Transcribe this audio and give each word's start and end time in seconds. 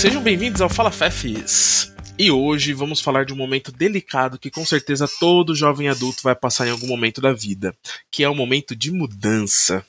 Sejam 0.00 0.22
bem-vindos 0.22 0.62
ao 0.62 0.70
Fala 0.70 0.90
Fefes. 0.90 1.92
E 2.18 2.30
hoje 2.30 2.72
vamos 2.72 3.02
falar 3.02 3.26
de 3.26 3.34
um 3.34 3.36
momento 3.36 3.70
delicado 3.70 4.38
que 4.38 4.50
com 4.50 4.64
certeza 4.64 5.06
todo 5.06 5.54
jovem 5.54 5.90
adulto 5.90 6.22
vai 6.22 6.34
passar 6.34 6.66
em 6.66 6.70
algum 6.70 6.86
momento 6.86 7.20
da 7.20 7.34
vida, 7.34 7.76
que 8.10 8.24
é 8.24 8.28
o 8.30 8.34
momento 8.34 8.74
de 8.74 8.90
mudança. 8.90 9.84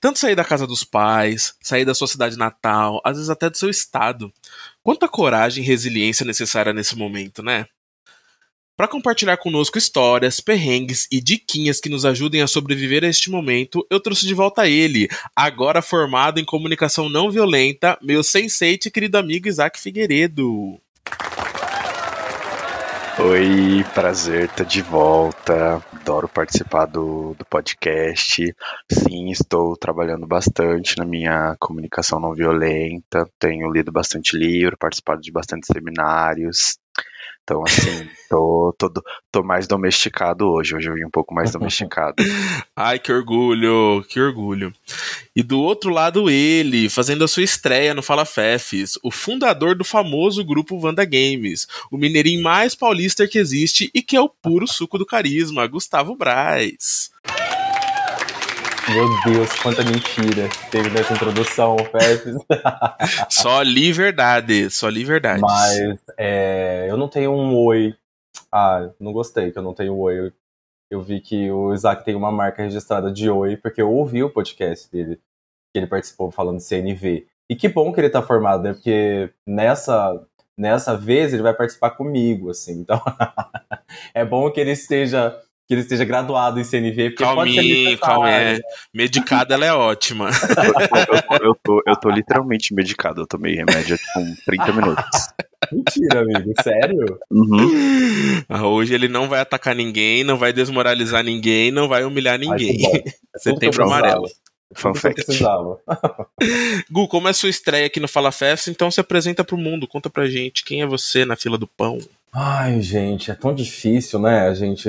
Tanto 0.00 0.18
sair 0.18 0.34
da 0.34 0.44
casa 0.44 0.66
dos 0.66 0.82
pais, 0.82 1.54
sair 1.62 1.84
da 1.84 1.94
sua 1.94 2.08
cidade 2.08 2.36
natal, 2.36 3.00
às 3.04 3.16
vezes 3.16 3.30
até 3.30 3.48
do 3.48 3.56
seu 3.56 3.70
estado. 3.70 4.32
Quanta 4.82 5.06
coragem 5.06 5.62
e 5.62 5.66
resiliência 5.68 6.26
necessária 6.26 6.72
nesse 6.72 6.96
momento, 6.96 7.44
né? 7.44 7.66
Para 8.74 8.88
compartilhar 8.88 9.36
conosco 9.36 9.76
histórias, 9.76 10.40
perrengues 10.40 11.06
e 11.12 11.20
diquinhas 11.20 11.78
que 11.78 11.90
nos 11.90 12.06
ajudem 12.06 12.40
a 12.40 12.46
sobreviver 12.46 13.04
a 13.04 13.06
este 13.06 13.30
momento, 13.30 13.86
eu 13.90 14.00
trouxe 14.00 14.26
de 14.26 14.32
volta 14.32 14.66
ele, 14.66 15.08
agora 15.36 15.82
formado 15.82 16.40
em 16.40 16.44
comunicação 16.44 17.10
não 17.10 17.30
violenta, 17.30 17.98
meu 18.00 18.22
sensei 18.22 18.78
e 18.82 18.90
querido 18.90 19.18
amigo 19.18 19.46
Isaac 19.46 19.78
Figueiredo. 19.78 20.80
Oi, 23.18 23.84
prazer 23.92 24.46
estar 24.46 24.64
de 24.64 24.80
volta. 24.80 25.82
Adoro 25.92 26.26
participar 26.26 26.86
do, 26.86 27.34
do 27.34 27.44
podcast. 27.44 28.42
Sim, 28.90 29.30
estou 29.30 29.76
trabalhando 29.76 30.26
bastante 30.26 30.96
na 30.96 31.04
minha 31.04 31.54
comunicação 31.60 32.18
não 32.18 32.34
violenta. 32.34 33.28
Tenho 33.38 33.70
lido 33.70 33.92
bastante 33.92 34.34
livro, 34.34 34.78
participado 34.78 35.20
de 35.20 35.30
bastante 35.30 35.66
seminários. 35.66 36.78
Então, 37.42 37.62
assim, 37.66 38.08
tô, 38.30 38.74
tô, 38.78 38.92
tô 39.30 39.42
mais 39.42 39.66
domesticado 39.66 40.46
hoje. 40.46 40.76
Hoje 40.76 40.88
eu 40.88 40.94
vim 40.94 41.04
um 41.04 41.10
pouco 41.10 41.34
mais 41.34 41.50
domesticado. 41.50 42.14
Ai, 42.76 42.98
que 42.98 43.12
orgulho, 43.12 44.04
que 44.08 44.20
orgulho. 44.20 44.72
E 45.34 45.42
do 45.42 45.60
outro 45.60 45.90
lado, 45.90 46.30
ele, 46.30 46.88
fazendo 46.88 47.24
a 47.24 47.28
sua 47.28 47.42
estreia 47.42 47.94
no 47.94 48.02
Fala 48.02 48.24
Fefes, 48.24 48.98
o 49.02 49.10
fundador 49.10 49.74
do 49.74 49.84
famoso 49.84 50.44
grupo 50.44 50.78
Vanda 50.78 51.04
Games, 51.04 51.66
o 51.90 51.98
mineirinho 51.98 52.42
mais 52.42 52.74
paulista 52.74 53.26
que 53.26 53.38
existe 53.38 53.90
e 53.92 54.02
que 54.02 54.16
é 54.16 54.20
o 54.20 54.28
puro 54.28 54.66
suco 54.68 54.96
do 54.96 55.06
carisma, 55.06 55.66
Gustavo 55.66 56.14
Braz. 56.14 57.11
Meu 58.88 59.08
Deus, 59.24 59.52
quanta 59.62 59.84
mentira 59.84 60.48
teve 60.70 60.90
nessa 60.90 61.14
introdução, 61.14 61.76
Fefes. 61.78 62.34
só 63.30 63.62
li 63.62 63.92
verdade, 63.92 64.68
só 64.70 64.88
li 64.88 65.04
verdade. 65.04 65.40
Mas 65.40 66.00
é, 66.18 66.86
eu 66.88 66.96
não 66.96 67.08
tenho 67.08 67.32
um 67.32 67.56
oi. 67.56 67.94
Ah, 68.50 68.90
não 68.98 69.12
gostei 69.12 69.52
que 69.52 69.58
eu 69.58 69.62
não 69.62 69.72
tenho 69.72 69.96
oi. 69.96 70.32
Eu 70.90 71.00
vi 71.00 71.20
que 71.20 71.50
o 71.50 71.72
Isaac 71.72 72.04
tem 72.04 72.14
uma 72.16 72.32
marca 72.32 72.62
registrada 72.62 73.12
de 73.12 73.30
oi, 73.30 73.56
porque 73.56 73.80
eu 73.80 73.90
ouvi 73.90 74.22
o 74.22 74.30
podcast 74.30 74.90
dele, 74.90 75.16
que 75.72 75.78
ele 75.78 75.86
participou 75.86 76.30
falando 76.30 76.58
de 76.58 76.64
CNV. 76.64 77.26
E 77.48 77.54
que 77.54 77.68
bom 77.68 77.92
que 77.92 78.00
ele 78.00 78.10
tá 78.10 78.20
formado, 78.20 78.64
né? 78.64 78.72
Porque 78.72 79.30
nessa, 79.46 80.20
nessa 80.58 80.96
vez 80.96 81.32
ele 81.32 81.42
vai 81.42 81.54
participar 81.54 81.90
comigo, 81.90 82.50
assim. 82.50 82.80
Então, 82.80 83.00
é 84.12 84.24
bom 84.24 84.50
que 84.50 84.60
ele 84.60 84.72
esteja 84.72 85.38
que 85.66 85.74
ele 85.74 85.82
esteja 85.82 86.04
graduado 86.04 86.60
em 86.60 86.64
CNV. 86.64 87.10
Porque 87.10 87.24
calminho, 87.24 87.98
calma, 87.98 88.30
é. 88.30 88.60
Medicada, 88.92 89.54
ela 89.54 89.66
é 89.66 89.72
ótima. 89.72 90.30
eu, 91.30 91.48
eu, 91.48 91.56
tô, 91.62 91.82
eu 91.86 91.96
tô 91.96 92.10
literalmente 92.10 92.74
medicado. 92.74 93.22
Eu 93.22 93.26
tomei 93.26 93.54
remédio 93.54 93.98
com 94.14 94.34
30 94.46 94.72
minutos. 94.72 95.04
Mentira, 95.70 96.20
amigo. 96.20 96.52
Sério? 96.62 97.18
Uhum. 97.30 98.42
Ah, 98.48 98.66
hoje 98.66 98.94
ele 98.94 99.08
não 99.08 99.28
vai 99.28 99.40
atacar 99.40 99.74
ninguém, 99.74 100.24
não 100.24 100.36
vai 100.36 100.52
desmoralizar 100.52 101.22
ninguém, 101.22 101.70
não 101.70 101.88
vai 101.88 102.04
humilhar 102.04 102.38
ninguém. 102.38 102.86
Ai, 102.92 103.02
é 103.34 103.38
Setembro 103.38 103.84
amarelo. 103.84 104.28
Fun 104.74 104.94
fact. 104.94 105.24
Gu, 106.90 107.08
como 107.08 107.28
é 107.28 107.30
a 107.30 107.34
sua 107.34 107.50
estreia 107.50 107.86
aqui 107.86 108.00
no 108.00 108.08
Fala 108.08 108.32
Festa, 108.32 108.70
então 108.70 108.90
se 108.90 109.00
apresenta 109.00 109.44
pro 109.44 109.56
mundo, 109.56 109.86
conta 109.86 110.08
pra 110.08 110.26
gente 110.26 110.64
quem 110.64 110.82
é 110.82 110.86
você 110.86 111.24
na 111.24 111.36
fila 111.36 111.58
do 111.58 111.66
pão. 111.66 111.98
Ai, 112.34 112.80
gente, 112.80 113.30
é 113.30 113.34
tão 113.34 113.54
difícil, 113.54 114.18
né? 114.18 114.48
A 114.48 114.54
gente 114.54 114.88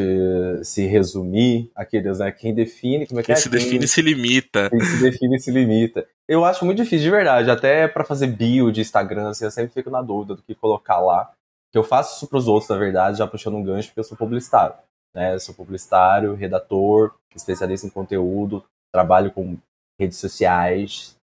se 0.63 0.85
resumir. 0.85 1.69
Aqueles, 1.75 2.19
né? 2.19 2.31
Quem 2.31 2.55
define, 2.55 3.05
como 3.05 3.19
é 3.19 3.23
que 3.23 3.27
quem 3.27 3.33
é? 3.33 3.35
se 3.35 3.49
define 3.49 3.79
quem, 3.79 3.87
se 3.87 4.01
limita. 4.01 4.69
Quem 4.69 4.79
se 4.79 5.01
define 5.01 5.39
se 5.39 5.51
limita. 5.51 6.07
Eu 6.25 6.45
acho 6.45 6.63
muito 6.63 6.77
difícil, 6.77 7.03
de 7.03 7.11
verdade. 7.11 7.51
Até 7.51 7.85
para 7.87 8.05
fazer 8.05 8.27
bio 8.27 8.71
de 8.71 8.79
Instagram, 8.79 9.29
assim, 9.29 9.43
eu 9.43 9.51
sempre 9.51 9.73
fico 9.73 9.89
na 9.89 10.01
dúvida 10.01 10.35
do 10.35 10.41
que 10.41 10.55
colocar 10.55 10.99
lá. 11.01 11.33
Que 11.69 11.77
eu 11.77 11.83
faço 11.83 12.15
isso 12.15 12.27
pros 12.27 12.47
outros, 12.47 12.69
na 12.69 12.77
verdade, 12.77 13.17
já 13.17 13.27
puxando 13.27 13.55
um 13.55 13.63
gancho, 13.63 13.89
porque 13.89 13.99
eu 13.99 14.05
sou 14.05 14.17
publicitário. 14.17 14.75
Né? 15.13 15.33
Eu 15.33 15.39
sou 15.39 15.53
publicitário, 15.53 16.35
redator, 16.35 17.13
especialista 17.35 17.85
em 17.85 17.89
conteúdo, 17.89 18.63
trabalho 18.93 19.31
com 19.31 19.57
redes 19.99 20.17
sociais, 20.17 21.17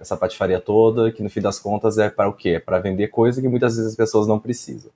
essa 0.00 0.16
patifaria 0.16 0.60
toda, 0.60 1.12
que 1.12 1.22
no 1.22 1.28
fim 1.28 1.40
das 1.40 1.58
contas 1.58 1.98
é 1.98 2.08
para 2.08 2.28
o 2.28 2.32
quê? 2.32 2.50
É 2.50 2.60
para 2.60 2.78
vender 2.78 3.08
coisa 3.08 3.42
que 3.42 3.48
muitas 3.48 3.76
vezes 3.76 3.90
as 3.90 3.96
pessoas 3.96 4.26
não 4.26 4.38
precisam. 4.38 4.90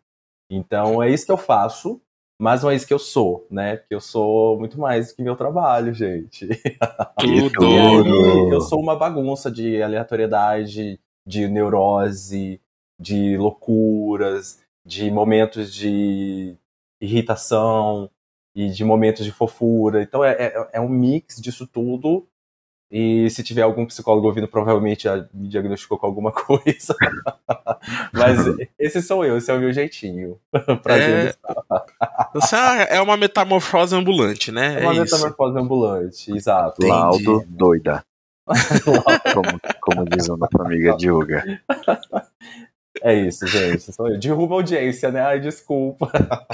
Então 0.51 1.01
é 1.03 1.09
isso 1.09 1.25
que 1.25 1.33
eu 1.33 1.37
faço, 1.37 2.03
mas 2.39 2.63
não 2.63 2.71
é 2.71 2.75
isso 2.75 2.87
que 2.87 2.93
eu 2.93 2.99
sou, 2.99 3.47
né? 3.51 3.77
Porque 3.77 3.95
eu 3.95 4.01
sou 4.01 4.59
muito 4.59 4.79
mais 4.81 5.09
do 5.09 5.15
que 5.15 5.23
meu 5.23 5.37
trabalho, 5.37 5.95
gente. 5.95 6.49
Tudo! 7.19 7.65
e 7.71 7.79
aí, 7.79 8.51
eu 8.51 8.61
sou 8.61 8.81
uma 8.81 8.97
bagunça 8.97 9.51
de 9.51 9.81
aleatoriedade, 9.81 10.99
de 11.27 11.47
neurose, 11.47 12.61
de 12.99 13.37
loucuras, 13.37 14.61
de 14.85 15.11
momentos 15.11 15.73
de 15.73 16.57
irritação 17.01 18.11
e 18.55 18.69
de 18.69 18.85
momentos 18.85 19.25
de 19.25 19.33
fofura. 19.33 20.03
Então 20.03 20.25
é, 20.25 20.33
é, 20.33 20.69
é 20.75 20.81
um 20.81 20.89
mix 20.89 21.41
disso 21.41 21.67
tudo 21.67 22.27
e 22.91 23.31
se 23.31 23.45
tiver 23.45 23.63
algum 23.63 23.87
psicólogo 23.87 24.27
ouvindo, 24.27 24.49
provavelmente 24.49 25.05
já 25.05 25.25
me 25.33 25.49
diagnosticou 25.49 25.97
com 25.97 26.07
alguma 26.07 26.33
coisa. 26.33 26.97
Mas 28.13 28.39
esse 28.79 29.01
sou 29.01 29.25
eu, 29.25 29.37
esse 29.37 29.51
é 29.51 29.55
o 29.55 29.61
meu 29.61 29.73
jeitinho. 29.73 30.39
Prazer. 30.83 31.37
É, 32.89 32.97
é 32.97 33.01
uma 33.01 33.17
metamorfose 33.17 33.95
ambulante, 33.95 34.51
né? 34.51 34.83
É 34.83 34.87
uma 34.87 34.95
é 34.95 35.01
metamorfose 35.01 35.59
ambulante, 35.59 36.37
exato. 36.37 36.85
Laudo 36.85 37.45
doida. 37.49 38.05
como, 39.33 39.61
como 39.81 40.05
diz 40.07 40.29
a 40.29 40.37
nossa 40.37 40.63
amiga 40.63 40.97
Dioga. 40.97 41.45
É 43.03 43.15
isso, 43.15 43.47
gente. 43.47 43.93
Sou 43.93 44.09
eu. 44.09 44.19
Derruba 44.19 44.55
a 44.55 44.59
audiência, 44.59 45.11
né? 45.11 45.21
Ai, 45.21 45.41
desculpa. 45.41 46.11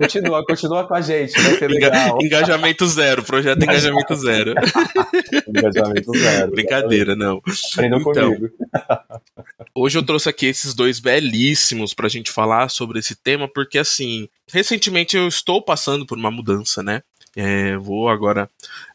Continua, 0.00 0.44
continua 0.46 0.86
com 0.86 0.94
a 0.94 1.00
gente, 1.00 1.32
vai 1.40 1.56
ser 1.56 1.68
legal. 1.68 2.18
Engajamento 2.22 2.86
zero, 2.86 3.20
projeto 3.24 3.60
engajamento 3.64 4.14
zero. 4.14 4.54
engajamento 5.48 6.16
zero. 6.16 6.52
Brincadeira, 6.52 7.16
não. 7.16 7.42
Aprendam 7.72 8.00
então, 8.00 8.32
comigo. 8.32 8.48
Hoje 9.74 9.98
eu 9.98 10.02
trouxe 10.04 10.28
aqui 10.28 10.46
esses 10.46 10.72
dois 10.72 11.00
belíssimos 11.00 11.94
pra 11.94 12.08
gente 12.08 12.30
falar 12.30 12.68
sobre 12.68 13.00
esse 13.00 13.16
tema, 13.16 13.48
porque 13.48 13.76
assim, 13.76 14.28
recentemente 14.48 15.16
eu 15.16 15.26
estou 15.26 15.60
passando 15.60 16.06
por 16.06 16.16
uma 16.16 16.30
mudança, 16.30 16.80
né? 16.80 17.02
É, 17.34 17.76
vou 17.76 18.08
agora 18.08 18.48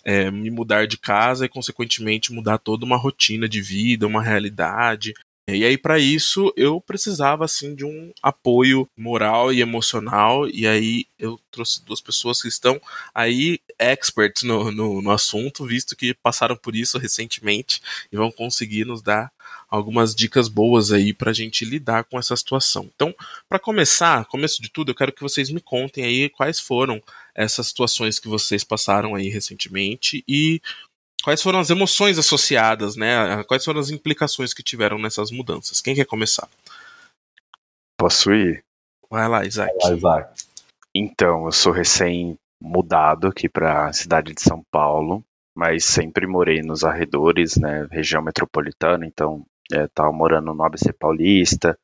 é, 0.06 0.32
me 0.32 0.50
mudar 0.50 0.88
de 0.88 0.98
casa 0.98 1.46
e, 1.46 1.50
consequentemente, 1.50 2.34
mudar 2.34 2.58
toda 2.58 2.86
uma 2.86 2.98
rotina 2.98 3.48
de 3.48 3.62
vida, 3.62 4.08
uma 4.08 4.24
realidade. 4.24 5.14
E 5.46 5.66
aí, 5.66 5.78
para 5.78 6.00
isso, 6.00 6.54
eu 6.56 6.80
precisava 6.80 7.44
assim 7.44 7.76
de 7.76 7.84
um 7.84 8.14
apoio 8.22 8.90
moral 8.96 9.52
e 9.52 9.60
emocional. 9.60 10.48
E 10.48 10.66
aí, 10.66 11.06
eu 11.20 11.38
trouxe 11.52 11.84
duas 11.84 12.00
pessoas 12.00 12.42
que 12.42 12.48
estão 12.48 12.80
aí 13.14 13.60
experts 13.78 14.44
no, 14.44 14.72
no, 14.72 15.02
no 15.02 15.12
assunto, 15.12 15.66
visto 15.66 15.98
que 15.98 16.14
passaram 16.14 16.56
por 16.56 16.76
isso 16.76 16.98
recentemente 16.98 17.82
e 18.10 18.16
vão 18.16 18.32
conseguir 18.32 18.86
nos 18.86 19.02
dar 19.02 19.32
algumas 19.70 20.16
dicas 20.16 20.48
boas 20.48 20.92
aí 20.92 21.14
para 21.14 21.32
a 21.32 21.34
gente 21.34 21.66
lidar 21.66 22.06
com 22.06 22.18
essa 22.18 22.38
situação. 22.38 22.90
Então, 22.96 23.14
para 23.50 23.60
começar, 23.60 24.24
começo 24.26 24.62
de 24.62 24.70
tudo, 24.70 24.92
eu 24.92 24.96
quero 24.96 25.12
que 25.12 25.22
vocês 25.22 25.50
me 25.50 25.60
contem 25.60 26.06
aí 26.06 26.30
quais 26.30 26.60
foram 26.60 27.02
essas 27.36 27.68
situações 27.68 28.20
que 28.20 28.28
vocês 28.28 28.64
passaram 28.64 29.16
aí 29.16 29.30
recentemente 29.30 30.24
e 30.28 30.62
quais 31.24 31.42
foram 31.42 31.60
as 31.60 31.70
emoções 31.70 32.20
associadas, 32.20 32.96
né? 32.96 33.44
Quais 33.46 33.64
foram 33.64 33.80
as 33.80 33.90
implicações 33.90 34.54
que 34.54 34.62
tiveram 34.62 35.00
nessas 35.00 35.32
mudanças? 35.32 35.82
Quem 35.82 35.96
quer 35.96 36.06
começar? 36.06 36.48
Posso 37.98 38.34
ir? 38.34 38.64
Vai 39.10 39.28
lá, 39.28 39.46
Isaac. 39.46 39.74
Vai 39.82 39.92
lá, 39.92 39.98
Isaac. 39.98 40.44
Então, 40.94 41.46
eu 41.46 41.52
sou 41.52 41.72
recém-mudado 41.72 43.28
aqui 43.28 43.48
para 43.48 43.88
a 43.88 43.94
cidade 43.94 44.34
de 44.34 44.42
São 44.42 44.64
Paulo, 44.70 45.24
mas 45.56 45.86
sempre 45.86 46.28
morei 46.28 46.62
nos 46.62 46.84
arredores, 46.84 47.56
né? 47.56 47.88
Região 47.90 48.22
metropolitana, 48.22 49.06
então 49.06 49.46
estava 49.72 50.10
é, 50.10 50.14
morando 50.14 50.54
no 50.54 50.64
ABC 50.64 50.92
Paulista, 50.94 51.78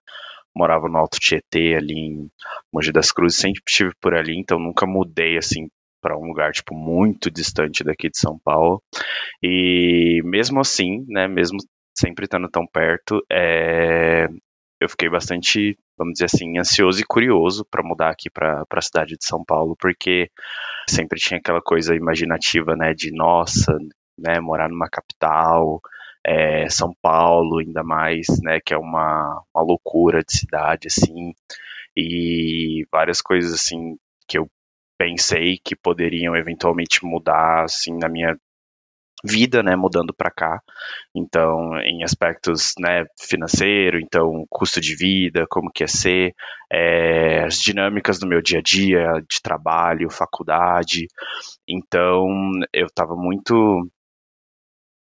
morava 0.55 0.89
no 0.89 0.97
Alto 0.97 1.17
Tietê, 1.19 1.75
ali 1.75 1.93
em 1.93 2.31
Mogi 2.73 2.91
das 2.91 3.11
Cruzes, 3.11 3.39
sempre 3.39 3.61
estive 3.65 3.93
por 4.01 4.13
ali, 4.13 4.37
então 4.37 4.59
nunca 4.59 4.85
mudei 4.85 5.37
assim 5.37 5.69
para 6.01 6.17
um 6.17 6.27
lugar 6.27 6.51
tipo 6.51 6.75
muito 6.75 7.29
distante 7.31 7.83
daqui 7.83 8.09
de 8.09 8.17
São 8.17 8.39
Paulo. 8.43 8.81
E 9.43 10.21
mesmo 10.23 10.59
assim, 10.59 11.05
né, 11.07 11.27
mesmo 11.27 11.57
sempre 11.97 12.25
estando 12.25 12.49
tão 12.49 12.65
perto, 12.65 13.21
é, 13.31 14.27
eu 14.79 14.87
fiquei 14.87 15.09
bastante, 15.09 15.77
vamos 15.97 16.13
dizer 16.13 16.25
assim, 16.25 16.57
ansioso 16.57 17.01
e 17.01 17.05
curioso 17.05 17.65
para 17.69 17.83
mudar 17.83 18.09
aqui 18.09 18.29
para 18.29 18.63
a 18.69 18.81
cidade 18.81 19.17
de 19.17 19.25
São 19.25 19.43
Paulo, 19.43 19.75
porque 19.77 20.29
sempre 20.87 21.19
tinha 21.19 21.39
aquela 21.39 21.61
coisa 21.61 21.93
imaginativa, 21.95 22.75
né, 22.75 22.93
de 22.93 23.11
nossa, 23.11 23.77
né, 24.17 24.39
morar 24.39 24.69
numa 24.69 24.89
capital, 24.89 25.81
é, 26.25 26.69
São 26.69 26.93
Paulo, 27.01 27.59
ainda 27.59 27.83
mais, 27.83 28.25
né, 28.41 28.59
que 28.65 28.73
é 28.73 28.77
uma, 28.77 29.41
uma 29.53 29.63
loucura 29.63 30.21
de 30.23 30.37
cidade, 30.37 30.87
assim, 30.87 31.33
e 31.95 32.85
várias 32.91 33.21
coisas, 33.21 33.53
assim, 33.53 33.97
que 34.27 34.37
eu 34.37 34.49
pensei 34.99 35.57
que 35.63 35.77
poderiam 35.77 36.35
eventualmente 36.35 37.05
mudar, 37.05 37.63
assim, 37.63 37.97
na 37.97 38.09
minha 38.09 38.37
vida, 39.23 39.63
né, 39.63 39.75
mudando 39.75 40.13
para 40.13 40.29
cá. 40.29 40.61
Então, 41.15 41.77
em 41.79 42.03
aspectos, 42.03 42.73
né, 42.79 43.05
financeiro, 43.19 43.99
então 43.99 44.45
custo 44.49 44.81
de 44.81 44.95
vida, 44.95 45.45
como 45.49 45.71
que 45.71 45.83
é 45.83 45.87
ser, 45.87 46.33
é, 46.71 47.45
as 47.45 47.55
dinâmicas 47.55 48.19
do 48.19 48.27
meu 48.27 48.41
dia 48.41 48.59
a 48.59 48.61
dia, 48.61 49.05
de 49.29 49.41
trabalho, 49.41 50.09
faculdade. 50.09 51.07
Então, 51.67 52.27
eu 52.73 52.87
estava 52.87 53.15
muito 53.15 53.89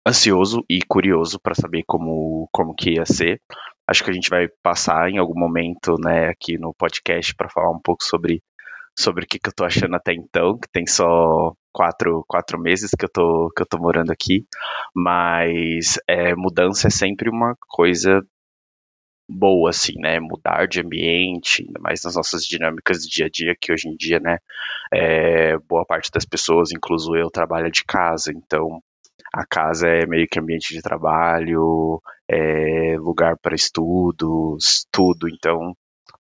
ansioso 0.07 0.63
e 0.69 0.79
curioso 0.87 1.39
para 1.39 1.55
saber 1.55 1.83
como 1.87 2.47
como 2.51 2.75
que 2.75 2.95
ia 2.95 3.05
ser. 3.05 3.39
Acho 3.87 4.03
que 4.03 4.09
a 4.11 4.13
gente 4.13 4.29
vai 4.29 4.47
passar 4.63 5.09
em 5.09 5.17
algum 5.17 5.37
momento, 5.39 5.95
né, 5.99 6.29
aqui 6.29 6.57
no 6.57 6.73
podcast 6.73 7.35
para 7.35 7.49
falar 7.49 7.71
um 7.71 7.79
pouco 7.81 8.03
sobre 8.03 8.41
sobre 8.97 9.23
o 9.23 9.27
que, 9.27 9.39
que 9.39 9.49
eu 9.49 9.53
tô 9.53 9.63
achando 9.63 9.95
até 9.95 10.13
então, 10.13 10.57
que 10.57 10.69
tem 10.71 10.85
só 10.85 11.53
quatro, 11.71 12.23
quatro 12.27 12.59
meses 12.59 12.91
que 12.91 13.05
eu 13.05 13.09
tô, 13.09 13.51
que 13.55 13.61
eu 13.61 13.65
tô 13.65 13.77
morando 13.77 14.11
aqui, 14.11 14.45
mas 14.95 15.97
é, 16.07 16.35
mudança 16.35 16.88
é 16.88 16.91
sempre 16.91 17.29
uma 17.29 17.55
coisa 17.67 18.21
boa, 19.29 19.69
assim, 19.69 19.93
né, 19.97 20.19
mudar 20.19 20.67
de 20.67 20.81
ambiente, 20.81 21.63
ainda 21.65 21.79
mais 21.79 22.03
nas 22.03 22.15
nossas 22.15 22.43
dinâmicas 22.43 23.03
do 23.03 23.09
dia 23.09 23.27
a 23.27 23.29
dia, 23.29 23.55
que 23.59 23.71
hoje 23.71 23.88
em 23.88 23.95
dia, 23.95 24.19
né, 24.19 24.38
é, 24.93 25.57
boa 25.57 25.85
parte 25.85 26.11
das 26.11 26.25
pessoas, 26.25 26.71
incluso 26.71 27.15
eu, 27.15 27.29
trabalha 27.31 27.71
de 27.71 27.83
casa, 27.85 28.31
então 28.33 28.81
a 29.33 29.45
casa 29.45 29.88
é 29.88 30.05
meio 30.05 30.27
que 30.29 30.39
ambiente 30.39 30.73
de 30.73 30.81
trabalho, 30.81 32.01
é 32.29 32.97
lugar 32.97 33.38
para 33.41 33.55
estudos, 33.55 34.85
tudo, 34.91 35.29
então 35.29 35.73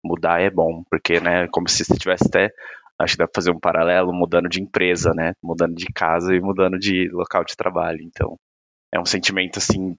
mudar 0.08 0.42
é 0.42 0.50
bom, 0.50 0.84
porque, 0.90 1.20
né, 1.20 1.48
como 1.52 1.68
se 1.68 1.84
você 1.84 1.96
tivesse 1.96 2.26
até, 2.28 2.50
acho 3.00 3.14
que 3.14 3.20
dá 3.20 3.28
pra 3.28 3.36
fazer 3.36 3.52
um 3.52 3.60
paralelo, 3.60 4.14
mudando 4.14 4.50
de 4.50 4.62
empresa, 4.62 5.14
né, 5.14 5.34
mudando 5.44 5.76
de 5.76 5.86
casa 5.94 6.34
e 6.34 6.40
mudando 6.40 6.80
de 6.80 7.10
local 7.12 7.44
de 7.44 7.56
trabalho, 7.56 8.02
então 8.02 8.36
é 8.94 9.00
um 9.00 9.06
sentimento, 9.06 9.60
assim, 9.60 9.96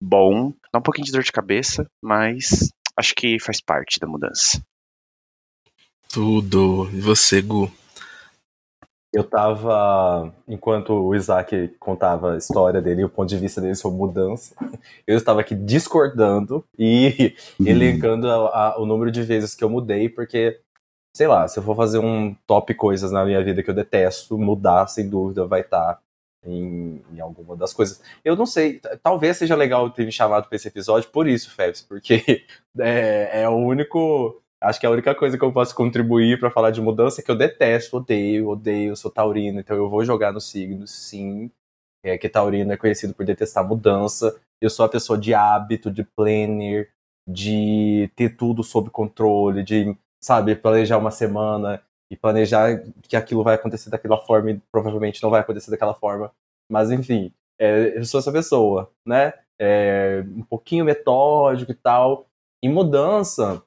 bom, 0.00 0.52
dá 0.72 0.78
um 0.80 0.82
pouquinho 0.82 1.06
de 1.06 1.12
dor 1.12 1.22
de 1.22 1.32
cabeça, 1.32 1.86
mas 2.02 2.70
acho 2.96 3.14
que 3.14 3.38
faz 3.38 3.60
parte 3.60 3.98
da 4.00 4.06
mudança. 4.06 4.60
Tudo. 6.12 6.90
E 6.92 7.00
você, 7.00 7.40
Gu? 7.40 7.72
Eu 9.12 9.24
tava, 9.24 10.34
enquanto 10.48 10.94
o 10.94 11.14
Isaac 11.14 11.68
contava 11.78 12.32
a 12.32 12.38
história 12.38 12.80
dele 12.80 13.02
e 13.02 13.04
o 13.04 13.10
ponto 13.10 13.28
de 13.28 13.36
vista 13.36 13.60
dele 13.60 13.74
sobre 13.74 13.98
mudança, 13.98 14.54
eu 15.06 15.18
estava 15.18 15.40
aqui 15.40 15.54
discordando 15.54 16.64
e 16.78 17.34
uhum. 17.60 17.66
elencando 17.66 18.30
a, 18.30 18.34
a, 18.34 18.80
o 18.80 18.86
número 18.86 19.10
de 19.10 19.22
vezes 19.22 19.54
que 19.54 19.62
eu 19.62 19.68
mudei, 19.68 20.08
porque, 20.08 20.60
sei 21.14 21.26
lá, 21.26 21.46
se 21.46 21.58
eu 21.58 21.62
for 21.62 21.76
fazer 21.76 21.98
um 21.98 22.34
top 22.46 22.72
coisas 22.74 23.12
na 23.12 23.22
minha 23.24 23.44
vida 23.44 23.62
que 23.62 23.68
eu 23.68 23.74
detesto, 23.74 24.38
mudar, 24.38 24.86
sem 24.86 25.06
dúvida, 25.06 25.46
vai 25.46 25.60
estar 25.60 25.94
tá 25.94 26.00
em, 26.44 27.02
em, 27.12 27.20
alguma 27.20 27.54
das 27.54 27.72
coisas. 27.72 28.00
Eu 28.24 28.34
não 28.34 28.46
sei, 28.46 28.80
talvez 29.02 29.36
seja 29.36 29.54
legal 29.54 29.90
ter 29.90 30.04
me 30.04 30.12
chamado 30.12 30.48
para 30.48 30.56
esse 30.56 30.68
episódio 30.68 31.10
por 31.10 31.28
isso, 31.28 31.50
Febs, 31.54 31.82
porque 31.82 32.44
é, 32.80 33.42
é 33.42 33.48
o 33.48 33.56
único 33.56 34.41
Acho 34.62 34.80
que 34.80 34.86
a 34.86 34.90
única 34.90 35.14
coisa 35.14 35.36
que 35.36 35.44
eu 35.44 35.52
posso 35.52 35.74
contribuir 35.74 36.38
para 36.38 36.50
falar 36.50 36.70
de 36.70 36.80
mudança 36.80 37.20
é 37.20 37.24
que 37.24 37.30
eu 37.30 37.36
detesto, 37.36 37.96
odeio, 37.96 38.48
odeio, 38.48 38.96
sou 38.96 39.10
taurino, 39.10 39.60
então 39.60 39.76
eu 39.76 39.88
vou 39.90 40.04
jogar 40.04 40.32
no 40.32 40.40
signo, 40.40 40.86
sim. 40.86 41.50
É 42.04 42.16
que 42.18 42.28
taurino 42.28 42.72
é 42.72 42.76
conhecido 42.76 43.14
por 43.14 43.24
detestar 43.26 43.66
mudança. 43.66 44.40
Eu 44.60 44.70
sou 44.70 44.84
a 44.84 44.88
pessoa 44.88 45.18
de 45.18 45.34
hábito, 45.34 45.90
de 45.90 46.04
planner, 46.04 46.90
de 47.28 48.10
ter 48.16 48.36
tudo 48.36 48.62
sob 48.62 48.90
controle, 48.90 49.62
de, 49.62 49.96
sabe, 50.20 50.54
planejar 50.56 50.98
uma 50.98 51.10
semana 51.10 51.82
e 52.10 52.16
planejar 52.16 52.82
que 53.08 53.16
aquilo 53.16 53.42
vai 53.42 53.54
acontecer 53.54 53.90
daquela 53.90 54.18
forma 54.18 54.50
e 54.50 54.60
provavelmente 54.70 55.22
não 55.22 55.30
vai 55.30 55.40
acontecer 55.40 55.70
daquela 55.70 55.94
forma. 55.94 56.32
Mas 56.70 56.90
enfim, 56.90 57.32
é, 57.58 57.96
eu 57.98 58.04
sou 58.04 58.20
essa 58.20 58.32
pessoa, 58.32 58.90
né? 59.06 59.32
É, 59.60 60.24
um 60.36 60.42
pouquinho 60.42 60.84
metódico 60.84 61.72
e 61.72 61.74
tal. 61.74 62.26
E 62.62 62.68
mudança, 62.68 63.62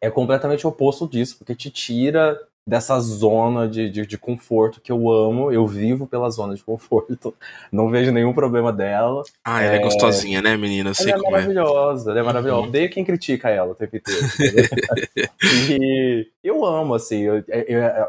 é 0.00 0.10
completamente 0.10 0.66
oposto 0.66 1.08
disso, 1.08 1.36
porque 1.38 1.54
te 1.54 1.70
tira 1.70 2.38
dessa 2.66 3.00
zona 3.00 3.66
de, 3.66 3.90
de, 3.90 4.06
de, 4.06 4.18
conforto 4.18 4.80
que 4.80 4.92
eu 4.92 5.10
amo. 5.10 5.50
Eu 5.50 5.66
vivo 5.66 6.06
pela 6.06 6.30
zona 6.30 6.54
de 6.54 6.62
conforto. 6.62 7.34
Não 7.72 7.90
vejo 7.90 8.12
nenhum 8.12 8.32
problema 8.32 8.72
dela. 8.72 9.22
Ah, 9.44 9.62
ela 9.62 9.74
é, 9.74 9.78
é 9.78 9.82
gostosinha, 9.82 10.40
né, 10.40 10.56
menina? 10.56 10.90
Eu 10.90 10.94
sei 10.94 11.12
ela 11.12 11.26
é 11.26 11.30
maravilhosa, 11.30 12.10
é. 12.10 12.12
ela 12.12 12.20
é 12.20 12.22
maravilhosa. 12.22 12.60
Uhum. 12.62 12.68
Odeio 12.68 12.90
quem 12.90 13.04
critica 13.04 13.50
ela 13.50 13.72
o 13.72 13.74
tempo 13.74 13.96
inteiro. 13.96 14.20
e 15.70 16.28
eu 16.44 16.64
amo, 16.64 16.94
assim, 16.94 17.20
eu, 17.20 17.42
eu, 17.48 17.80
eu, 17.80 18.06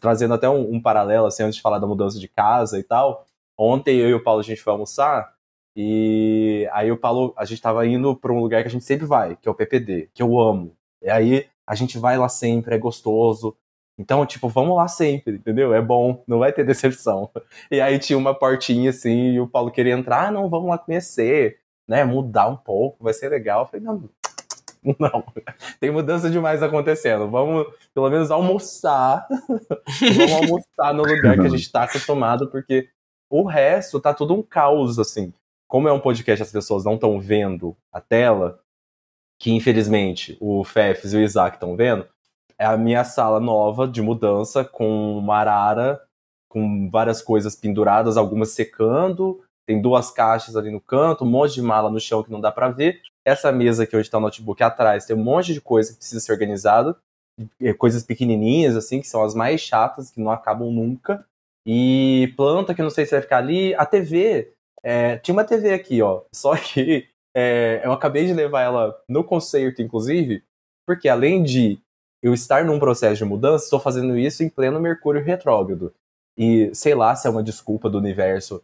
trazendo 0.00 0.34
até 0.34 0.48
um, 0.48 0.74
um, 0.74 0.80
paralelo, 0.80 1.26
assim, 1.26 1.42
antes 1.42 1.56
de 1.56 1.62
falar 1.62 1.78
da 1.78 1.86
mudança 1.86 2.18
de 2.18 2.28
casa 2.28 2.78
e 2.78 2.82
tal. 2.82 3.24
Ontem 3.56 3.96
eu 3.96 4.08
e 4.08 4.14
o 4.14 4.22
Paulo 4.22 4.40
a 4.40 4.44
gente 4.44 4.60
foi 4.60 4.72
almoçar. 4.72 5.32
E 5.76 6.68
aí 6.72 6.90
o 6.90 6.96
Paulo, 6.96 7.32
a 7.36 7.44
gente 7.44 7.60
tava 7.60 7.86
indo 7.86 8.14
para 8.14 8.32
um 8.32 8.40
lugar 8.40 8.62
que 8.62 8.68
a 8.68 8.70
gente 8.70 8.84
sempre 8.84 9.06
vai, 9.06 9.36
que 9.36 9.48
é 9.48 9.50
o 9.50 9.54
PPD, 9.54 10.08
que 10.14 10.22
eu 10.22 10.40
amo. 10.40 10.74
E 11.04 11.10
aí 11.10 11.46
a 11.66 11.74
gente 11.74 11.98
vai 11.98 12.16
lá 12.16 12.28
sempre, 12.28 12.74
é 12.74 12.78
gostoso. 12.78 13.54
Então, 13.98 14.26
tipo, 14.26 14.48
vamos 14.48 14.76
lá 14.76 14.88
sempre, 14.88 15.34
entendeu? 15.34 15.72
É 15.72 15.80
bom, 15.80 16.24
não 16.26 16.40
vai 16.40 16.52
ter 16.52 16.64
decepção. 16.66 17.30
E 17.70 17.80
aí 17.80 17.98
tinha 17.98 18.18
uma 18.18 18.34
portinha 18.34 18.90
assim, 18.90 19.34
e 19.34 19.40
o 19.40 19.46
Paulo 19.46 19.70
queria 19.70 19.92
entrar, 19.92 20.28
ah, 20.28 20.30
não, 20.30 20.48
vamos 20.48 20.68
lá 20.70 20.78
conhecer, 20.78 21.60
né? 21.86 22.04
Mudar 22.04 22.48
um 22.48 22.56
pouco, 22.56 23.04
vai 23.04 23.12
ser 23.12 23.28
legal. 23.28 23.62
Eu 23.62 23.66
falei, 23.66 23.84
não, 23.84 24.08
não, 24.98 25.24
tem 25.78 25.90
mudança 25.90 26.30
demais 26.30 26.62
acontecendo. 26.62 27.30
Vamos 27.30 27.66
pelo 27.94 28.10
menos 28.10 28.30
almoçar. 28.30 29.26
vamos 30.16 30.32
almoçar 30.32 30.94
no 30.94 31.04
lugar 31.04 31.34
que 31.38 31.46
a 31.46 31.50
gente 31.50 31.70
tá 31.70 31.84
acostumado, 31.84 32.50
porque 32.50 32.88
o 33.30 33.44
resto 33.44 34.00
tá 34.00 34.12
tudo 34.12 34.34
um 34.34 34.42
caos, 34.42 34.98
assim. 34.98 35.32
Como 35.68 35.88
é 35.88 35.92
um 35.92 36.00
podcast, 36.00 36.42
as 36.42 36.52
pessoas 36.52 36.84
não 36.84 36.94
estão 36.94 37.20
vendo 37.20 37.76
a 37.92 38.00
tela, 38.00 38.60
que 39.44 39.50
infelizmente 39.50 40.38
o 40.40 40.64
Fefs 40.64 41.12
e 41.12 41.18
o 41.18 41.20
Isaac 41.20 41.56
estão 41.56 41.76
vendo, 41.76 42.08
é 42.58 42.64
a 42.64 42.78
minha 42.78 43.04
sala 43.04 43.38
nova 43.38 43.86
de 43.86 44.00
mudança 44.00 44.64
com 44.64 45.18
uma 45.18 45.36
arara, 45.36 46.00
com 46.48 46.88
várias 46.90 47.20
coisas 47.20 47.54
penduradas, 47.54 48.16
algumas 48.16 48.52
secando, 48.52 49.44
tem 49.66 49.82
duas 49.82 50.10
caixas 50.10 50.56
ali 50.56 50.70
no 50.70 50.80
canto, 50.80 51.24
um 51.24 51.30
monte 51.30 51.56
de 51.56 51.60
mala 51.60 51.90
no 51.90 52.00
chão 52.00 52.22
que 52.22 52.32
não 52.32 52.40
dá 52.40 52.50
para 52.50 52.70
ver. 52.70 53.02
Essa 53.22 53.52
mesa 53.52 53.86
que 53.86 53.94
hoje 53.94 54.06
está 54.06 54.16
o 54.16 54.20
notebook 54.22 54.62
atrás 54.62 55.04
tem 55.04 55.14
um 55.14 55.22
monte 55.22 55.52
de 55.52 55.60
coisa 55.60 55.92
que 55.92 55.98
precisa 55.98 56.20
ser 56.20 56.32
organizada, 56.32 56.96
coisas 57.76 58.02
pequenininhas 58.02 58.74
assim, 58.74 58.98
que 58.98 59.06
são 59.06 59.22
as 59.22 59.34
mais 59.34 59.60
chatas, 59.60 60.10
que 60.10 60.22
não 60.22 60.30
acabam 60.30 60.70
nunca. 60.70 61.22
E 61.66 62.32
planta 62.34 62.74
que 62.74 62.80
não 62.80 62.88
sei 62.88 63.04
se 63.04 63.10
vai 63.10 63.20
ficar 63.20 63.38
ali. 63.38 63.74
A 63.74 63.84
TV, 63.84 64.54
é, 64.82 65.18
tinha 65.18 65.34
uma 65.34 65.44
TV 65.44 65.74
aqui, 65.74 66.00
ó, 66.00 66.22
só 66.34 66.56
que 66.56 67.12
é, 67.34 67.80
eu 67.84 67.92
acabei 67.92 68.26
de 68.26 68.32
levar 68.32 68.62
ela 68.62 68.96
no 69.08 69.24
concerto, 69.24 69.82
inclusive, 69.82 70.42
porque 70.86 71.08
além 71.08 71.42
de 71.42 71.78
eu 72.22 72.32
estar 72.32 72.64
num 72.64 72.78
processo 72.78 73.16
de 73.16 73.24
mudança, 73.24 73.64
estou 73.64 73.80
fazendo 73.80 74.16
isso 74.16 74.42
em 74.42 74.48
pleno 74.48 74.80
Mercúrio 74.80 75.22
retrógrado. 75.22 75.92
E 76.36 76.70
sei 76.74 76.94
lá 76.94 77.14
se 77.14 77.26
é 77.26 77.30
uma 77.30 77.42
desculpa 77.42 77.90
do 77.90 77.98
universo 77.98 78.62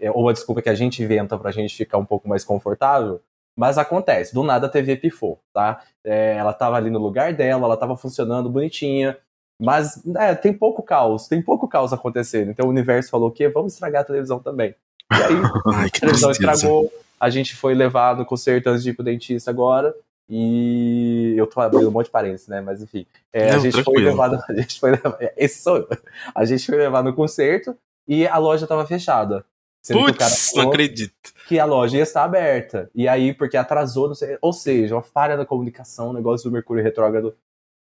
é, 0.00 0.10
ou 0.10 0.22
uma 0.22 0.32
desculpa 0.32 0.62
que 0.62 0.68
a 0.68 0.74
gente 0.74 1.02
inventa 1.02 1.36
pra 1.38 1.50
gente 1.50 1.76
ficar 1.76 1.98
um 1.98 2.04
pouco 2.04 2.28
mais 2.28 2.44
confortável, 2.44 3.20
mas 3.56 3.78
acontece. 3.78 4.32
Do 4.32 4.42
nada 4.42 4.66
a 4.66 4.70
TV 4.70 4.96
pifou, 4.96 5.40
tá? 5.52 5.82
É, 6.04 6.36
ela 6.36 6.52
tava 6.52 6.76
ali 6.76 6.90
no 6.90 6.98
lugar 6.98 7.32
dela, 7.34 7.64
ela 7.66 7.76
tava 7.76 7.96
funcionando 7.96 8.48
bonitinha, 8.48 9.16
mas 9.60 10.02
é, 10.16 10.34
tem 10.34 10.52
pouco 10.52 10.82
caos, 10.82 11.26
tem 11.26 11.42
pouco 11.42 11.68
caos 11.68 11.92
acontecendo. 11.92 12.50
Então 12.50 12.66
o 12.66 12.70
universo 12.70 13.10
falou 13.10 13.28
o 13.28 13.32
quê? 13.32 13.48
Vamos 13.48 13.74
estragar 13.74 14.02
a 14.02 14.04
televisão 14.04 14.38
também. 14.38 14.74
E 15.10 15.14
aí 15.14 15.34
Ai, 15.74 15.86
a 15.88 15.90
televisão 15.90 16.30
estragou, 16.30 16.90
a 17.20 17.28
gente 17.28 17.54
foi 17.54 17.74
levar 17.74 18.16
no 18.16 18.24
concerto 18.24 18.70
antes 18.70 18.82
de 18.82 18.90
ir 18.90 18.94
pro 18.94 19.04
dentista 19.04 19.50
agora. 19.50 19.94
E 20.32 21.34
eu 21.36 21.46
tô 21.46 21.60
abrindo 21.60 21.88
um 21.88 21.90
monte 21.90 22.06
de 22.06 22.12
parênteses, 22.12 22.48
né? 22.48 22.60
Mas 22.60 22.80
enfim. 22.80 23.04
É, 23.32 23.50
Não, 23.50 23.56
a 23.56 23.58
gente 23.58 23.82
foi 23.82 24.02
levado. 24.02 24.40
A 24.48 24.54
gente 24.54 24.80
foi 24.80 24.90
levado, 24.92 25.16
esse 25.36 25.60
sou 25.60 25.78
eu. 25.78 25.88
A 26.34 26.44
gente 26.44 26.64
foi 26.64 26.76
levar 26.76 27.02
no 27.02 27.12
concerto 27.12 27.76
e 28.08 28.26
a 28.26 28.38
loja 28.38 28.66
tava 28.66 28.86
fechada. 28.86 29.44
Putz, 29.88 30.52
não 30.54 30.68
acredito. 30.68 31.32
Que 31.48 31.58
a 31.58 31.64
loja 31.64 31.96
ia 31.96 32.02
estar 32.02 32.22
aberta. 32.22 32.90
E 32.94 33.08
aí, 33.08 33.32
porque 33.32 33.56
atrasou, 33.56 34.08
não 34.08 34.14
sei. 34.14 34.38
Ou 34.40 34.52
seja, 34.52 34.94
uma 34.94 35.02
falha 35.02 35.36
na 35.36 35.46
comunicação, 35.46 36.10
um 36.10 36.12
negócio 36.12 36.48
do 36.48 36.52
Mercúrio 36.52 36.84
retrógrado. 36.84 37.34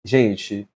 Gente, 0.05 0.67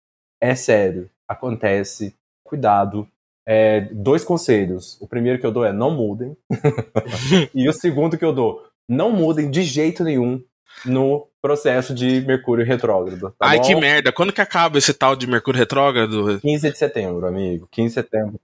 é 0.40 0.54
sério. 0.54 1.09
Acontece. 1.28 2.14
Cuidado. 2.45 3.09
É, 3.46 3.82
dois 3.92 4.25
conselhos. 4.25 5.00
O 5.00 5.06
primeiro 5.06 5.38
que 5.38 5.46
eu 5.46 5.52
dou 5.52 5.64
é 5.64 5.72
não 5.72 5.90
mudem. 5.90 6.37
e 7.54 7.68
o 7.68 7.72
segundo 7.72 8.16
que 8.16 8.25
eu 8.25 8.32
dou, 8.32 8.62
não 8.88 9.11
mudem 9.11 9.50
de 9.50 9.62
jeito 9.62 10.04
nenhum 10.04 10.42
no 10.84 11.28
processo 11.40 11.94
de 11.94 12.20
Mercúrio 12.22 12.64
retrógrado. 12.64 13.30
Tá 13.38 13.46
Ai, 13.49 13.58
bom? 13.58 13.64
que 13.64 13.75
merda. 13.75 14.12
Quando 14.12 14.32
que 14.32 14.40
acaba 14.40 14.78
esse 14.78 14.94
tal 14.94 15.16
de 15.16 15.26
Mercúrio 15.26 15.58
retrógrado? 15.58 16.40
15 16.40 16.70
de 16.70 16.78
setembro, 16.78 17.26
amigo. 17.26 17.68
15 17.70 17.88
de 17.88 17.94
setembro. 17.94 18.40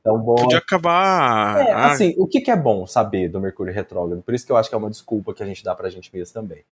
Então, 0.00 0.18
bom. 0.18 0.36
Podia 0.36 0.58
acabar. 0.58 1.60
É, 1.60 1.72
Ah, 1.72 1.92
assim, 1.92 2.14
o 2.16 2.26
que, 2.26 2.40
que 2.40 2.50
é 2.50 2.56
bom 2.56 2.86
saber 2.86 3.28
do 3.28 3.40
Mercúrio 3.40 3.72
retrógrado? 3.74 4.22
Por 4.22 4.34
isso 4.34 4.46
que 4.46 4.52
eu 4.52 4.56
acho 4.56 4.68
que 4.68 4.74
é 4.74 4.78
uma 4.78 4.90
desculpa 4.90 5.34
que 5.34 5.42
a 5.42 5.46
gente 5.46 5.62
dá 5.62 5.74
pra 5.74 5.90
gente 5.90 6.14
mesmo 6.14 6.32
também. 6.32 6.64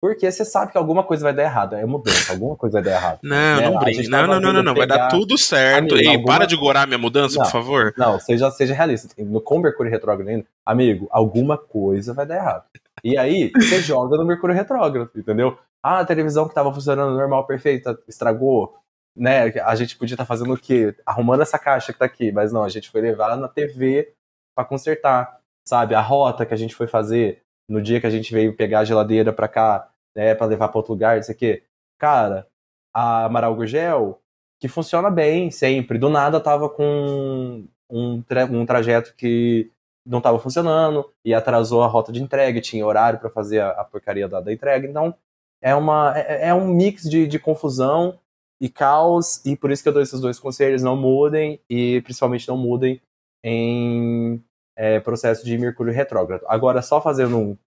Porque 0.00 0.30
você 0.30 0.44
sabe 0.44 0.70
que 0.70 0.78
alguma 0.78 1.02
coisa 1.02 1.24
vai 1.24 1.34
dar 1.34 1.42
errado. 1.42 1.74
É 1.74 1.84
mudança, 1.84 2.32
alguma 2.32 2.54
coisa 2.56 2.80
vai 2.80 2.82
dar 2.84 2.96
errado. 2.98 3.18
Não, 3.22 3.56
né? 3.56 3.70
não 3.70 3.78
brinque. 3.80 4.08
Não, 4.08 4.26
não, 4.28 4.40
não, 4.40 4.52
não, 4.52 4.62
não. 4.62 4.74
Vai 4.74 4.86
dar 4.86 5.08
tudo 5.08 5.36
certo. 5.36 5.78
Amigo, 5.78 5.96
Ei, 5.96 6.06
alguma- 6.06 6.26
para 6.34 6.46
de 6.46 6.56
gorar 6.56 6.86
minha 6.86 6.98
mudança, 6.98 7.36
Não. 7.36 7.44
por 7.44 7.50
favor. 7.50 7.94
Não, 7.96 8.20
seja, 8.20 8.48
seja 8.52 8.74
realista. 8.74 9.08
No, 9.18 9.40
com 9.40 9.56
o 9.56 9.60
Mercúrio 9.60 9.90
retrógrado 9.90 10.28
ainda, 10.28 10.46
amigo, 10.64 11.08
alguma 11.10 11.58
coisa 11.58 12.14
vai 12.14 12.24
dar 12.26 12.36
errado. 12.36 12.64
E 13.02 13.18
aí, 13.18 13.50
você 13.56 13.80
joga 13.82 14.16
no 14.16 14.24
Mercúrio 14.24 14.54
retrógrado, 14.54 15.10
entendeu? 15.16 15.58
Ah, 15.82 16.00
a 16.00 16.04
televisão 16.04 16.48
que 16.48 16.54
tava 16.54 16.72
funcionando 16.72 17.16
normal, 17.16 17.44
perfeita, 17.46 17.98
estragou. 18.06 18.76
Né? 19.16 19.52
A 19.64 19.74
gente 19.74 19.96
podia 19.96 20.14
estar 20.14 20.24
fazendo 20.24 20.52
o 20.52 20.58
quê? 20.58 20.94
Arrumando 21.04 21.42
essa 21.42 21.58
caixa 21.58 21.92
que 21.92 21.98
tá 21.98 22.04
aqui. 22.04 22.30
Mas 22.30 22.52
não, 22.52 22.62
a 22.62 22.68
gente 22.68 22.88
foi 22.88 23.00
levar 23.00 23.36
na 23.36 23.48
TV 23.48 24.12
pra 24.56 24.64
consertar. 24.64 25.38
Sabe? 25.66 25.94
A 25.96 26.00
rota 26.00 26.46
que 26.46 26.54
a 26.54 26.56
gente 26.56 26.74
foi 26.74 26.86
fazer 26.86 27.42
no 27.68 27.82
dia 27.82 28.00
que 28.00 28.06
a 28.06 28.10
gente 28.10 28.32
veio 28.32 28.56
pegar 28.56 28.80
a 28.80 28.84
geladeira 28.84 29.32
pra 29.32 29.48
cá, 29.48 29.90
né? 30.16 30.34
Pra 30.34 30.46
levar 30.46 30.68
pra 30.68 30.78
outro 30.78 30.92
lugar, 30.92 31.16
não 31.16 31.22
sei 31.22 31.34
o 31.34 31.38
quê. 31.38 31.62
Cara, 31.98 32.46
a 32.94 33.24
Amaral 33.26 33.54
Gurgel, 33.54 34.20
que 34.60 34.68
funciona 34.68 35.10
bem 35.10 35.50
sempre. 35.50 35.98
Do 35.98 36.08
nada 36.08 36.40
tava 36.40 36.68
com 36.68 37.66
um, 37.90 38.22
tra- 38.22 38.44
um 38.46 38.64
trajeto 38.66 39.14
que 39.16 39.70
não 40.06 40.20
tava 40.20 40.38
funcionando 40.38 41.10
e 41.24 41.34
atrasou 41.34 41.82
a 41.82 41.86
rota 41.86 42.10
de 42.10 42.22
entrega, 42.22 42.60
tinha 42.60 42.86
horário 42.86 43.18
para 43.18 43.28
fazer 43.28 43.60
a, 43.60 43.70
a 43.72 43.84
porcaria 43.84 44.26
da, 44.28 44.40
da 44.40 44.52
entrega. 44.52 44.86
Então 44.88 45.14
é, 45.62 45.74
uma, 45.74 46.14
é, 46.16 46.48
é 46.48 46.54
um 46.54 46.66
mix 46.68 47.02
de, 47.02 47.26
de 47.26 47.38
confusão 47.38 48.18
e 48.60 48.68
caos, 48.68 49.44
e 49.44 49.54
por 49.56 49.70
isso 49.70 49.82
que 49.82 49.88
eu 49.88 49.92
dou 49.92 50.02
esses 50.02 50.20
dois 50.20 50.38
conselhos: 50.40 50.82
não 50.82 50.96
mudem 50.96 51.60
e 51.68 52.00
principalmente 52.02 52.48
não 52.48 52.56
mudem 52.56 53.00
em 53.44 54.42
é, 54.78 55.00
processo 55.00 55.44
de 55.44 55.58
Mercúrio 55.58 55.92
retrógrado. 55.92 56.44
Agora, 56.46 56.80
só 56.80 57.00
fazendo 57.00 57.36
um, 57.36 57.58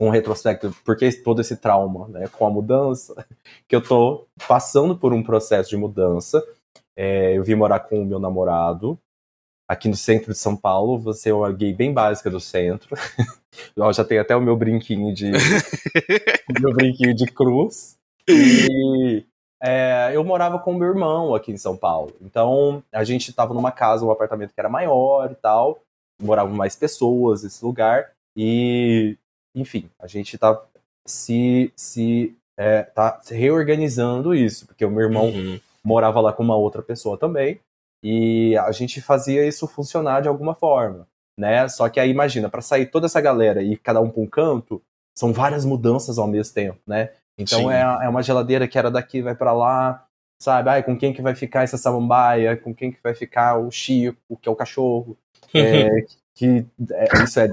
um 0.00 0.08
retrospecto, 0.08 0.74
porque 0.82 1.12
todo 1.12 1.42
esse 1.42 1.58
trauma 1.58 2.08
né, 2.08 2.26
com 2.26 2.46
a 2.46 2.50
mudança, 2.50 3.14
que 3.68 3.76
eu 3.76 3.82
tô 3.82 4.26
passando 4.48 4.96
por 4.96 5.12
um 5.12 5.22
processo 5.22 5.68
de 5.68 5.76
mudança. 5.76 6.42
É, 6.96 7.36
eu 7.36 7.44
vim 7.44 7.54
morar 7.54 7.80
com 7.80 8.00
o 8.00 8.04
meu 8.04 8.18
namorado 8.18 8.98
aqui 9.68 9.88
no 9.88 9.96
centro 9.96 10.32
de 10.32 10.38
São 10.38 10.56
Paulo. 10.56 10.98
Você 10.98 11.28
é 11.28 11.34
uma 11.34 11.52
gay 11.52 11.74
bem 11.74 11.92
básica 11.92 12.30
do 12.30 12.40
centro. 12.40 12.96
Eu 13.76 13.92
já 13.92 14.02
tenho 14.02 14.22
até 14.22 14.34
o 14.34 14.40
meu 14.40 14.56
brinquinho 14.56 15.12
de 15.12 15.30
meu 16.58 16.72
brinquinho 16.72 17.14
de 17.14 17.26
cruz. 17.26 17.98
E 18.26 19.26
é, 19.62 20.12
eu 20.14 20.24
morava 20.24 20.58
com 20.58 20.72
o 20.72 20.78
meu 20.78 20.88
irmão 20.88 21.34
aqui 21.34 21.52
em 21.52 21.58
São 21.58 21.76
Paulo. 21.76 22.14
Então 22.22 22.82
a 22.90 23.04
gente 23.04 23.28
estava 23.28 23.52
numa 23.52 23.70
casa, 23.70 24.06
um 24.06 24.10
apartamento 24.10 24.54
que 24.54 24.60
era 24.60 24.70
maior 24.70 25.30
e 25.30 25.34
tal. 25.34 25.82
Moravam 26.22 26.54
mais 26.54 26.76
pessoas 26.76 27.42
nesse 27.42 27.64
lugar. 27.64 28.10
E, 28.36 29.16
enfim, 29.54 29.90
a 29.98 30.06
gente 30.06 30.38
tá 30.38 30.60
se, 31.06 31.72
se, 31.76 32.34
é, 32.56 32.82
tá 32.82 33.20
se 33.20 33.34
reorganizando 33.34 34.34
isso, 34.34 34.66
porque 34.66 34.84
o 34.84 34.90
meu 34.90 35.02
irmão 35.02 35.26
Uhum. 35.26 35.60
morava 35.84 36.20
lá 36.20 36.32
com 36.32 36.42
uma 36.42 36.56
outra 36.56 36.82
pessoa 36.82 37.18
também, 37.18 37.60
e 38.02 38.56
a 38.56 38.72
gente 38.72 39.00
fazia 39.00 39.46
isso 39.46 39.66
funcionar 39.66 40.22
de 40.22 40.28
alguma 40.28 40.54
forma, 40.54 41.06
né? 41.38 41.68
Só 41.68 41.88
que 41.88 42.00
aí 42.00 42.10
imagina, 42.10 42.48
para 42.48 42.60
sair 42.62 42.86
toda 42.86 43.06
essa 43.06 43.20
galera 43.20 43.62
e 43.62 43.76
cada 43.76 44.00
um 44.00 44.10
para 44.10 44.22
um 44.22 44.26
canto, 44.26 44.82
são 45.16 45.32
várias 45.32 45.64
mudanças 45.64 46.18
ao 46.18 46.26
mesmo 46.26 46.54
tempo, 46.54 46.78
né? 46.86 47.10
Então 47.38 47.70
é, 47.70 47.80
é 48.04 48.08
uma 48.08 48.22
geladeira 48.22 48.66
que 48.68 48.78
era 48.78 48.90
daqui 48.90 49.22
vai 49.22 49.34
para 49.34 49.52
lá, 49.52 50.06
sabe? 50.40 50.68
Ai, 50.70 50.82
com 50.82 50.96
quem 50.96 51.12
que 51.12 51.22
vai 51.22 51.34
ficar 51.34 51.62
essa 51.62 51.78
samambaia? 51.78 52.56
Com 52.56 52.74
quem 52.74 52.90
que 52.92 52.98
vai 53.02 53.14
ficar 53.14 53.58
o 53.58 53.70
Chico, 53.70 54.36
que 54.40 54.48
é 54.48 54.52
o 54.52 54.56
cachorro? 54.56 55.16
É, 55.54 55.88
que 56.34 56.64
é, 56.90 57.24
isso 57.24 57.40
é, 57.40 57.48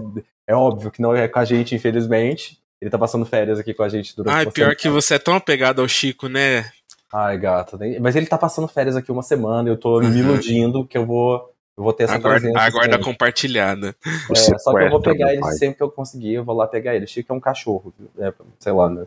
é 0.48 0.56
óbvio 0.56 0.92
que 0.92 1.02
não 1.02 1.16
é 1.16 1.28
com 1.28 1.40
a 1.40 1.46
gente, 1.46 1.76
infelizmente. 1.76 2.60
Ele 2.82 2.90
tá 2.90 2.98
passando 2.98 3.26
férias 3.26 3.60
aqui 3.60 3.74
com 3.74 3.84
a 3.84 3.90
gente 3.90 4.16
durante 4.16 4.34
Ai, 4.34 4.44
pior 4.46 4.54
semana. 4.54 4.76
que 4.76 4.90
você 4.90 5.16
é 5.16 5.20
tão 5.20 5.36
apegado 5.36 5.82
ao 5.82 5.88
Chico, 5.88 6.28
né? 6.30 6.70
Ai, 7.12 7.38
gata. 7.38 7.78
Mas 8.00 8.16
ele 8.16 8.26
tá 8.28 8.38
passando 8.38 8.68
férias 8.68 8.96
aqui 8.96 9.12
uma 9.12 9.24
semana, 9.24 9.68
eu 9.70 9.76
tô 9.78 10.00
me 10.00 10.06
Uhum. 10.08 10.16
iludindo 10.18 10.86
que 10.86 10.98
eu 10.98 11.06
vou, 11.06 11.52
eu 11.78 11.84
vou 11.84 11.92
ter 11.92 12.04
essa 12.04 12.14
Aguarda, 12.16 12.40
presença. 12.40 12.60
aguarda 12.62 12.94
sempre. 12.94 13.06
compartilhada. 13.06 13.96
O 14.30 14.34
É, 14.34 14.36
só 14.36 14.72
que 14.74 14.84
eu 14.84 14.90
vou 14.90 15.00
sequestro 15.00 15.02
pegar 15.12 15.32
ele 15.34 15.42
pai. 15.42 15.52
sempre 15.54 15.76
que 15.78 15.84
eu 15.84 15.92
conseguir, 15.92 16.34
eu 16.36 16.44
vou 16.46 16.56
lá 16.56 16.68
pegar 16.68 16.96
ele. 16.96 17.06
Chico 17.08 17.34
é 17.34 17.36
um 17.36 17.40
cachorro, 17.40 17.94
é, 18.18 18.32
sei 18.60 18.72
lá, 18.72 18.90
né? 18.90 19.06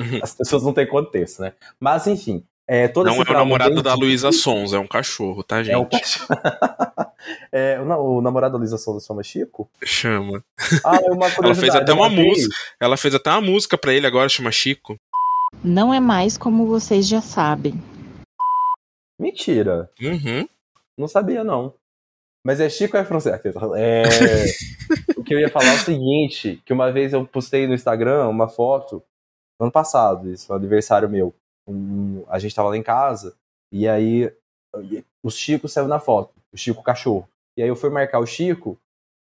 Uhum. 0.00 0.20
As 0.22 0.34
pessoas 0.34 0.62
não 0.62 0.72
têm 0.72 0.86
contexto, 0.86 1.40
né? 1.42 1.54
Mas, 1.80 2.06
enfim, 2.06 2.44
é, 2.68 2.86
todo 2.86 3.06
Não 3.06 3.14
esse 3.20 3.28
é 3.28 3.34
o 3.34 3.38
namorado 3.38 3.82
da 3.82 3.94
Luísa 3.94 4.30
Sons, 4.30 4.72
é 4.74 4.78
um 4.78 4.86
cachorro, 4.86 5.42
tá, 5.42 5.62
gente? 5.62 5.72
É 5.74 5.78
o 5.78 5.86
cachorro. 5.86 6.28
É, 7.50 7.78
o, 7.80 7.84
na- 7.84 7.98
o 7.98 8.20
namorado 8.22 8.52
da 8.52 8.58
Luísa 8.58 8.78
Souza 8.78 9.04
chama 9.04 9.22
Chico? 9.22 9.68
Chama. 9.84 10.42
Ah, 10.84 10.96
é 11.02 11.10
uma 11.10 11.30
curiosidade. 11.30 11.60
fez 11.60 11.74
até 11.74 11.90
eu 11.90 11.96
uma 11.96 12.08
música. 12.08 12.54
Ela 12.80 12.96
fez 12.96 13.14
até 13.14 13.30
uma 13.30 13.40
música 13.40 13.76
pra 13.76 13.92
ele 13.92 14.06
agora, 14.06 14.28
chama 14.28 14.52
Chico. 14.52 14.96
Não 15.62 15.92
é 15.92 15.98
mais 15.98 16.38
como 16.38 16.66
vocês 16.66 17.06
já 17.08 17.20
sabem. 17.20 17.74
Mentira. 19.18 19.90
Uhum. 20.00 20.48
Não 20.96 21.08
sabia, 21.08 21.42
não. 21.42 21.74
Mas 22.46 22.60
é 22.60 22.68
Chico 22.70 22.96
é 22.96 23.04
francês? 23.04 23.40
É... 23.76 24.02
o 25.18 25.24
que 25.24 25.34
eu 25.34 25.40
ia 25.40 25.50
falar 25.50 25.72
é 25.72 25.74
o 25.74 25.78
seguinte, 25.78 26.62
que 26.64 26.72
uma 26.72 26.90
vez 26.92 27.12
eu 27.12 27.26
postei 27.26 27.66
no 27.66 27.74
Instagram 27.74 28.28
uma 28.28 28.48
foto, 28.48 29.02
no 29.58 29.66
ano 29.66 29.72
passado, 29.72 30.30
isso, 30.30 30.52
um 30.52 30.56
aniversário 30.56 31.08
meu. 31.10 31.34
Um- 31.68 32.24
a 32.28 32.38
gente 32.38 32.54
tava 32.54 32.70
lá 32.70 32.76
em 32.76 32.82
casa, 32.82 33.34
e 33.70 33.86
aí 33.86 34.32
o 35.22 35.30
Chico 35.30 35.68
saiu 35.68 35.86
na 35.88 35.98
foto, 36.00 36.32
o 36.52 36.56
Chico 36.56 36.82
cachorro. 36.82 37.28
E 37.56 37.62
aí 37.62 37.68
eu 37.68 37.76
fui 37.76 37.90
marcar 37.90 38.20
o 38.20 38.26
Chico, 38.26 38.78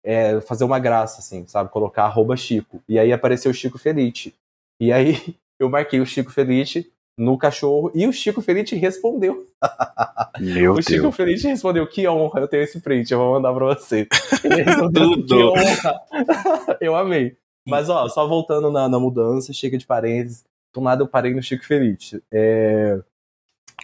é, 0.03 0.41
fazer 0.41 0.63
uma 0.63 0.79
graça, 0.79 1.19
assim, 1.19 1.45
sabe? 1.47 1.69
Colocar 1.69 2.03
arroba 2.05 2.35
Chico. 2.35 2.81
E 2.89 2.97
aí 2.97 3.13
apareceu 3.13 3.51
o 3.51 3.53
Chico 3.53 3.77
Felite. 3.77 4.33
E 4.79 4.91
aí 4.91 5.13
eu 5.59 5.69
marquei 5.69 5.99
o 5.99 6.05
Chico 6.05 6.31
Felite 6.31 6.91
no 7.17 7.37
cachorro, 7.37 7.91
e 7.93 8.07
o 8.07 8.13
Chico 8.13 8.41
Felite 8.41 8.75
respondeu. 8.75 9.45
Meu 10.39 10.73
O 10.73 10.81
Chico 10.81 11.01
Deus. 11.01 11.15
Feliz 11.15 11.43
respondeu: 11.43 11.85
Que 11.85 12.07
honra, 12.07 12.39
eu 12.39 12.47
tenho 12.47 12.63
esse 12.63 12.79
print, 12.79 13.11
eu 13.11 13.19
vou 13.19 13.33
mandar 13.33 13.53
pra 13.53 13.65
você. 13.65 14.07
Tudo. 14.93 15.25
Que 15.25 15.43
honra. 15.43 16.01
eu 16.79 16.95
amei. 16.95 17.37
Mas, 17.67 17.89
ó, 17.89 18.07
só 18.09 18.27
voltando 18.27 18.71
na, 18.71 18.89
na 18.89 18.99
mudança, 18.99 19.53
chega 19.53 19.77
de 19.77 19.85
parênteses. 19.85 20.43
Do 20.73 20.81
nada 20.81 21.03
eu 21.03 21.07
parei 21.07 21.33
no 21.33 21.41
Chico 21.41 21.65
Feliz. 21.65 22.15
É... 22.31 22.99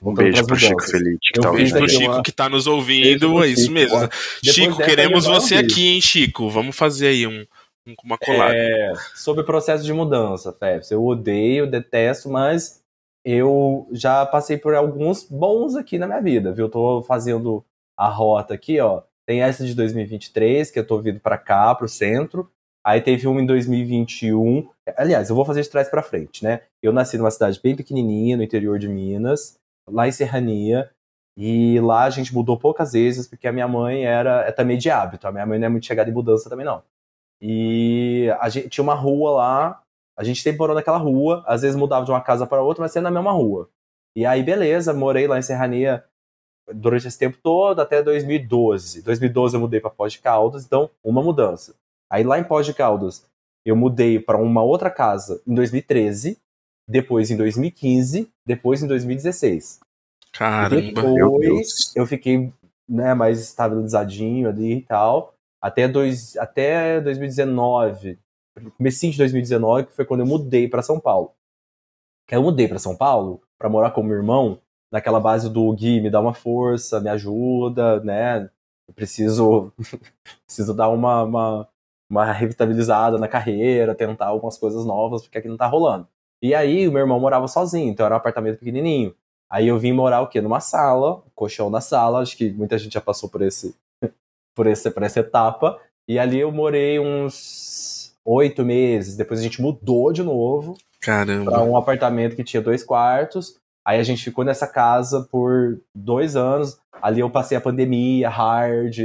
Um 0.03 0.13
beijo 0.13 0.46
pro 0.46 0.56
Chico. 0.56 0.82
Feliz, 0.84 1.17
que 1.34 1.39
tá 1.41 1.51
fiz 1.53 1.72
Beijo 1.72 1.77
pro. 1.79 1.89
Chico 1.89 2.12
uma- 2.13 2.24
que 2.24 2.32
tá 2.32 2.48
nos 2.50 2.67
ouvindo, 2.67 3.44
é 3.44 3.48
isso 3.48 3.62
Chico, 3.63 3.74
mesmo. 3.74 3.96
ó. 3.98 4.10
Chico, 4.44 4.77
queremos 4.77 5.25
você 5.25 5.56
um 5.56 5.60
aqui, 5.60 5.88
hein, 5.88 6.01
Chico? 6.01 6.50
Vamos 6.50 6.75
fazer 6.75 7.08
aí 7.08 7.25
um, 7.25 7.46
um- 7.88 7.96
uma 8.03 8.17
colada. 8.17 8.53
É, 8.56 8.94
sobre 9.15 9.41
o 9.41 9.46
processo 9.46 9.84
de 9.84 9.91
mudança, 9.91 10.53
Febs. 10.53 10.91
Eu 10.91 11.03
odeio, 11.03 11.65
detesto, 11.70 12.29
mas 12.29 12.79
eu 13.25 13.88
já 13.91 14.24
passei 14.25 14.56
por 14.58 14.75
alguns 14.75 15.24
bons 15.24 15.75
aqui 15.75 15.98
na 15.98 16.06
minha 16.06 16.22
vida, 16.22 16.53
viu? 16.53 16.65
Eu 16.65 16.70
tô 16.72 17.01
fazendo 17.03 17.65
a 17.98 18.08
rota 18.08 18.53
aqui, 18.53 18.79
ó. 18.79 19.01
Tem 19.25 19.41
essa 19.41 19.65
de 19.65 19.74
2023, 19.74 20.70
que 20.70 20.77
eu 20.79 20.86
tô 20.86 21.01
vindo 21.01 21.20
pra 21.20 21.38
cá, 21.39 21.74
pro 21.74 21.89
centro. 21.89 22.50
Aí 22.88 23.01
teve 23.01 23.27
uma 23.27 23.41
em 23.41 23.46
2021. 23.46 24.65
Aliás, 24.96 25.29
eu 25.29 25.36
vou 25.36 25.44
fazer 25.44 25.62
de 25.62 25.70
trás 25.70 25.89
pra 25.89 26.01
frente, 26.01 26.41
né? 26.41 26.62
Eu 26.82 26.94
nasci 26.94 27.17
numa 27.17 27.29
cidade 27.29 27.60
bem 27.62 27.75
pequenininha, 27.75 28.38
no 28.38 28.44
interior 28.44 28.79
de 28.79 28.88
Minas, 28.88 29.60
lá 29.86 30.08
em 30.08 30.12
Serrania. 30.13 30.89
E 31.36 31.82
lá 31.82 32.06
a 32.06 32.10
gente 32.10 32.34
mudou 32.34 32.58
poucas 32.58 32.94
vezes, 32.94 33.27
porque 33.27 33.46
a 33.46 33.51
minha 33.51 33.67
mãe 33.67 34.06
era 34.06 34.46
é 34.48 34.53
também 34.53 34.77
de 34.77 34.89
hábito. 34.89 35.27
A 35.27 35.34
minha 35.34 35.46
mãe 35.46 35.60
não 35.60 35.65
é 35.65 35.70
muito 35.70 35.86
chegada 35.86 36.10
em 36.10 36.13
mudança 36.13 36.50
também, 36.50 36.65
não. 36.65 36.82
E 37.41 38.34
a 38.39 38.48
gente 38.48 38.70
tinha 38.70 38.84
uma 38.84 38.96
rua 38.96 39.32
lá, 39.32 39.84
a 40.17 40.24
gente 40.24 40.41
sempre 40.41 40.60
morou 40.60 40.74
naquela 40.74 40.98
rua, 40.98 41.44
às 41.46 41.63
vezes 41.63 41.75
mudava 41.75 42.06
de 42.06 42.12
uma 42.12 42.22
casa 42.22 42.48
para 42.48 42.62
outra, 42.62 42.84
mas 42.84 42.94
sempre 42.94 43.03
na 43.03 43.12
mesma 43.12 43.34
rua. 43.34 43.70
E 44.15 44.25
aí, 44.25 44.41
beleza, 44.41 44.94
morei 44.94 45.27
lá 45.27 45.38
em 45.38 45.41
Serrania 45.41 46.06
durante 46.74 47.06
esse 47.06 47.20
tempo 47.20 47.38
todo, 47.44 47.82
até 47.82 48.01
2012. 48.01 49.01
2012 49.01 49.58
eu 49.58 49.60
mudei 49.60 49.82
para 49.82 49.89
Pós 49.89 50.13
de 50.13 50.20
Caldas, 50.20 50.63
então 50.63 50.89
uma 51.03 51.22
mudança. 51.22 51.75
Aí 52.10 52.24
lá 52.24 52.40
em 52.40 52.44
Pós 52.44 52.66
de 52.66 52.74
Caldas, 52.74 53.26
eu 53.66 53.76
mudei 53.76 54.20
para 54.20 54.38
uma 54.38 54.64
outra 54.64 54.90
casa 54.90 55.42
em 55.46 55.54
2013, 55.54 56.38
depois 56.88 57.30
em 57.30 57.38
2015, 57.38 58.32
depois 58.46 58.82
em 58.82 58.88
2016. 58.88 59.80
Caramba. 60.32 61.02
meu 61.02 61.40
Depois 61.40 61.40
Deus. 61.40 61.96
eu 61.96 62.06
fiquei 62.06 62.54
né, 62.88 63.14
mais 63.14 63.40
estabilizadinho 63.40 64.48
ali 64.48 64.78
e 64.78 64.82
tal. 64.82 65.34
Até, 65.62 65.88
dois, 65.88 66.38
até 66.38 67.02
2019, 67.02 68.18
comecinho 68.78 69.12
de 69.12 69.18
2019, 69.18 69.88
que 69.88 69.96
foi 69.96 70.06
quando 70.06 70.22
eu 70.22 70.26
mudei 70.26 70.68
para 70.68 70.82
São 70.82 71.00
Paulo. 71.00 71.34
Que 72.28 72.36
eu 72.36 72.44
mudei 72.44 72.68
para 72.68 72.80
São 72.80 72.96
Paulo 72.96 73.42
para 73.58 73.70
morar 73.70 73.92
com 73.92 74.04
meu 74.04 74.16
irmão, 74.16 74.60
naquela 74.92 75.20
base 75.20 75.50
do 75.50 75.74
Gui, 75.74 76.00
me 76.00 76.10
dá 76.10 76.20
uma 76.20 76.34
força, 76.34 77.00
me 77.00 77.10
ajuda, 77.10 78.00
né? 78.02 78.50
Eu 78.88 78.94
preciso, 78.94 79.74
preciso 80.46 80.74
dar 80.74 80.90
uma, 80.90 81.24
uma, 81.24 81.70
uma 82.10 82.32
revitalizada 82.32 83.18
na 83.18 83.28
carreira, 83.28 83.96
tentar 83.96 84.28
algumas 84.28 84.58
coisas 84.58 84.86
novas, 84.86 85.24
porque 85.24 85.38
aqui 85.38 85.48
não 85.48 85.58
tá 85.58 85.68
rolando. 85.68 86.08
E 86.42 86.54
aí, 86.54 86.88
o 86.88 86.92
meu 86.92 87.02
irmão 87.02 87.20
morava 87.20 87.48
sozinho, 87.48 87.90
então 87.90 88.06
era 88.06 88.16
um 88.16 88.18
apartamento 88.18 88.60
pequenininho. 88.60 89.14
Aí 89.50 89.68
eu 89.68 89.80
vim 89.80 89.94
morar 89.94 90.22
o 90.22 90.28
quê? 90.28 90.42
Numa 90.42 90.60
sala, 90.60 91.24
colchão 91.34 91.70
na 91.70 91.82
sala, 91.82 92.20
acho 92.20 92.36
que 92.36 92.52
muita 92.52 92.78
gente 92.78 92.94
já 92.94 93.02
passou 93.02 93.30
por 93.30 93.42
esse 93.42 93.76
por, 94.56 94.68
esse, 94.68 94.92
por 94.92 95.04
essa 95.04 95.22
etapa. 95.22 95.80
E 96.08 96.20
ali 96.20 96.40
eu 96.40 96.52
morei 96.52 97.00
uns 97.00 98.16
oito 98.26 98.66
meses. 98.66 99.16
Depois 99.16 99.40
a 99.40 99.44
gente 99.44 99.62
mudou 99.62 100.12
de 100.12 100.24
novo 100.24 100.78
para 101.46 101.64
um 101.64 101.78
apartamento 101.78 102.36
que 102.36 102.44
tinha 102.44 102.62
dois 102.62 102.84
quartos. 102.84 103.58
Aí 103.86 104.00
a 104.00 104.04
gente 104.04 104.24
ficou 104.24 104.44
nessa 104.44 104.68
casa 104.68 105.28
por 105.32 105.80
dois 105.96 106.36
anos. 106.36 106.78
Ali 107.02 107.22
eu 107.22 107.30
passei 107.30 107.58
a 107.58 107.62
pandemia, 107.62 108.30
hard. 108.30 108.98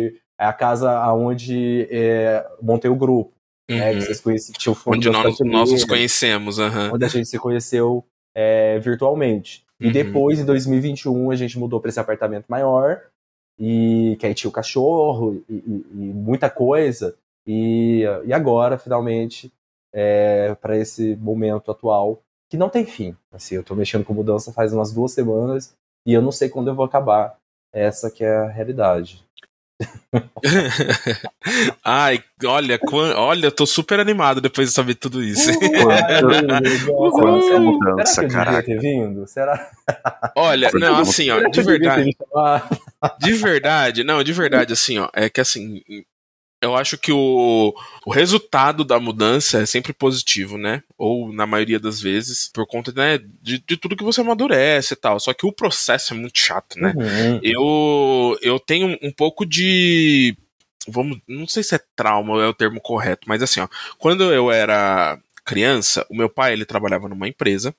É 0.43 0.45
a 0.45 0.53
casa 0.53 1.13
onde 1.13 1.87
é, 1.89 2.45
montei 2.61 2.91
o 2.91 2.97
grupo. 2.97 3.33
Uhum. 3.71 3.79
Né, 3.79 3.95
que 3.95 4.01
vocês 4.01 4.21
conheciam, 4.21 4.55
tinha 4.59 4.73
o 4.73 4.75
fundo 4.75 4.97
onde 4.97 5.09
nós, 5.09 5.39
nós 5.39 5.71
nos 5.71 5.85
conhecemos. 5.85 6.59
Uhum. 6.59 6.95
Onde 6.95 7.05
a 7.05 7.09
gente 7.09 7.29
se 7.29 7.39
conheceu 7.39 8.05
é, 8.35 8.77
virtualmente. 8.81 9.65
E 9.81 9.87
uhum. 9.87 9.93
depois, 9.93 10.41
em 10.41 10.45
2021, 10.45 11.31
a 11.31 11.37
gente 11.37 11.57
mudou 11.57 11.81
para 11.81 11.91
esse 11.91 12.01
apartamento 12.01 12.47
maior, 12.49 13.03
e 13.57 14.17
que 14.19 14.27
aí 14.27 14.35
tinha 14.35 14.49
o 14.49 14.53
cachorro 14.53 15.41
e, 15.49 15.55
e, 15.55 15.87
e 15.93 16.13
muita 16.13 16.51
coisa. 16.51 17.15
E, 17.47 18.03
e 18.25 18.33
agora, 18.33 18.77
finalmente, 18.77 19.53
é, 19.95 20.57
para 20.57 20.77
esse 20.77 21.15
momento 21.15 21.71
atual, 21.71 22.21
que 22.51 22.57
não 22.57 22.69
tem 22.69 22.85
fim. 22.85 23.17
Assim, 23.33 23.55
eu 23.55 23.61
estou 23.61 23.77
mexendo 23.77 24.05
com 24.05 24.13
mudança 24.13 24.53
faz 24.53 24.73
umas 24.73 24.93
duas 24.93 25.13
semanas 25.13 25.73
e 26.05 26.13
eu 26.13 26.21
não 26.21 26.33
sei 26.33 26.49
quando 26.49 26.67
eu 26.67 26.75
vou 26.75 26.85
acabar. 26.85 27.37
Essa 27.73 28.11
que 28.11 28.25
é 28.25 28.37
a 28.37 28.49
realidade. 28.49 29.25
Ai, 31.85 32.23
olha, 32.45 32.79
olha, 33.17 33.47
eu 33.47 33.53
tô 33.53 33.67
super 33.67 33.99
animado 34.01 34.41
depois 34.41 34.69
de 34.69 34.75
saber 34.75 34.95
tudo 34.95 35.23
isso. 35.23 35.51
Uhul, 36.89 37.61
mudança, 37.61 38.29
Será 38.29 38.29
que 38.29 38.37
eu 38.37 38.45
devia 38.45 38.63
ter 38.63 38.79
vindo? 38.79 39.27
Será? 39.27 39.71
Olha, 40.37 40.71
não, 40.75 40.99
assim, 40.99 41.31
ó, 41.31 41.41
de 41.49 41.63
verdade. 41.63 42.17
De 43.19 43.33
verdade, 43.33 44.05
não, 44.05 44.23
de 44.23 44.33
verdade, 44.33 44.73
assim, 44.73 44.99
ó, 44.99 45.09
é 45.15 45.29
que 45.29 45.41
assim, 45.41 45.83
eu 46.63 46.77
acho 46.77 46.97
que 46.97 47.11
o, 47.11 47.75
o 48.07 48.11
resultado 48.11 48.85
da 48.85 49.01
mudança 49.01 49.61
é 49.61 49.67
sempre 49.67 49.93
positivo, 49.93 50.57
né? 50.57 50.83
Ou 50.97 51.33
na 51.33 51.45
maioria 51.45 51.81
das 51.81 52.01
vezes, 52.01 52.49
por 52.55 52.67
conta 52.67 52.93
né, 52.93 53.19
de, 53.43 53.59
de 53.59 53.77
tudo 53.77 53.97
que 53.97 54.05
você 54.05 54.21
amadurece 54.21 54.95
e 54.95 54.97
tal. 54.97 55.19
Só 55.19 55.35
que 55.35 55.45
o 55.45 55.53
processo 55.53 56.15
é 56.15 56.17
muito 56.17 56.39
chato, 56.39 56.79
né? 56.79 56.95
Uhum. 56.97 57.41
Eu, 57.43 58.39
eu 58.41 58.61
tenho 58.61 58.97
um 59.03 59.11
pouco 59.11 59.45
de. 59.45 60.37
Vamos, 60.87 61.19
não 61.29 61.47
sei 61.47 61.65
se 61.65 61.75
é 61.75 61.81
trauma 61.97 62.35
ou 62.35 62.43
é 62.43 62.49
o 62.49 62.55
termo 62.55 62.81
correto, 62.81 63.29
mas 63.29 63.43
assim, 63.43 63.61
ó, 63.61 63.69
quando 63.99 64.33
eu 64.33 64.51
era 64.51 65.19
criança, 65.45 66.07
o 66.09 66.17
meu 66.17 66.29
pai 66.29 66.53
ele 66.53 66.65
trabalhava 66.65 67.09
numa 67.09 67.29
empresa 67.29 67.75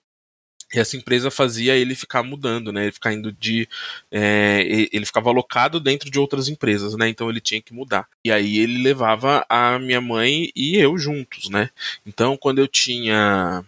e 0.74 0.80
essa 0.80 0.98
empresa 0.98 1.30
fazia 1.30 1.76
ele 1.76 1.96
ficar 1.96 2.24
mudando, 2.24 2.72
né? 2.72 2.84
Ele 2.84 2.92
ficar 2.92 3.14
indo 3.14 3.32
de. 3.32 3.68
É, 4.12 4.88
ele 4.92 5.06
ficava 5.06 5.30
alocado 5.30 5.80
dentro 5.80 6.10
de 6.10 6.20
outras 6.20 6.48
empresas, 6.48 6.96
né? 6.96 7.08
Então 7.10 7.30
ele 7.30 7.40
tinha 7.40 7.62
que 7.62 7.74
mudar. 7.74 8.08
E 8.24 8.32
aí 8.32 8.58
ele 8.58 8.82
levava 8.82 9.46
a 9.48 9.78
minha 9.78 10.02
mãe 10.02 10.52
e 10.56 10.78
eu 10.78 10.98
juntos, 10.98 11.50
né? 11.50 11.70
Então 12.06 12.36
quando 12.38 12.60
eu 12.60 12.68
tinha 12.68 13.64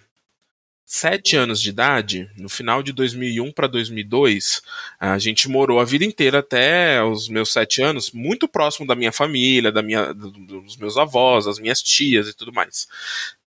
sete 0.86 1.36
anos 1.36 1.60
de 1.60 1.70
idade, 1.70 2.30
no 2.38 2.48
final 2.48 2.84
de 2.84 2.94
2001 2.94 3.52
para 3.52 3.68
2002, 3.68 4.62
a 5.00 5.18
gente 5.18 5.50
morou 5.50 5.80
a 5.80 5.86
vida 5.86 6.06
inteira 6.06 6.40
até 6.40 7.04
os 7.04 7.28
meus 7.28 7.52
sete 7.52 7.82
anos, 7.82 8.12
muito 8.12 8.48
próximo 8.48 8.86
da 8.86 8.96
minha 8.96 9.12
família, 9.12 9.72
da 9.72 9.82
minha, 9.82 10.14
dos 10.14 10.78
meus 10.78 10.96
avós, 10.96 11.46
das 11.46 11.60
minhas 11.60 11.82
tias 11.82 12.28
e 12.28 12.34
tudo 12.34 12.54
mais. 12.54 12.88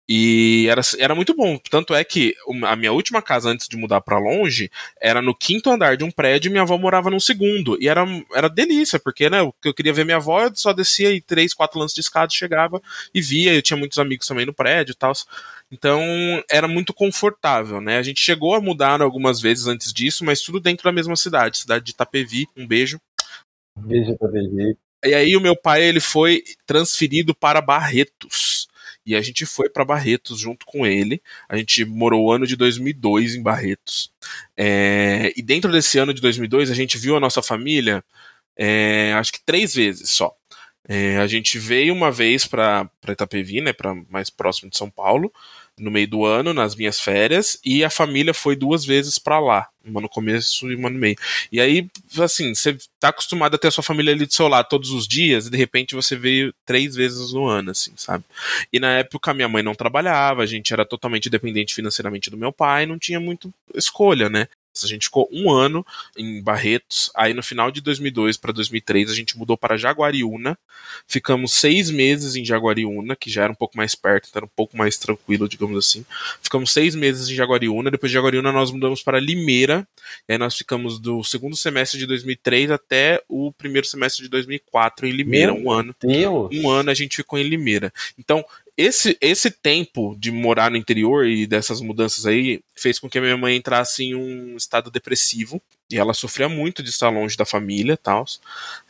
E 0.08 0.68
era, 0.70 0.82
era 1.00 1.16
muito 1.16 1.34
bom. 1.34 1.58
Tanto 1.58 1.96
é 1.96 2.04
que 2.04 2.36
a 2.64 2.76
minha 2.76 2.94
última 2.94 3.22
casa 3.22 3.50
antes 3.50 3.68
de 3.68 3.76
mudar 3.76 4.02
para 4.02 4.20
longe 4.20 4.70
era 5.02 5.20
no 5.22 5.34
quinto 5.34 5.70
andar 5.70 5.98
de 5.98 6.04
um 6.04 6.12
prédio 6.12 6.50
e 6.50 6.52
minha 6.52 6.62
avó 6.62 6.78
morava 6.78 7.10
no 7.10 7.20
segundo. 7.20 7.76
E 7.82 7.88
era, 7.88 8.06
era 8.34 8.48
delícia, 8.48 9.00
porque 9.00 9.30
né, 9.30 9.40
eu 9.42 9.74
queria 9.74 9.94
ver 9.94 10.06
minha 10.06 10.18
avó, 10.18 10.44
eu 10.44 10.56
só 10.56 10.74
descia 10.74 11.12
e 11.12 11.20
três, 11.20 11.54
quatro 11.56 11.80
lances 11.80 11.96
de 11.96 12.02
escada, 12.02 12.32
chegava 12.32 12.80
e 13.14 13.22
via. 13.22 13.54
Eu 13.54 13.64
tinha 13.64 13.78
muitos 13.78 13.98
amigos 13.98 14.28
também 14.28 14.46
no 14.46 14.54
prédio 14.54 14.92
e 14.92 14.96
tal. 14.96 15.12
Então 15.72 16.04
era 16.50 16.68
muito 16.68 16.94
confortável, 16.94 17.82
né? 17.82 17.98
A 17.98 18.04
gente 18.04 18.22
chegou 18.22 18.54
a 18.54 18.62
mudar 18.62 19.02
algumas 19.02 19.42
vezes 19.42 19.66
antes 19.66 19.92
disso, 19.92 20.24
mas 20.24 20.42
tudo 20.42 20.60
dentro 20.60 20.84
da 20.84 20.92
mesma 20.92 21.16
cidade, 21.16 21.58
cidade 21.58 21.84
de 21.84 21.92
Itapevi. 21.92 22.46
Um 22.56 22.68
beijo. 22.68 23.00
Um 23.76 23.82
beijo, 23.82 24.12
Itapevi. 24.12 24.78
E 25.04 25.14
aí 25.14 25.36
o 25.36 25.42
meu 25.42 25.56
pai 25.56 25.84
ele 25.84 26.00
foi 26.00 26.44
transferido 26.68 27.34
para 27.34 27.62
Barretos 27.62 28.55
e 29.06 29.16
a 29.16 29.22
gente 29.22 29.46
foi 29.46 29.70
para 29.70 29.86
Barretos 29.86 30.40
junto 30.40 30.66
com 30.66 30.86
ele. 30.86 31.22
A 31.48 31.58
gente 31.58 31.86
morou 31.86 32.26
o 32.26 32.32
ano 32.32 32.48
de 32.48 32.56
2002 32.56 33.36
em 33.36 33.44
Barretos. 33.44 34.12
É, 34.58 35.32
e 35.36 35.42
dentro 35.42 35.72
desse 35.72 35.98
ano 36.00 36.14
de 36.14 36.22
2002, 36.22 36.72
a 36.72 36.74
gente 36.74 36.98
viu 36.98 37.16
a 37.16 37.20
nossa 37.20 37.42
família, 37.42 38.04
é, 38.58 39.14
acho 39.14 39.34
que 39.34 39.44
três 39.46 39.76
vezes 39.76 40.10
só. 40.12 40.36
É, 40.88 41.18
a 41.18 41.28
gente 41.28 41.58
veio 41.58 41.94
uma 41.94 42.12
vez 42.12 42.46
para 42.46 42.90
Itapevi, 43.08 43.62
né, 43.62 43.74
para 43.74 43.96
mais 44.10 44.30
próximo 44.30 44.70
de 44.70 44.78
São 44.78 44.90
Paulo 44.90 45.32
no 45.78 45.92
meio 45.92 46.08
do 46.08 46.26
ano, 46.26 46.54
nas 46.54 46.76
minhas 46.76 47.00
férias, 47.00 47.60
e 47.66 47.84
a 47.84 47.90
família 47.90 48.34
foi 48.34 48.56
duas 48.56 48.86
vezes 48.86 49.20
para 49.20 49.40
lá, 49.40 49.68
uma 49.84 50.00
no 50.00 50.08
começo 50.08 50.72
e 50.72 50.76
uma 50.76 50.90
no 50.90 50.98
meio. 50.98 51.18
E 51.52 51.60
aí, 51.60 51.88
assim, 52.20 52.56
você 52.56 52.78
tá 53.00 53.10
acostumado 53.10 53.56
a 53.56 53.58
ter 53.58 53.68
a 53.68 53.72
sua 53.72 53.84
família 53.84 54.14
ali 54.14 54.26
do 54.26 54.34
seu 54.34 54.48
lado 54.48 54.70
todos 54.70 54.92
os 54.92 55.08
dias, 55.08 55.48
e 55.48 55.50
de 55.50 55.58
repente 55.58 55.94
você 55.94 56.16
veio 56.16 56.54
três 56.66 56.96
vezes 56.96 57.34
no 57.34 57.46
ano, 57.46 57.72
assim, 57.72 57.92
sabe? 57.98 58.24
E 58.72 58.80
na 58.80 59.00
época 59.00 59.34
minha 59.34 59.50
mãe 59.50 59.62
não 59.62 59.76
trabalhava, 59.76 60.44
a 60.44 60.46
gente 60.46 60.72
era 60.72 60.86
totalmente 60.86 61.30
dependente 61.30 61.76
financeiramente 61.76 62.30
do 62.30 62.38
meu 62.38 62.52
pai, 62.54 62.86
não 62.86 62.98
tinha 62.98 63.20
muito 63.20 63.54
escolha, 63.74 64.30
né? 64.30 64.48
A 64.84 64.88
gente 64.88 65.04
ficou 65.04 65.30
um 65.32 65.52
ano 65.52 65.86
em 66.18 66.42
Barretos. 66.42 67.12
Aí 67.16 67.34
no 67.34 67.44
final 67.44 67.72
de 67.72 67.82
2002 67.82 68.38
para 68.38 68.52
2003 68.52 69.10
a 69.10 69.14
gente 69.14 69.38
mudou 69.38 69.58
para 69.58 69.78
Jaguariúna. 69.78 70.58
Ficamos 71.08 71.54
seis 71.54 71.90
meses 71.90 72.36
em 72.36 72.44
Jaguariúna, 72.44 73.16
que 73.16 73.30
já 73.30 73.44
era 73.44 73.52
um 73.52 73.56
pouco 73.56 73.78
mais 73.78 73.96
perto, 73.96 74.28
então 74.30 74.40
era 74.40 74.46
um 74.46 74.56
pouco 74.56 74.78
mais 74.78 74.98
tranquilo, 74.98 75.48
digamos 75.48 75.78
assim. 75.78 76.06
Ficamos 76.42 76.72
seis 76.72 76.96
meses 76.96 77.30
em 77.30 77.36
Jaguariúna. 77.36 77.92
Depois 77.92 78.12
de 78.12 78.16
Jaguariúna 78.16 78.52
nós 78.52 78.72
mudamos 78.72 79.02
para 79.02 79.20
Limeira. 79.20 79.88
E 80.28 80.34
aí 80.34 80.38
nós 80.38 80.56
ficamos 80.56 81.00
do 81.00 81.24
segundo 81.24 81.56
semestre 81.56 82.00
de 82.00 82.06
2003 82.06 82.72
até 82.72 83.22
o 83.28 83.52
primeiro 83.52 83.88
semestre 83.88 84.24
de 84.24 84.30
2004 84.30 85.08
em 85.08 85.12
Limeira, 85.12 85.54
Meu 85.54 85.64
um 85.64 85.72
ano. 85.72 85.96
Deus. 86.02 86.50
Um 86.54 86.70
ano 86.70 86.90
a 86.90 86.94
gente 86.94 87.18
ficou 87.18 87.40
em 87.40 87.44
Limeira. 87.44 87.94
Então 88.18 88.44
esse, 88.78 89.18
esse 89.22 89.50
tempo 89.50 90.16
de 90.20 90.32
morar 90.32 90.70
no 90.70 90.78
interior 90.78 91.26
e 91.26 91.48
dessas 91.48 91.80
mudanças 91.80 92.26
aí 92.26 92.62
fez 92.76 93.00
com 93.00 93.10
que 93.10 93.18
a 93.18 93.22
minha 93.22 93.38
mãe 93.38 93.56
entrasse 93.56 94.04
em 94.04 94.16
um 94.16 94.58
estado 94.58 94.92
depressivo 94.92 95.62
e 95.90 95.98
ela 95.98 96.14
sofria 96.14 96.50
muito 96.50 96.84
de 96.84 96.90
estar 96.90 97.10
longe 97.10 97.38
da 97.38 97.46
família 97.46 97.94
e 97.94 97.98
tal. 97.98 98.26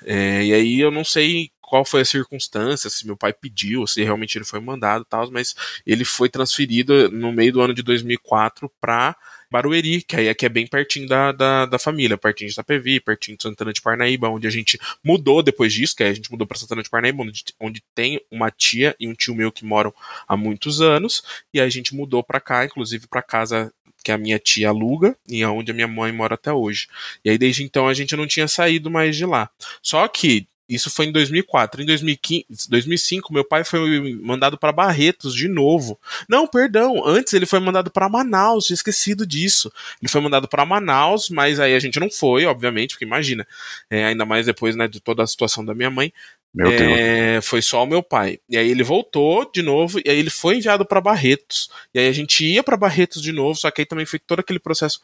É, 0.04 0.44
e 0.44 0.54
aí 0.54 0.80
eu 0.80 0.90
não 0.90 1.04
sei 1.04 1.52
qual 1.62 1.84
foi 1.84 2.02
a 2.02 2.06
circunstância, 2.06 2.90
se 2.90 3.06
meu 3.06 3.18
pai 3.18 3.34
pediu, 3.34 3.86
se 3.86 4.04
realmente 4.04 4.38
ele 4.38 4.46
foi 4.46 4.60
mandado 4.60 5.04
e 5.04 5.10
tal, 5.10 5.30
mas 5.32 5.56
ele 5.86 6.06
foi 6.06 6.30
transferido 6.30 7.10
no 7.12 7.32
meio 7.32 7.54
do 7.54 7.62
ano 7.62 7.74
de 7.74 7.82
2004 7.82 8.72
para 8.80 9.16
Barueri, 9.56 10.02
que 10.02 10.18
aí 10.18 10.28
é 10.28 10.34
que 10.34 10.46
é 10.46 10.50
bem 10.50 10.68
pertinho 10.68 11.08
da, 11.08 11.32
da, 11.32 11.66
da 11.66 11.80
família, 11.80 12.18
pertinho 12.18 12.50
de 12.50 12.54
Itapevi, 12.54 13.00
pertinho 13.00 13.38
de 13.38 13.44
Santana 13.44 13.72
de 13.72 13.82
Parnaíba, 13.82 14.28
onde 14.28 14.46
a 14.46 14.50
gente 14.50 14.78
mudou 15.02 15.42
depois 15.42 15.72
disso, 15.72 15.96
que 15.96 16.04
aí 16.04 16.10
a 16.10 16.14
gente 16.14 16.30
mudou 16.30 16.46
para 16.46 16.58
Santana 16.58 16.84
de 16.84 16.90
Parnaíba, 16.90 17.24
onde, 17.24 17.44
onde 17.58 17.82
tem 17.96 18.20
uma 18.30 18.52
tia 18.52 18.94
e 19.00 19.08
um 19.08 19.14
tio 19.14 19.34
meu 19.34 19.54
que 19.54 19.64
moram 19.64 19.94
há 20.28 20.36
muitos 20.36 20.82
anos, 20.82 21.24
e 21.54 21.62
aí 21.62 21.68
a 21.68 21.70
gente 21.70 21.96
mudou 21.96 22.22
para 22.22 22.42
cá, 22.42 22.66
inclusive 22.66 23.08
para 23.08 23.22
casa 23.22 23.72
que 24.04 24.12
a 24.12 24.18
minha 24.18 24.38
tia 24.38 24.68
aluga 24.68 25.18
e 25.26 25.42
aonde 25.42 25.72
a 25.72 25.74
minha 25.74 25.88
mãe 25.88 26.12
mora 26.12 26.36
até 26.36 26.52
hoje. 26.52 26.88
E 27.24 27.30
aí 27.30 27.38
desde 27.38 27.64
então 27.64 27.88
a 27.88 27.94
gente 27.94 28.14
não 28.16 28.28
tinha 28.28 28.50
saído 28.50 28.92
mais 28.92 29.16
de 29.16 29.26
lá. 29.26 29.50
Só 29.82 30.06
que 30.10 30.48
isso 30.68 30.90
foi 30.90 31.06
em 31.06 31.12
2004. 31.12 31.82
Em 31.82 31.86
2015, 31.86 32.70
2005, 32.70 33.34
meu 33.34 33.44
pai 33.44 33.64
foi 33.64 34.16
mandado 34.22 34.58
para 34.58 34.72
Barretos 34.72 35.34
de 35.34 35.48
novo. 35.48 36.00
Não, 36.28 36.48
perdão, 36.48 37.04
antes 37.06 37.34
ele 37.34 37.46
foi 37.46 37.60
mandado 37.60 37.92
para 37.92 38.10
Manaus, 38.10 38.66
tinha 38.66 38.76
esquecido 38.76 39.26
disso. 39.26 39.72
Ele 40.02 40.10
foi 40.10 40.22
mandado 40.22 40.48
para 40.48 40.66
Manaus, 40.66 41.30
mas 41.30 41.60
aí 41.60 41.76
a 41.76 41.80
gente 41.80 42.00
não 42.00 42.10
foi, 42.10 42.46
obviamente, 42.46 42.92
porque 42.92 43.06
imagina, 43.06 43.48
é, 43.90 44.06
ainda 44.06 44.26
mais 44.26 44.46
depois 44.46 44.76
né, 44.76 44.88
de 44.88 45.00
toda 45.00 45.24
a 45.24 45.28
situação 45.28 45.64
da 45.64 45.76
minha 45.76 45.90
mãe. 45.90 46.12
É, 46.58 47.42
foi 47.42 47.62
só 47.62 47.84
o 47.84 47.88
meu 47.88 48.02
pai. 48.02 48.40
E 48.50 48.58
aí 48.58 48.70
ele 48.70 48.84
voltou 48.84 49.50
de 49.52 49.62
novo, 49.62 50.00
e 50.00 50.10
aí 50.10 50.18
ele 50.18 50.30
foi 50.30 50.56
enviado 50.58 50.86
para 50.86 51.02
Barretos. 51.02 51.70
E 51.94 52.00
aí 52.00 52.08
a 52.08 52.14
gente 52.14 52.46
ia 52.46 52.64
para 52.64 52.78
Barretos 52.78 53.22
de 53.22 53.34
novo, 53.34 53.60
só 53.60 53.70
que 53.70 53.82
aí 53.82 53.86
também 53.86 54.06
foi 54.06 54.20
todo 54.20 54.40
aquele 54.40 54.60
processo 54.60 55.02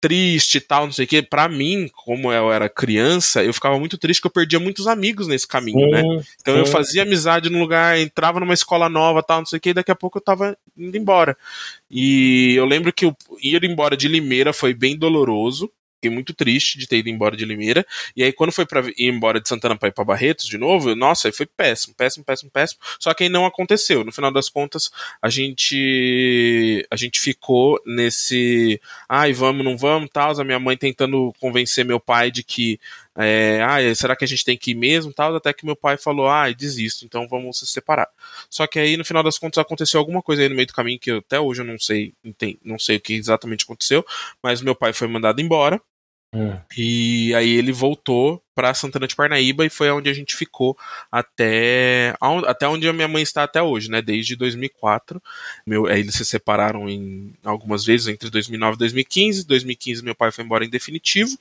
triste 0.00 0.56
e 0.56 0.60
tal, 0.60 0.86
não 0.86 0.92
sei 0.92 1.04
o 1.04 1.08
que. 1.08 1.22
Pra 1.22 1.48
mim, 1.48 1.88
como 1.92 2.32
eu 2.32 2.52
era 2.52 2.68
criança, 2.68 3.44
eu 3.44 3.52
ficava 3.52 3.78
muito 3.78 3.98
triste 3.98 4.20
que 4.20 4.26
eu 4.26 4.30
perdia 4.30 4.58
muitos 4.58 4.86
amigos 4.86 5.26
nesse 5.26 5.46
caminho, 5.46 5.90
né? 5.90 6.02
Então 6.40 6.56
eu 6.56 6.66
fazia 6.66 7.02
amizade 7.02 7.50
num 7.50 7.60
lugar, 7.60 7.98
entrava 7.98 8.40
numa 8.40 8.54
escola 8.54 8.88
nova 8.88 9.22
tal, 9.22 9.40
não 9.40 9.46
sei 9.46 9.58
o 9.58 9.60
que, 9.60 9.70
e 9.70 9.74
daqui 9.74 9.90
a 9.90 9.96
pouco 9.96 10.18
eu 10.18 10.22
tava 10.22 10.56
indo 10.76 10.96
embora. 10.96 11.36
E 11.90 12.54
eu 12.56 12.64
lembro 12.64 12.92
que 12.92 13.06
o 13.06 13.16
ir 13.42 13.62
embora 13.64 13.96
de 13.96 14.08
Limeira 14.08 14.52
foi 14.52 14.72
bem 14.72 14.96
doloroso. 14.96 15.70
Fiquei 16.00 16.10
muito 16.10 16.32
triste 16.32 16.78
de 16.78 16.86
ter 16.86 16.98
ido 16.98 17.10
embora 17.10 17.36
de 17.36 17.44
Limeira. 17.44 17.86
E 18.16 18.22
aí, 18.22 18.32
quando 18.32 18.50
foi 18.50 18.64
para 18.64 18.80
ir 18.96 19.08
embora 19.08 19.38
de 19.38 19.48
Santana 19.48 19.76
para 19.76 19.88
ir 19.88 19.92
para 19.92 20.04
Barretos 20.04 20.46
de 20.46 20.56
novo, 20.56 20.94
nossa, 20.96 21.28
aí 21.28 21.32
foi 21.32 21.44
péssimo, 21.44 21.94
péssimo, 21.94 22.24
péssimo, 22.24 22.50
péssimo. 22.50 22.80
Só 22.98 23.12
que 23.12 23.24
aí 23.24 23.28
não 23.28 23.44
aconteceu. 23.44 24.02
No 24.02 24.10
final 24.10 24.32
das 24.32 24.48
contas, 24.48 24.90
a 25.20 25.28
gente 25.28 26.86
a 26.90 26.96
gente 26.96 27.20
ficou 27.20 27.80
nesse, 27.84 28.80
ai, 29.08 29.32
vamos, 29.32 29.64
não 29.64 29.76
vamos, 29.76 30.08
tal. 30.10 30.30
A 30.40 30.44
minha 30.44 30.58
mãe 30.58 30.76
tentando 30.76 31.32
convencer 31.38 31.84
meu 31.84 32.00
pai 32.00 32.30
de 32.30 32.42
que 32.42 32.80
é, 33.22 33.62
ah, 33.62 33.94
será 33.94 34.16
que 34.16 34.24
a 34.24 34.28
gente 34.28 34.44
tem 34.44 34.56
que 34.56 34.72
ir 34.72 34.74
mesmo, 34.74 35.12
tal, 35.12 35.34
até 35.34 35.52
que 35.52 35.66
meu 35.66 35.76
pai 35.76 35.96
falou, 35.96 36.28
ah, 36.28 36.50
desisto, 36.50 37.04
então 37.04 37.28
vamos 37.28 37.58
se 37.58 37.66
separar. 37.66 38.08
Só 38.48 38.66
que 38.66 38.78
aí, 38.78 38.96
no 38.96 39.04
final 39.04 39.22
das 39.22 39.38
contas, 39.38 39.58
aconteceu 39.58 40.00
alguma 40.00 40.22
coisa 40.22 40.42
aí 40.42 40.48
no 40.48 40.54
meio 40.54 40.66
do 40.66 40.74
caminho 40.74 40.98
que 40.98 41.10
eu, 41.10 41.18
até 41.18 41.38
hoje 41.40 41.62
eu 41.62 41.66
não 41.66 41.78
sei, 41.78 42.14
não 42.64 42.78
sei 42.78 42.96
o 42.96 43.00
que 43.00 43.14
exatamente 43.14 43.64
aconteceu, 43.64 44.04
mas 44.42 44.60
meu 44.62 44.74
pai 44.74 44.92
foi 44.92 45.08
mandado 45.08 45.40
embora, 45.40 45.80
Hum. 46.32 46.56
E 46.78 47.34
aí 47.34 47.50
ele 47.50 47.72
voltou 47.72 48.40
para 48.54 48.72
Santana 48.72 49.08
de 49.08 49.16
Parnaíba 49.16 49.66
e 49.66 49.70
foi 49.70 49.90
onde 49.90 50.08
a 50.08 50.12
gente 50.12 50.36
ficou 50.36 50.78
até 51.10 52.14
até 52.46 52.68
onde 52.68 52.86
a 52.88 52.92
minha 52.92 53.08
mãe 53.08 53.22
está 53.22 53.42
até 53.42 53.60
hoje, 53.60 53.90
né? 53.90 54.00
Desde 54.00 54.36
2004. 54.36 55.20
Meu, 55.66 55.86
aí 55.86 56.00
eles 56.00 56.14
se 56.14 56.24
separaram 56.24 56.88
em 56.88 57.34
algumas 57.42 57.84
vezes 57.84 58.06
entre 58.06 58.30
2009 58.30 58.76
e 58.76 58.78
2015. 58.78 59.46
2015 59.46 60.04
meu 60.04 60.14
pai 60.14 60.30
foi 60.30 60.44
embora 60.44 60.64
em 60.64 60.70
definitivo 60.70 61.36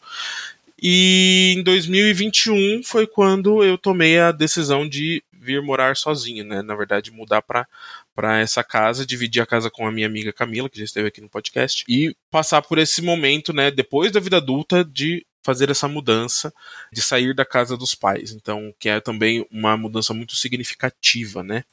e 0.82 1.56
em 1.58 1.64
2021 1.64 2.82
foi 2.84 3.08
quando 3.08 3.64
eu 3.64 3.78
tomei 3.78 4.20
a 4.20 4.32
decisão 4.32 4.88
de 4.88 5.24
vir 5.32 5.62
morar 5.62 5.96
sozinho, 5.96 6.44
né? 6.44 6.62
Na 6.62 6.76
verdade, 6.76 7.12
mudar 7.12 7.42
para 7.42 7.68
para 8.16 8.40
essa 8.40 8.62
casa, 8.62 9.06
dividir 9.06 9.42
a 9.42 9.46
casa 9.46 9.72
com 9.72 9.88
a 9.88 9.92
minha 9.92 10.06
amiga 10.06 10.34
Camila, 10.34 10.70
que 10.70 10.78
já 10.78 10.84
esteve 10.84 11.08
aqui 11.08 11.22
no 11.22 11.30
podcast, 11.30 11.86
e 11.88 12.14
passar 12.30 12.62
por 12.62 12.78
esse 12.78 13.02
momento, 13.02 13.54
né, 13.54 13.72
depois 13.72 14.12
da 14.12 14.20
vida 14.20 14.36
adulta, 14.36 14.84
de 14.84 15.26
fazer 15.42 15.70
essa 15.70 15.88
mudança 15.88 16.54
de 16.92 17.02
sair 17.02 17.34
da 17.34 17.46
casa 17.46 17.78
dos 17.78 17.96
pais. 17.96 18.32
Então, 18.32 18.74
que 18.78 18.90
é 18.90 19.00
também 19.00 19.46
uma 19.52 19.78
mudança 19.78 20.14
muito 20.14 20.36
significativa, 20.36 21.44
né? 21.44 21.64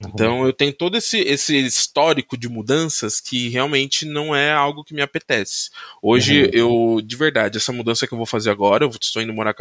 Uhum. 0.00 0.10
Então, 0.12 0.46
eu 0.46 0.52
tenho 0.52 0.72
todo 0.72 0.96
esse, 0.96 1.18
esse 1.20 1.56
histórico 1.58 2.36
de 2.36 2.48
mudanças 2.48 3.20
que 3.20 3.48
realmente 3.48 4.04
não 4.04 4.34
é 4.34 4.52
algo 4.52 4.84
que 4.84 4.94
me 4.94 5.02
apetece. 5.02 5.70
Hoje, 6.00 6.44
uhum. 6.44 6.50
eu, 6.52 7.00
de 7.02 7.16
verdade, 7.16 7.58
essa 7.58 7.72
mudança 7.72 8.06
que 8.06 8.12
eu 8.12 8.18
vou 8.18 8.26
fazer 8.26 8.50
agora, 8.50 8.84
eu 8.84 8.90
estou 9.00 9.22
indo 9.22 9.32
morar 9.32 9.54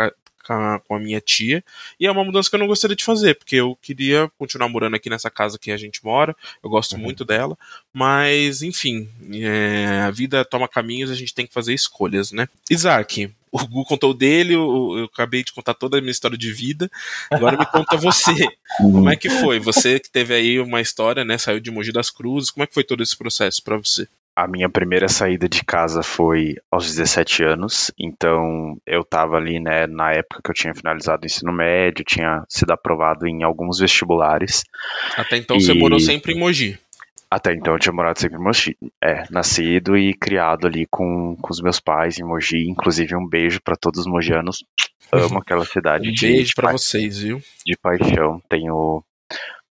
com 0.44 0.96
a 0.96 1.00
minha 1.00 1.22
tia. 1.22 1.64
E 2.00 2.06
é 2.06 2.12
uma 2.12 2.24
mudança 2.24 2.50
que 2.50 2.56
eu 2.56 2.60
não 2.60 2.68
gostaria 2.68 2.96
de 2.96 3.04
fazer, 3.04 3.36
porque 3.36 3.56
eu 3.56 3.78
queria 3.82 4.30
continuar 4.38 4.70
morando 4.70 4.96
aqui 4.96 5.10
nessa 5.10 5.30
casa 5.30 5.60
que 5.60 5.72
a 5.72 5.78
gente 5.78 6.04
mora. 6.04 6.36
Eu 6.64 6.70
gosto 6.70 6.94
uhum. 6.94 7.02
muito 7.02 7.24
dela. 7.26 7.58
Mas, 7.94 8.62
enfim, 8.62 9.10
é, 9.34 10.02
a 10.06 10.12
vida 10.12 10.44
toma 10.46 10.68
caminhos, 10.68 11.12
a 11.12 11.16
gente 11.16 11.34
tem 11.34 11.46
que 11.46 11.54
fazer 11.54 11.74
escolhas, 11.74 12.32
né? 12.32 12.48
Isaac, 12.70 13.32
o 13.52 13.68
Gu 13.68 13.84
contou 13.84 14.14
dele, 14.14 14.54
eu, 14.54 14.98
eu, 14.98 15.06
acabei 15.06 15.44
de 15.44 15.52
contar 15.52 15.74
toda 15.74 15.98
a 15.98 16.02
minha 16.02 16.12
história 16.12 16.38
de 16.38 16.54
vida. 16.54 16.90
Agora 17.30 17.58
me 17.58 17.66
conta 17.66 17.98
você. 17.98 18.32
Como 18.78 19.10
é 19.10 19.16
que 19.16 19.30
foi? 19.30 19.60
Você 19.60 20.00
que 20.00 20.10
teve 20.10 20.34
aí 20.34 20.60
uma 20.60 20.80
história, 20.80 21.26
né? 21.26 21.38
Saiu 21.38 21.60
de 21.60 21.70
Mogi 21.70 21.92
das 21.92 22.10
Cruzes. 22.10 22.50
Como 22.50 22.64
é 22.64 22.68
que 22.68 22.74
foi 22.74 22.84
todo 22.84 23.04
esse 23.04 23.18
processo 23.18 23.62
para 23.62 23.78
você? 23.78 24.08
A 24.36 24.48
minha 24.48 24.70
primeira 24.70 25.08
saída 25.08 25.48
de 25.48 25.64
casa 25.64 26.02
foi 26.02 26.56
aos 26.72 26.88
17 26.88 27.44
anos, 27.44 27.92
então 28.00 28.78
eu 28.86 29.02
estava 29.02 29.36
ali, 29.36 29.60
né, 29.60 29.86
na 29.88 30.12
época 30.14 30.42
que 30.44 30.52
eu 30.52 30.56
tinha 30.56 30.74
finalizado 30.74 31.24
o 31.24 31.26
ensino 31.26 31.52
médio, 31.52 32.06
tinha 32.06 32.44
sido 32.48 32.72
aprovado 32.72 33.28
em 33.28 33.44
alguns 33.44 33.80
vestibulares. 33.80 34.64
Até 35.18 35.38
então 35.38 35.58
e... 35.58 35.62
você 35.62 35.74
morou 35.74 36.00
sempre 36.00 36.34
em 36.34 36.40
Mogi? 36.40 36.80
Até 37.30 37.54
então 37.54 37.74
eu 37.74 37.80
tinha 37.80 37.94
morado 37.94 38.20
sempre 38.20 38.38
em 38.38 38.44
Mogi. 38.44 38.78
É, 39.02 39.24
nascido 39.30 39.98
e 39.98 40.14
criado 40.14 40.68
ali 40.68 40.86
com, 40.86 41.38
com 41.42 41.50
os 41.50 41.62
meus 41.62 41.80
pais 41.80 42.20
em 42.20 42.24
Mogi. 42.24 42.68
Inclusive, 42.70 43.16
um 43.16 43.26
beijo 43.26 43.62
para 43.62 43.78
todos 43.78 44.02
os 44.02 44.06
mogianos. 44.06 44.66
Amo 45.12 45.40
aquela 45.40 45.64
cidade. 45.64 46.10
um 46.10 46.14
beijo 46.14 46.54
para 46.56 46.74
vocês, 46.74 47.20
viu? 47.20 47.42
De 47.66 47.78
paixão. 47.82 48.42
Tenho 48.50 49.02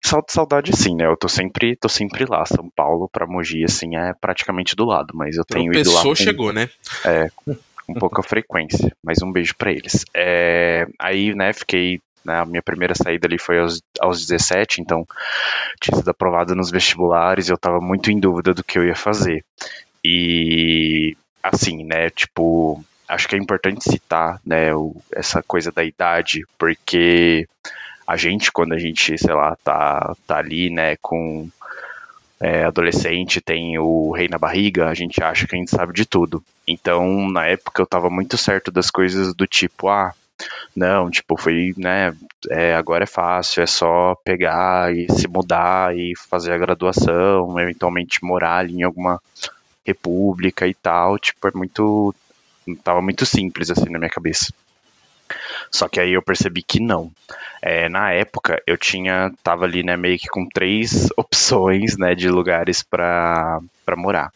saudade 0.03 0.77
sim, 0.77 0.95
né? 0.95 1.07
Eu 1.07 1.17
tô 1.17 1.29
sempre, 1.29 1.77
tô 1.77 1.89
sempre 1.89 2.25
lá. 2.25 2.45
São 2.45 2.71
Paulo 2.75 3.09
pra 3.09 3.27
Mogi, 3.27 3.65
assim, 3.65 3.97
é 3.97 4.13
praticamente 4.21 4.77
do 4.77 4.85
lado, 4.85 5.13
mas 5.15 5.37
eu 5.37 5.45
tenho 5.45 5.73
ido 5.75 5.93
lá. 5.93 6.03
Com, 6.03 6.15
chegou, 6.15 6.53
né? 6.53 6.69
É, 7.05 7.29
com 7.87 7.95
pouca 7.95 8.23
frequência. 8.23 8.95
Mas 9.03 9.23
um 9.23 9.33
beijo 9.33 9.55
para 9.57 9.73
eles. 9.73 10.05
É, 10.15 10.87
aí, 10.99 11.35
né, 11.35 11.53
fiquei 11.53 12.01
né, 12.27 12.41
a 12.41 12.45
minha 12.45 12.63
primeira 12.63 12.95
saída 12.95 13.27
ali 13.27 13.39
foi 13.39 13.61
aos, 13.61 13.81
aos 14.01 14.27
17, 14.27 14.81
então 14.81 15.07
tinha 15.81 15.97
sido 15.97 16.11
aprovado 16.11 16.57
nos 16.57 16.71
vestibulares, 16.71 17.49
eu 17.49 17.55
estava 17.55 17.81
muito 17.81 18.11
em 18.11 18.19
dúvida 18.19 18.53
do 18.53 18.65
que 18.65 18.79
eu 18.79 18.85
ia 18.85 18.97
fazer. 18.97 19.45
E 20.05 21.17
assim, 21.43 21.85
né, 21.85 22.11
tipo, 22.11 22.85
acho 23.09 23.29
que 23.29 23.37
é 23.37 23.39
importante 23.39 23.89
citar, 23.89 24.41
né, 24.45 24.75
o, 24.75 24.97
essa 25.13 25.43
coisa 25.43 25.71
da 25.71 25.85
idade, 25.85 26.45
porque 26.59 27.47
a 28.07 28.16
gente, 28.16 28.53
quando 28.53 28.73
a 28.73 28.79
gente, 28.79 29.19
sei 29.19 29.35
lá, 29.35 29.57
tá, 29.64 30.14
tá 30.27 30.38
ali, 30.38 30.71
né, 30.71 30.97
com 31.03 31.49
é, 32.40 32.64
adolescente, 32.64 33.40
tem 33.40 33.79
o 33.79 34.12
rei 34.12 34.29
na 34.29 34.38
barriga, 34.38 34.88
a 34.88 34.95
gente 34.95 35.23
acha 35.23 35.47
que 35.47 35.57
a 35.57 35.59
gente 35.59 35.71
sabe 35.71 35.92
de 35.92 36.07
tudo. 36.07 36.42
Então, 36.69 37.29
na 37.29 37.47
época, 37.47 37.83
eu 37.83 37.87
tava 37.87 38.09
muito 38.09 38.37
certo 38.37 38.71
das 38.71 38.90
coisas 38.90 39.35
do 39.35 39.47
tipo, 39.47 39.88
ah, 39.88 40.12
não, 40.75 41.11
tipo, 41.11 41.37
foi, 41.37 41.73
né, 41.77 42.14
é, 42.51 42.75
agora 42.75 43.05
é 43.05 43.07
fácil, 43.07 43.62
é 43.62 43.66
só 43.66 44.14
pegar 44.25 44.95
e 44.95 45.11
se 45.11 45.27
mudar 45.27 45.97
e 45.97 46.12
fazer 46.29 46.53
a 46.53 46.59
graduação, 46.59 47.59
eventualmente 47.59 48.23
morar 48.23 48.59
ali 48.59 48.75
em 48.75 48.83
alguma 48.83 49.21
república 49.85 50.66
e 50.66 50.75
tal, 50.75 51.19
tipo, 51.19 51.49
é 51.49 51.51
muito, 51.55 52.14
tava 52.85 53.01
muito 53.01 53.25
simples 53.25 53.71
assim 53.71 53.88
na 53.90 53.99
minha 53.99 54.11
cabeça. 54.11 54.53
Só 55.71 55.89
que 55.89 56.01
aí 56.01 56.12
eu 56.12 56.23
percebi 56.23 56.62
que 56.62 56.81
não. 56.81 57.11
É, 57.62 57.89
na 57.89 58.12
época 58.12 58.62
eu 58.67 58.77
tinha, 58.77 59.33
tava 59.43 59.65
ali, 59.65 59.83
né, 59.83 59.97
meio 59.97 60.19
que 60.19 60.29
com 60.29 60.49
três 60.49 61.09
opções, 61.17 61.97
né, 61.97 62.15
de 62.15 62.29
lugares 62.29 62.83
para 62.83 63.61
morar. 63.97 64.33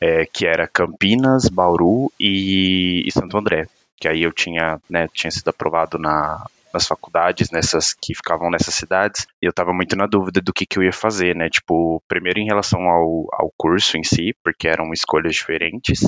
É, 0.00 0.26
que 0.26 0.46
era 0.46 0.66
Campinas, 0.66 1.48
Bauru 1.48 2.12
e, 2.18 3.02
e 3.06 3.12
Santo 3.12 3.38
André 3.38 3.66
que 4.04 4.08
aí 4.08 4.22
eu 4.22 4.32
tinha, 4.32 4.78
né, 4.90 5.08
tinha 5.14 5.30
sido 5.30 5.48
aprovado 5.48 5.98
na, 5.98 6.44
nas 6.74 6.86
faculdades, 6.86 7.50
nessas 7.52 7.94
que 7.94 8.14
ficavam 8.14 8.50
nessas 8.50 8.74
cidades, 8.74 9.26
e 9.40 9.46
eu 9.46 9.50
estava 9.50 9.72
muito 9.72 9.96
na 9.96 10.06
dúvida 10.06 10.40
do 10.40 10.52
que, 10.52 10.66
que 10.66 10.78
eu 10.78 10.82
ia 10.82 10.92
fazer, 10.92 11.36
né? 11.36 11.48
Tipo, 11.48 12.02
primeiro 12.08 12.40
em 12.40 12.46
relação 12.46 12.80
ao, 12.82 13.28
ao 13.32 13.52
curso 13.56 13.96
em 13.96 14.02
si, 14.02 14.34
porque 14.42 14.66
eram 14.66 14.92
escolhas 14.92 15.34
diferentes, 15.34 16.00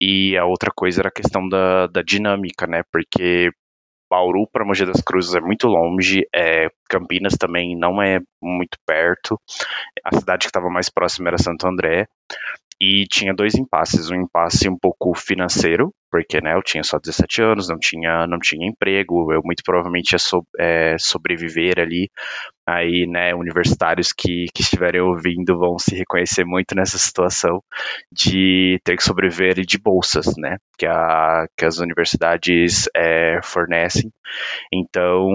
e 0.00 0.36
a 0.36 0.44
outra 0.44 0.70
coisa 0.74 1.00
era 1.00 1.08
a 1.08 1.12
questão 1.12 1.48
da, 1.48 1.86
da 1.86 2.02
dinâmica, 2.02 2.66
né? 2.66 2.82
Porque 2.92 3.50
Bauru 4.10 4.46
para 4.46 4.64
Mogi 4.64 4.84
das 4.84 5.00
Cruzes 5.00 5.34
é 5.34 5.40
muito 5.40 5.66
longe, 5.66 6.26
é, 6.32 6.68
Campinas 6.88 7.34
também 7.34 7.76
não 7.76 8.00
é 8.02 8.20
muito 8.40 8.78
perto, 8.86 9.40
a 10.04 10.16
cidade 10.16 10.40
que 10.40 10.50
estava 10.50 10.68
mais 10.68 10.90
próxima 10.90 11.30
era 11.30 11.38
Santo 11.38 11.66
André, 11.66 12.06
e 12.80 13.06
tinha 13.06 13.34
dois 13.34 13.54
impasses, 13.54 14.10
um 14.10 14.16
impasse 14.16 14.68
um 14.68 14.76
pouco 14.78 15.14
financeiro, 15.14 15.92
porque 16.10 16.40
né, 16.40 16.54
eu 16.54 16.62
tinha 16.62 16.82
só 16.82 16.98
17 16.98 17.42
anos, 17.42 17.68
não 17.68 17.78
tinha, 17.78 18.26
não 18.26 18.38
tinha 18.38 18.68
emprego, 18.68 19.32
eu 19.32 19.40
muito 19.44 19.62
provavelmente 19.64 20.12
ia 20.12 20.18
so, 20.18 20.46
é, 20.58 20.96
sobreviver 20.98 21.78
ali. 21.78 22.10
Aí, 22.66 23.06
né, 23.06 23.34
universitários 23.34 24.12
que, 24.12 24.46
que 24.54 24.62
estiverem 24.62 25.00
ouvindo 25.00 25.58
vão 25.58 25.78
se 25.78 25.94
reconhecer 25.94 26.44
muito 26.44 26.74
nessa 26.74 26.98
situação 26.98 27.62
de 28.12 28.80
ter 28.84 28.96
que 28.96 29.04
sobreviver 29.04 29.54
de 29.64 29.78
bolsas, 29.78 30.36
né, 30.36 30.56
que, 30.78 30.86
a, 30.86 31.46
que 31.56 31.64
as 31.64 31.78
universidades 31.78 32.88
é, 32.96 33.40
fornecem. 33.42 34.10
Então, 34.72 35.28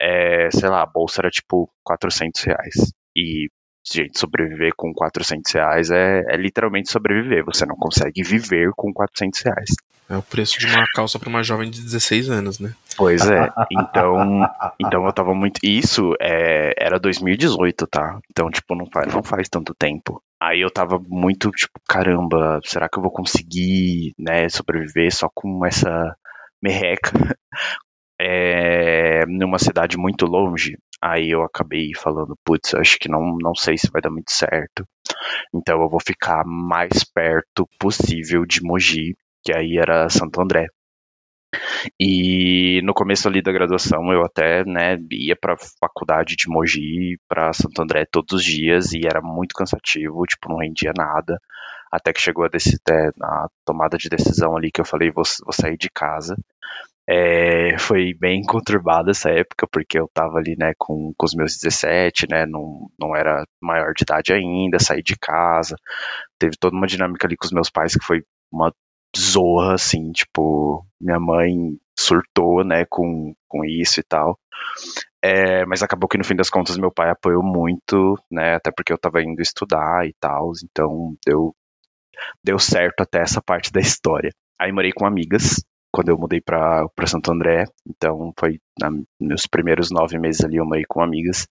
é, 0.00 0.48
sei 0.50 0.68
lá, 0.68 0.82
a 0.82 0.86
bolsa 0.86 1.20
era 1.20 1.30
tipo 1.30 1.68
400 1.84 2.42
reais. 2.44 2.92
E 3.16 3.48
gente, 3.84 4.18
sobreviver 4.18 4.72
com 4.76 4.92
400 4.92 5.52
reais 5.52 5.90
é, 5.90 6.22
é 6.28 6.36
literalmente 6.36 6.90
sobreviver. 6.90 7.44
Você 7.44 7.66
não 7.66 7.76
consegue 7.76 8.22
viver 8.22 8.70
com 8.76 8.92
400 8.92 9.42
reais. 9.42 9.70
É 10.08 10.16
o 10.16 10.22
preço 10.22 10.58
de 10.58 10.66
uma 10.66 10.86
calça 10.94 11.18
para 11.18 11.30
uma 11.30 11.42
jovem 11.42 11.70
de 11.70 11.80
16 11.80 12.28
anos, 12.28 12.58
né? 12.58 12.74
Pois 12.96 13.28
é. 13.28 13.50
Então, 13.70 14.42
então 14.78 15.06
eu 15.06 15.12
tava 15.12 15.34
muito. 15.34 15.58
Isso 15.62 16.14
é, 16.20 16.74
era 16.76 16.98
2018, 16.98 17.86
tá? 17.86 18.18
Então, 18.30 18.50
tipo, 18.50 18.74
não 18.74 18.86
faz, 18.86 19.12
não 19.12 19.22
faz 19.22 19.48
tanto 19.48 19.74
tempo. 19.74 20.22
Aí 20.40 20.60
eu 20.60 20.70
tava 20.70 21.00
muito, 21.08 21.50
tipo, 21.50 21.80
caramba, 21.88 22.60
será 22.64 22.86
que 22.86 22.98
eu 22.98 23.02
vou 23.02 23.10
conseguir, 23.10 24.12
né, 24.18 24.46
sobreviver 24.50 25.10
só 25.14 25.28
com 25.34 25.64
essa 25.64 26.14
merreca? 26.62 27.10
É, 28.20 29.26
numa 29.26 29.58
cidade 29.58 29.98
muito 29.98 30.24
longe, 30.24 30.78
Aí 31.06 31.32
eu 31.32 31.42
acabei 31.42 31.90
falando, 31.94 32.34
putz, 32.42 32.72
acho 32.72 32.98
que 32.98 33.10
não, 33.10 33.36
não 33.38 33.54
sei 33.54 33.76
se 33.76 33.90
vai 33.92 34.00
dar 34.00 34.08
muito 34.08 34.32
certo. 34.32 34.88
Então 35.54 35.82
eu 35.82 35.88
vou 35.90 36.00
ficar 36.00 36.44
mais 36.46 37.04
perto 37.04 37.68
possível 37.78 38.46
de 38.46 38.62
Mogi, 38.62 39.14
que 39.44 39.52
aí 39.54 39.76
era 39.76 40.08
Santo 40.08 40.40
André. 40.40 40.66
E 42.00 42.80
no 42.84 42.94
começo 42.94 43.28
ali 43.28 43.42
da 43.42 43.52
graduação 43.52 44.10
eu 44.14 44.24
até, 44.24 44.64
né, 44.64 44.96
ia 45.12 45.36
pra 45.36 45.58
faculdade 45.78 46.36
de 46.36 46.48
Mogi, 46.48 47.18
pra 47.28 47.52
Santo 47.52 47.82
André 47.82 48.06
todos 48.10 48.32
os 48.40 48.42
dias 48.44 48.94
e 48.94 49.00
era 49.06 49.20
muito 49.20 49.54
cansativo, 49.54 50.24
tipo, 50.24 50.48
não 50.48 50.56
rendia 50.56 50.92
nada. 50.96 51.38
Até 51.92 52.14
que 52.14 52.20
chegou 52.20 52.44
a, 52.44 52.48
é, 52.48 53.08
a 53.22 53.46
tomada 53.62 53.98
de 53.98 54.08
decisão 54.08 54.56
ali 54.56 54.70
que 54.72 54.80
eu 54.80 54.86
falei, 54.86 55.10
vou, 55.10 55.24
vou 55.44 55.52
sair 55.52 55.76
de 55.76 55.90
casa. 55.90 56.34
É, 57.06 57.76
foi 57.78 58.14
bem 58.14 58.42
conturbada 58.42 59.10
essa 59.10 59.30
época, 59.30 59.66
porque 59.70 59.98
eu 59.98 60.08
tava 60.12 60.38
ali, 60.38 60.56
né, 60.58 60.72
com, 60.78 61.12
com 61.16 61.26
os 61.26 61.34
meus 61.34 61.56
17, 61.56 62.26
né, 62.30 62.46
não, 62.46 62.90
não 62.98 63.14
era 63.14 63.44
maior 63.60 63.92
de 63.94 64.04
idade 64.04 64.32
ainda, 64.32 64.78
saí 64.78 65.02
de 65.02 65.14
casa, 65.16 65.76
teve 66.38 66.56
toda 66.58 66.76
uma 66.76 66.86
dinâmica 66.86 67.26
ali 67.26 67.36
com 67.36 67.44
os 67.44 67.52
meus 67.52 67.68
pais 67.68 67.94
que 67.94 68.04
foi 68.04 68.24
uma 68.50 68.72
zorra, 69.16 69.74
assim, 69.74 70.12
tipo, 70.12 70.84
minha 71.00 71.20
mãe 71.20 71.78
surtou, 71.98 72.64
né, 72.64 72.84
com, 72.88 73.34
com 73.48 73.64
isso 73.64 74.00
e 74.00 74.02
tal. 74.02 74.38
É, 75.22 75.64
mas 75.66 75.82
acabou 75.82 76.08
que 76.08 76.18
no 76.18 76.24
fim 76.24 76.34
das 76.36 76.50
contas 76.50 76.76
meu 76.78 76.90
pai 76.90 77.10
apoiou 77.10 77.42
muito, 77.42 78.16
né, 78.30 78.54
até 78.54 78.70
porque 78.70 78.92
eu 78.92 78.98
tava 78.98 79.22
indo 79.22 79.40
estudar 79.42 80.06
e 80.06 80.14
tal, 80.18 80.52
então 80.64 81.16
deu, 81.26 81.54
deu 82.42 82.58
certo 82.58 83.02
até 83.02 83.20
essa 83.20 83.42
parte 83.42 83.70
da 83.72 83.80
história. 83.80 84.32
Aí 84.58 84.72
morei 84.72 84.92
com 84.92 85.06
amigas, 85.06 85.64
quando 85.94 86.08
eu 86.08 86.18
mudei 86.18 86.40
para 86.40 86.88
Santo 87.06 87.30
André, 87.30 87.66
então 87.88 88.32
foi 88.36 88.58
na, 88.80 88.90
meus 89.20 89.46
primeiros 89.46 89.92
nove 89.92 90.18
meses 90.18 90.44
ali 90.44 90.56
eu 90.56 90.66
morei 90.66 90.82
com 90.84 91.00
amigas, 91.00 91.46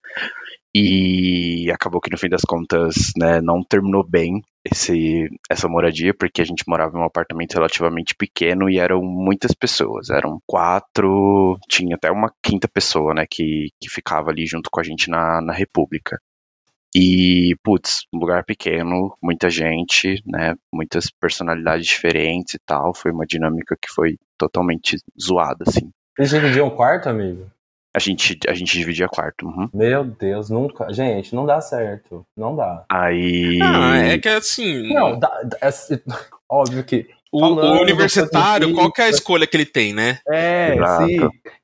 e 0.76 1.72
acabou 1.72 2.02
que 2.02 2.12
no 2.12 2.18
fim 2.18 2.28
das 2.28 2.42
contas, 2.42 3.14
né, 3.16 3.40
não 3.40 3.64
terminou 3.64 4.04
bem 4.06 4.42
esse, 4.66 5.30
essa 5.50 5.70
moradia, 5.70 6.14
porque 6.14 6.42
a 6.42 6.46
gente 6.46 6.66
morava 6.68 6.98
em 6.98 7.02
um 7.02 7.06
apartamento 7.06 7.54
relativamente 7.54 8.14
pequeno 8.16 8.70
e 8.70 8.80
eram 8.80 9.02
muitas 9.02 9.54
pessoas, 9.54 10.10
eram 10.10 10.42
quatro, 10.46 11.58
tinha 11.70 11.96
até 11.96 12.12
uma 12.12 12.30
quinta 12.44 12.68
pessoa, 12.68 13.14
né, 13.14 13.26
que, 13.30 13.70
que 13.80 13.90
ficava 13.90 14.30
ali 14.30 14.46
junto 14.46 14.70
com 14.70 14.82
a 14.82 14.84
gente 14.84 15.10
na, 15.10 15.40
na 15.42 15.54
República. 15.54 16.20
E, 16.96 17.56
putz, 17.64 18.06
um 18.14 18.20
lugar 18.20 18.44
pequeno, 18.46 19.18
muita 19.22 19.50
gente, 19.50 20.22
né, 20.26 20.56
muitas 20.72 21.10
personalidades 21.10 21.88
diferentes 21.88 22.54
e 22.54 22.60
tal, 22.66 22.94
foi 22.94 23.12
uma 23.12 23.26
dinâmica 23.26 23.76
que 23.82 23.92
foi 23.92 24.18
totalmente 24.38 24.98
zoada, 25.20 25.64
assim. 25.68 25.90
Vocês 26.16 26.30
dividiam 26.30 26.68
um 26.68 26.76
quarto, 26.76 27.10
amigo? 27.10 27.50
A 27.96 28.00
gente, 28.00 28.40
a 28.48 28.54
gente 28.54 28.78
dividia 28.78 29.08
quarto. 29.08 29.46
Uhum. 29.46 29.70
Meu 29.74 30.04
Deus, 30.04 30.50
nunca. 30.50 30.92
Gente, 30.92 31.36
não 31.36 31.46
dá 31.46 31.62
certo. 31.62 32.26
Não 32.36 32.56
dá. 32.56 32.86
Aí. 32.90 33.60
Ah, 33.62 33.98
é 33.98 34.18
que 34.18 34.30
assim. 34.30 34.92
Não, 34.94 35.18
dá, 35.20 35.32
é, 35.62 35.70
óbvio 36.50 36.84
que 36.84 37.08
o, 37.34 37.46
o 37.46 37.82
universitário, 37.82 38.74
qual 38.74 38.92
que 38.92 39.02
é 39.02 39.06
a 39.06 39.10
escolha 39.10 39.48
que 39.48 39.58
ele 39.58 39.66
tem, 39.66 39.92
né? 39.92 40.20
É, 40.30 40.76
Exato. 40.76 41.06
sim. 41.08 41.18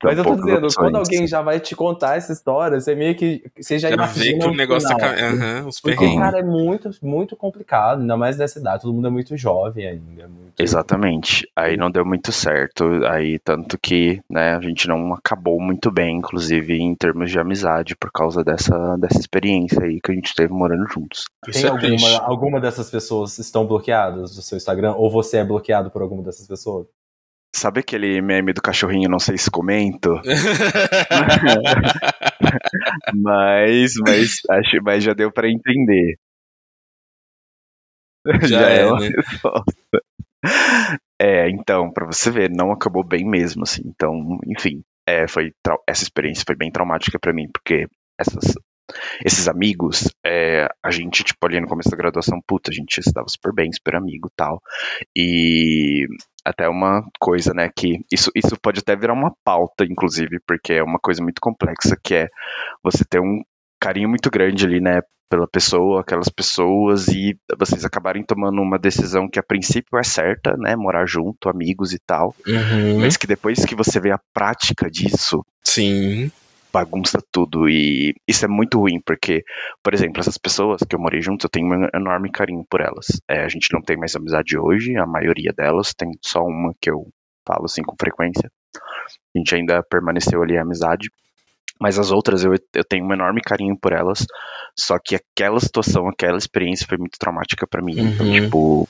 Mas 0.03 0.17
eu 0.17 0.23
tô 0.23 0.35
dizendo, 0.35 0.67
quando 0.75 0.95
alguém 0.95 1.27
já 1.27 1.41
vai 1.41 1.59
te 1.59 1.75
contar 1.75 2.15
essa 2.17 2.33
história, 2.33 2.79
você 2.79 2.95
meio 2.95 3.13
que. 3.15 3.43
Você 3.59 3.77
já, 3.77 3.89
já 3.89 3.95
imagina. 3.95 4.39
que 4.39 4.47
o 4.47 4.55
negócio 4.55 4.97
tá. 4.97 5.09
Uhum, 5.09 5.67
os 5.67 5.79
Porque, 5.79 6.15
cara, 6.15 6.39
é 6.39 6.43
muito, 6.43 6.89
muito 7.03 7.35
complicado, 7.35 8.01
ainda 8.01 8.17
mais 8.17 8.37
nessa 8.37 8.59
idade. 8.59 8.81
Todo 8.81 8.93
mundo 8.93 9.07
é 9.07 9.11
muito 9.11 9.37
jovem 9.37 9.85
ainda. 9.85 10.23
É 10.23 10.27
muito... 10.27 10.53
Exatamente. 10.57 11.47
Aí 11.55 11.77
não 11.77 11.91
deu 11.91 12.05
muito 12.05 12.31
certo. 12.31 12.85
Aí, 13.05 13.37
tanto 13.39 13.77
que, 13.77 14.21
né, 14.29 14.55
a 14.55 14.61
gente 14.61 14.87
não 14.87 15.13
acabou 15.13 15.59
muito 15.59 15.91
bem, 15.91 16.17
inclusive, 16.17 16.77
em 16.77 16.95
termos 16.95 17.29
de 17.29 17.37
amizade, 17.37 17.95
por 17.95 18.11
causa 18.11 18.43
dessa, 18.43 18.95
dessa 18.97 19.19
experiência 19.19 19.83
aí 19.83 19.99
que 20.01 20.11
a 20.11 20.15
gente 20.15 20.33
teve 20.33 20.51
morando 20.53 20.87
juntos. 20.87 21.25
Tem 21.51 21.65
é 21.65 21.67
alguma, 21.67 22.19
alguma 22.21 22.59
dessas 22.59 22.89
pessoas 22.89 23.37
estão 23.37 23.67
bloqueadas 23.67 24.35
do 24.35 24.41
seu 24.41 24.57
Instagram? 24.57 24.93
Ou 24.93 25.11
você 25.11 25.37
é 25.37 25.43
bloqueado? 25.43 25.58
Bloqueado 25.59 25.91
por 25.91 26.01
alguma 26.01 26.23
dessas 26.23 26.47
pessoas? 26.47 26.87
Sabe 27.55 27.81
aquele 27.81 28.21
meme 28.21 28.53
do 28.53 28.61
cachorrinho, 28.61 29.09
não 29.09 29.17
sei 29.19 29.37
se 29.37 29.49
comento? 29.49 30.21
mas, 33.15 33.93
mas, 34.05 34.41
acho, 34.49 34.77
mas 34.83 35.03
já 35.03 35.13
deu 35.13 35.31
para 35.31 35.49
entender. 35.49 36.17
Já, 38.41 38.47
já 38.47 38.69
é, 38.69 38.81
é 38.81 38.91
né? 38.91 39.09
É, 41.21 41.49
então, 41.49 41.91
para 41.91 42.05
você 42.05 42.31
ver, 42.31 42.49
não 42.49 42.71
acabou 42.71 43.03
bem 43.03 43.25
mesmo, 43.25 43.63
assim. 43.63 43.81
Então, 43.85 44.39
enfim, 44.45 44.81
é, 45.07 45.27
foi 45.27 45.51
essa 45.87 46.03
experiência 46.03 46.45
foi 46.45 46.55
bem 46.55 46.71
traumática 46.71 47.17
para 47.19 47.33
mim, 47.33 47.49
porque 47.51 47.87
essas 48.17 48.53
esses 49.25 49.47
amigos, 49.47 50.09
é, 50.25 50.67
a 50.83 50.91
gente, 50.91 51.23
tipo, 51.23 51.45
ali 51.45 51.59
no 51.59 51.67
começo 51.67 51.89
da 51.89 51.97
graduação, 51.97 52.39
puta, 52.47 52.71
a 52.71 52.73
gente 52.73 52.97
estava 52.99 53.27
super 53.27 53.53
bem, 53.53 53.71
super 53.71 53.95
amigo 53.95 54.29
tal. 54.35 54.61
E 55.15 56.07
até 56.45 56.67
uma 56.67 57.03
coisa, 57.19 57.53
né, 57.53 57.69
que 57.75 57.99
isso, 58.11 58.31
isso 58.35 58.55
pode 58.61 58.79
até 58.79 58.95
virar 58.95 59.13
uma 59.13 59.33
pauta, 59.43 59.85
inclusive, 59.85 60.39
porque 60.47 60.73
é 60.73 60.83
uma 60.83 60.99
coisa 60.99 61.21
muito 61.21 61.39
complexa, 61.41 61.97
que 62.03 62.15
é 62.15 62.27
você 62.83 63.03
ter 63.05 63.19
um 63.19 63.41
carinho 63.79 64.09
muito 64.09 64.29
grande 64.29 64.65
ali, 64.65 64.81
né, 64.81 65.01
pela 65.29 65.47
pessoa, 65.47 66.01
aquelas 66.01 66.27
pessoas, 66.27 67.07
e 67.07 67.37
vocês 67.57 67.85
acabarem 67.85 68.23
tomando 68.23 68.59
uma 68.61 68.79
decisão 68.79 69.29
que 69.29 69.37
a 69.37 69.43
princípio 69.43 69.97
é 69.99 70.03
certa, 70.03 70.57
né, 70.57 70.75
morar 70.75 71.05
junto, 71.05 71.49
amigos 71.49 71.93
e 71.93 71.99
tal, 71.99 72.35
uhum. 72.47 72.99
mas 72.99 73.15
que 73.15 73.27
depois 73.27 73.63
que 73.63 73.75
você 73.75 73.99
vê 73.99 74.11
a 74.11 74.19
prática 74.33 74.89
disso, 74.89 75.45
sim 75.63 76.31
bagunça 76.71 77.19
tudo 77.31 77.67
e 77.67 78.13
isso 78.27 78.45
é 78.45 78.47
muito 78.47 78.79
ruim 78.79 79.01
porque, 79.05 79.43
por 79.83 79.93
exemplo, 79.93 80.19
essas 80.19 80.37
pessoas 80.37 80.81
que 80.87 80.95
eu 80.95 80.99
morei 80.99 81.21
junto, 81.21 81.45
eu 81.45 81.49
tenho 81.49 81.67
um 81.67 81.87
enorme 81.93 82.31
carinho 82.31 82.65
por 82.69 82.81
elas. 82.81 83.07
É, 83.29 83.43
a 83.43 83.47
gente 83.47 83.73
não 83.73 83.81
tem 83.81 83.97
mais 83.97 84.15
amizade 84.15 84.57
hoje, 84.57 84.95
a 84.97 85.05
maioria 85.05 85.51
delas 85.55 85.93
tem 85.93 86.11
só 86.21 86.41
uma 86.41 86.73
que 86.79 86.89
eu 86.89 87.07
falo 87.47 87.65
assim 87.65 87.81
com 87.81 87.95
frequência. 87.99 88.51
A 88.75 89.37
gente 89.37 89.55
ainda 89.55 89.83
permaneceu 89.83 90.41
ali 90.41 90.57
a 90.57 90.61
amizade, 90.61 91.09
mas 91.79 91.97
as 91.97 92.11
outras 92.11 92.43
eu, 92.43 92.53
eu 92.53 92.83
tenho 92.83 93.05
um 93.05 93.13
enorme 93.13 93.41
carinho 93.41 93.77
por 93.79 93.93
elas. 93.93 94.25
Só 94.77 94.97
que 95.03 95.15
aquela 95.15 95.59
situação, 95.59 96.07
aquela 96.07 96.37
experiência 96.37 96.85
foi 96.87 96.97
muito 96.97 97.17
traumática 97.17 97.65
para 97.67 97.81
mim. 97.81 97.99
Então, 97.99 98.25
uhum. 98.25 98.35
Então, 98.35 98.45
tipo, 98.45 98.89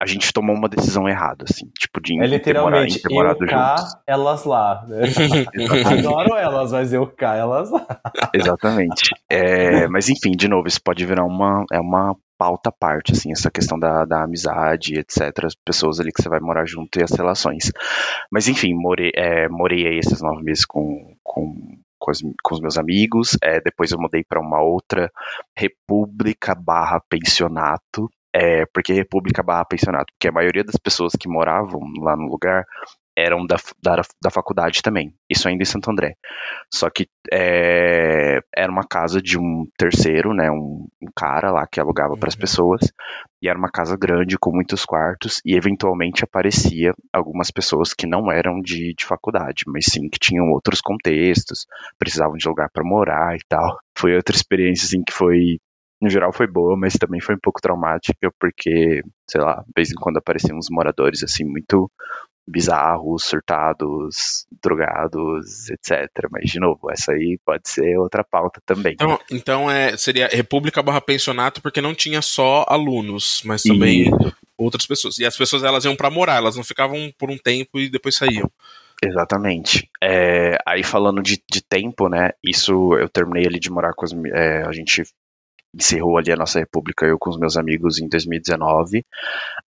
a 0.00 0.06
gente 0.06 0.32
tomou 0.32 0.54
uma 0.54 0.68
decisão 0.68 1.08
errada, 1.08 1.44
assim, 1.48 1.70
tipo, 1.78 2.00
de 2.00 2.20
é 2.22 2.26
literalmente 2.26 3.00
ter 3.00 3.12
morado, 3.12 3.42
eu 3.42 3.48
cá, 3.48 3.76
juntos. 3.76 3.96
elas 4.06 4.44
lá. 4.44 4.84
Né? 4.86 5.00
Adoro 5.98 6.34
elas, 6.34 6.72
mas 6.72 6.92
eu 6.92 7.06
cá, 7.06 7.34
elas 7.34 7.70
lá. 7.70 7.86
Exatamente. 8.34 9.14
É, 9.30 9.88
mas 9.88 10.10
enfim, 10.10 10.32
de 10.32 10.48
novo, 10.48 10.68
isso 10.68 10.82
pode 10.82 11.04
virar 11.06 11.24
uma, 11.24 11.64
é 11.72 11.80
uma 11.80 12.14
pauta 12.38 12.68
à 12.68 12.72
parte, 12.72 13.12
assim, 13.12 13.32
essa 13.32 13.50
questão 13.50 13.78
da, 13.78 14.04
da 14.04 14.24
amizade, 14.24 14.98
etc, 14.98 15.44
as 15.44 15.54
pessoas 15.54 15.98
ali 15.98 16.12
que 16.12 16.22
você 16.22 16.28
vai 16.28 16.40
morar 16.40 16.66
junto 16.66 16.98
e 16.98 17.02
as 17.02 17.12
relações. 17.12 17.72
Mas 18.30 18.48
enfim, 18.48 18.74
morei, 18.74 19.10
é, 19.14 19.48
morei 19.48 19.86
aí 19.86 19.98
esses 19.98 20.20
nove 20.20 20.42
meses 20.42 20.66
com, 20.66 21.16
com 21.22 21.54
com 21.98 22.10
os, 22.10 22.20
com 22.20 22.54
os, 22.54 22.60
meus 22.60 22.78
amigos. 22.78 23.36
É, 23.42 23.60
depois 23.60 23.90
eu 23.90 23.98
mudei 23.98 24.22
para 24.22 24.40
uma 24.40 24.62
outra 24.62 25.10
república 25.56 26.54
barra 26.54 27.00
pensionato, 27.08 28.08
é, 28.36 28.66
porque 28.66 28.92
República 28.92 29.42
barra 29.42 29.64
pensionato, 29.64 30.12
porque 30.12 30.28
a 30.28 30.32
maioria 30.32 30.62
das 30.62 30.76
pessoas 30.76 31.14
que 31.18 31.26
moravam 31.26 31.80
lá 32.02 32.14
no 32.14 32.28
lugar 32.28 32.66
eram 33.16 33.46
da, 33.46 33.56
da, 33.82 34.02
da 34.22 34.30
faculdade 34.30 34.82
também, 34.82 35.14
isso 35.30 35.48
ainda 35.48 35.62
em 35.62 35.64
Santo 35.64 35.90
André. 35.90 36.16
Só 36.70 36.90
que 36.90 37.08
é, 37.32 38.40
era 38.54 38.70
uma 38.70 38.86
casa 38.86 39.22
de 39.22 39.38
um 39.38 39.66
terceiro, 39.78 40.34
né, 40.34 40.50
um, 40.50 40.86
um 41.00 41.08
cara 41.16 41.50
lá 41.50 41.66
que 41.66 41.80
alugava 41.80 42.12
uhum. 42.12 42.18
para 42.18 42.28
as 42.28 42.36
pessoas, 42.36 42.92
e 43.40 43.48
era 43.48 43.58
uma 43.58 43.70
casa 43.70 43.96
grande 43.96 44.36
com 44.38 44.52
muitos 44.52 44.84
quartos, 44.84 45.40
e 45.42 45.56
eventualmente 45.56 46.22
aparecia 46.22 46.92
algumas 47.10 47.50
pessoas 47.50 47.94
que 47.94 48.06
não 48.06 48.30
eram 48.30 48.60
de, 48.60 48.92
de 48.94 49.06
faculdade, 49.06 49.64
mas 49.66 49.86
sim 49.86 50.10
que 50.10 50.18
tinham 50.18 50.50
outros 50.50 50.82
contextos, 50.82 51.64
precisavam 51.98 52.36
de 52.36 52.46
lugar 52.46 52.68
para 52.70 52.84
morar 52.84 53.34
e 53.34 53.40
tal. 53.48 53.78
Foi 53.96 54.14
outra 54.14 54.36
experiência 54.36 54.84
assim 54.84 55.02
que 55.02 55.14
foi 55.14 55.56
no 56.00 56.10
geral 56.10 56.32
foi 56.32 56.46
boa, 56.46 56.76
mas 56.76 56.94
também 56.94 57.20
foi 57.20 57.34
um 57.34 57.40
pouco 57.42 57.60
traumática, 57.60 58.30
porque, 58.38 59.02
sei 59.28 59.40
lá, 59.40 59.62
de 59.66 59.72
vez 59.74 59.90
em 59.90 59.94
quando 59.94 60.18
apareciam 60.18 60.58
uns 60.58 60.68
moradores, 60.70 61.22
assim, 61.22 61.44
muito 61.44 61.90
bizarros, 62.48 63.24
surtados, 63.24 64.46
drogados, 64.62 65.68
etc. 65.70 66.08
Mas, 66.30 66.50
de 66.50 66.60
novo, 66.60 66.90
essa 66.90 67.12
aí 67.12 67.38
pode 67.44 67.68
ser 67.68 67.98
outra 67.98 68.22
pauta 68.22 68.60
também. 68.64 68.92
Então, 68.94 69.18
então 69.30 69.70
é, 69.70 69.96
seria 69.96 70.28
República 70.28 70.82
barra 70.82 71.00
pensionato, 71.00 71.60
porque 71.60 71.80
não 71.80 71.94
tinha 71.94 72.22
só 72.22 72.64
alunos, 72.68 73.42
mas 73.44 73.62
também 73.62 74.08
e... 74.08 74.10
outras 74.56 74.86
pessoas. 74.86 75.18
E 75.18 75.26
as 75.26 75.36
pessoas, 75.36 75.64
elas 75.64 75.84
iam 75.84 75.96
para 75.96 76.10
morar, 76.10 76.36
elas 76.36 76.56
não 76.56 76.62
ficavam 76.62 77.12
por 77.18 77.30
um 77.30 77.36
tempo 77.38 77.80
e 77.80 77.90
depois 77.90 78.16
saíam. 78.16 78.48
Exatamente. 79.02 79.90
É, 80.02 80.56
aí 80.66 80.82
falando 80.82 81.22
de, 81.22 81.42
de, 81.50 81.62
tempo, 81.62 82.08
né? 82.08 82.30
Isso 82.42 82.94
eu 82.96 83.08
terminei 83.08 83.46
ali 83.46 83.58
de 83.58 83.70
morar 83.70 83.92
com 83.92 84.04
as. 84.04 84.12
É, 84.12 84.62
a 84.62 84.72
gente 84.72 85.02
encerrou 85.74 86.18
ali 86.18 86.32
a 86.32 86.36
nossa 86.36 86.58
república 86.58 87.06
eu 87.06 87.18
com 87.18 87.30
os 87.30 87.38
meus 87.38 87.56
amigos 87.56 88.00
em 88.00 88.08
2019. 88.08 89.04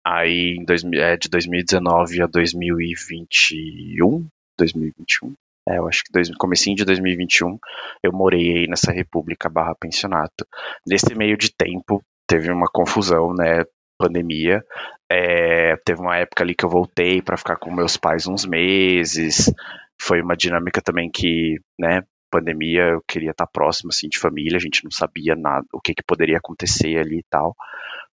Aí 0.05 0.57
em 0.59 0.65
dois, 0.65 0.83
é, 0.85 1.17
de 1.17 1.29
2019 1.29 2.23
a 2.23 2.27
2021, 2.27 4.27
2021, 4.59 5.35
é, 5.69 5.79
eu 5.79 5.89
acho 5.89 6.05
que 6.05 6.13
dois, 6.13 6.31
comecinho 6.37 6.77
de 6.77 6.85
2021, 6.85 7.59
eu 8.03 8.13
morei 8.13 8.59
aí 8.59 8.67
nessa 8.69 8.93
república 8.93 9.49
barra 9.49 9.75
pensionato. 9.75 10.47
Nesse 10.87 11.15
meio 11.15 11.37
de 11.37 11.53
tempo, 11.53 12.03
teve 12.27 12.51
uma 12.51 12.69
confusão, 12.73 13.35
né, 13.35 13.65
pandemia. 13.99 14.65
É, 15.11 15.77
teve 15.85 16.01
uma 16.01 16.17
época 16.17 16.45
ali 16.45 16.55
que 16.55 16.65
eu 16.65 16.71
voltei 16.71 17.21
para 17.21 17.37
ficar 17.37 17.57
com 17.57 17.75
meus 17.75 17.97
pais 17.97 18.27
uns 18.27 18.47
meses. 18.47 19.53
Foi 20.01 20.21
uma 20.21 20.37
dinâmica 20.37 20.81
também 20.81 21.11
que, 21.11 21.57
né, 21.79 22.03
pandemia 22.37 22.83
eu 22.83 23.03
queria 23.07 23.31
estar 23.31 23.47
próximo 23.47 23.91
assim 23.91 24.09
de 24.09 24.19
família, 24.19 24.57
a 24.57 24.61
gente 24.61 24.85
não 24.85 24.91
sabia 24.91 25.35
nada, 25.35 25.67
o 25.73 25.81
que, 25.81 25.95
que 25.95 26.03
poderia 26.03 26.39
acontecer 26.39 26.99
ali 26.99 27.19
e 27.19 27.25
tal. 27.31 27.55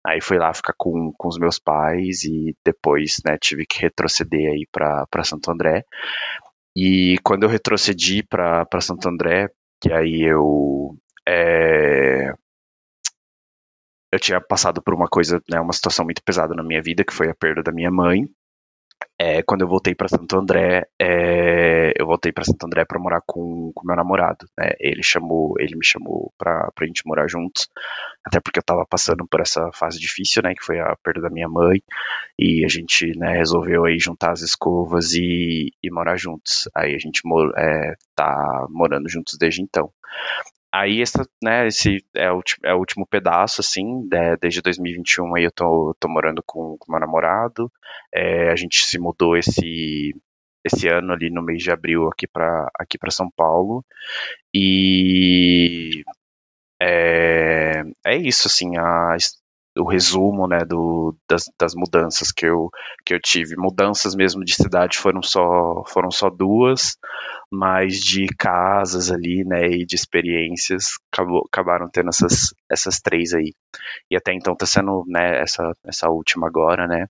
Aí 0.07 0.21
fui 0.21 0.39
lá 0.39 0.53
ficar 0.55 0.75
com, 0.77 1.13
com 1.17 1.29
os 1.29 1.39
meus 1.39 1.59
pais 1.59 2.25
e 2.25 2.57
depois, 2.65 3.21
né, 3.27 3.37
tive 3.41 3.67
que 3.67 3.81
retroceder 3.81 4.53
aí 4.53 4.67
para 4.73 5.25
Santo 5.25 5.51
André. 5.51 5.85
E 6.77 7.17
quando 7.25 7.43
eu 7.45 7.49
retrocedi 7.49 8.23
para 8.23 8.81
Santo 8.81 9.09
André, 9.09 9.49
que 9.81 9.93
aí 9.93 10.23
eu 10.23 10.97
é, 11.29 12.33
eu 14.13 14.19
tinha 14.19 14.41
passado 14.41 14.83
por 14.83 14.95
uma 14.95 15.09
coisa, 15.09 15.43
né, 15.51 15.61
uma 15.61 15.73
situação 15.73 16.05
muito 16.05 16.23
pesada 16.23 16.55
na 16.55 16.63
minha 16.63 16.83
vida, 16.83 17.05
que 17.05 17.13
foi 17.13 17.29
a 17.29 17.35
perda 17.35 17.63
da 17.63 17.73
minha 17.73 17.91
mãe. 17.91 18.29
É, 19.21 19.43
quando 19.43 19.63
eu 19.63 19.69
voltei 19.69 19.97
para 19.97 20.07
Santo 20.07 20.39
André, 20.39 20.87
é, 20.97 21.93
eu 22.01 22.07
voltei 22.07 22.31
para 22.31 22.45
Santo 22.45 22.65
André 22.65 22.85
para 22.85 23.01
morar 23.01 23.21
com, 23.27 23.73
com 23.75 23.87
meu 23.87 23.97
namorado. 23.97 24.47
Né? 24.57 24.71
Ele 24.79 25.03
chamou, 25.03 25.55
ele 25.59 25.75
me 25.77 25.85
chamou 25.85 26.33
para 26.39 26.71
a 26.75 26.85
gente 26.85 27.03
morar 27.05 27.27
juntos, 27.29 27.69
até 28.25 28.41
porque 28.41 28.61
eu 28.61 28.63
estava 28.63 28.87
passando 28.89 29.27
por 29.29 29.41
essa 29.41 29.71
fase 29.75 29.99
difícil, 29.99 30.43
né, 30.43 30.55
que 30.55 30.65
foi 30.65 30.79
a 30.79 30.95
perda 31.03 31.23
da 31.23 31.31
minha 31.31 31.49
mãe, 31.49 31.83
e 32.39 32.65
a 32.65 32.69
gente, 32.69 33.11
né, 33.19 33.39
resolveu 33.39 33.85
aí 33.87 33.99
juntar 33.99 34.31
as 34.31 34.41
escovas 34.41 35.13
e, 35.15 35.73
e 35.83 35.91
morar 35.91 36.17
juntos. 36.17 36.69
Aí 36.73 36.95
a 36.95 36.99
gente 36.99 37.23
mor, 37.25 37.53
é, 37.59 37.95
tá 38.15 38.67
morando 38.71 39.09
juntos 39.09 39.37
desde 39.37 39.63
então. 39.63 39.91
Aí 40.73 41.01
essa, 41.01 41.27
né, 41.43 41.67
esse 41.67 42.05
é 42.15 42.31
o, 42.31 42.43
é 42.65 42.75
o 42.75 42.79
último 42.79 43.07
pedaço, 43.07 43.61
assim, 43.61 44.07
né, 44.11 44.37
desde 44.37 44.61
2021 44.61 45.37
aí 45.37 45.45
eu 45.45 45.51
tô, 45.51 45.97
tô 45.99 46.09
morando 46.09 46.43
com, 46.45 46.77
com 46.79 46.93
meu 46.93 47.01
namorado, 47.01 47.73
é, 48.13 48.51
a 48.51 48.57
gente 48.57 48.85
se 48.85 48.99
mudou 48.99 49.37
esse, 49.37 50.15
esse 50.65 50.89
ano 50.89 51.13
ali 51.13 51.31
no 51.31 51.43
mês 51.43 51.63
de 51.63 51.71
abril 51.71 52.07
aqui 52.09 52.27
para 52.27 52.71
aqui 52.79 52.99
São 53.11 53.31
Paulo, 53.31 53.83
e 54.55 56.03
é, 56.81 57.83
é 58.07 58.17
isso, 58.17 58.49
assim, 58.49 58.77
a, 58.77 59.17
o 59.79 59.89
resumo, 59.89 60.47
né, 60.47 60.65
do, 60.65 61.17
das, 61.29 61.45
das 61.59 61.75
mudanças 61.75 62.33
que 62.33 62.47
eu, 62.47 62.71
que 63.05 63.15
eu 63.15 63.21
tive. 63.21 63.57
Mudanças 63.57 64.15
mesmo 64.15 64.45
de 64.45 64.55
cidade 64.55 64.99
foram 64.99 65.23
só, 65.23 65.83
foram 65.87 66.11
só 66.11 66.29
duas, 66.29 66.97
mas 67.51 67.97
de 67.97 68.27
casas 68.39 69.11
ali, 69.11 69.45
né, 69.45 69.67
e 69.69 69.87
de 69.87 69.95
experiências 69.95 70.93
acabou, 71.13 71.45
acabaram 71.51 71.89
tendo 71.89 72.09
essas, 72.09 72.55
essas 72.71 73.01
três 73.01 73.33
aí. 73.33 73.53
E 74.11 74.17
até 74.17 74.33
então 74.33 74.55
tá 74.55 74.67
sendo, 74.67 75.05
né, 75.07 75.41
essa, 75.41 75.73
essa 75.85 76.09
última 76.09 76.47
agora, 76.47 76.87
né, 76.87 77.07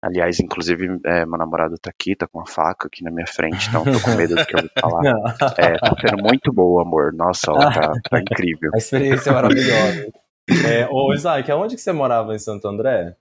Aliás, 0.00 0.38
inclusive, 0.38 1.00
é, 1.04 1.26
meu 1.26 1.36
namorado 1.36 1.74
tá 1.76 1.90
aqui, 1.90 2.14
tá 2.14 2.28
com 2.28 2.38
uma 2.38 2.46
faca 2.46 2.86
aqui 2.86 3.02
na 3.02 3.10
minha 3.10 3.26
frente, 3.26 3.68
então 3.68 3.82
tô 3.82 4.00
com 4.00 4.14
medo 4.14 4.36
do 4.36 4.46
que 4.46 4.54
eu 4.56 4.60
vou 4.60 4.70
falar. 4.80 5.02
É, 5.58 5.76
tá 5.76 5.96
sendo 6.00 6.22
muito 6.22 6.52
boa, 6.52 6.82
amor. 6.82 7.12
Nossa, 7.12 7.50
ó, 7.50 7.58
tá, 7.58 7.92
tá 8.08 8.20
incrível. 8.22 8.70
A 8.72 8.78
experiência 8.78 9.30
é 9.30 9.32
maravilhosa. 9.32 10.12
É, 10.48 10.88
ô, 10.90 11.12
Isaac, 11.12 11.50
aonde 11.50 11.76
que 11.76 11.80
você 11.82 11.92
morava 11.92 12.34
em 12.34 12.38
Santo 12.38 12.66
André? 12.66 13.16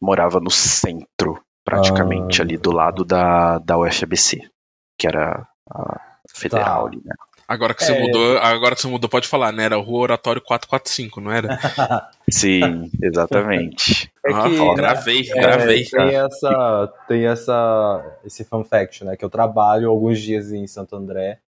Morava 0.00 0.40
no 0.40 0.50
centro, 0.50 1.42
praticamente, 1.64 2.40
ah. 2.40 2.44
ali 2.44 2.56
do 2.56 2.72
lado 2.72 3.04
da, 3.04 3.58
da 3.58 3.78
UFABC, 3.78 4.48
que 4.96 5.06
era 5.06 5.46
a 5.70 6.00
federal 6.34 6.82
tá. 6.82 6.88
ali, 6.88 7.02
né? 7.04 7.14
Agora 7.48 7.72
que 7.72 7.82
você 7.82 7.92
é... 7.92 8.00
mudou, 8.00 8.36
agora 8.38 8.74
que 8.74 8.82
você 8.82 8.88
mudou, 8.88 9.08
pode 9.08 9.26
falar, 9.26 9.52
né? 9.52 9.64
Era 9.64 9.78
o 9.78 9.82
Rua 9.82 10.00
Oratório 10.00 10.42
445, 10.42 11.18
não 11.18 11.32
era? 11.32 11.58
Sim, 12.30 12.90
exatamente. 13.02 14.12
É 14.22 14.28
que, 14.28 14.60
ah, 14.60 14.74
gravei, 14.74 15.30
é, 15.30 15.40
gravei. 15.40 15.84
Tem 15.86 16.14
essa, 16.14 16.92
tem 17.08 17.26
essa, 17.26 18.18
esse 18.22 18.44
fun 18.44 18.62
fact, 18.62 19.02
né? 19.02 19.16
Que 19.16 19.24
eu 19.24 19.30
trabalho 19.30 19.88
alguns 19.88 20.20
dias 20.20 20.52
em 20.52 20.66
Santo 20.66 20.94
André. 20.94 21.40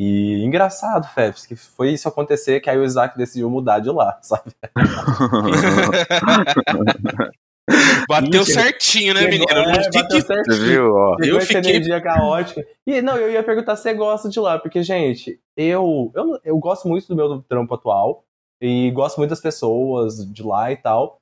E 0.00 0.44
engraçado, 0.44 1.12
Fefs, 1.12 1.44
que 1.44 1.56
foi 1.56 1.90
isso 1.90 2.06
acontecer 2.06 2.60
que 2.60 2.70
aí 2.70 2.78
o 2.78 2.84
Isaac 2.84 3.18
decidiu 3.18 3.50
mudar 3.50 3.80
de 3.80 3.90
lá, 3.90 4.16
sabe? 4.22 4.52
Bateu 8.08 8.44
certinho, 8.44 9.12
né, 9.12 9.22
menino? 9.22 9.44
É, 9.50 9.90
bateu 9.90 10.20
que... 10.20 10.20
certinho. 10.20 10.56
Viu, 10.56 10.94
ó. 10.94 11.16
Eu 11.20 11.40
fiquei... 11.40 11.72
energia 11.72 12.00
caótica. 12.00 12.64
E, 12.86 13.02
não, 13.02 13.16
eu 13.16 13.28
ia 13.28 13.42
perguntar 13.42 13.74
se 13.74 13.82
você 13.82 13.94
gosta 13.94 14.28
de 14.28 14.38
lá, 14.38 14.56
porque, 14.56 14.84
gente, 14.84 15.40
eu, 15.56 16.12
eu, 16.14 16.38
eu 16.44 16.58
gosto 16.58 16.86
muito 16.86 17.08
do 17.08 17.16
meu 17.16 17.42
trampo 17.42 17.74
atual 17.74 18.22
e 18.62 18.92
gosto 18.92 19.16
muito 19.16 19.30
das 19.30 19.40
pessoas 19.40 20.24
de 20.32 20.44
lá 20.44 20.70
e 20.70 20.76
tal. 20.76 21.18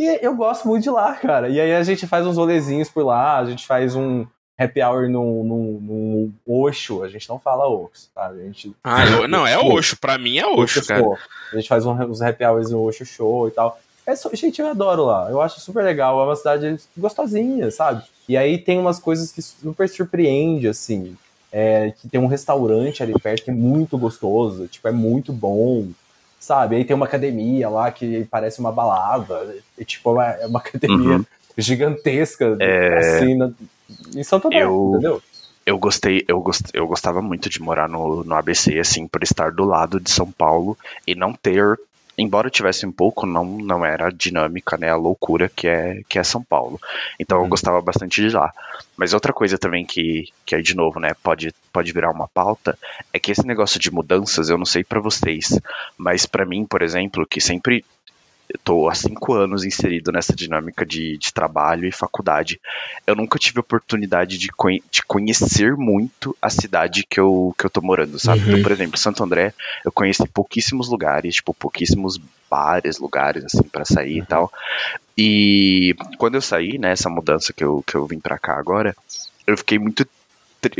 E 0.00 0.18
eu 0.20 0.34
gosto 0.34 0.66
muito 0.66 0.82
de 0.82 0.90
lá, 0.90 1.14
cara. 1.14 1.48
E 1.48 1.60
aí 1.60 1.72
a 1.72 1.82
gente 1.84 2.08
faz 2.08 2.26
uns 2.26 2.36
rolezinhos 2.36 2.90
por 2.90 3.04
lá, 3.04 3.38
a 3.38 3.44
gente 3.44 3.64
faz 3.64 3.94
um 3.94 4.26
happy 4.58 4.82
hour 4.82 5.08
no, 5.08 5.44
no, 5.44 5.80
no 5.80 6.32
Oxo. 6.46 7.02
A 7.02 7.08
gente 7.08 7.28
não 7.28 7.38
fala 7.38 7.68
Oxo, 7.68 8.08
tá? 8.14 8.28
A 8.28 8.36
gente... 8.36 8.72
Ah, 8.82 9.04
eu, 9.06 9.28
não, 9.28 9.46
é 9.46 9.58
Oxo. 9.58 9.96
Pra 9.98 10.18
mim 10.18 10.38
é 10.38 10.46
Oxo, 10.46 10.84
cara. 10.86 11.00
Show. 11.00 11.18
A 11.52 11.56
gente 11.56 11.68
faz 11.68 11.84
uns 11.84 12.22
happy 12.22 12.44
hours 12.44 12.70
no 12.70 12.86
Oxo 12.86 13.04
Show 13.04 13.48
e 13.48 13.50
tal. 13.50 13.78
É 14.06 14.14
só, 14.14 14.30
gente, 14.32 14.60
eu 14.60 14.68
adoro 14.68 15.04
lá. 15.04 15.28
Eu 15.30 15.40
acho 15.40 15.60
super 15.60 15.82
legal. 15.82 16.20
É 16.20 16.24
uma 16.24 16.36
cidade 16.36 16.78
gostosinha, 16.96 17.70
sabe? 17.70 18.04
E 18.28 18.36
aí 18.36 18.56
tem 18.56 18.78
umas 18.78 18.98
coisas 18.98 19.32
que 19.32 19.42
super 19.42 19.88
surpreende, 19.88 20.68
assim. 20.68 21.16
É, 21.52 21.92
que 21.92 22.08
tem 22.08 22.20
um 22.20 22.26
restaurante 22.26 23.02
ali 23.02 23.14
perto 23.18 23.44
que 23.44 23.50
é 23.50 23.54
muito 23.54 23.96
gostoso, 23.96 24.66
tipo, 24.66 24.86
é 24.88 24.92
muito 24.92 25.32
bom, 25.32 25.88
sabe? 26.38 26.76
Aí 26.76 26.84
tem 26.84 26.94
uma 26.94 27.06
academia 27.06 27.68
lá 27.68 27.90
que 27.90 28.26
parece 28.30 28.58
uma 28.58 28.70
balada, 28.70 29.56
e, 29.78 29.84
tipo, 29.84 30.10
é 30.10 30.12
uma, 30.12 30.24
é 30.24 30.46
uma 30.46 30.58
academia 30.60 31.16
uhum. 31.16 31.24
gigantesca, 31.56 32.56
é... 32.60 32.98
assim, 32.98 33.36
na, 33.36 33.50
em 34.14 34.24
Santa 34.24 34.48
André, 34.48 34.64
eu... 34.64 34.90
entendeu? 34.94 35.22
eu 35.66 35.78
gostei, 35.78 36.24
eu, 36.28 36.40
gost, 36.40 36.64
eu 36.72 36.86
gostava 36.86 37.20
muito 37.20 37.50
de 37.50 37.60
morar 37.60 37.88
no, 37.88 38.22
no 38.22 38.34
ABC, 38.36 38.78
assim, 38.78 39.08
por 39.08 39.24
estar 39.24 39.50
do 39.50 39.64
lado 39.64 39.98
de 39.98 40.10
São 40.10 40.30
Paulo 40.30 40.78
e 41.04 41.14
não 41.16 41.32
ter 41.32 41.76
embora 42.18 42.48
tivesse 42.48 42.86
um 42.86 42.92
pouco, 42.92 43.26
não, 43.26 43.44
não 43.44 43.84
era 43.84 44.06
a 44.06 44.10
dinâmica, 44.10 44.76
né, 44.78 44.88
a 44.88 44.96
loucura 44.96 45.48
que 45.48 45.68
é, 45.68 46.00
que 46.08 46.18
é 46.18 46.24
São 46.24 46.42
Paulo. 46.42 46.80
Então 47.20 47.38
eu 47.38 47.42
uhum. 47.42 47.48
gostava 47.48 47.80
bastante 47.80 48.26
de 48.26 48.34
lá. 48.34 48.52
Mas 48.96 49.12
outra 49.12 49.32
coisa 49.32 49.58
também 49.58 49.84
que, 49.84 50.28
que 50.44 50.54
aí, 50.54 50.62
de 50.62 50.74
novo, 50.74 50.98
né, 50.98 51.12
pode, 51.22 51.52
pode 51.72 51.92
virar 51.92 52.10
uma 52.10 52.26
pauta, 52.26 52.78
é 53.12 53.18
que 53.18 53.30
esse 53.30 53.46
negócio 53.46 53.78
de 53.78 53.90
mudanças, 53.90 54.48
eu 54.48 54.56
não 54.56 54.64
sei 54.64 54.82
para 54.82 55.00
vocês, 55.00 55.60
mas 55.98 56.24
para 56.24 56.46
mim, 56.46 56.64
por 56.64 56.80
exemplo, 56.80 57.26
que 57.26 57.40
sempre 57.40 57.84
estou 58.54 58.88
há 58.88 58.94
cinco 58.94 59.34
anos 59.34 59.64
inserido 59.64 60.12
nessa 60.12 60.34
dinâmica 60.34 60.84
de, 60.84 61.18
de, 61.18 61.32
trabalho 61.32 61.86
e 61.86 61.92
faculdade. 61.92 62.60
Eu 63.06 63.14
nunca 63.14 63.38
tive 63.38 63.60
oportunidade 63.60 64.38
de, 64.38 64.48
conhe 64.48 64.82
de 64.90 65.02
conhecer 65.02 65.76
muito 65.76 66.36
a 66.40 66.48
cidade 66.48 67.04
que 67.08 67.18
eu, 67.18 67.54
que 67.58 67.66
eu 67.66 67.70
tô 67.70 67.80
morando, 67.80 68.18
sabe? 68.18 68.42
Uhum. 68.42 68.48
Então, 68.48 68.62
por 68.62 68.72
exemplo, 68.72 68.98
Santo 68.98 69.22
André, 69.24 69.52
eu 69.84 69.92
conheci 69.92 70.26
pouquíssimos 70.28 70.88
lugares, 70.88 71.36
tipo, 71.36 71.52
pouquíssimos 71.54 72.20
bares, 72.50 72.98
lugares, 72.98 73.44
assim, 73.44 73.62
para 73.62 73.84
sair 73.84 74.18
uhum. 74.18 74.22
e 74.22 74.26
tal. 74.26 74.52
E 75.18 75.96
quando 76.18 76.34
eu 76.34 76.42
saí, 76.42 76.78
né, 76.78 76.92
essa 76.92 77.08
mudança 77.08 77.52
que 77.52 77.64
eu, 77.64 77.82
que 77.86 77.94
eu 77.94 78.06
vim 78.06 78.20
para 78.20 78.38
cá 78.38 78.58
agora, 78.58 78.94
eu 79.46 79.56
fiquei 79.56 79.78
muito. 79.78 80.06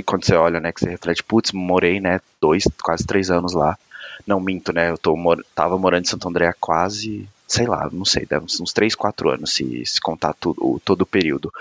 Quando 0.05 0.25
você 0.25 0.35
olha, 0.35 0.59
né, 0.59 0.73
que 0.73 0.81
você 0.81 0.91
reflete, 0.91 1.23
putz, 1.23 1.53
morei, 1.53 2.01
né, 2.01 2.21
dois, 2.41 2.65
quase 2.83 3.07
três 3.07 3.31
anos 3.31 3.53
lá. 3.55 3.79
Não 4.27 4.41
minto, 4.41 4.73
né? 4.73 4.91
Eu 4.91 4.99
tô, 4.99 5.15
tava 5.55 5.79
morando 5.79 6.05
em 6.05 6.09
Santo 6.09 6.29
André 6.29 6.49
há 6.49 6.55
quase 6.59 7.29
sei 7.47 7.67
lá, 7.67 7.89
não 7.93 8.05
sei, 8.05 8.27
deve 8.27 8.45
uns 8.45 8.73
3, 8.73 8.95
4 8.95 9.31
anos, 9.31 9.55
se, 9.55 9.85
se 9.87 10.01
contar 10.01 10.35
tudo, 10.35 10.81
todo 10.85 11.03
o 11.03 11.07
período. 11.07 11.53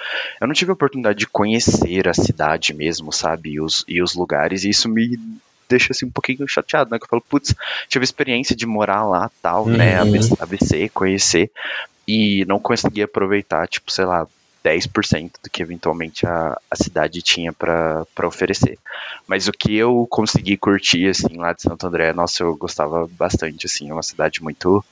Eu 0.42 0.48
não 0.48 0.54
tive 0.54 0.72
a 0.72 0.74
oportunidade 0.74 1.20
de 1.20 1.28
conhecer 1.28 2.08
a 2.08 2.14
cidade 2.14 2.74
mesmo, 2.74 3.12
sabe, 3.12 3.52
e 3.52 3.62
os, 3.62 3.86
e 3.88 4.02
os 4.02 4.16
lugares, 4.16 4.64
e 4.64 4.70
isso 4.70 4.90
me 4.90 5.20
deixa 5.70 5.92
assim 5.92 6.06
um 6.06 6.12
pouquinho 6.12 6.48
chateado, 6.48 6.92
né, 6.92 6.98
que 6.98 7.06
eu 7.06 7.10
falo, 7.10 7.24
putz, 7.28 7.56
tive 7.88 8.04
experiência 8.04 8.56
de 8.56 8.66
morar 8.66 9.04
lá, 9.04 9.30
tal, 9.42 9.68
né, 9.68 10.02
uhum. 10.02 10.12
né, 10.12 10.20
ABC, 10.40 10.90
conhecer, 10.90 11.52
e 12.08 12.46
não 12.46 12.60
consegui 12.60 13.02
aproveitar, 13.02 13.68
tipo, 13.68 13.92
sei 13.92 14.06
lá, 14.06 14.28
10% 14.66 15.34
do 15.44 15.50
que 15.50 15.62
eventualmente 15.62 16.26
a, 16.26 16.60
a 16.72 16.76
cidade 16.76 17.22
tinha 17.22 17.54
para 17.54 18.06
oferecer. 18.24 18.80
Mas 19.28 19.48
o 19.48 19.52
que 19.52 19.76
eu 19.76 20.08
consegui 20.10 20.58
curtir, 20.58 21.08
assim, 21.08 21.38
lá 21.38 21.54
de 21.54 21.62
Santo 21.62 21.86
André, 21.86 22.12
nossa, 22.14 22.42
eu 22.42 22.58
gostava 22.58 23.08
bastante, 23.12 23.68
assim, 23.68 23.92
é 23.92 23.94
uma 23.94 24.02
cidade 24.02 24.42
muito, 24.42 24.84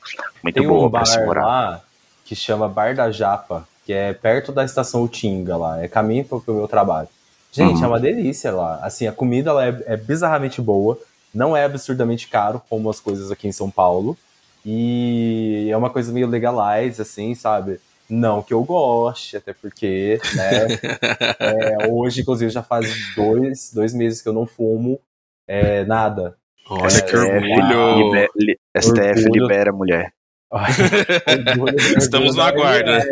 muito 0.43 0.55
Tem 0.55 0.67
boa 0.67 0.87
um 0.87 0.91
para 0.91 1.05
se 1.05 1.19
morar. 1.25 1.45
lá 1.45 1.81
que 2.23 2.35
chama 2.35 2.69
Bar 2.69 2.95
da 2.95 3.09
Japa, 3.09 3.67
que 3.85 3.91
é 3.91 4.13
perto 4.13 4.51
da 4.51 4.63
estação 4.63 5.03
Utinga 5.03 5.57
lá, 5.57 5.83
é 5.83 5.87
caminho 5.87 6.23
para 6.23 6.37
o 6.37 6.55
meu 6.55 6.67
trabalho. 6.67 7.09
Gente, 7.51 7.77
uhum. 7.77 7.83
é 7.83 7.87
uma 7.87 7.99
delícia 7.99 8.51
lá. 8.51 8.79
Assim, 8.81 9.07
a 9.07 9.11
comida 9.11 9.51
lá 9.51 9.65
é, 9.65 9.83
é 9.87 9.97
bizarramente 9.97 10.61
boa, 10.61 10.97
não 11.33 11.57
é 11.57 11.65
absurdamente 11.65 12.27
caro 12.27 12.61
como 12.69 12.89
as 12.89 12.99
coisas 12.99 13.31
aqui 13.31 13.47
em 13.47 13.51
São 13.51 13.69
Paulo. 13.69 14.17
E 14.65 15.67
é 15.69 15.75
uma 15.75 15.89
coisa 15.89 16.11
meio 16.11 16.27
legalize, 16.27 17.01
assim, 17.01 17.35
sabe? 17.35 17.79
Não 18.13 18.43
que 18.43 18.53
eu 18.53 18.63
goste, 18.63 19.37
até 19.37 19.53
porque, 19.53 20.19
né? 20.35 20.67
é, 21.39 21.87
hoje, 21.91 22.21
inclusive, 22.21 22.51
já 22.51 22.61
faz 22.61 22.87
dois, 23.15 23.73
dois 23.73 23.91
meses 23.91 24.21
que 24.21 24.29
eu 24.29 24.33
não 24.33 24.45
fumo 24.45 25.01
é, 25.47 25.83
nada. 25.85 26.37
Olha 26.69 26.95
é, 26.95 27.01
que 27.01 27.15
orgulho! 27.15 28.05
Liber, 28.05 28.29
li, 28.35 28.59
STF 28.77 29.23
orgulho, 29.25 29.41
libera 29.41 29.71
a 29.71 29.73
mulher. 29.73 30.13
Estamos 31.97 32.35
no 32.35 32.43
aguardo. 32.43 32.91
né? 32.91 33.03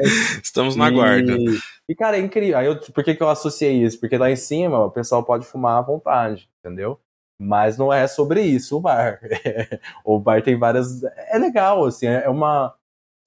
Estamos 0.44 0.76
no 0.76 0.84
aguardo. 0.84 1.32
E, 1.32 1.60
e, 1.90 1.96
cara, 1.96 2.18
é 2.18 2.20
incrível. 2.20 2.60
Aí 2.60 2.68
eu, 2.68 2.80
por 2.80 3.04
que, 3.04 3.16
que 3.16 3.24
eu 3.24 3.30
associei 3.30 3.84
isso? 3.84 4.00
Porque 4.00 4.20
lá 4.20 4.30
em 4.30 4.36
cima 4.36 4.86
o 4.86 4.92
pessoal 4.92 5.24
pode 5.24 5.48
fumar 5.48 5.80
à 5.80 5.82
vontade, 5.82 6.48
entendeu? 6.60 7.00
Mas 7.40 7.76
não 7.76 7.92
é 7.92 8.06
sobre 8.06 8.44
isso 8.44 8.78
o 8.78 8.80
bar. 8.80 9.20
o 10.06 10.20
bar 10.20 10.44
tem 10.44 10.56
várias. 10.56 11.04
É 11.04 11.40
legal, 11.40 11.86
assim, 11.86 12.06
é 12.06 12.30
uma, 12.30 12.76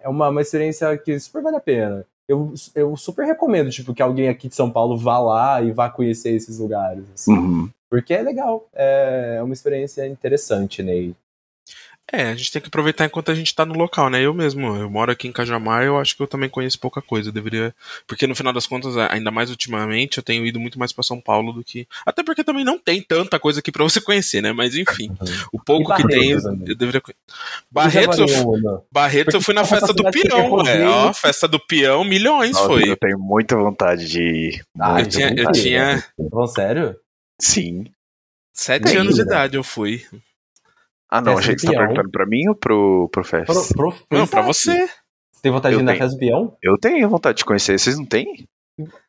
é 0.05 0.09
uma, 0.09 0.29
uma 0.29 0.43
experiência 0.43 0.97
que 0.99 1.19
super 1.19 1.43
vale 1.43 1.57
a 1.57 1.61
pena. 1.61 2.07
Eu, 2.29 2.53
eu 2.75 2.97
super 2.97 3.27
recomendo, 3.27 3.71
tipo, 3.71 3.95
que 3.95 4.03
alguém 4.03 4.29
aqui 4.29 4.49
de 4.49 4.55
São 4.55 4.71
Paulo 4.71 4.97
vá 4.97 5.19
lá 5.19 5.63
e 5.63 5.73
vá 5.73 5.91
conhecer 5.91 6.31
esses 6.31 6.59
lugares. 6.59 7.05
Assim, 7.15 7.33
Uhum. 7.33 7.71
Porque 7.91 8.13
é 8.13 8.23
legal. 8.23 8.67
É, 8.75 9.37
é 9.39 9.43
uma 9.43 9.53
experiência 9.55 10.07
interessante, 10.07 10.83
Ney. 10.83 11.15
É, 12.13 12.25
a 12.25 12.35
gente 12.35 12.53
tem 12.53 12.61
que 12.61 12.69
aproveitar 12.69 13.07
enquanto 13.07 13.31
a 13.31 13.35
gente 13.35 13.55
tá 13.55 13.65
no 13.65 13.75
local, 13.75 14.11
né? 14.11 14.21
Eu 14.21 14.35
mesmo, 14.35 14.77
eu 14.77 14.91
moro 14.91 15.11
aqui 15.11 15.27
em 15.27 15.33
Cajamar, 15.33 15.85
eu 15.85 15.99
acho 15.99 16.15
que 16.15 16.23
eu 16.23 16.27
também 16.27 16.51
conheço 16.51 16.79
pouca 16.79 17.01
coisa. 17.01 17.31
Eu 17.31 17.33
deveria. 17.33 17.75
Porque 18.07 18.27
no 18.27 18.35
final 18.35 18.53
das 18.53 18.67
contas, 18.67 18.97
ainda 18.97 19.31
mais 19.31 19.49
ultimamente, 19.51 20.19
eu 20.19 20.23
tenho 20.23 20.45
ido 20.45 20.61
muito 20.61 20.79
mais 20.79 20.93
pra 20.93 21.03
São 21.03 21.19
Paulo 21.19 21.53
do 21.53 21.65
que. 21.65 21.89
Até 22.05 22.23
porque 22.23 22.45
também 22.45 22.65
não 22.65 22.79
tem 22.79 23.01
tanta 23.01 23.39
coisa 23.39 23.61
aqui 23.61 23.73
pra 23.73 23.83
você 23.83 24.01
conhecer, 24.01 24.43
né? 24.43 24.53
Mas 24.53 24.77
enfim, 24.77 25.11
o 25.51 25.59
pouco 25.59 25.95
que 25.97 26.07
tem, 26.07 26.31
eu, 26.31 26.41
eu 26.41 26.77
deveria 26.77 27.01
conhecer. 27.01 27.21
Barretos, 27.71 28.31
eu. 28.31 28.87
Barretos 28.93 29.35
eu 29.35 29.41
fui 29.41 29.55
na 29.55 29.65
festa 29.65 29.93
do 29.93 30.05
peão, 30.11 30.61
é, 30.69 30.87
ó, 30.87 31.13
festa 31.13 31.49
do 31.49 31.59
peão, 31.59 32.05
milhões 32.05 32.53
Nossa, 32.53 32.67
foi. 32.67 32.89
Eu 32.89 32.97
tenho 32.97 33.19
muita 33.19 33.57
vontade 33.57 34.07
de 34.07 34.23
ir. 34.23 34.65
Ah, 34.79 35.01
Eu 35.01 35.07
tinha, 35.07 35.35
eu 35.35 35.53
tinha 35.53 36.05
Falando 36.31 36.49
sério? 36.49 36.97
Sim. 37.41 37.87
sete 38.53 38.95
anos 38.97 39.15
de 39.15 39.23
idade, 39.23 39.57
eu 39.57 39.65
fui. 39.65 40.05
Ah, 41.17 41.21
não, 41.21 41.39
achei 41.39 41.55
que 41.55 41.61
você 41.61 41.69
tá 41.73 41.79
perguntando 41.79 42.11
pra 42.11 42.27
mim 42.27 42.49
ou 42.49 42.55
pro, 42.57 43.09
pro 43.13 43.23
Fest? 43.23 43.47
Pro, 43.47 43.93
pro, 43.93 43.95
Não, 44.11 44.27
pra 44.27 44.43
você. 44.43 44.87
Você 45.33 45.41
tem 45.43 45.53
vontade 45.53 45.75
de 45.77 45.81
Eu 45.81 45.85
ir 45.85 45.85
na 45.85 45.93
tenho. 45.97 46.19
peão? 46.19 46.57
Eu 46.63 46.77
tenho 46.79 47.09
vontade 47.09 47.39
de 47.39 47.45
conhecer, 47.45 47.79
vocês 47.79 47.97
não 47.97 48.05
têm? 48.05 48.47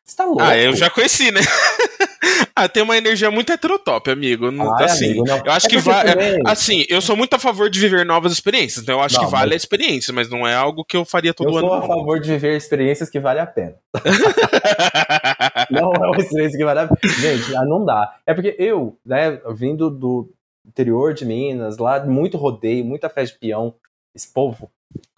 Você 0.04 0.16
tá 0.16 0.24
louco? 0.24 0.40
Ah, 0.42 0.56
eu 0.56 0.72
já 0.76 0.88
conheci, 0.88 1.32
né? 1.32 1.40
ah, 2.54 2.68
tem 2.68 2.84
uma 2.84 2.96
energia 2.96 3.28
muito 3.32 3.50
heterotop, 3.52 4.08
amigo. 4.08 4.52
Não- 4.52 4.72
Ai, 4.76 4.84
assim, 4.84 5.06
amigo, 5.06 5.24
não. 5.26 5.38
eu 5.44 5.50
acho 5.50 5.66
É 5.66 5.68
que 5.70 5.78
vai. 5.78 6.04
também- 6.06 6.40
Assim, 6.46 6.84
eu 6.88 7.00
sou 7.00 7.16
muito 7.16 7.34
a 7.34 7.38
favor 7.40 7.68
de 7.68 7.80
viver 7.80 8.06
novas 8.06 8.30
experiências, 8.32 8.84
então 8.84 8.98
eu 8.98 9.02
acho 9.02 9.16
Não, 9.16 9.24
que 9.24 9.30
vale 9.32 9.46
mas- 9.46 9.54
a 9.54 9.56
experiência, 9.56 10.14
mas 10.14 10.30
não 10.30 10.46
é 10.46 10.54
algo 10.54 10.84
que 10.84 10.96
eu 10.96 11.04
faria 11.04 11.34
todo 11.34 11.50
eu 11.50 11.56
ano. 11.56 11.66
sou 11.66 11.74
a 11.76 11.80
não. 11.80 11.88
favor 11.88 12.20
de 12.20 12.28
viver 12.30 12.56
experiências 12.56 13.10
que 13.10 13.18
valem 13.18 13.42
a 13.42 13.46
pena. 13.46 13.74
Não 15.70 15.92
é 15.92 15.98
uma 16.10 16.16
experiência 16.18 16.56
que 16.56 16.64
vale 16.64 16.80
a 16.80 16.86
pena. 16.88 17.12
Gente, 17.14 17.56
ah, 17.56 17.64
não 17.64 17.84
dá. 17.84 18.14
É 18.24 18.32
porque 18.34 18.54
eu, 18.58 18.96
né, 19.04 19.40
vindo 19.54 19.90
do 19.90 20.30
interior 20.76 21.14
de 21.14 21.24
Minas, 21.24 21.78
lá 21.78 22.04
muito 22.04 22.36
rodeio, 22.36 22.84
muita 22.84 23.08
festa 23.08 23.32
de 23.34 23.40
peão, 23.40 23.74
esse 24.14 24.30
povo. 24.32 24.70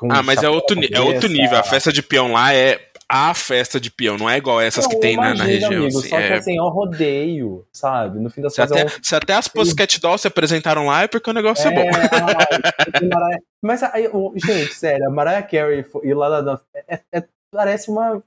ah, 0.09 0.23
mas 0.23 0.43
é 0.43 0.49
outro, 0.49 0.77
na 0.77 0.83
ni- 0.83 0.89
é 0.93 1.01
outro 1.01 1.23
cabeça. 1.23 1.43
nível. 1.43 1.59
A 1.59 1.63
festa 1.65 1.93
de 1.93 2.01
peão 2.03 2.33
lá 2.33 2.55
é 2.55 2.81
a 3.11 3.33
festa 3.35 3.81
de 3.81 3.91
peão, 3.91 4.17
não 4.19 4.29
é 4.29 4.37
igual 4.37 4.61
essas 4.61 4.87
que 4.87 4.95
Não, 4.95 5.01
tem 5.01 5.17
na, 5.17 5.23
na 5.23 5.29
imagina, 5.35 5.47
região. 5.51 5.73
Amigo, 5.83 5.99
assim, 5.99 6.09
só 6.11 6.17
que 6.17 6.23
é- 6.23 6.35
assim, 6.35 6.59
é 6.59 6.63
um 6.63 6.69
rodeio, 6.69 7.67
sabe? 7.73 8.21
No 8.21 8.31
fim 8.31 8.41
das 8.43 8.55
se, 8.55 8.61
contas 8.61 8.77
é 8.77 8.81
até, 8.83 8.95
um 8.97 8.99
se 9.03 9.17
até 9.17 9.33
as 9.35 9.49
Pussycat 9.49 10.01
Dolls 10.01 10.23
se 10.23 10.29
apresentaram 10.29 10.87
lá 10.87 11.03
é 11.03 11.09
porque 11.09 11.29
o 11.31 11.33
negócio 11.33 11.67
é, 11.69 11.75
bom. 11.75 11.89
ai, 11.91 12.93
tem 13.01 13.09
Mariah- 13.09 13.41
Mas 13.63 13.83
aí, 13.83 14.09
gente, 14.37 14.75
sério, 14.75 15.07
a 15.07 15.11
Mariah 15.11 15.43
Carey 15.43 15.83
fo- 15.83 16.03
ir 16.05 16.15
lá 16.15 16.29
na. 16.29 16.43
na- 16.43 16.61
é- 16.89 17.01
é- 17.13 17.25
parece 17.51 17.91
uma. 17.91 18.23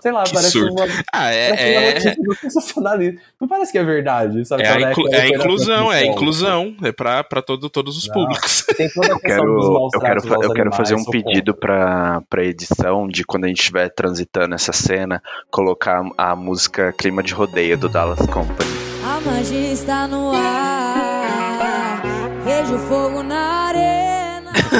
Sei 0.00 0.12
lá, 0.12 0.22
Que 0.22 0.32
parece 0.32 0.52
surto. 0.52 0.72
uma. 0.74 0.84
Ah, 1.12 1.22
Parece 1.22 1.70
uma 1.70 3.02
é, 3.04 3.08
é. 3.08 3.14
Não 3.40 3.48
parece 3.48 3.72
que 3.72 3.78
é 3.78 3.82
verdade, 3.84 4.44
sabe? 4.44 4.62
é, 4.62 4.68
a, 4.68 4.90
inclu- 4.92 5.08
é 5.12 5.20
a 5.22 5.28
inclusão, 5.28 5.92
é 5.92 5.98
a 5.98 6.06
inclusão. 6.06 6.76
É 6.84 6.92
pra, 6.92 7.24
pra 7.24 7.42
todo, 7.42 7.68
todos 7.68 7.96
os 7.98 8.06
Não. 8.06 8.14
públicos. 8.14 8.64
Eu 8.68 9.18
quero, 9.18 9.90
eu 9.92 10.00
quero, 10.00 10.42
eu 10.44 10.50
quero 10.52 10.72
fazer 10.72 10.94
um 10.94 11.04
pedido 11.04 11.52
pra, 11.52 12.22
pra 12.30 12.44
edição 12.44 13.08
de 13.08 13.24
quando 13.24 13.46
a 13.46 13.48
gente 13.48 13.58
estiver 13.58 13.88
transitando 13.88 14.54
essa 14.54 14.72
cena, 14.72 15.20
colocar 15.50 16.00
a 16.16 16.36
música 16.36 16.92
Clima 16.92 17.20
de 17.22 17.34
Rodeio 17.34 17.76
do 17.76 17.88
Dallas 17.88 18.24
Company. 18.26 18.70
A 19.04 19.20
magia 19.20 19.72
está 19.72 20.06
no 20.06 20.32
ar. 20.32 22.02
Vejo 22.44 22.78
fogo 22.86 23.22
na. 23.24 23.57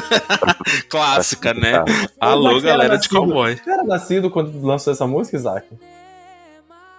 Clássica, 0.88 1.54
né? 1.54 1.84
Alô, 2.20 2.60
galera 2.60 2.96
de 2.96 3.08
cowboy. 3.08 3.56
Você 3.56 3.70
era 3.70 3.84
nascido 3.84 4.30
quando 4.30 4.60
lançou 4.64 4.92
essa 4.92 5.06
música, 5.06 5.36
Isaac? 5.36 5.66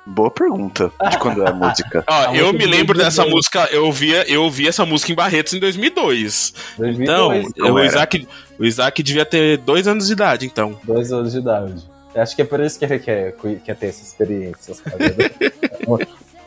Boa 0.06 0.32
pergunta 0.32 0.92
de 1.12 1.20
quando 1.20 1.44
é 1.46 1.50
a 1.50 1.54
música. 1.54 2.04
Ó, 2.10 2.14
A 2.14 2.36
eu 2.36 2.48
música 2.48 2.58
me 2.58 2.66
lembro 2.66 2.96
2002. 2.96 2.98
dessa 2.98 3.26
música, 3.26 3.70
eu 3.72 3.86
ouvia, 3.86 4.24
eu 4.32 4.44
ouvi 4.44 4.68
essa 4.68 4.84
música 4.86 5.12
em 5.12 5.16
Barretos 5.16 5.54
em 5.54 5.60
2002. 5.60 6.54
Então, 6.80 7.30
2002, 7.30 7.54
Não 7.58 7.74
o. 7.76 7.80
Isaac, 7.80 8.28
o 8.58 8.66
Isaac 8.66 9.04
devia 9.04 9.26
ter 9.26 9.58
dois 9.58 9.88
anos 9.88 10.08
de 10.08 10.14
idade, 10.14 10.46
então. 10.48 10.80
dois 10.84 11.12
anos 11.12 11.34
de 11.34 11.40
idade. 11.40 11.76
Acho 12.16 12.36
que 12.36 12.42
é 12.42 12.46
por 12.46 12.60
isso 12.60 12.80
que 12.80 12.86
ele 12.86 12.98
quer, 12.98 13.36
quer 13.64 13.76
ter 13.76 13.88
essa 13.88 14.02
experiência. 14.02 14.74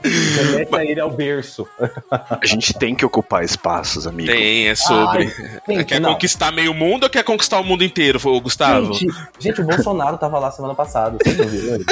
sabe? 0.03 0.50
Remete 0.53 0.74
a 0.74 0.84
ele 0.84 1.00
ao 1.00 1.11
berço. 1.11 1.66
A 2.11 2.44
gente 2.46 2.74
tem 2.74 2.94
que 2.94 3.05
ocupar 3.05 3.44
espaços, 3.44 4.07
amigo. 4.07 4.30
Tem, 4.30 4.68
é 4.68 4.74
sobre. 4.74 5.32
Gente, 5.68 5.84
quer 5.84 6.00
não. 6.00 6.12
conquistar 6.12 6.53
meio 6.53 6.74
mundo 6.74 7.05
ou 7.05 7.11
quer 7.11 7.22
conquistar 7.24 7.61
o 7.61 7.64
mundo 7.64 7.84
inteiro, 7.84 8.18
Gustavo? 8.40 8.92
Gente, 8.94 9.14
gente, 9.38 9.61
o 9.61 9.64
Bolsonaro 9.64 10.18
tava 10.18 10.38
lá 10.38 10.50
semana 10.50 10.74
passada, 10.74 11.18
vocês 11.22 11.36
não 11.36 11.46
viram 11.46 11.74
ele? 11.74 11.84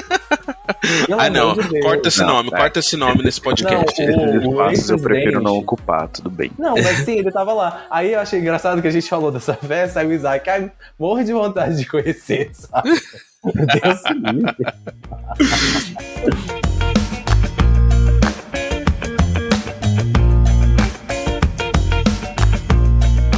Pelo 1.07 1.21
ah, 1.21 1.31
não. 1.31 1.55
de. 1.55 1.81
Corta 1.81 2.09
esse 2.09 2.21
Não, 2.21 2.27
nome, 2.29 2.51
é. 2.53 2.57
corta 2.57 2.79
esse 2.79 2.97
nome 2.97 3.23
nesse 3.23 3.41
podcast. 3.41 4.07
Não, 4.07 4.49
o- 4.49 4.51
espaços 4.51 4.91
eu 4.91 4.99
prefiro 4.99 5.43
não 5.43 5.57
ocupar, 5.59 6.09
tudo 6.09 6.31
bem. 6.31 6.51
Não, 6.59 6.75
mas 6.75 6.99
sim, 6.99 7.19
ele 7.19 7.31
tava 7.31 7.53
lá. 7.53 7.87
Aí 7.91 8.13
eu 8.13 8.21
achei 8.21 8.41
engraçado 8.41 8.81
que 8.81 8.89
a 8.89 8.91
gente 8.91 9.09
falou 9.09 9.31
dessa 9.31 9.55
festa, 9.55 10.01
aí 10.01 10.07
o 10.07 10.13
Isaac, 10.13 10.49
ai, 10.49 10.73
morro 10.99 11.23
de 11.23 11.33
vontade 11.33 11.77
de 11.77 11.87
conhecer, 11.87 12.51
sabe? 12.53 12.91
Deus 13.45 14.03
me 14.21 14.33
livre. 14.33 14.57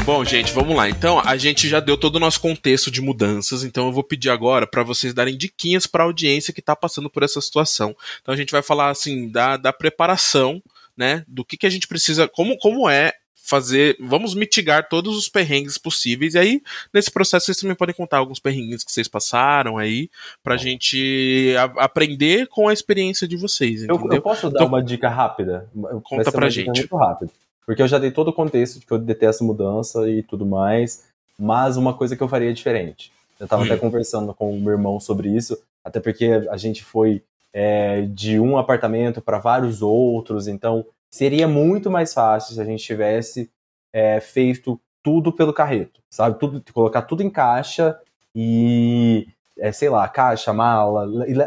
Bom, 0.04 0.24
gente, 0.24 0.52
vamos 0.52 0.76
lá. 0.76 0.88
Então, 0.88 1.20
a 1.20 1.36
gente 1.36 1.68
já 1.68 1.78
deu 1.78 1.96
todo 1.96 2.16
o 2.16 2.20
nosso 2.20 2.40
contexto 2.40 2.90
de 2.90 3.00
mudanças, 3.00 3.62
então 3.62 3.86
eu 3.86 3.92
vou 3.92 4.02
pedir 4.02 4.30
agora 4.30 4.66
para 4.66 4.82
vocês 4.82 5.14
darem 5.14 5.36
diquinhas 5.36 5.86
para 5.86 6.02
a 6.02 6.06
audiência 6.06 6.52
que 6.52 6.58
está 6.60 6.74
passando 6.74 7.08
por 7.08 7.22
essa 7.22 7.40
situação. 7.40 7.94
Então, 8.20 8.34
a 8.34 8.36
gente 8.36 8.50
vai 8.50 8.62
falar 8.62 8.90
assim 8.90 9.28
da, 9.28 9.56
da 9.56 9.72
preparação, 9.72 10.60
né, 10.96 11.24
do 11.28 11.44
que, 11.44 11.56
que 11.56 11.66
a 11.66 11.70
gente 11.70 11.86
precisa, 11.86 12.26
como, 12.28 12.58
como 12.58 12.90
é 12.90 13.12
fazer, 13.44 13.96
vamos 14.00 14.34
mitigar 14.34 14.88
todos 14.88 15.16
os 15.16 15.28
perrengues 15.28 15.78
possíveis. 15.78 16.34
E 16.34 16.38
aí, 16.38 16.62
nesse 16.92 17.10
processo, 17.10 17.46
vocês 17.46 17.58
também 17.58 17.76
podem 17.76 17.94
contar 17.94 18.18
alguns 18.18 18.40
perrengues 18.40 18.82
que 18.82 18.90
vocês 18.90 19.06
passaram 19.08 19.78
aí, 19.78 20.10
pra 20.42 20.56
gente 20.56 21.54
a- 21.58 21.84
aprender 21.84 22.48
com 22.48 22.68
a 22.68 22.72
experiência 22.72 23.26
de 23.28 23.36
vocês, 23.36 23.82
Eu, 23.84 24.00
eu 24.10 24.20
posso 24.22 24.50
dar 24.50 24.56
Então- 24.58 24.66
uma 24.66 24.82
dica 24.82 25.08
rápida? 25.08 25.68
Conta 26.02 26.32
pra 26.32 26.48
dica 26.48 26.66
gente. 26.66 26.78
Muito 26.80 26.96
rápida. 26.96 27.30
Porque 27.66 27.82
eu 27.82 27.88
já 27.88 27.98
dei 27.98 28.10
todo 28.10 28.28
o 28.28 28.32
contexto 28.32 28.80
de 28.80 28.86
que 28.86 28.92
eu 28.92 28.98
detesto 28.98 29.44
mudança 29.44 30.08
e 30.08 30.22
tudo 30.22 30.44
mais, 30.44 31.04
mas 31.38 31.76
uma 31.76 31.94
coisa 31.94 32.16
que 32.16 32.22
eu 32.22 32.28
faria 32.28 32.52
diferente. 32.52 33.12
Eu 33.38 33.48
tava 33.48 33.62
Hum. 33.62 33.66
até 33.66 33.76
conversando 33.76 34.34
com 34.34 34.52
o 34.56 34.60
meu 34.60 34.72
irmão 34.72 35.00
sobre 35.00 35.28
isso, 35.28 35.58
até 35.84 36.00
porque 36.00 36.46
a 36.50 36.56
gente 36.56 36.84
foi 36.84 37.22
é, 37.52 38.02
de 38.02 38.40
um 38.40 38.56
apartamento 38.56 39.20
para 39.20 39.38
vários 39.38 39.82
outros, 39.82 40.48
então 40.48 40.84
seria 41.10 41.46
muito 41.46 41.90
mais 41.90 42.14
fácil 42.14 42.54
se 42.54 42.60
a 42.60 42.64
gente 42.64 42.82
tivesse 42.82 43.50
é, 43.92 44.20
feito 44.20 44.80
tudo 45.02 45.32
pelo 45.32 45.52
carreto, 45.52 46.00
sabe? 46.08 46.38
Tudo, 46.38 46.62
colocar 46.72 47.02
tudo 47.02 47.22
em 47.22 47.28
caixa 47.28 47.98
e, 48.34 49.28
é, 49.58 49.70
sei 49.72 49.88
lá, 49.90 50.08
caixa, 50.08 50.52
mala, 50.52 51.06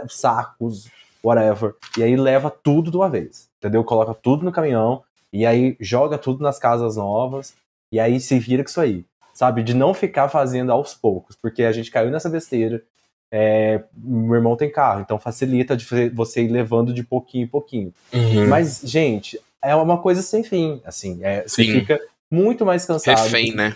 sacos, 0.10 0.90
whatever. 1.24 1.74
E 1.98 2.04
aí 2.04 2.16
leva 2.16 2.52
tudo 2.52 2.92
de 2.92 2.98
uma 2.98 3.10
vez, 3.10 3.50
entendeu? 3.58 3.84
Coloca 3.84 4.14
tudo 4.14 4.46
no 4.46 4.52
caminhão 4.52 5.04
e 5.36 5.46
aí 5.46 5.76
joga 5.82 6.18
tudo 6.18 6.42
nas 6.42 6.58
casas 6.58 6.96
novas 6.96 7.54
e 7.92 8.00
aí 8.00 8.22
se 8.22 8.40
vira 8.40 8.64
com 8.64 8.70
isso 8.70 8.80
aí, 8.80 9.04
sabe? 9.34 9.64
De 9.64 9.74
não 9.74 9.94
ficar 9.94 10.30
fazendo 10.30 10.72
aos 10.72 10.94
poucos, 10.94 11.36
porque 11.36 11.64
a 11.64 11.74
gente 11.74 11.92
caiu 11.92 12.10
nessa 12.10 12.30
besteira. 12.30 12.82
É, 13.30 13.84
meu 13.94 14.36
irmão 14.36 14.56
tem 14.56 14.72
carro, 14.72 15.02
então 15.02 15.20
facilita 15.20 15.76
de 15.76 15.86
você 16.14 16.44
ir 16.44 16.48
levando 16.48 16.94
de 16.94 17.04
pouquinho 17.04 17.44
em 17.44 17.48
pouquinho. 17.48 17.94
Uhum. 18.14 18.48
Mas, 18.48 18.80
gente, 18.86 19.38
é 19.62 19.76
uma 19.76 19.98
coisa 19.98 20.22
sem 20.22 20.42
fim, 20.42 20.82
assim. 20.86 21.20
É, 21.22 21.42
você 21.42 21.66
Sim. 21.66 21.80
fica 21.82 22.00
muito 22.32 22.66
mais 22.66 22.86
cansado. 22.86 23.24
Refém, 23.24 23.54
né? 23.54 23.76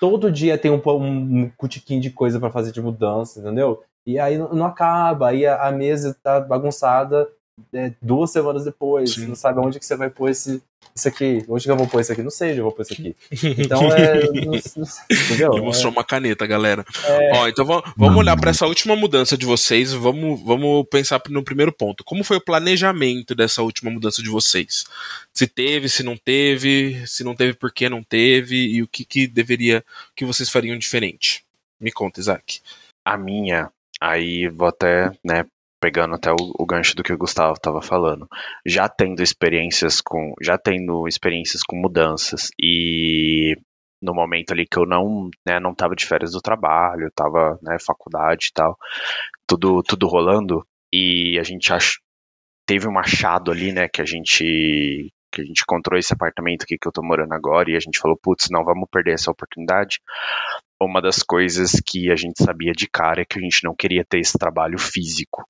Todo 0.00 0.32
dia 0.32 0.58
tem 0.58 0.72
um, 0.72 0.82
um, 0.84 1.42
um 1.42 1.50
cutiquinho 1.56 2.00
de 2.00 2.10
coisa 2.10 2.40
pra 2.40 2.50
fazer 2.50 2.72
de 2.72 2.82
mudança, 2.82 3.38
entendeu? 3.38 3.84
E 4.04 4.18
aí 4.18 4.36
não, 4.36 4.52
não 4.52 4.66
acaba, 4.66 5.28
aí 5.28 5.46
a, 5.46 5.68
a 5.68 5.70
mesa 5.70 6.16
tá 6.20 6.40
bagunçada 6.40 7.28
é, 7.72 7.92
duas 8.02 8.30
semanas 8.32 8.64
depois. 8.64 9.10
Sim. 9.12 9.20
Você 9.22 9.26
não 9.28 9.34
sabe 9.34 9.60
onde 9.60 9.78
que 9.78 9.86
você 9.86 9.96
vai 9.96 10.10
pôr 10.10 10.28
esse, 10.30 10.62
isso 10.94 11.08
aqui. 11.08 11.44
Onde 11.48 11.64
que 11.64 11.70
eu 11.70 11.76
vou 11.76 11.86
pôr 11.86 12.00
isso 12.00 12.12
aqui? 12.12 12.22
Não 12.22 12.30
sei 12.30 12.50
onde 12.50 12.58
eu 12.58 12.64
vou 12.64 12.72
pôr 12.72 12.82
isso 12.82 12.92
aqui. 12.92 13.16
Então 13.58 13.82
é. 13.92 14.24
não- 14.30 14.52
não- 14.52 14.86
entendeu? 15.10 15.52
Ele 15.54 15.62
mostrou 15.62 15.90
uma 15.90 16.04
caneta, 16.04 16.46
galera. 16.46 16.84
É. 17.04 17.30
Ó, 17.34 17.48
então 17.48 17.64
vamos, 17.64 17.92
vamos 17.96 18.18
olhar 18.18 18.36
para 18.38 18.50
essa 18.50 18.66
última 18.66 18.94
mudança 18.94 19.36
de 19.36 19.46
vocês. 19.46 19.92
Vamos, 19.92 20.40
vamos 20.42 20.86
pensar 20.90 21.20
no 21.28 21.42
primeiro 21.42 21.72
ponto. 21.72 22.04
Como 22.04 22.22
foi 22.24 22.36
o 22.36 22.44
planejamento 22.44 23.34
dessa 23.34 23.62
última 23.62 23.90
mudança 23.90 24.22
de 24.22 24.28
vocês? 24.28 24.84
Se 25.32 25.46
teve, 25.46 25.88
se 25.88 26.02
não 26.02 26.16
teve, 26.16 27.06
se 27.06 27.24
não 27.24 27.34
teve, 27.34 27.54
por 27.54 27.72
que 27.72 27.88
não 27.88 28.02
teve 28.02 28.56
e 28.56 28.82
o 28.82 28.88
que, 28.88 29.04
que 29.04 29.26
deveria, 29.26 29.84
o 30.10 30.14
que 30.14 30.24
vocês 30.24 30.50
fariam 30.50 30.76
diferente? 30.78 31.44
Me 31.80 31.90
conta, 31.92 32.20
Isaac. 32.20 32.60
A 33.04 33.16
minha, 33.16 33.70
aí 34.00 34.48
vou 34.48 34.68
até, 34.68 35.10
né, 35.22 35.44
pegando 35.80 36.14
até 36.14 36.30
o, 36.30 36.36
o, 36.58 36.66
gancho 36.66 36.96
do 36.96 37.02
que 37.02 37.12
o 37.12 37.18
Gustavo 37.18 37.54
estava 37.54 37.82
falando, 37.82 38.26
já 38.64 38.88
tendo 38.88 39.22
experiências 39.22 40.00
com, 40.00 40.34
já 40.42 40.56
tendo 40.58 41.06
experiências 41.06 41.62
com 41.62 41.76
mudanças 41.76 42.50
e 42.60 43.54
no 44.00 44.14
momento 44.14 44.52
ali 44.52 44.66
que 44.66 44.78
eu 44.78 44.86
não, 44.86 45.30
né, 45.46 45.58
não 45.60 45.74
tava 45.74 45.94
de 45.94 46.06
férias 46.06 46.32
do 46.32 46.40
trabalho, 46.40 47.10
tava, 47.14 47.58
né, 47.62 47.76
faculdade 47.84 48.48
e 48.50 48.52
tal, 48.52 48.76
tudo, 49.46 49.82
tudo 49.82 50.06
rolando 50.06 50.66
e 50.92 51.38
a 51.38 51.42
gente 51.42 51.72
ach, 51.72 51.98
teve 52.66 52.88
um 52.88 52.98
achado 52.98 53.50
ali, 53.50 53.72
né, 53.72 53.88
que 53.88 54.02
a 54.02 54.04
gente 54.04 55.12
que 55.32 55.42
a 55.42 55.44
gente 55.44 55.62
encontrou 55.62 55.98
esse 55.98 56.14
apartamento 56.14 56.62
aqui 56.62 56.78
que 56.80 56.88
eu 56.88 56.92
tô 56.92 57.02
morando 57.02 57.34
agora 57.34 57.70
e 57.70 57.76
a 57.76 57.80
gente 57.80 57.98
falou, 57.98 58.18
putz, 58.22 58.48
não 58.50 58.64
vamos 58.64 58.88
perder 58.90 59.12
essa 59.14 59.30
oportunidade. 59.30 60.00
Uma 60.80 61.00
das 61.00 61.22
coisas 61.22 61.80
que 61.84 62.10
a 62.10 62.16
gente 62.16 62.42
sabia 62.42 62.72
de 62.72 62.86
cara 62.88 63.22
é 63.22 63.24
que 63.24 63.38
a 63.38 63.42
gente 63.42 63.64
não 63.64 63.74
queria 63.74 64.04
ter 64.04 64.18
esse 64.18 64.38
trabalho 64.38 64.78
físico, 64.78 65.44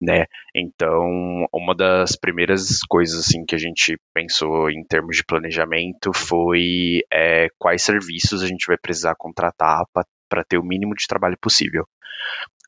né? 0.00 0.24
Então, 0.54 1.46
uma 1.52 1.74
das 1.74 2.16
primeiras 2.16 2.80
coisas 2.88 3.20
assim 3.20 3.44
que 3.44 3.54
a 3.54 3.58
gente 3.58 3.98
pensou 4.14 4.70
em 4.70 4.82
termos 4.84 5.16
de 5.16 5.24
planejamento 5.24 6.12
foi 6.14 7.00
é, 7.12 7.48
quais 7.58 7.82
serviços 7.82 8.42
a 8.42 8.46
gente 8.46 8.66
vai 8.66 8.78
precisar 8.78 9.14
contratar 9.16 9.84
para 9.92 10.06
ter 10.46 10.58
o 10.58 10.64
mínimo 10.64 10.94
de 10.94 11.06
trabalho 11.06 11.36
possível. 11.40 11.86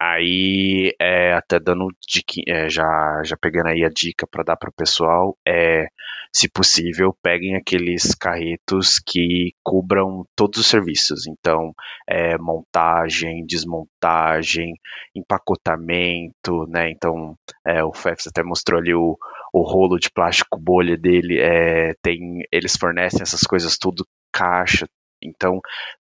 Aí, 0.00 0.92
é, 1.00 1.32
até 1.32 1.60
dando 1.60 1.88
é, 2.48 2.68
já, 2.68 3.22
já 3.24 3.36
pegando 3.36 3.68
aí 3.68 3.84
a 3.84 3.88
dica 3.88 4.26
para 4.26 4.42
dar 4.42 4.56
para 4.56 4.68
o 4.68 4.74
pessoal, 4.74 5.36
é, 5.46 5.86
se 6.32 6.50
possível, 6.50 7.16
peguem 7.22 7.54
aqueles 7.54 8.12
carretos 8.14 8.98
que 8.98 9.52
cubram 9.62 10.24
todos 10.34 10.58
os 10.58 10.66
serviços. 10.66 11.28
Então, 11.28 11.72
é, 12.08 12.36
montagem, 12.36 13.46
desmontagem, 13.46 14.74
empacotamento, 15.14 16.66
né? 16.68 16.90
Então, 16.90 17.36
é, 17.64 17.84
o 17.84 17.92
FEFS 17.92 18.26
até 18.26 18.42
mostrou 18.42 18.80
ali 18.80 18.94
o, 18.94 19.16
o 19.52 19.62
rolo 19.62 19.98
de 19.98 20.10
plástico 20.10 20.58
bolha 20.58 20.96
dele, 20.96 21.38
é, 21.38 21.94
tem, 22.02 22.40
eles 22.50 22.76
fornecem 22.76 23.22
essas 23.22 23.42
coisas 23.42 23.78
tudo, 23.78 24.04
caixa, 24.32 24.88
então, 25.22 25.60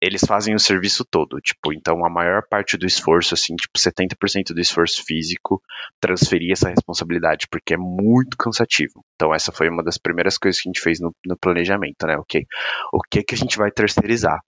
eles 0.01 0.23
fazem 0.27 0.55
o 0.55 0.59
serviço 0.59 1.05
todo, 1.05 1.41
tipo, 1.41 1.73
então 1.73 2.05
a 2.05 2.11
maior 2.11 2.43
parte 2.49 2.77
do 2.77 2.87
esforço, 2.87 3.35
assim, 3.35 3.55
tipo, 3.55 3.79
70% 3.79 4.53
do 4.53 4.61
esforço 4.61 5.05
físico, 5.05 5.63
transferir 6.01 6.53
essa 6.53 6.69
responsabilidade, 6.69 7.47
porque 7.51 7.75
é 7.75 7.77
muito 7.77 8.37
cansativo. 8.37 9.05
Então, 9.15 9.35
essa 9.35 9.53
foi 9.53 9.69
uma 9.69 9.83
das 9.83 9.99
primeiras 9.99 10.37
coisas 10.37 10.61
que 10.61 10.69
a 10.69 10.73
gente 10.73 10.83
fez 10.83 10.99
no, 11.01 11.15
no 11.25 11.37
planejamento, 11.39 12.07
né, 12.07 12.17
ok? 12.17 12.45
O 12.93 13.01
que 13.09 13.23
que 13.23 13.35
a 13.35 13.39
gente 13.39 13.57
vai 13.57 13.71
terceirizar? 13.71 14.41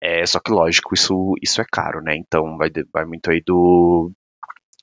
É, 0.00 0.24
só 0.26 0.38
que, 0.40 0.50
lógico, 0.50 0.94
isso, 0.94 1.34
isso 1.42 1.60
é 1.60 1.64
caro, 1.70 2.00
né, 2.00 2.16
então 2.16 2.56
vai, 2.56 2.70
vai 2.92 3.04
muito 3.04 3.30
aí 3.30 3.42
do, 3.44 4.12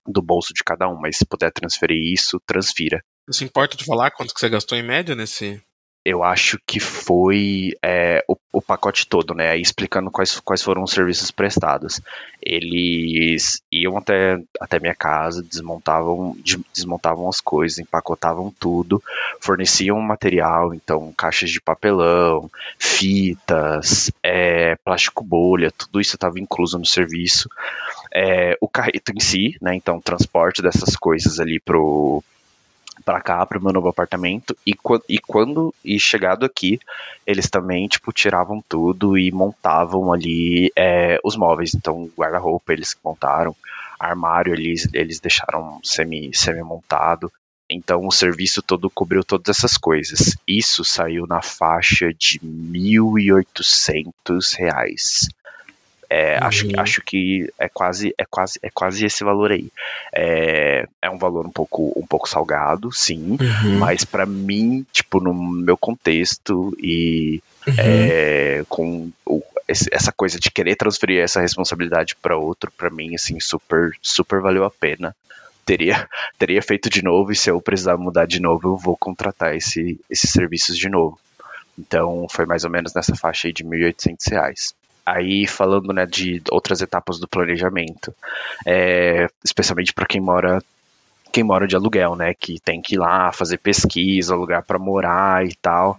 do 0.06 0.22
bolso 0.22 0.54
de 0.54 0.64
cada 0.64 0.90
um, 0.90 1.00
mas 1.00 1.18
se 1.18 1.26
puder 1.26 1.52
transferir 1.52 2.14
isso, 2.14 2.42
transfira. 2.46 3.02
Você 3.28 3.44
importa 3.44 3.76
de 3.76 3.84
falar 3.84 4.12
quanto 4.12 4.34
que 4.34 4.40
você 4.40 4.50
gastou 4.50 4.78
em 4.78 4.84
média 4.84 5.14
nesse, 5.14 5.62
eu 6.08 6.24
acho 6.24 6.58
que 6.66 6.80
foi 6.80 7.74
é, 7.84 8.24
o, 8.30 8.38
o, 8.54 8.62
pacote 8.62 9.06
todo, 9.06 9.34
né? 9.34 9.58
Explicando 9.58 10.10
quais, 10.10 10.40
quais 10.40 10.64
foram 10.64 10.84
os 10.84 10.92
serviços 10.92 11.32
prestados. 11.32 12.00
Eles 12.42 13.62
iam 13.70 13.98
até, 13.98 14.42
até 14.62 14.80
minha 14.80 14.96
casa, 14.96 15.44
desmontavam, 15.44 16.34
desmontavam 16.74 17.28
as 17.28 17.42
coisas, 17.42 17.80
empacotavam 17.80 18.54
tudo, 18.58 19.04
forneciam 19.42 20.00
material, 20.00 20.74
então 20.74 21.12
caixas 21.12 21.50
de 21.50 21.60
papelão, 21.60 22.50
fitas, 22.80 24.10
é, 24.24 24.78
plástico 24.86 25.26
bolha, 25.26 25.74
tudo 25.78 26.00
isso 26.00 26.16
estava 26.16 26.40
incluso 26.40 26.80
no 26.80 26.86
serviço. 26.86 27.50
É, 28.16 28.58
o 28.62 28.70
carreto 28.70 29.12
em 29.14 29.20
si, 29.20 29.58
né? 29.62 29.76
Então, 29.76 30.00
transporte 30.00 30.62
dessas 30.62 30.96
coisas 30.96 31.38
ali 31.38 31.60
pro 31.60 32.24
para 33.04 33.22
cá, 33.22 33.46
para 33.46 33.60
o 33.60 33.64
meu 33.64 33.74
novo 33.74 33.90
apartamento. 33.90 34.56
E, 34.66 34.74
e 35.10 35.20
quando 35.20 35.74
e 35.84 36.00
chegado 36.00 36.46
aqui, 36.46 36.80
eles 37.26 37.50
também 37.50 37.88
tipo 37.88 38.12
tiravam 38.12 38.64
tudo 38.68 39.18
e 39.18 39.32
montavam 39.32 40.12
ali 40.12 40.72
é, 40.76 41.20
os 41.24 41.36
móveis. 41.36 41.74
Então, 41.74 42.10
guarda-roupa 42.18 42.74
eles 42.74 42.96
montaram, 43.04 43.56
armário 44.00 44.54
eles 44.54 44.88
eles 44.94 45.20
deixaram 45.20 45.80
semi 45.84 46.32
semi 46.34 46.64
montado. 46.64 47.32
Então 47.70 48.08
o 48.08 48.12
serviço 48.12 48.62
todo 48.62 48.90
cobriu 48.90 49.26
todas 49.26 49.58
essas 49.58 49.78
coisas. 49.78 50.38
Isso 50.48 50.86
saiu 50.86 51.28
na 51.28 51.42
faixa 51.42 52.14
de 52.14 52.40
R$ 52.40 52.48
1.800. 52.48 55.28
É, 56.10 56.40
uhum. 56.40 56.48
acho, 56.48 56.68
acho 56.78 57.02
que 57.02 57.52
é 57.60 57.68
quase, 57.68 58.14
é 58.18 58.26
quase, 58.26 58.60
é 58.62 58.70
quase 58.70 59.06
esse 59.06 59.24
valor 59.24 59.52
aí. 59.52 59.70
É, 60.14 60.88
é 61.02 61.10
um 61.10 61.18
valor 61.18 61.46
um 61.46 61.52
pouco, 61.52 61.92
um 61.96 62.06
pouco 62.06 62.30
salgado, 62.30 62.92
sim, 62.94 63.38
uhum. 63.40 63.80
mas 63.80 64.06
para 64.06 64.26
mim, 64.26 64.86
tipo, 64.92 65.20
no 65.20 65.34
meu 65.34 65.78
contexto 65.78 66.76
e 66.80 67.42
uhum. 67.68 67.74
é, 67.78 68.64
com 68.70 69.12
o, 69.26 69.44
essa 69.68 70.14
coisa 70.14 70.40
de 70.40 70.50
querer 70.50 70.76
transferir 70.76 71.22
essa 71.22 71.42
responsabilidade 71.42 72.16
para 72.16 72.38
outro, 72.38 72.72
para 72.72 72.90
mim, 72.90 73.14
assim, 73.14 73.40
super, 73.40 73.92
super 74.02 74.40
valeu 74.40 74.64
a 74.64 74.72
pena. 74.72 75.14
Teria, 75.66 76.08
teria 76.40 76.62
feito 76.62 76.90
de 76.90 77.04
novo 77.04 77.34
e 77.34 77.36
se 77.36 77.52
eu 77.52 77.60
precisar 77.60 77.98
mudar 77.98 78.26
de 78.26 78.40
novo, 78.40 78.70
eu 78.70 78.78
vou 78.78 78.96
contratar 78.96 79.56
esse, 79.56 80.00
esses 80.10 80.32
serviços 80.32 80.78
de 80.78 80.88
novo. 80.88 81.20
Então, 81.78 82.26
foi 82.32 82.46
mais 82.46 82.64
ou 82.64 82.70
menos 82.70 82.94
nessa 82.94 83.16
faixa 83.16 83.48
aí 83.48 83.54
de 83.54 83.64
R$ 83.64 83.92
1.800. 83.92 84.74
Aí, 85.08 85.48
falando 85.48 85.94
né, 85.94 86.06
de 86.06 86.42
outras 86.52 86.82
etapas 86.82 87.18
do 87.18 87.30
planejamento, 87.30 88.14
é, 88.66 89.30
especialmente 89.42 89.94
para 89.94 90.06
quem 90.06 90.20
mora 90.20 90.62
quem 91.32 91.46
mora 91.46 91.66
de 91.66 91.78
aluguel, 91.78 92.16
né, 92.16 92.34
que 92.34 92.60
tem 92.60 92.82
que 92.82 92.96
ir 92.96 92.98
lá 92.98 93.32
fazer 93.32 93.58
pesquisa, 93.58 94.36
lugar 94.36 94.64
para 94.64 94.78
morar 94.78 95.46
e 95.46 95.56
tal. 95.62 95.98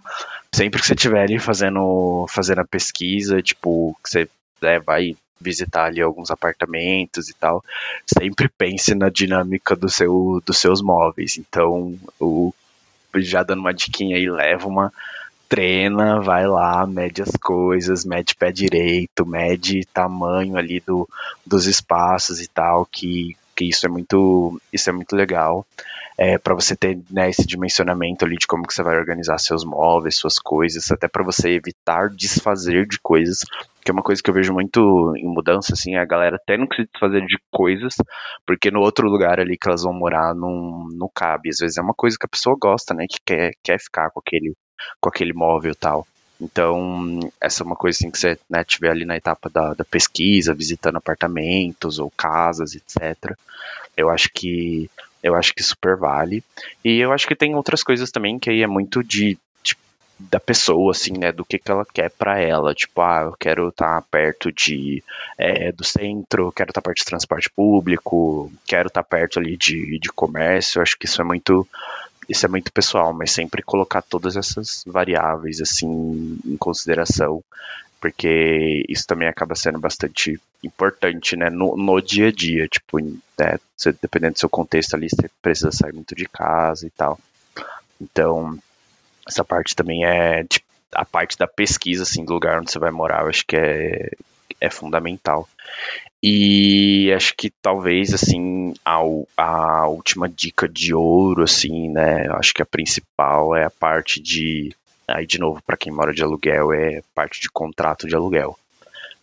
Sempre 0.52 0.80
que 0.80 0.86
você 0.86 0.92
estiver 0.92 1.22
ali 1.22 1.38
fazendo, 1.38 2.26
fazendo 2.28 2.61
a 2.61 2.66
pesquisa, 2.66 3.40
tipo, 3.40 3.96
que 4.04 4.11
você 4.11 4.28
né, 4.61 4.78
vai 4.78 5.16
visitar 5.40 5.84
ali 5.84 6.02
alguns 6.02 6.30
apartamentos 6.30 7.30
e 7.30 7.34
tal, 7.34 7.64
sempre 8.06 8.46
pense 8.46 8.94
na 8.94 9.09
dinâmica 9.09 9.74
do 9.74 9.88
seu, 9.88 10.42
dos 10.44 10.59
seus 10.59 10.82
móveis. 10.82 11.38
Então, 11.38 11.96
o, 12.20 12.52
já 13.16 13.42
dando 13.42 13.61
uma 13.61 13.72
diquinha 13.72 14.16
aí, 14.16 14.28
leva 14.28 14.66
uma 14.68 14.92
treina, 15.49 16.20
vai 16.20 16.46
lá, 16.46 16.86
mede 16.86 17.22
as 17.22 17.32
coisas, 17.32 18.05
mede 18.05 18.34
pé 18.34 18.53
direito, 18.53 19.26
mede 19.26 19.86
tamanho 19.86 20.57
ali 20.57 20.80
do, 20.80 21.09
dos 21.44 21.66
espaços 21.66 22.40
e 22.40 22.49
tal, 22.49 22.86
que, 22.86 23.36
que 23.57 23.64
isso 23.64 23.86
é 23.86 23.88
muito 23.88 24.61
isso 24.72 24.90
é 24.90 24.92
muito 24.92 25.16
legal. 25.16 25.66
É, 26.20 26.36
para 26.36 26.53
você 26.53 26.74
ter 26.74 26.99
né, 27.09 27.30
esse 27.30 27.46
dimensionamento 27.46 28.24
ali 28.24 28.36
de 28.36 28.46
como 28.46 28.66
que 28.66 28.74
você 28.74 28.82
vai 28.82 28.96
organizar 28.99 29.38
seus 29.38 29.64
móveis, 29.64 30.16
suas 30.16 30.36
coisas, 30.36 30.90
até 30.90 31.07
para 31.07 31.22
você 31.22 31.51
evitar 31.51 32.11
desfazer 32.11 32.88
de 32.88 32.99
coisas, 32.99 33.44
que 33.84 33.90
é 33.90 33.94
uma 33.94 34.03
coisa 34.03 34.20
que 34.20 34.28
eu 34.28 34.34
vejo 34.34 34.53
muito 34.53 35.14
em 35.16 35.28
mudança, 35.28 35.74
assim, 35.74 35.94
a 35.94 36.05
galera 36.05 36.36
tendo 36.44 36.68
que 36.68 36.74
se 36.74 36.88
desfazer 36.90 37.24
de 37.24 37.38
coisas, 37.53 37.94
porque 38.44 38.68
no 38.68 38.80
outro 38.80 39.09
lugar 39.09 39.38
ali 39.38 39.57
que 39.57 39.68
elas 39.68 39.84
vão 39.84 39.92
morar 39.92 40.34
não, 40.34 40.88
não 40.90 41.09
cabe. 41.14 41.51
Às 41.51 41.59
vezes 41.59 41.78
é 41.78 41.82
uma 41.82 41.94
coisa 41.94 42.16
que 42.18 42.26
a 42.26 42.28
pessoa 42.28 42.57
gosta, 42.61 42.92
né, 42.94 43.07
que 43.09 43.18
quer, 43.24 43.53
quer 43.62 43.78
ficar 43.78 44.11
com 44.11 44.18
aquele 44.18 44.55
com 45.01 45.09
aquele 45.09 45.33
móvel 45.33 45.72
e 45.72 45.76
tal. 45.76 46.07
Então, 46.41 47.18
essa 47.41 47.62
é 47.62 47.66
uma 47.66 47.74
coisa 47.74 47.97
assim 47.97 48.11
que 48.11 48.18
você 48.18 48.39
né, 48.49 48.62
tiver 48.62 48.91
ali 48.91 49.05
na 49.05 49.16
etapa 49.16 49.51
da, 49.51 49.74
da, 49.74 49.85
pesquisa, 49.85 50.55
visitando 50.55 50.97
apartamentos 50.97 51.99
ou 51.99 52.11
casas, 52.11 52.74
etc. 52.74 53.37
Eu 53.97 54.09
acho 54.09 54.31
que 54.33 54.89
eu 55.20 55.35
acho 55.35 55.53
que 55.53 55.62
super 55.62 55.97
vale. 55.97 56.45
E 56.85 56.99
eu 56.99 57.12
acho 57.12 57.26
que 57.26 57.35
tem 57.35 57.57
outras 57.57 57.83
coisas 57.83 58.11
também 58.12 58.39
que 58.39 58.51
aí 58.51 58.62
é 58.62 58.68
muito 58.68 59.03
de, 59.03 59.37
de 59.64 59.76
da 60.16 60.39
pessoa, 60.39 60.93
assim, 60.93 61.18
né, 61.18 61.33
do 61.33 61.45
que, 61.45 61.59
que 61.59 61.70
ela 61.70 61.85
quer 61.85 62.09
para 62.11 62.41
ela. 62.41 62.72
Tipo, 62.72 63.01
ah, 63.01 63.22
eu 63.24 63.37
quero 63.39 63.68
estar 63.68 64.01
tá 64.01 64.07
perto 64.09 64.53
de 64.53 65.03
é, 65.37 65.72
do 65.72 65.83
centro, 65.83 66.53
quero 66.53 66.70
estar 66.70 66.81
tá 66.81 66.85
perto 66.89 66.99
de 66.99 67.05
transporte 67.05 67.51
público, 67.51 68.53
quero 68.64 68.87
estar 68.87 69.03
tá 69.03 69.09
perto 69.09 69.41
ali 69.41 69.57
de, 69.57 69.99
de 69.99 70.09
comércio. 70.11 70.79
Eu 70.79 70.83
acho 70.83 70.97
que 70.97 71.07
isso 71.07 71.20
é 71.20 71.24
muito 71.24 71.66
isso 72.29 72.45
é 72.45 72.49
muito 72.49 72.72
pessoal, 72.72 73.12
mas 73.12 73.33
sempre 73.33 73.62
colocar 73.62 74.03
todas 74.03 74.37
essas 74.37 74.85
variáveis 74.87 75.61
assim 75.61 76.39
em 76.45 76.57
consideração, 76.57 77.43
porque 78.01 78.85
isso 78.89 79.07
também 79.07 79.29
acaba 79.29 79.55
sendo 79.55 79.79
bastante 79.79 80.41
importante, 80.62 81.37
né, 81.37 81.49
no, 81.51 81.76
no 81.76 82.01
dia 82.01 82.29
a 82.29 82.33
dia, 82.33 82.68
tipo, 82.68 82.99
né, 83.01 83.59
você, 83.76 83.93
dependendo 83.93 84.35
do 84.35 84.39
seu 84.39 84.49
contexto 84.49 84.95
ali, 84.95 85.09
você 85.09 85.29
precisa 85.41 85.72
sair 85.72 85.93
muito 85.93 86.14
de 86.14 86.26
casa 86.26 86.87
e 86.87 86.91
tal. 86.91 87.18
Então, 88.01 88.59
essa 89.26 89.45
parte 89.45 89.74
também 89.74 90.05
é 90.05 90.45
tipo, 90.45 90.66
a 90.93 91.05
parte 91.05 91.37
da 91.37 91.47
pesquisa, 91.47 92.03
assim, 92.03 92.24
do 92.24 92.33
lugar 92.33 92.61
onde 92.61 92.70
você 92.70 92.79
vai 92.79 92.91
morar, 92.91 93.22
eu 93.22 93.29
acho 93.29 93.45
que 93.47 93.57
é, 93.57 94.11
é 94.61 94.70
fundamental. 94.70 95.48
E 96.22 97.12
acho 97.14 97.34
que 97.36 97.50
talvez, 97.50 98.12
assim, 98.12 98.74
a, 98.84 98.98
a 99.36 99.88
última 99.88 100.28
dica 100.28 100.68
de 100.68 100.92
ouro, 100.92 101.44
assim, 101.44 101.88
né? 101.90 102.26
Acho 102.32 102.52
que 102.52 102.62
a 102.62 102.66
principal 102.66 103.54
é 103.54 103.64
a 103.64 103.70
parte 103.70 104.20
de. 104.20 104.74
Aí, 105.06 105.26
de 105.26 105.38
novo, 105.38 105.62
para 105.64 105.76
quem 105.76 105.92
mora 105.92 106.12
de 106.12 106.22
aluguel, 106.22 106.72
é 106.72 107.02
parte 107.14 107.40
de 107.40 107.48
contrato 107.48 108.06
de 108.06 108.16
aluguel. 108.16 108.59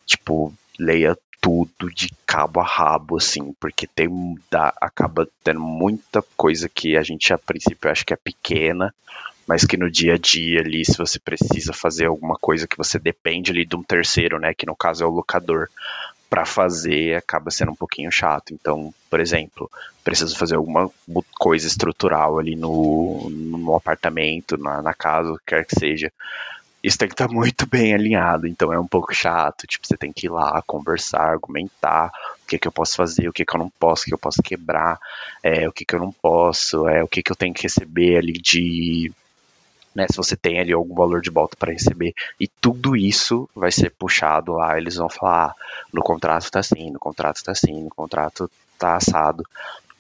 Tipo, 0.06 0.54
leia 0.80 1.18
tudo 1.42 1.94
de 1.94 2.10
cabo 2.26 2.60
a 2.60 2.64
rabo, 2.64 3.18
assim, 3.18 3.54
porque 3.60 3.86
tem 3.86 4.10
dá, 4.50 4.74
acaba 4.82 5.28
tendo 5.44 5.60
muita 5.60 6.24
coisa 6.36 6.68
que 6.68 6.98
a 6.98 7.04
gente 7.04 7.32
a 7.32 7.38
princípio 7.38 7.92
acha 7.92 8.04
que 8.04 8.14
é 8.14 8.18
pequena, 8.18 8.92
mas 9.48 9.66
que 9.66 9.78
no 9.78 9.90
dia 9.90 10.16
a 10.16 10.18
dia 10.18 10.62
ali, 10.62 10.84
se 10.84 10.98
você 10.98 11.20
precisa 11.20 11.74
fazer 11.74 12.06
alguma 12.06 12.36
coisa 12.36 12.68
que 12.68 12.78
você 12.78 12.98
depende 12.98 13.52
ali 13.52 13.66
de 13.66 13.76
um 13.76 13.84
terceiro, 13.84 14.40
né, 14.40 14.54
que 14.54 14.66
no 14.66 14.76
caso 14.76 15.04
é 15.04 15.08
o 15.08 15.12
locador, 15.12 15.70
para 16.30 16.46
fazer 16.46 17.16
acaba 17.16 17.52
sendo 17.52 17.72
um 17.72 17.76
pouquinho 17.76 18.12
chato. 18.12 18.54
Então, 18.54 18.94
por 19.10 19.20
exemplo, 19.20 19.70
preciso 20.04 20.36
fazer 20.38 20.56
alguma 20.56 20.90
coisa 21.38 21.68
estrutural 21.68 22.40
ali 22.40 22.56
no, 22.56 23.30
no 23.30 23.76
apartamento, 23.76 24.58
na, 24.58 24.82
na 24.82 24.94
casa, 24.94 25.40
quer 25.46 25.66
que 25.66 25.80
seja 25.80 26.12
isso 26.86 27.00
tem 27.00 27.08
que 27.08 27.16
estar 27.16 27.28
tá 27.28 27.34
muito 27.34 27.66
bem 27.68 27.96
alinhado, 27.96 28.48
então 28.48 28.72
é 28.72 28.80
um 28.80 28.88
pouco 28.88 29.14
chato, 29.14 29.66
tipo, 29.66 29.88
você 29.88 29.98
tem 29.98 30.14
que 30.14 30.28
ir 30.28 30.30
lá, 30.30 30.62
conversar, 30.68 31.32
argumentar, 31.32 32.12
o 32.44 32.48
que 32.48 32.60
que 32.60 32.68
eu 32.68 32.72
posso 32.72 32.96
fazer, 32.96 33.28
o 33.28 33.34
que 33.34 33.44
que 33.44 33.56
eu 33.56 33.60
não 33.60 33.72
posso, 33.80 34.04
o 34.04 34.06
que 34.06 34.14
eu 34.14 34.20
posso 34.20 34.42
quebrar, 34.44 35.00
é, 35.42 35.68
o 35.68 35.72
que 35.72 35.84
que 35.84 35.96
eu 35.96 36.00
não 36.00 36.12
posso, 36.12 36.88
é, 36.88 37.04
o 37.04 37.08
que 37.08 37.24
que 37.24 37.32
eu 37.32 37.36
tenho 37.36 37.56
que 37.56 37.64
receber 37.64 38.18
ali 38.18 38.34
de, 38.34 39.12
né, 39.96 40.06
se 40.10 40.18
você 40.18 40.36
tem 40.36 40.60
ali 40.60 40.74
algum 40.74 40.94
valor 40.94 41.22
de 41.22 41.30
volta 41.30 41.56
para 41.58 41.72
receber, 41.72 42.14
e 42.40 42.48
tudo 42.48 42.96
isso 42.96 43.50
vai 43.56 43.72
ser 43.72 43.92
puxado 43.92 44.54
lá, 44.54 44.78
eles 44.78 44.96
vão 44.96 45.10
falar, 45.10 45.48
ah, 45.48 45.56
no 45.94 46.04
contrato 46.04 46.52
tá 46.52 46.60
assim, 46.60 46.92
no 46.92 47.00
contrato 47.00 47.44
tá 47.44 47.54
assim, 47.54 47.84
no 47.84 47.90
contrato 47.90 48.52
tá 48.78 48.98
assado, 48.98 49.44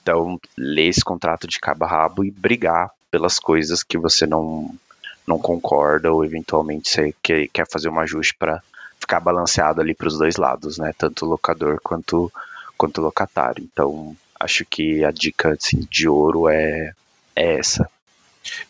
então, 0.05 0.39
ler 0.55 0.89
esse 0.89 1.03
contrato 1.03 1.47
de 1.47 1.59
cabo 1.59 1.83
a 1.83 1.87
rabo 1.87 2.23
e 2.23 2.29
brigar 2.29 2.91
pelas 3.09 3.39
coisas 3.39 3.81
que 3.81 3.97
você 3.97 4.27
não 4.27 4.71
não 5.25 5.39
concorda 5.39 6.13
ou 6.13 6.23
eventualmente 6.23 6.87
você 6.87 7.15
quer, 7.23 7.47
quer 7.47 7.67
fazer 7.67 7.89
um 7.89 7.99
ajuste 7.99 8.35
para 8.37 8.61
ficar 8.99 9.19
balanceado 9.19 9.81
ali 9.81 9.95
para 9.95 10.07
os 10.07 10.15
dois 10.15 10.35
lados, 10.35 10.77
né? 10.77 10.93
Tanto 10.95 11.25
locador 11.25 11.79
quanto 11.81 12.31
quanto 12.77 13.01
locatário. 13.01 13.63
Então, 13.63 14.15
acho 14.39 14.63
que 14.65 15.03
a 15.03 15.09
dica 15.09 15.53
assim, 15.53 15.87
de 15.89 16.07
ouro 16.07 16.47
é, 16.47 16.93
é 17.35 17.57
essa. 17.57 17.89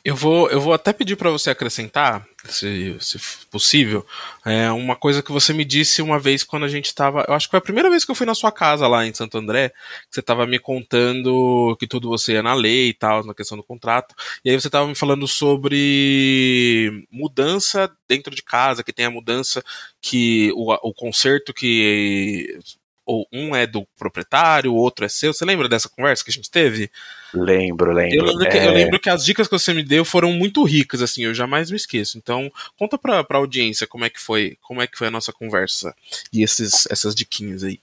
Eu 0.04 0.16
vou, 0.16 0.50
eu 0.50 0.62
vou 0.62 0.74
até 0.74 0.94
pedir 0.94 1.16
para 1.16 1.30
você 1.30 1.50
acrescentar, 1.50 2.26
se, 2.46 2.96
se 3.00 3.20
possível, 3.52 4.06
é, 4.46 4.72
uma 4.72 4.96
coisa 4.96 5.22
que 5.22 5.32
você 5.32 5.52
me 5.54 5.66
disse 5.66 6.02
uma 6.02 6.20
vez 6.20 6.44
quando 6.44 6.64
a 6.64 6.70
gente 6.70 6.86
estava. 6.86 7.26
Eu 7.28 7.34
acho 7.34 7.48
que 7.48 7.52
foi 7.52 7.60
a 7.60 7.62
primeira 7.62 7.90
vez 7.90 8.06
que 8.06 8.12
eu 8.12 8.16
fui 8.16 8.26
na 8.26 8.36
sua 8.36 8.52
casa 8.52 8.88
lá 8.88 9.06
em 9.06 9.14
Santo 9.14 9.38
André, 9.38 9.70
que 9.70 9.76
você 10.12 10.20
estava 10.20 10.46
me 10.46 10.60
contando 10.60 11.76
que 11.80 11.88
tudo 11.88 12.10
você 12.10 12.34
ia 12.34 12.44
na 12.44 12.54
lei 12.54 12.90
e 12.90 12.94
tal, 12.94 13.26
na 13.26 13.34
questão 13.34 13.58
do 13.58 13.64
contrato. 13.64 14.16
E 14.44 14.50
aí 14.50 14.60
você 14.60 14.68
estava 14.68 14.88
me 14.88 14.96
falando 14.96 15.28
sobre 15.28 17.06
mudança 17.12 17.92
dentro 18.08 18.34
de 18.36 18.44
casa, 18.44 18.84
que 18.84 18.94
tem 18.94 19.06
a 19.06 19.12
mudança 19.12 19.64
que 20.02 20.52
o, 20.56 20.72
o 20.74 20.94
conserto 20.94 21.54
que 21.54 22.60
ou 23.06 23.28
um 23.32 23.56
é 23.56 23.68
do 23.68 23.86
proprietário, 23.98 24.74
o 24.74 24.76
outro 24.76 25.06
é 25.06 25.10
seu. 25.10 25.34
Você 25.34 25.46
lembra 25.46 25.70
dessa 25.70 25.88
conversa 25.88 26.24
que 26.24 26.32
a 26.32 26.34
gente 26.34 26.50
teve? 26.50 26.90
Lembro, 27.34 27.92
lembro. 27.92 28.18
Eu 28.18 28.24
lembro, 28.24 28.50
que, 28.50 28.58
é... 28.58 28.68
eu 28.68 28.72
lembro, 28.72 29.00
que, 29.00 29.10
as 29.10 29.24
dicas 29.24 29.48
que 29.48 29.58
você 29.58 29.74
me 29.74 29.84
deu 29.84 30.04
foram 30.04 30.32
muito 30.32 30.64
ricas, 30.64 31.02
assim, 31.02 31.24
eu 31.24 31.34
jamais 31.34 31.70
me 31.70 31.78
esqueço. 31.78 32.18
Então, 32.18 32.52
conta 32.78 32.98
pra, 32.98 33.24
pra 33.24 33.38
audiência 33.38 33.86
como 33.86 34.06
é 34.06 34.10
que 34.10 34.20
foi, 34.20 34.58
como 34.62 34.82
é 34.82 34.88
que 34.88 34.98
foi 34.98 35.08
a 35.08 35.12
nossa 35.12 35.32
conversa 35.32 35.96
e 36.32 36.42
esses, 36.42 36.88
essas 36.90 37.14
diquinhas 37.14 37.64
aí. 37.64 37.80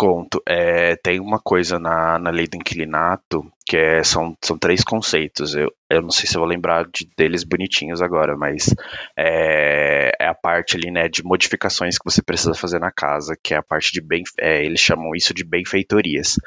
Conto. 0.00 0.42
É, 0.48 0.96
tem 0.96 1.20
uma 1.20 1.38
coisa 1.38 1.78
na, 1.78 2.18
na 2.18 2.30
lei 2.30 2.46
do 2.46 2.56
inquilinato 2.56 3.44
que 3.66 3.76
é, 3.76 4.02
são, 4.02 4.34
são 4.40 4.56
três 4.56 4.82
conceitos. 4.82 5.54
Eu, 5.54 5.70
eu 5.90 6.00
não 6.00 6.08
sei 6.08 6.26
se 6.26 6.36
eu 6.36 6.40
vou 6.40 6.48
lembrar 6.48 6.86
de, 6.86 7.06
deles 7.14 7.44
bonitinhos 7.44 8.00
agora, 8.00 8.34
mas 8.34 8.74
é, 9.14 10.10
é, 10.18 10.26
a 10.26 10.32
parte 10.32 10.74
ali, 10.74 10.90
né, 10.90 11.06
de 11.06 11.22
modificações 11.22 11.98
que 11.98 12.10
você 12.10 12.22
precisa 12.22 12.54
fazer 12.54 12.78
na 12.78 12.90
casa, 12.90 13.36
que 13.42 13.52
é 13.52 13.58
a 13.58 13.62
parte 13.62 13.92
de 13.92 14.00
bem, 14.00 14.22
é, 14.40 14.64
eles 14.64 14.80
chamam 14.80 15.14
isso 15.14 15.34
de 15.34 15.44
benfeitorias. 15.44 16.40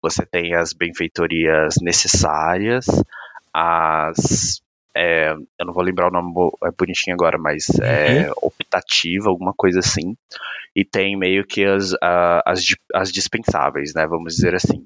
Você 0.00 0.24
tem 0.24 0.54
as 0.54 0.72
benfeitorias 0.72 1.74
necessárias, 1.82 2.86
as 3.52 4.61
é, 4.94 5.32
eu 5.32 5.66
não 5.66 5.72
vou 5.72 5.82
lembrar 5.82 6.08
o 6.08 6.10
nome 6.10 6.32
é 6.64 6.70
bonitinho 6.76 7.14
agora, 7.14 7.38
mas 7.38 7.68
é 7.80 8.28
uhum. 8.28 8.34
optativa, 8.42 9.28
alguma 9.28 9.52
coisa 9.56 9.78
assim. 9.78 10.14
E 10.74 10.84
tem 10.84 11.16
meio 11.16 11.46
que 11.46 11.64
as, 11.64 11.94
as, 12.46 12.64
as 12.94 13.12
dispensáveis, 13.12 13.92
né? 13.94 14.06
Vamos 14.06 14.34
dizer 14.34 14.54
assim. 14.54 14.82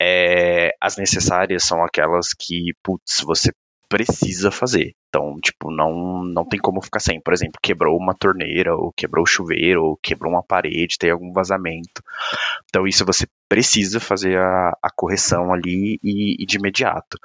É, 0.00 0.74
as 0.80 0.96
necessárias 0.96 1.64
são 1.64 1.82
aquelas 1.84 2.28
que, 2.38 2.72
putz, 2.82 3.20
você 3.22 3.50
precisa 3.88 4.50
fazer. 4.50 4.94
Então, 5.08 5.36
tipo, 5.42 5.70
não, 5.70 6.24
não 6.24 6.46
tem 6.46 6.58
como 6.58 6.80
ficar 6.80 7.00
sem. 7.00 7.20
Por 7.20 7.34
exemplo, 7.34 7.60
quebrou 7.62 7.94
uma 7.98 8.14
torneira, 8.14 8.74
ou 8.74 8.90
quebrou 8.96 9.22
o 9.22 9.28
chuveiro, 9.28 9.84
ou 9.84 9.98
quebrou 10.02 10.32
uma 10.32 10.42
parede, 10.42 10.96
tem 10.98 11.10
algum 11.10 11.30
vazamento. 11.30 12.02
Então, 12.70 12.86
isso 12.86 13.04
você 13.04 13.26
precisa 13.52 14.00
fazer 14.00 14.38
a, 14.38 14.70
a 14.82 14.88
correção 14.96 15.52
ali 15.52 15.98
e, 16.02 16.42
e 16.42 16.46
de 16.46 16.56
imediato. 16.56 17.18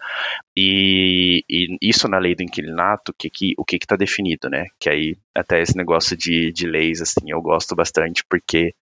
E, 0.54 1.42
e, 1.50 1.78
isso 1.82 2.06
na 2.10 2.18
lei 2.18 2.36
do 2.36 2.44
inquilinato, 2.44 3.14
que, 3.18 3.30
que, 3.30 3.54
o 3.58 3.64
que 3.64 3.78
está 3.78 3.96
definido, 3.96 4.50
né? 4.50 4.66
Que 4.78 4.90
aí, 4.90 5.16
até 5.34 5.62
esse 5.62 5.78
negócio 5.78 6.18
de, 6.18 6.52
de 6.52 6.68
leis, 6.68 7.02
assim, 7.02 7.32
eu 7.32 7.42
gosto 7.42 7.74
bastante, 7.78 8.26
porque 8.30 8.74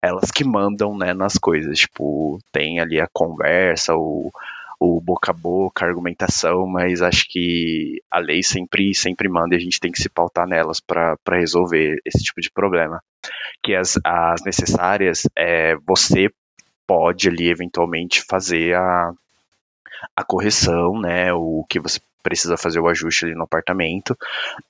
elas 0.00 0.30
que 0.30 0.44
mandam, 0.44 0.96
né, 0.96 1.12
nas 1.12 1.34
coisas. 1.34 1.76
Tipo, 1.76 2.38
tem 2.52 2.78
ali 2.78 3.00
a 3.00 3.08
conversa, 3.12 3.96
o 3.96 4.30
o 4.84 5.00
boca 5.00 5.30
a 5.30 5.34
boca, 5.34 5.84
a 5.84 5.88
argumentação, 5.88 6.66
mas 6.66 7.02
acho 7.02 7.26
que 7.28 8.02
a 8.10 8.18
lei 8.18 8.42
sempre, 8.42 8.92
sempre 8.94 9.28
manda 9.28 9.54
e 9.54 9.58
a 9.58 9.60
gente 9.60 9.78
tem 9.78 9.92
que 9.92 10.02
se 10.02 10.08
pautar 10.08 10.44
nelas 10.44 10.80
para 10.80 11.16
resolver 11.30 12.00
esse 12.04 12.18
tipo 12.24 12.40
de 12.40 12.50
problema. 12.50 13.00
Que 13.62 13.76
as, 13.76 13.96
as 14.04 14.42
necessárias, 14.44 15.22
é, 15.38 15.76
você 15.86 16.28
pode 16.92 17.26
ali 17.26 17.48
eventualmente 17.48 18.22
fazer 18.28 18.76
a, 18.76 19.14
a 20.14 20.22
correção, 20.22 21.00
né, 21.00 21.32
o 21.32 21.64
que 21.66 21.80
você 21.80 21.98
precisa 22.22 22.54
fazer 22.58 22.80
o 22.80 22.86
ajuste 22.86 23.24
ali 23.24 23.34
no 23.34 23.44
apartamento, 23.44 24.16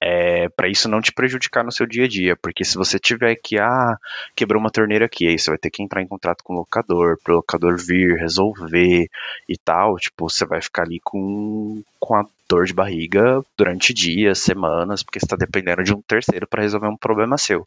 é, 0.01 0.49
para 0.51 0.69
isso 0.69 0.89
não 0.89 1.01
te 1.01 1.13
prejudicar 1.13 1.65
no 1.65 1.73
seu 1.73 1.85
dia 1.85 2.05
a 2.05 2.09
dia, 2.09 2.37
porque 2.37 2.65
se 2.65 2.77
você 2.77 2.97
tiver 2.97 3.35
que, 3.43 3.59
ah, 3.59 3.97
quebrou 4.37 4.61
uma 4.61 4.71
torneira 4.71 5.07
aqui, 5.07 5.27
aí 5.27 5.37
você 5.37 5.51
vai 5.51 5.59
ter 5.59 5.71
que 5.71 5.83
entrar 5.83 6.01
em 6.01 6.07
contato 6.07 6.45
com 6.45 6.55
o 6.55 6.59
locador, 6.59 7.19
para 7.23 7.33
o 7.33 7.37
locador 7.39 7.77
vir, 7.77 8.17
resolver 8.17 9.09
e 9.49 9.59
tal, 9.59 9.97
tipo, 9.97 10.31
você 10.31 10.47
vai 10.47 10.63
ficar 10.63 10.85
ali 10.85 11.01
com, 11.03 11.83
com 11.99 12.15
a 12.15 12.25
dor 12.53 12.67
de 12.67 12.75
barriga 12.75 13.43
durante 13.57 13.95
dias, 13.95 14.41
semanas, 14.41 15.03
porque 15.03 15.19
você 15.19 15.25
está 15.25 15.37
dependendo 15.37 15.83
de 15.83 15.95
um 15.95 16.03
terceiro 16.03 16.47
para 16.47 16.61
resolver 16.61 16.87
um 16.87 16.97
problema 16.97 17.39
seu. 17.39 17.67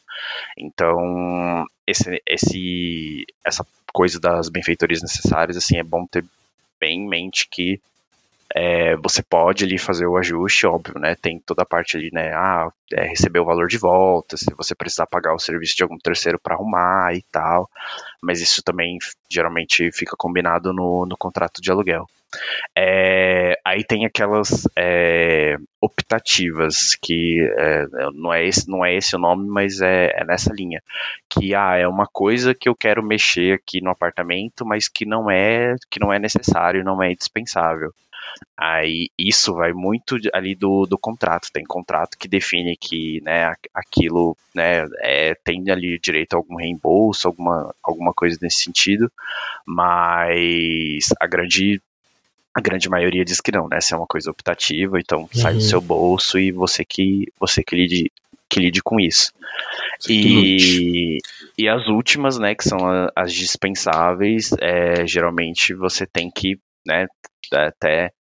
Então, 0.55 1.65
esse, 1.88 2.21
esse, 2.23 3.25
essa 3.43 3.65
coisa 3.91 4.19
das 4.19 4.47
benfeitorias 4.47 5.01
necessárias, 5.01 5.57
assim, 5.57 5.77
é 5.77 5.83
bom 5.83 6.05
ter 6.05 6.23
bem 6.79 6.99
em 6.99 7.09
mente 7.09 7.47
que 7.49 7.81
é, 8.58 8.95
você 8.95 9.22
pode 9.22 9.66
ali 9.66 9.78
fazer 9.78 10.08
o 10.08 10.18
ajuste, 10.18 10.66
óbvio, 10.66 10.97
né? 10.97 11.14
Tem 11.22 11.38
toda 11.45 11.64
a 11.64 11.66
parte 11.66 11.97
ali, 11.97 12.10
né? 12.14 12.32
Ah, 12.34 12.70
é, 12.93 13.08
receber 13.08 13.39
o 13.39 13.45
valor 13.45 13.68
de 13.68 13.78
volta, 13.78 14.38
se 14.38 14.45
você 14.56 14.74
precisar 14.74 15.08
pagar 15.08 15.34
o 15.34 15.39
serviço 15.39 15.76
de 15.76 15.84
algum 15.84 15.97
terceiro 15.97 16.39
para 16.39 16.56
arrumar 16.56 17.14
e 17.14 17.22
tal. 17.30 17.70
Mas 18.24 18.39
isso 18.39 18.64
também 18.64 18.97
geralmente 19.30 19.91
fica 19.91 20.16
combinado 20.18 20.72
no, 20.72 21.06
no 21.06 21.18
contrato 21.18 21.62
de 21.62 21.70
aluguel. 21.70 22.08
É, 22.78 23.58
aí 23.64 23.84
tem 23.84 24.06
aquelas 24.06 24.68
é, 24.78 25.58
optativas 25.82 26.95
que 27.01 27.39
é, 27.58 27.86
não, 28.14 28.34
é 28.34 28.45
esse, 28.45 28.70
não 28.70 28.86
é 28.86 28.95
esse 28.95 29.16
o 29.16 29.20
nome, 29.20 29.47
mas 29.47 29.82
é, 29.82 30.14
é, 30.16 30.26
nessa 30.26 30.53
linha. 30.53 30.82
Que 31.30 31.53
ah, 31.53 31.76
é 31.76 31.88
uma 31.88 32.08
coisa 32.08 32.56
que 32.56 32.70
eu 32.70 32.76
quero 32.76 33.03
mexer 33.03 33.53
aqui 33.53 33.82
no 33.82 33.89
apartamento, 33.89 34.66
mas 34.66 34.88
que 34.88 35.06
não 35.06 35.30
é 35.30 35.76
que 35.89 35.99
não 35.99 36.14
é 36.14 36.20
necessário, 36.20 36.84
não 36.84 37.01
é 37.03 37.12
indispensável. 37.12 37.93
Aí 38.57 39.09
isso 39.17 39.53
vai 39.53 39.73
muito 39.73 40.17
ali 40.34 40.55
do, 40.55 40.86
do 40.86 40.97
contrato. 40.97 41.51
Tem 41.51 41.63
contrato 41.63 42.17
que 42.17 42.28
define 42.28 42.78
que 42.78 43.21
né, 43.21 43.53
aquilo 43.73 44.38
né, 44.53 44.88
é, 45.01 45.36
tem 45.43 45.69
ali 45.69 45.99
direito 45.99 46.34
a 46.34 46.38
algum 46.38 46.55
reembolso, 46.55 47.28
alguma, 47.28 47.73
alguma 47.84 48.13
coisa 48.13 48.38
nesse 48.41 48.63
sentido, 48.63 49.11
mas 49.65 51.09
a 51.19 51.28
grande 51.28 51.82
a 52.55 52.61
grande 52.61 52.88
maioria 52.88 53.26
diz 53.26 53.41
que 53.41 53.51
não, 53.51 53.67
né? 53.67 53.82
Se 53.82 53.93
é 53.93 53.97
uma 53.97 54.07
coisa 54.07 54.32
optativa, 54.32 54.97
então 54.97 55.23
uhum. 55.23 55.28
sai 55.34 55.51
do 55.51 55.59
uhum. 55.59 55.65
seu 55.65 55.82
bolso 55.82 56.39
e 56.39 56.53
você 56.53 56.86
que 56.86 57.28
você 57.38 57.61
que 57.61 57.76
lide, 57.76 58.11
que 58.47 58.61
lide 58.61 58.82
com 58.82 58.97
isso. 58.97 59.34
E, 60.09 61.17
e 61.57 61.67
as 61.67 61.88
últimas, 61.88 62.38
né, 62.38 62.55
que 62.55 62.63
são 62.63 62.78
as 63.15 63.34
dispensáveis, 63.34 64.51
é, 64.61 65.05
geralmente 65.05 65.73
você 65.73 66.05
tem 66.05 66.30
que, 66.30 66.57
né, 66.86 67.07
até 67.53 68.11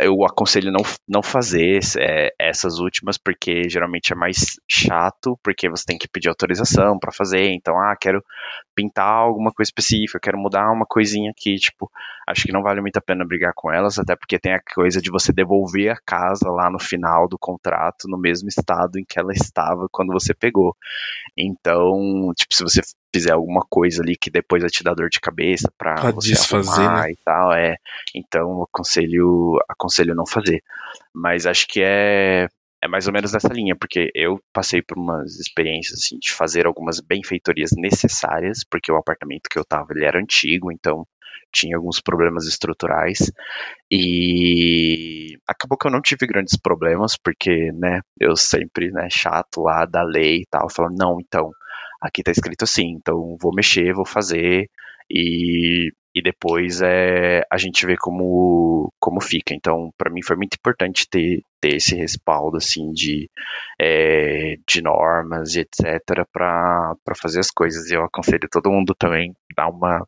eu 0.00 0.24
aconselho 0.24 0.72
não, 0.72 0.80
não 1.06 1.22
fazer 1.22 1.80
é, 1.98 2.30
essas 2.40 2.78
últimas, 2.78 3.18
porque 3.18 3.68
geralmente 3.68 4.12
é 4.12 4.16
mais 4.16 4.58
chato, 4.70 5.38
porque 5.42 5.68
você 5.68 5.84
tem 5.84 5.98
que 5.98 6.08
pedir 6.08 6.28
autorização 6.28 6.98
para 6.98 7.12
fazer. 7.12 7.50
Então, 7.52 7.78
ah, 7.78 7.94
quero 8.00 8.24
pintar 8.74 9.06
alguma 9.06 9.52
coisa 9.52 9.68
específica, 9.68 10.18
quero 10.18 10.38
mudar 10.38 10.72
uma 10.72 10.86
coisinha 10.86 11.30
aqui. 11.30 11.56
Tipo, 11.56 11.90
acho 12.26 12.44
que 12.44 12.52
não 12.52 12.62
vale 12.62 12.80
muito 12.80 12.96
a 12.96 13.02
pena 13.02 13.26
brigar 13.26 13.52
com 13.54 13.70
elas, 13.70 13.98
até 13.98 14.16
porque 14.16 14.38
tem 14.38 14.54
a 14.54 14.62
coisa 14.74 15.02
de 15.02 15.10
você 15.10 15.32
devolver 15.32 15.90
a 15.92 16.00
casa 16.06 16.50
lá 16.50 16.70
no 16.70 16.78
final 16.78 17.28
do 17.28 17.38
contrato, 17.38 18.08
no 18.08 18.18
mesmo 18.18 18.48
estado 18.48 18.98
em 18.98 19.04
que 19.06 19.18
ela 19.18 19.32
estava 19.32 19.86
quando 19.92 20.12
você 20.12 20.32
pegou. 20.32 20.74
Então, 21.36 22.32
tipo, 22.34 22.54
se 22.54 22.62
você 22.62 22.80
fizer 23.14 23.32
alguma 23.32 23.64
coisa 23.70 24.02
ali 24.02 24.16
que 24.20 24.28
depois 24.28 24.60
vai 24.60 24.70
te 24.70 24.82
dar 24.82 24.94
dor 24.94 25.08
de 25.08 25.20
cabeça 25.20 25.72
Pra 25.78 26.10
você 26.10 26.30
desfazer, 26.30 26.90
né? 26.90 27.12
e 27.12 27.16
tal, 27.24 27.52
é. 27.52 27.76
Então, 28.12 28.64
aconselho, 28.64 29.56
aconselho 29.68 30.16
não 30.16 30.26
fazer. 30.26 30.60
Mas 31.14 31.46
acho 31.46 31.68
que 31.68 31.80
é, 31.80 32.48
é 32.82 32.88
mais 32.88 33.06
ou 33.06 33.12
menos 33.12 33.32
nessa 33.32 33.52
linha, 33.52 33.76
porque 33.76 34.10
eu 34.16 34.40
passei 34.52 34.82
por 34.82 34.98
umas 34.98 35.38
experiências 35.38 36.00
assim, 36.00 36.18
de 36.18 36.32
fazer 36.32 36.66
algumas 36.66 36.98
benfeitorias 36.98 37.70
necessárias, 37.76 38.64
porque 38.68 38.90
o 38.90 38.96
apartamento 38.96 39.48
que 39.48 39.58
eu 39.58 39.64
tava 39.64 39.92
ele 39.92 40.04
era 40.04 40.18
antigo, 40.18 40.72
então 40.72 41.06
tinha 41.52 41.76
alguns 41.76 42.00
problemas 42.00 42.46
estruturais 42.46 43.30
e 43.88 45.38
acabou 45.46 45.78
que 45.78 45.86
eu 45.86 45.90
não 45.90 46.02
tive 46.02 46.26
grandes 46.26 46.56
problemas 46.56 47.16
porque, 47.16 47.70
né, 47.72 48.00
eu 48.18 48.36
sempre, 48.36 48.90
né, 48.90 49.06
chato 49.08 49.62
lá 49.62 49.84
da 49.84 50.02
lei 50.02 50.38
e 50.38 50.46
tal, 50.50 50.68
falando, 50.68 50.96
não, 50.98 51.20
então, 51.20 51.52
aqui 52.04 52.22
tá 52.22 52.30
escrito 52.30 52.64
assim, 52.64 52.90
então 52.90 53.36
vou 53.40 53.54
mexer, 53.54 53.94
vou 53.94 54.04
fazer 54.04 54.68
e, 55.10 55.90
e 56.14 56.22
depois 56.22 56.82
é, 56.82 57.42
a 57.50 57.56
gente 57.56 57.86
vê 57.86 57.96
como, 57.96 58.92
como 59.00 59.20
fica. 59.20 59.54
Então, 59.54 59.90
para 59.96 60.12
mim 60.12 60.22
foi 60.22 60.36
muito 60.36 60.54
importante 60.54 61.08
ter, 61.08 61.42
ter 61.60 61.76
esse 61.76 61.94
respaldo, 61.96 62.58
assim, 62.58 62.92
de, 62.92 63.30
é, 63.80 64.56
de 64.66 64.82
normas 64.82 65.54
e 65.54 65.60
etc 65.60 66.26
para 66.30 66.94
fazer 67.16 67.40
as 67.40 67.50
coisas. 67.50 67.90
E 67.90 67.94
eu 67.94 68.04
aconselho 68.04 68.48
todo 68.50 68.70
mundo 68.70 68.94
também 68.94 69.34
dar 69.56 69.68
uma 69.68 70.06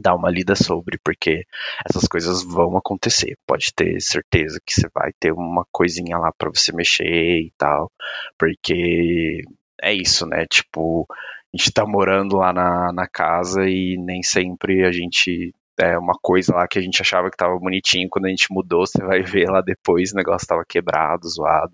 dar 0.00 0.14
uma 0.14 0.30
lida 0.30 0.54
sobre, 0.54 0.96
porque 1.02 1.44
essas 1.84 2.06
coisas 2.06 2.44
vão 2.44 2.76
acontecer. 2.76 3.36
Pode 3.44 3.72
ter 3.74 4.00
certeza 4.00 4.60
que 4.64 4.72
você 4.72 4.88
vai 4.94 5.10
ter 5.18 5.32
uma 5.32 5.66
coisinha 5.72 6.16
lá 6.18 6.30
para 6.38 6.50
você 6.50 6.72
mexer 6.72 7.04
e 7.04 7.52
tal, 7.58 7.90
porque 8.38 9.42
é 9.82 9.92
isso, 9.92 10.26
né? 10.26 10.46
Tipo, 10.46 11.06
a 11.10 11.56
gente 11.56 11.72
tá 11.72 11.86
morando 11.86 12.36
lá 12.36 12.52
na, 12.52 12.92
na 12.92 13.06
casa 13.06 13.68
e 13.68 13.96
nem 13.96 14.22
sempre 14.22 14.84
a 14.84 14.92
gente. 14.92 15.54
É 15.80 15.96
uma 15.96 16.14
coisa 16.20 16.54
lá 16.54 16.66
que 16.66 16.78
a 16.78 16.82
gente 16.82 17.00
achava 17.00 17.30
que 17.30 17.36
tava 17.36 17.56
bonitinho, 17.58 18.08
quando 18.10 18.26
a 18.26 18.30
gente 18.30 18.52
mudou, 18.52 18.84
você 18.84 19.00
vai 19.00 19.22
ver 19.22 19.48
lá 19.48 19.60
depois 19.60 20.12
o 20.12 20.16
negócio 20.16 20.46
tava 20.46 20.64
quebrado, 20.68 21.28
zoado. 21.28 21.72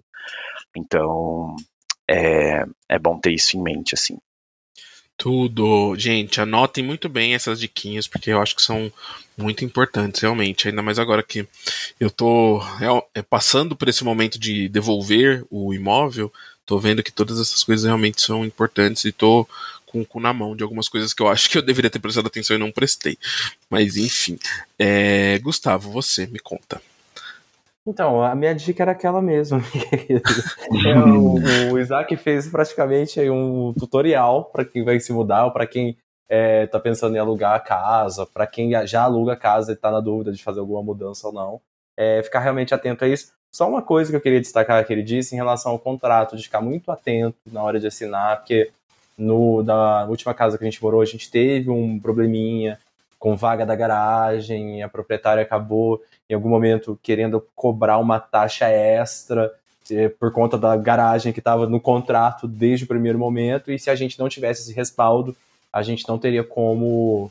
Então, 0.77 1.57
é, 2.09 2.65
é 2.89 2.99
bom 2.99 3.19
ter 3.19 3.33
isso 3.33 3.57
em 3.57 3.63
mente, 3.63 3.95
assim. 3.95 4.19
Tudo. 5.17 5.95
Gente, 5.97 6.41
anotem 6.41 6.85
muito 6.85 7.09
bem 7.09 7.35
essas 7.35 7.61
diquinhas, 7.61 8.07
porque 8.07 8.31
eu 8.31 8.43
acho 8.43 8.55
que 8.57 8.63
são 8.63 8.93
muito 9.39 9.65
importantes, 9.65 10.21
realmente. 10.21 10.69
Ainda 10.69 10.83
mais 10.83 10.99
agora 10.99 11.23
que 11.23 11.47
eu 12.01 12.11
tô 12.11 12.61
é, 13.15 13.23
passando 13.23 13.77
por 13.77 13.89
esse 13.89 14.05
momento 14.05 14.39
de 14.39 14.69
devolver 14.69 15.45
o 15.51 15.73
imóvel, 15.73 16.33
tô 16.67 16.79
vendo 16.79 17.03
que 17.03 17.13
todas 17.13 17.41
essas 17.41 17.63
coisas 17.63 17.85
realmente 17.85 18.21
são 18.21 18.45
importantes 18.45 19.05
e 19.05 19.13
tô 19.13 19.47
com 19.87 20.01
o 20.01 20.07
cu 20.07 20.19
na 20.19 20.33
mão 20.33 20.57
de 20.57 20.63
algumas 20.63 20.89
coisas 20.89 21.15
que 21.15 21.23
eu 21.23 21.29
acho 21.29 21.49
que 21.49 21.57
eu 21.57 21.63
deveria 21.63 21.91
ter 21.91 22.01
prestado 22.01 22.27
atenção 22.27 22.57
e 22.57 22.59
não 22.59 22.73
prestei. 22.73 23.17
Mas 23.71 23.97
enfim. 23.97 24.39
É, 24.79 25.39
Gustavo, 25.39 25.91
você 25.91 26.27
me 26.27 26.39
conta. 26.39 26.81
Então, 27.87 28.23
a 28.23 28.35
minha 28.35 28.55
dica 28.55 28.83
era 28.83 28.93
aquela 28.93 29.21
mesmo. 29.21 29.61
é, 30.87 30.99
o, 30.99 31.73
o, 31.73 31.79
Isaac 31.79 32.17
fez 32.17 32.49
praticamente 32.49 33.21
um 33.29 33.75
tutorial 33.79 34.47
para 34.47 34.65
quem 34.65 34.83
vai 34.83 34.99
se 34.99 35.13
mudar, 35.13 35.45
ou 35.45 35.51
para 35.53 35.67
quem 35.67 35.97
é, 36.29 36.67
tá 36.67 36.81
pensando 36.81 37.15
em 37.15 37.19
alugar 37.19 37.55
a 37.55 37.61
casa, 37.61 38.27
para 38.27 38.47
quem 38.47 38.73
já 38.87 39.03
aluga 39.03 39.35
a 39.35 39.37
casa 39.37 39.73
e 39.73 39.77
tá 39.77 39.91
na 39.91 40.01
dúvida 40.01 40.33
de 40.33 40.43
fazer 40.43 40.61
alguma 40.61 40.83
mudança 40.83 41.27
ou 41.27 41.33
não. 41.33 41.61
É, 41.97 42.23
ficar 42.23 42.41
realmente 42.41 42.75
atento 42.75 43.05
a 43.05 43.09
isso. 43.09 43.33
Só 43.53 43.69
uma 43.69 43.83
coisa 43.83 44.11
que 44.11 44.17
eu 44.17 44.21
queria 44.21 44.41
destacar 44.41 44.85
que 44.85 44.93
ele 44.93 45.03
disse 45.03 45.35
em 45.35 45.39
relação 45.39 45.73
ao 45.73 45.79
contrato, 45.79 46.37
de 46.37 46.43
ficar 46.43 46.61
muito 46.61 46.91
atento 46.91 47.37
na 47.51 47.63
hora 47.63 47.79
de 47.79 47.87
assinar, 47.87 48.39
porque 48.39 48.71
no, 49.17 49.63
na 49.63 50.05
última 50.07 50.35
casa 50.35 50.59
que 50.59 50.65
a 50.65 50.69
gente 50.69 50.83
morou, 50.83 51.01
a 51.01 51.05
gente 51.05 51.31
teve 51.31 51.71
um 51.71 52.01
probleminha 52.01 52.79
com 53.19 53.37
vaga 53.37 53.65
da 53.65 53.77
garagem, 53.77 54.83
a 54.83 54.89
proprietária 54.89 55.43
acabou 55.43 56.03
em 56.29 56.35
algum 56.35 56.49
momento 56.49 56.99
querendo 57.03 57.47
cobrar 57.55 57.99
uma 57.99 58.19
taxa 58.19 58.69
extra 58.69 59.53
eh, 59.91 60.09
por 60.09 60.33
conta 60.33 60.59
da 60.59 60.77
garagem 60.77 61.33
que 61.33 61.39
estava 61.39 61.67
no 61.67 61.81
contrato 61.81 62.49
desde 62.49 62.85
o 62.85 62.89
primeiro 62.89 63.19
momento, 63.19 63.71
e 63.71 63.79
se 63.79 63.89
a 63.89 63.95
gente 63.95 64.19
não 64.19 64.29
tivesse 64.29 64.63
esse 64.63 64.75
respaldo, 64.75 65.37
a 65.73 65.83
gente 65.83 66.07
não 66.09 66.19
teria 66.19 66.45
como 66.45 67.31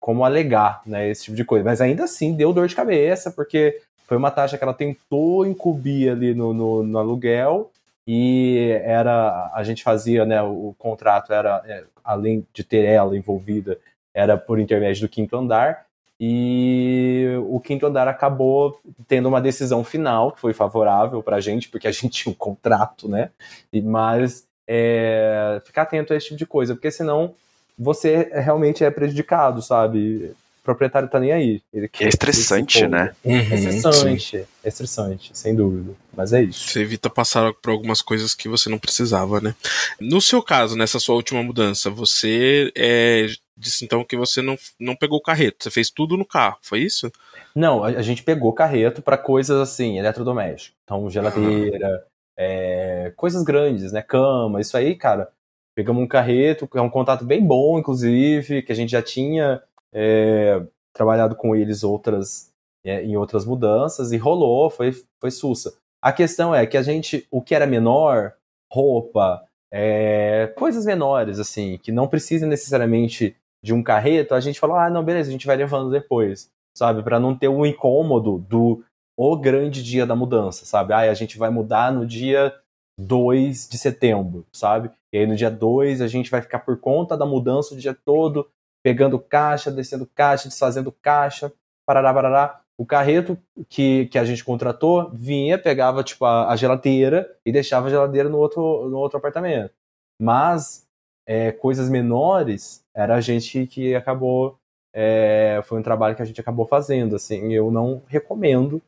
como 0.00 0.24
alegar, 0.24 0.80
né, 0.86 1.10
esse 1.10 1.24
tipo 1.24 1.36
de 1.36 1.44
coisa. 1.44 1.64
Mas 1.64 1.80
ainda 1.80 2.04
assim 2.04 2.34
deu 2.34 2.52
dor 2.52 2.68
de 2.68 2.74
cabeça, 2.74 3.30
porque 3.30 3.80
foi 4.08 4.16
uma 4.16 4.30
taxa 4.30 4.56
que 4.56 4.64
ela 4.64 4.74
tentou 4.74 5.46
incubir 5.46 6.10
ali 6.10 6.34
no, 6.34 6.54
no, 6.54 6.82
no 6.82 6.98
aluguel, 6.98 7.70
e 8.06 8.70
era 8.82 9.50
a 9.54 9.62
gente 9.62 9.84
fazia, 9.84 10.24
né, 10.24 10.42
o, 10.42 10.70
o 10.70 10.74
contrato 10.78 11.30
era, 11.30 11.62
é, 11.66 11.84
além 12.02 12.44
de 12.54 12.64
ter 12.64 12.84
ela 12.86 13.16
envolvida, 13.16 13.78
era 14.14 14.38
por 14.38 14.58
intermédio 14.58 15.02
do 15.02 15.10
quinto 15.10 15.36
andar, 15.36 15.86
e 16.18 17.26
o 17.48 17.60
quinto 17.60 17.86
andar 17.86 18.08
acabou 18.08 18.80
tendo 19.06 19.28
uma 19.28 19.40
decisão 19.40 19.84
final 19.84 20.32
que 20.32 20.40
foi 20.40 20.52
favorável 20.52 21.22
para 21.22 21.36
a 21.36 21.40
gente, 21.40 21.68
porque 21.68 21.86
a 21.86 21.92
gente 21.92 22.08
tinha 22.24 22.32
um 22.32 22.36
contrato, 22.36 23.06
né? 23.08 23.30
E, 23.72 23.80
mas 23.82 24.46
é, 24.66 25.60
ficar 25.64 25.82
atento 25.82 26.12
a 26.12 26.16
esse 26.16 26.28
tipo 26.28 26.38
de 26.38 26.46
coisa, 26.46 26.74
porque 26.74 26.90
senão 26.90 27.34
você 27.78 28.30
realmente 28.32 28.82
é 28.82 28.90
prejudicado, 28.90 29.62
sabe? 29.62 30.34
O 30.68 30.76
proprietário 30.76 31.08
tá 31.08 31.18
nem 31.18 31.32
aí. 31.32 31.62
Ele 31.72 31.88
é 31.98 32.08
estressante, 32.08 32.86
né? 32.86 33.14
Uhum, 33.24 33.34
é 33.34 33.54
estressante, 33.54 34.36
é 34.36 34.68
estressante, 34.68 35.30
sem 35.32 35.54
dúvida. 35.54 35.94
Mas 36.14 36.34
é 36.34 36.42
isso. 36.42 36.68
Você 36.68 36.80
evita 36.80 37.08
passar 37.08 37.54
por 37.54 37.70
algumas 37.70 38.02
coisas 38.02 38.34
que 38.34 38.50
você 38.50 38.68
não 38.68 38.78
precisava, 38.78 39.40
né? 39.40 39.54
No 39.98 40.20
seu 40.20 40.42
caso, 40.42 40.76
nessa 40.76 41.00
sua 41.00 41.14
última 41.14 41.42
mudança, 41.42 41.88
você 41.88 42.70
é, 42.76 43.28
disse 43.56 43.82
então 43.82 44.04
que 44.04 44.14
você 44.14 44.42
não, 44.42 44.58
não 44.78 44.94
pegou 44.94 45.16
o 45.16 45.22
carreto, 45.22 45.64
você 45.64 45.70
fez 45.70 45.88
tudo 45.90 46.18
no 46.18 46.26
carro, 46.26 46.58
foi 46.60 46.80
isso? 46.80 47.10
Não, 47.54 47.82
a, 47.82 47.86
a 47.86 48.02
gente 48.02 48.22
pegou 48.22 48.52
carreto 48.52 49.00
para 49.00 49.16
coisas 49.16 49.58
assim, 49.58 49.98
eletrodoméstico. 49.98 50.76
Então, 50.84 51.08
geladeira, 51.08 52.04
é, 52.36 53.10
coisas 53.16 53.42
grandes, 53.42 53.90
né? 53.90 54.02
Cama, 54.02 54.60
isso 54.60 54.76
aí, 54.76 54.94
cara. 54.94 55.30
Pegamos 55.74 56.02
um 56.02 56.08
carreto, 56.08 56.68
é 56.74 56.80
um 56.82 56.90
contato 56.90 57.24
bem 57.24 57.42
bom, 57.42 57.78
inclusive, 57.78 58.60
que 58.60 58.72
a 58.72 58.74
gente 58.74 58.90
já 58.90 59.00
tinha 59.00 59.62
é, 59.92 60.62
trabalhado 60.92 61.36
com 61.36 61.54
eles 61.54 61.82
outras 61.82 62.52
é, 62.84 63.02
em 63.04 63.16
outras 63.16 63.44
mudanças 63.44 64.12
e 64.12 64.16
rolou, 64.16 64.70
foi, 64.70 64.92
foi 65.20 65.30
sussa. 65.30 65.76
A 66.00 66.12
questão 66.12 66.54
é 66.54 66.66
que 66.66 66.76
a 66.76 66.82
gente, 66.82 67.26
o 67.30 67.42
que 67.42 67.54
era 67.54 67.66
menor, 67.66 68.34
roupa, 68.70 69.42
é, 69.72 70.52
coisas 70.56 70.86
menores, 70.86 71.38
assim, 71.38 71.78
que 71.78 71.92
não 71.92 72.06
precisam 72.06 72.48
necessariamente 72.48 73.36
de 73.62 73.74
um 73.74 73.82
carreto, 73.82 74.34
a 74.34 74.40
gente 74.40 74.60
falou, 74.60 74.76
ah, 74.76 74.88
não, 74.88 75.04
beleza, 75.04 75.28
a 75.28 75.32
gente 75.32 75.46
vai 75.46 75.56
levando 75.56 75.90
depois, 75.90 76.50
sabe? 76.76 77.02
Para 77.02 77.18
não 77.18 77.36
ter 77.36 77.48
o 77.48 77.58
um 77.58 77.66
incômodo 77.66 78.38
do 78.38 78.84
o 79.16 79.36
grande 79.36 79.82
dia 79.82 80.06
da 80.06 80.14
mudança, 80.14 80.64
sabe? 80.64 80.92
Ah, 80.92 81.00
a 81.00 81.14
gente 81.14 81.36
vai 81.36 81.50
mudar 81.50 81.92
no 81.92 82.06
dia 82.06 82.54
2 83.00 83.68
de 83.68 83.76
setembro, 83.76 84.46
sabe? 84.52 84.90
E 85.12 85.18
aí 85.18 85.26
no 85.26 85.34
dia 85.34 85.50
2 85.50 86.00
a 86.00 86.06
gente 86.06 86.30
vai 86.30 86.40
ficar 86.40 86.60
por 86.60 86.78
conta 86.78 87.16
da 87.16 87.26
mudança 87.26 87.74
o 87.74 87.78
dia 87.78 87.96
todo, 88.04 88.48
pegando 88.82 89.18
caixa, 89.18 89.70
descendo 89.70 90.06
caixa, 90.06 90.48
desfazendo 90.48 90.92
caixa, 90.92 91.52
parará, 91.86 92.12
parará. 92.12 92.60
O 92.78 92.86
carreto 92.86 93.36
que, 93.68 94.06
que 94.06 94.18
a 94.18 94.24
gente 94.24 94.44
contratou 94.44 95.10
vinha, 95.10 95.58
pegava 95.58 96.04
tipo 96.04 96.24
a, 96.24 96.50
a 96.50 96.56
geladeira 96.56 97.36
e 97.44 97.50
deixava 97.50 97.88
a 97.88 97.90
geladeira 97.90 98.28
no 98.28 98.38
outro, 98.38 98.88
no 98.88 98.98
outro 98.98 99.18
apartamento. 99.18 99.74
Mas 100.20 100.88
é, 101.28 101.52
coisas 101.52 101.90
menores 101.90 102.82
era 102.96 103.16
a 103.16 103.20
gente 103.20 103.66
que 103.66 103.94
acabou 103.94 104.58
é, 104.94 105.60
foi 105.64 105.78
um 105.78 105.82
trabalho 105.82 106.16
que 106.16 106.22
a 106.22 106.24
gente 106.24 106.40
acabou 106.40 106.66
fazendo 106.66 107.14
assim 107.14 107.52
eu 107.52 107.70
não 107.70 108.02
recomendo 108.06 108.80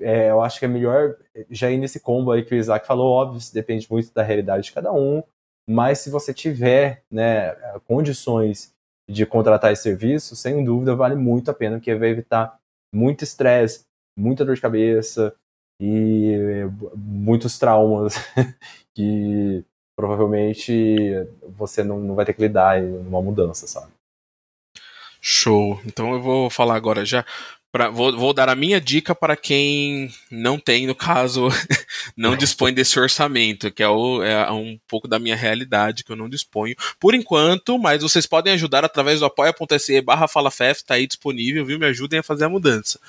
é, 0.00 0.30
eu 0.30 0.40
acho 0.40 0.58
que 0.58 0.64
é 0.64 0.68
melhor 0.68 1.14
já 1.50 1.70
ir 1.70 1.76
nesse 1.76 2.00
combo 2.00 2.32
aí 2.32 2.42
que 2.42 2.54
o 2.54 2.56
Isaac 2.56 2.86
falou 2.86 3.12
óbvio 3.12 3.38
isso 3.38 3.52
depende 3.52 3.86
muito 3.90 4.12
da 4.14 4.22
realidade 4.22 4.64
de 4.64 4.72
cada 4.72 4.90
um 4.90 5.22
mas 5.68 5.98
se 5.98 6.08
você 6.08 6.32
tiver 6.32 7.02
né, 7.10 7.54
condições 7.86 8.71
de 9.08 9.26
contratar 9.26 9.72
esse 9.72 9.82
serviço 9.82 10.36
sem 10.36 10.64
dúvida 10.64 10.94
vale 10.94 11.14
muito 11.14 11.50
a 11.50 11.54
pena 11.54 11.76
porque 11.76 11.94
vai 11.94 12.10
evitar 12.10 12.58
muito 12.94 13.24
estresse 13.24 13.84
muita 14.16 14.44
dor 14.44 14.54
de 14.54 14.60
cabeça 14.60 15.34
e 15.80 16.36
muitos 16.94 17.58
traumas 17.58 18.14
que 18.94 19.64
provavelmente 19.96 21.06
você 21.56 21.82
não, 21.82 21.98
não 22.00 22.14
vai 22.14 22.24
ter 22.24 22.34
que 22.34 22.42
lidar 22.42 22.80
numa 22.80 23.22
mudança, 23.22 23.66
sabe? 23.66 23.90
Show. 25.20 25.80
Então 25.86 26.12
eu 26.12 26.20
vou 26.20 26.50
falar 26.50 26.76
agora 26.76 27.04
já 27.04 27.24
Pra, 27.72 27.88
vou, 27.88 28.14
vou, 28.14 28.34
dar 28.34 28.50
a 28.50 28.54
minha 28.54 28.78
dica 28.78 29.14
para 29.14 29.34
quem 29.34 30.12
não 30.30 30.58
tem, 30.58 30.86
no 30.86 30.94
caso, 30.94 31.48
não 32.14 32.36
dispõe 32.36 32.70
desse 32.70 33.00
orçamento, 33.00 33.70
que 33.70 33.82
é, 33.82 33.88
o, 33.88 34.22
é, 34.22 34.50
um 34.52 34.78
pouco 34.86 35.08
da 35.08 35.18
minha 35.18 35.34
realidade, 35.34 36.04
que 36.04 36.12
eu 36.12 36.16
não 36.16 36.28
disponho 36.28 36.76
por 37.00 37.14
enquanto, 37.14 37.78
mas 37.78 38.02
vocês 38.02 38.26
podem 38.26 38.52
ajudar 38.52 38.84
através 38.84 39.20
do 39.20 39.24
apoia.se 39.24 40.02
barra 40.02 40.28
FalaFef, 40.28 40.84
tá 40.84 40.94
aí 40.94 41.06
disponível, 41.06 41.64
viu? 41.64 41.78
Me 41.78 41.86
ajudem 41.86 42.18
a 42.18 42.22
fazer 42.22 42.44
a 42.44 42.48
mudança. 42.50 43.00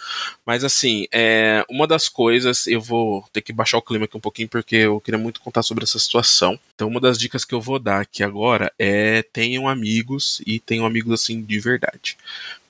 Mas 0.45 0.63
assim, 0.63 1.07
é, 1.11 1.65
uma 1.69 1.85
das 1.85 2.07
coisas, 2.07 2.65
eu 2.65 2.79
vou 2.79 3.25
ter 3.33 3.41
que 3.41 3.51
baixar 3.51 3.77
o 3.77 3.81
clima 3.81 4.05
aqui 4.05 4.15
um 4.15 4.21
pouquinho, 4.21 4.47
porque 4.47 4.77
eu 4.77 5.01
queria 5.01 5.19
muito 5.19 5.41
contar 5.41 5.63
sobre 5.63 5.83
essa 5.83 5.99
situação. 5.99 6.57
Então, 6.73 6.87
uma 6.87 7.01
das 7.01 7.17
dicas 7.17 7.43
que 7.43 7.53
eu 7.53 7.59
vou 7.59 7.79
dar 7.79 7.99
aqui 7.99 8.23
agora 8.23 8.71
é 8.79 9.23
tenham 9.33 9.67
amigos 9.67 10.41
e 10.47 10.59
tenham 10.59 10.85
amigos 10.85 11.11
assim 11.11 11.41
de 11.41 11.59
verdade 11.59 12.17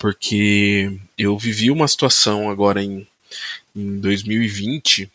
porque 0.04 1.00
eu 1.18 1.38
vivi 1.38 1.72
uma 1.72 1.88
situação 1.88 2.50
agora 2.50 2.84
em, 2.84 3.08
em 3.74 4.02
2020 4.02 5.10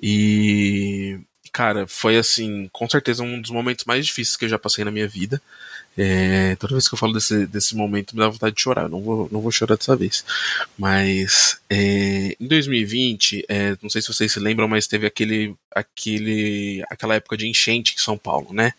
e, 0.00 1.18
cara, 1.52 1.88
foi 1.88 2.16
assim, 2.16 2.70
com 2.72 2.88
certeza 2.88 3.24
um 3.24 3.40
dos 3.40 3.50
momentos 3.50 3.84
mais 3.84 4.06
difíceis 4.06 4.36
que 4.36 4.44
eu 4.44 4.48
já 4.48 4.60
passei 4.60 4.84
na 4.84 4.92
minha 4.92 5.08
vida. 5.08 5.42
É, 5.98 6.54
toda 6.54 6.74
vez 6.74 6.86
que 6.86 6.94
eu 6.94 6.98
falo 6.98 7.14
desse, 7.14 7.48
desse 7.48 7.74
momento 7.74 8.14
me 8.14 8.20
dá 8.20 8.28
vontade 8.28 8.54
de 8.54 8.62
chorar. 8.62 8.88
Não 8.88 9.02
vou, 9.02 9.28
não 9.32 9.40
vou 9.40 9.50
chorar 9.50 9.76
dessa 9.76 9.96
vez. 9.96 10.24
Mas 10.78 11.60
é, 11.68 12.36
em 12.38 12.46
2020, 12.46 13.44
é, 13.48 13.76
não 13.82 13.90
sei 13.90 14.00
se 14.00 14.06
vocês 14.06 14.30
se 14.30 14.38
lembram, 14.38 14.68
mas 14.68 14.86
teve 14.86 15.04
aquele, 15.04 15.52
aquele, 15.74 16.82
aquela 16.90 17.14
época 17.14 17.36
de 17.36 17.46
enchente 17.46 17.94
em 17.94 18.00
São 18.00 18.16
Paulo, 18.16 18.52
né? 18.52 18.72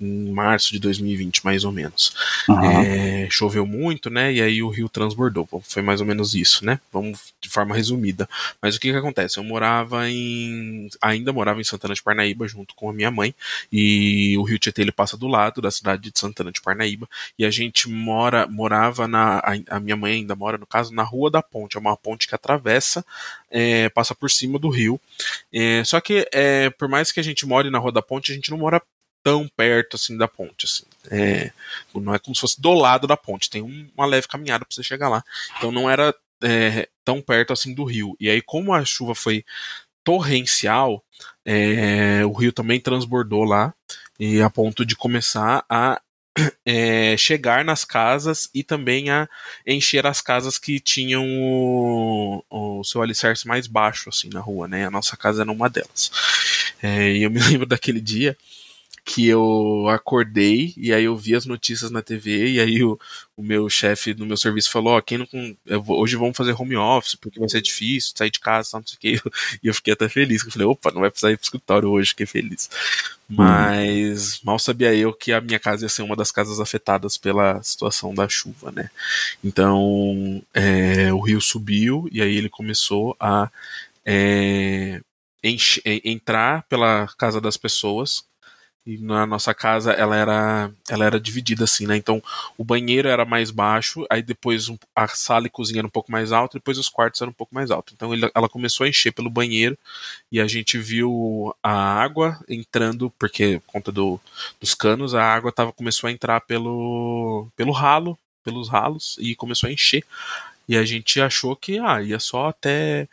Em 0.00 0.30
março 0.30 0.72
de 0.72 0.78
2020, 0.78 1.44
mais 1.44 1.64
ou 1.64 1.72
menos. 1.72 2.14
Uhum. 2.48 3.30
choveu 3.30 3.66
muito, 3.66 4.10
né? 4.10 4.32
E 4.32 4.40
aí 4.40 4.62
o 4.62 4.68
rio 4.68 4.88
transbordou. 4.88 5.48
Foi 5.64 5.82
mais 5.82 6.00
ou 6.00 6.06
menos 6.06 6.34
isso, 6.34 6.64
né? 6.64 6.80
Vamos 6.92 7.34
de 7.40 7.48
forma 7.48 7.74
resumida. 7.74 8.28
Mas 8.62 8.76
o 8.76 8.80
que 8.80 8.92
que 8.92 8.96
acontece? 8.96 9.38
Eu 9.38 9.44
morava 9.44 10.08
em. 10.08 10.88
Ainda 11.02 11.32
morava 11.32 11.60
em 11.60 11.64
Santana 11.64 11.94
de 11.94 12.02
Parnaíba 12.02 12.46
junto 12.46 12.74
com 12.76 12.88
a 12.88 12.92
minha 12.92 13.10
mãe. 13.10 13.34
E 13.72 14.36
o 14.38 14.42
rio 14.44 14.58
Tietê 14.58 14.82
ele 14.82 14.92
passa 14.92 15.16
do 15.16 15.26
lado 15.26 15.60
da 15.60 15.70
cidade 15.70 16.10
de 16.10 16.18
Santana 16.18 16.52
de 16.52 16.60
de 16.60 16.62
Parnaíba, 16.62 17.08
e 17.38 17.44
a 17.44 17.50
gente 17.50 17.88
mora, 17.88 18.46
morava 18.46 19.08
na. 19.08 19.38
A, 19.38 19.76
a, 19.76 19.80
minha 19.80 19.96
mãe 19.96 20.12
ainda 20.12 20.36
mora, 20.36 20.58
no 20.58 20.66
caso, 20.66 20.94
na 20.94 21.02
Rua 21.02 21.30
da 21.30 21.42
Ponte. 21.42 21.76
É 21.76 21.80
uma 21.80 21.96
ponte 21.96 22.28
que 22.28 22.34
atravessa, 22.34 23.04
é, 23.50 23.88
passa 23.88 24.14
por 24.14 24.30
cima 24.30 24.58
do 24.58 24.68
rio. 24.68 25.00
É, 25.52 25.82
só 25.84 26.00
que, 26.00 26.28
é, 26.32 26.70
por 26.70 26.88
mais 26.88 27.10
que 27.10 27.20
a 27.20 27.22
gente 27.22 27.46
more 27.46 27.70
na 27.70 27.78
Rua 27.78 27.92
da 27.92 28.02
Ponte, 28.02 28.32
a 28.32 28.34
gente 28.34 28.50
não 28.50 28.58
mora 28.58 28.80
tão 29.22 29.48
perto 29.48 29.96
assim 29.96 30.16
da 30.16 30.28
ponte. 30.28 30.66
Assim. 30.66 30.84
É, 31.10 31.52
não 31.94 32.14
é 32.14 32.18
como 32.18 32.34
se 32.34 32.40
fosse 32.40 32.60
do 32.60 32.72
lado 32.72 33.06
da 33.06 33.16
ponte, 33.16 33.50
tem 33.50 33.90
uma 33.96 34.06
leve 34.06 34.28
caminhada 34.28 34.64
para 34.64 34.74
você 34.74 34.82
chegar 34.82 35.08
lá. 35.08 35.22
Então 35.56 35.70
não 35.70 35.90
era 35.90 36.14
é, 36.42 36.88
tão 37.04 37.20
perto 37.20 37.52
assim 37.52 37.74
do 37.74 37.84
rio. 37.84 38.16
E 38.18 38.28
aí, 38.28 38.40
como 38.40 38.72
a 38.72 38.84
chuva 38.84 39.14
foi 39.14 39.44
torrencial, 40.04 41.04
é, 41.44 42.24
o 42.24 42.32
rio 42.32 42.52
também 42.52 42.80
transbordou 42.80 43.44
lá 43.44 43.74
e 44.18 44.40
a 44.40 44.50
ponto 44.50 44.84
de 44.84 44.96
começar 44.96 45.64
a 45.68 46.00
é, 46.64 47.16
chegar 47.16 47.64
nas 47.64 47.84
casas 47.84 48.48
e 48.54 48.62
também 48.62 49.10
a 49.10 49.28
encher 49.66 50.06
as 50.06 50.20
casas 50.20 50.58
que 50.58 50.80
tinham 50.80 51.24
o, 51.26 52.44
o, 52.50 52.84
seu 52.84 53.02
alicerce 53.02 53.46
mais 53.46 53.66
baixo 53.66 54.08
assim 54.08 54.28
na 54.28 54.40
rua, 54.40 54.68
né? 54.68 54.86
A 54.86 54.90
nossa 54.90 55.16
casa 55.16 55.42
era 55.42 55.52
uma 55.52 55.68
delas. 55.68 56.10
É, 56.82 57.12
e 57.12 57.22
eu 57.22 57.30
me 57.30 57.40
lembro 57.44 57.66
daquele 57.66 58.00
dia 58.00 58.36
que 59.12 59.26
eu 59.26 59.88
acordei 59.88 60.72
e 60.76 60.92
aí 60.92 61.02
eu 61.02 61.16
vi 61.16 61.34
as 61.34 61.44
notícias 61.44 61.90
na 61.90 62.00
TV 62.00 62.52
e 62.52 62.60
aí 62.60 62.84
o, 62.84 62.96
o 63.36 63.42
meu 63.42 63.68
chefe 63.68 64.14
no 64.14 64.24
meu 64.24 64.36
serviço 64.36 64.70
falou, 64.70 64.92
ó, 64.92 64.98
oh, 64.98 65.02
quem 65.02 65.18
não 65.18 65.26
vou, 65.82 65.98
hoje 65.98 66.14
vamos 66.14 66.36
fazer 66.36 66.52
home 66.52 66.76
office 66.76 67.16
porque 67.16 67.40
vai 67.40 67.48
ser 67.48 67.60
difícil 67.60 68.12
sair 68.14 68.30
de 68.30 68.38
casa, 68.38 68.70
não 68.74 68.86
sei 68.86 68.96
o 68.96 69.00
que. 69.00 69.30
E 69.64 69.66
eu 69.66 69.74
fiquei 69.74 69.94
até 69.94 70.08
feliz, 70.08 70.44
eu 70.44 70.52
falei, 70.52 70.68
opa, 70.68 70.92
não 70.92 71.00
vai 71.00 71.10
precisar 71.10 71.32
ir 71.32 71.36
pro 71.36 71.44
escritório 71.44 71.90
hoje, 71.90 72.10
fiquei 72.10 72.24
feliz. 72.24 72.70
Mas 73.28 74.36
hum. 74.36 74.40
mal 74.44 74.60
sabia 74.60 74.94
eu 74.94 75.12
que 75.12 75.32
a 75.32 75.40
minha 75.40 75.58
casa 75.58 75.84
ia 75.84 75.88
ser 75.88 76.02
uma 76.02 76.14
das 76.14 76.30
casas 76.30 76.60
afetadas 76.60 77.18
pela 77.18 77.60
situação 77.64 78.14
da 78.14 78.28
chuva, 78.28 78.70
né? 78.70 78.90
Então 79.42 80.40
é, 80.54 81.12
o 81.12 81.18
rio 81.18 81.40
subiu 81.40 82.08
e 82.12 82.22
aí 82.22 82.36
ele 82.36 82.48
começou 82.48 83.16
a 83.18 83.50
é, 84.06 85.00
entrar 85.42 86.62
pela 86.68 87.08
casa 87.18 87.40
das 87.40 87.56
pessoas 87.56 88.29
e 88.86 88.96
na 88.98 89.26
nossa 89.26 89.52
casa 89.54 89.92
ela 89.92 90.16
era 90.16 90.70
ela 90.88 91.04
era 91.04 91.20
dividida 91.20 91.64
assim, 91.64 91.86
né? 91.86 91.96
Então 91.96 92.22
o 92.56 92.64
banheiro 92.64 93.08
era 93.08 93.24
mais 93.24 93.50
baixo, 93.50 94.06
aí 94.10 94.22
depois 94.22 94.70
a 94.94 95.06
sala 95.08 95.46
e 95.46 95.50
cozinha 95.50 95.80
era 95.80 95.86
um 95.86 95.90
pouco 95.90 96.10
mais 96.10 96.32
alto, 96.32 96.54
depois 96.54 96.78
os 96.78 96.88
quartos 96.88 97.20
eram 97.20 97.30
um 97.30 97.34
pouco 97.34 97.54
mais 97.54 97.70
alto. 97.70 97.92
Então 97.94 98.12
ele, 98.14 98.30
ela 98.34 98.48
começou 98.48 98.84
a 98.84 98.88
encher 98.88 99.12
pelo 99.12 99.30
banheiro 99.30 99.76
e 100.32 100.40
a 100.40 100.46
gente 100.46 100.78
viu 100.78 101.54
a 101.62 101.72
água 101.72 102.38
entrando 102.48 103.10
porque 103.18 103.60
por 103.66 103.72
conta 103.72 103.92
do, 103.92 104.18
dos 104.60 104.74
canos 104.74 105.14
a 105.14 105.22
água 105.22 105.52
tava 105.52 105.72
começou 105.72 106.08
a 106.08 106.12
entrar 106.12 106.40
pelo 106.40 107.48
pelo 107.56 107.72
ralo, 107.72 108.18
pelos 108.42 108.68
ralos 108.68 109.16
e 109.20 109.34
começou 109.36 109.68
a 109.68 109.72
encher. 109.72 110.04
E 110.68 110.76
a 110.76 110.84
gente 110.84 111.20
achou 111.20 111.56
que 111.56 111.78
ah, 111.80 112.00
ia 112.02 112.20
só 112.20 112.48
até 112.48 113.08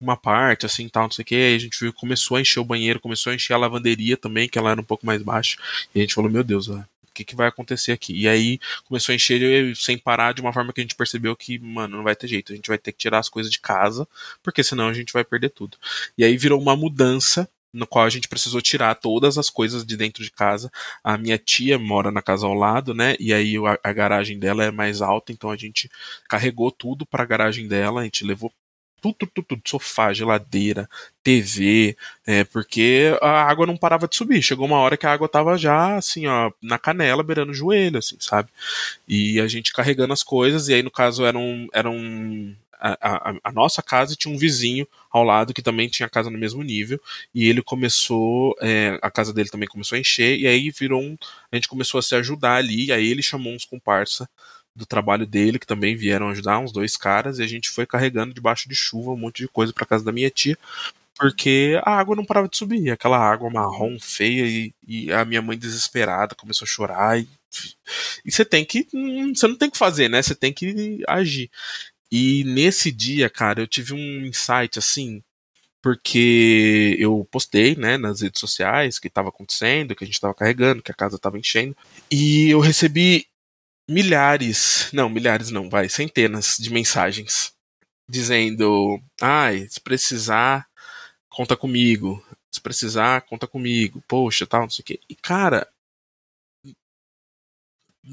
uma 0.00 0.16
parte, 0.16 0.66
assim, 0.66 0.88
tal, 0.88 1.04
não 1.04 1.10
sei 1.10 1.22
o 1.22 1.26
que. 1.26 1.54
A 1.54 1.58
gente 1.58 1.78
viu, 1.78 1.92
começou 1.92 2.36
a 2.36 2.40
encher 2.40 2.60
o 2.60 2.64
banheiro, 2.64 3.00
começou 3.00 3.30
a 3.32 3.34
encher 3.34 3.54
a 3.54 3.58
lavanderia 3.58 4.16
também, 4.16 4.48
que 4.48 4.58
ela 4.58 4.70
era 4.70 4.80
um 4.80 4.84
pouco 4.84 5.04
mais 5.04 5.22
baixa. 5.22 5.58
E 5.94 5.98
a 5.98 6.02
gente 6.02 6.14
falou, 6.14 6.30
meu 6.30 6.42
Deus, 6.42 6.68
o 6.68 6.84
que, 7.12 7.24
que 7.24 7.36
vai 7.36 7.48
acontecer 7.48 7.92
aqui? 7.92 8.14
E 8.16 8.28
aí 8.28 8.58
começou 8.84 9.12
a 9.12 9.16
encher 9.16 9.76
sem 9.76 9.98
parar 9.98 10.32
de 10.32 10.40
uma 10.40 10.52
forma 10.52 10.72
que 10.72 10.80
a 10.80 10.84
gente 10.84 10.94
percebeu 10.94 11.36
que, 11.36 11.58
mano, 11.58 11.98
não 11.98 12.04
vai 12.04 12.16
ter 12.16 12.28
jeito. 12.28 12.52
A 12.52 12.56
gente 12.56 12.68
vai 12.68 12.78
ter 12.78 12.92
que 12.92 12.98
tirar 12.98 13.18
as 13.18 13.28
coisas 13.28 13.52
de 13.52 13.60
casa, 13.60 14.08
porque 14.42 14.62
senão 14.62 14.88
a 14.88 14.94
gente 14.94 15.12
vai 15.12 15.24
perder 15.24 15.50
tudo. 15.50 15.76
E 16.16 16.24
aí 16.24 16.36
virou 16.36 16.60
uma 16.60 16.76
mudança 16.76 17.48
no 17.72 17.86
qual 17.86 18.04
a 18.04 18.10
gente 18.10 18.28
precisou 18.28 18.60
tirar 18.60 18.94
todas 18.96 19.38
as 19.38 19.48
coisas 19.48 19.84
de 19.84 19.96
dentro 19.96 20.22
de 20.24 20.30
casa. 20.30 20.70
A 21.04 21.16
minha 21.16 21.38
tia 21.38 21.78
mora 21.78 22.10
na 22.10 22.22
casa 22.22 22.46
ao 22.46 22.54
lado, 22.54 22.94
né? 22.94 23.16
E 23.20 23.32
aí 23.32 23.56
a, 23.58 23.78
a 23.82 23.92
garagem 23.92 24.38
dela 24.38 24.64
é 24.64 24.70
mais 24.70 25.00
alta, 25.00 25.32
então 25.32 25.50
a 25.50 25.56
gente 25.56 25.90
carregou 26.28 26.70
tudo 26.70 27.06
para 27.06 27.22
a 27.22 27.26
garagem 27.26 27.68
dela, 27.68 28.00
a 28.00 28.04
gente 28.04 28.24
levou 28.24 28.52
tudo, 29.00 29.26
tudo, 29.26 29.42
tudo, 29.42 29.62
sofá, 29.66 30.12
geladeira, 30.12 30.88
TV, 31.22 31.96
é, 32.26 32.44
porque 32.44 33.16
a 33.20 33.42
água 33.42 33.66
não 33.66 33.76
parava 33.76 34.08
de 34.08 34.16
subir. 34.16 34.42
Chegou 34.42 34.66
uma 34.66 34.78
hora 34.78 34.96
que 34.96 35.06
a 35.06 35.12
água 35.12 35.28
tava 35.28 35.56
já, 35.56 35.96
assim, 35.96 36.26
ó, 36.26 36.50
na 36.62 36.78
canela, 36.78 37.22
beirando 37.22 37.52
o 37.52 37.54
joelho, 37.54 37.98
assim, 37.98 38.16
sabe? 38.20 38.48
E 39.08 39.40
a 39.40 39.46
gente 39.48 39.72
carregando 39.72 40.12
as 40.12 40.22
coisas, 40.22 40.68
e 40.68 40.74
aí 40.74 40.82
no 40.82 40.90
caso 40.90 41.24
era 41.24 41.38
um. 41.38 41.68
Era 41.72 41.90
um 41.90 42.54
a, 42.80 43.30
a, 43.30 43.34
a, 43.44 43.52
nossa 43.52 43.82
casa 43.82 44.16
tinha 44.16 44.32
um 44.34 44.38
vizinho 44.38 44.88
ao 45.10 45.22
lado 45.22 45.52
que 45.52 45.60
também 45.60 45.86
tinha 45.86 46.08
casa 46.08 46.30
no 46.30 46.38
mesmo 46.38 46.62
nível 46.62 46.98
e 47.34 47.46
ele 47.46 47.62
começou 47.62 48.56
é, 48.58 48.98
a 49.02 49.10
casa 49.10 49.34
dele 49.34 49.50
também 49.50 49.68
começou 49.68 49.96
a 49.96 50.00
encher 50.00 50.38
e 50.38 50.46
aí 50.46 50.70
virou 50.70 51.02
um 51.02 51.14
a 51.52 51.56
gente 51.56 51.68
começou 51.68 51.98
a 51.98 52.02
se 52.02 52.14
ajudar 52.14 52.54
ali 52.54 52.86
e 52.86 52.92
aí 52.92 53.06
ele 53.06 53.22
chamou 53.22 53.52
uns 53.52 53.66
comparsa 53.66 54.26
do 54.74 54.86
trabalho 54.86 55.26
dele, 55.26 55.58
que 55.58 55.66
também 55.66 55.96
vieram 55.96 56.28
ajudar, 56.30 56.58
uns 56.58 56.72
dois 56.72 56.96
caras, 56.96 57.38
e 57.38 57.42
a 57.42 57.46
gente 57.46 57.68
foi 57.68 57.86
carregando 57.86 58.34
debaixo 58.34 58.68
de 58.68 58.74
chuva 58.74 59.12
um 59.12 59.16
monte 59.16 59.42
de 59.42 59.48
coisa 59.48 59.72
para 59.72 59.86
casa 59.86 60.04
da 60.04 60.12
minha 60.12 60.30
tia, 60.30 60.56
porque 61.16 61.78
a 61.84 61.98
água 61.98 62.16
não 62.16 62.24
parava 62.24 62.48
de 62.48 62.56
subir, 62.56 62.90
aquela 62.90 63.18
água 63.18 63.50
marrom 63.50 63.98
feia, 64.00 64.46
e, 64.46 64.74
e 64.86 65.12
a 65.12 65.24
minha 65.24 65.42
mãe 65.42 65.58
desesperada 65.58 66.34
começou 66.34 66.64
a 66.64 66.68
chorar, 66.68 67.20
e, 67.20 67.28
e 68.24 68.32
você 68.32 68.44
tem 68.44 68.64
que. 68.64 68.86
Hum, 68.94 69.34
você 69.34 69.46
não 69.46 69.56
tem 69.56 69.68
que 69.68 69.76
fazer, 69.76 70.08
né? 70.08 70.22
Você 70.22 70.34
tem 70.34 70.52
que 70.52 71.02
agir. 71.06 71.50
E 72.10 72.44
nesse 72.44 72.90
dia, 72.90 73.28
cara, 73.30 73.60
eu 73.60 73.66
tive 73.66 73.94
um 73.94 74.26
insight 74.26 74.78
assim, 74.78 75.22
porque 75.82 76.96
eu 76.98 77.26
postei, 77.30 77.76
né, 77.76 77.96
nas 77.96 78.20
redes 78.20 78.40
sociais 78.40 78.98
que 78.98 79.08
estava 79.08 79.28
acontecendo, 79.28 79.94
que 79.94 80.04
a 80.04 80.06
gente 80.06 80.14
estava 80.14 80.34
carregando, 80.34 80.82
que 80.82 80.90
a 80.90 80.94
casa 80.94 81.16
estava 81.16 81.38
enchendo, 81.38 81.76
e 82.10 82.50
eu 82.50 82.60
recebi 82.60 83.26
milhares, 83.90 84.88
não, 84.92 85.08
milhares 85.08 85.50
não, 85.50 85.68
vai, 85.68 85.88
centenas 85.88 86.56
de 86.58 86.70
mensagens 86.70 87.52
dizendo: 88.08 89.00
"Ai, 89.20 89.66
se 89.68 89.80
precisar, 89.80 90.66
conta 91.28 91.56
comigo. 91.56 92.24
Se 92.50 92.60
precisar, 92.60 93.22
conta 93.22 93.46
comigo. 93.46 94.02
Poxa, 94.08 94.46
tal, 94.46 94.62
não 94.62 94.70
sei 94.70 94.82
o 94.82 94.86
quê". 94.86 95.00
E 95.08 95.14
cara, 95.14 95.68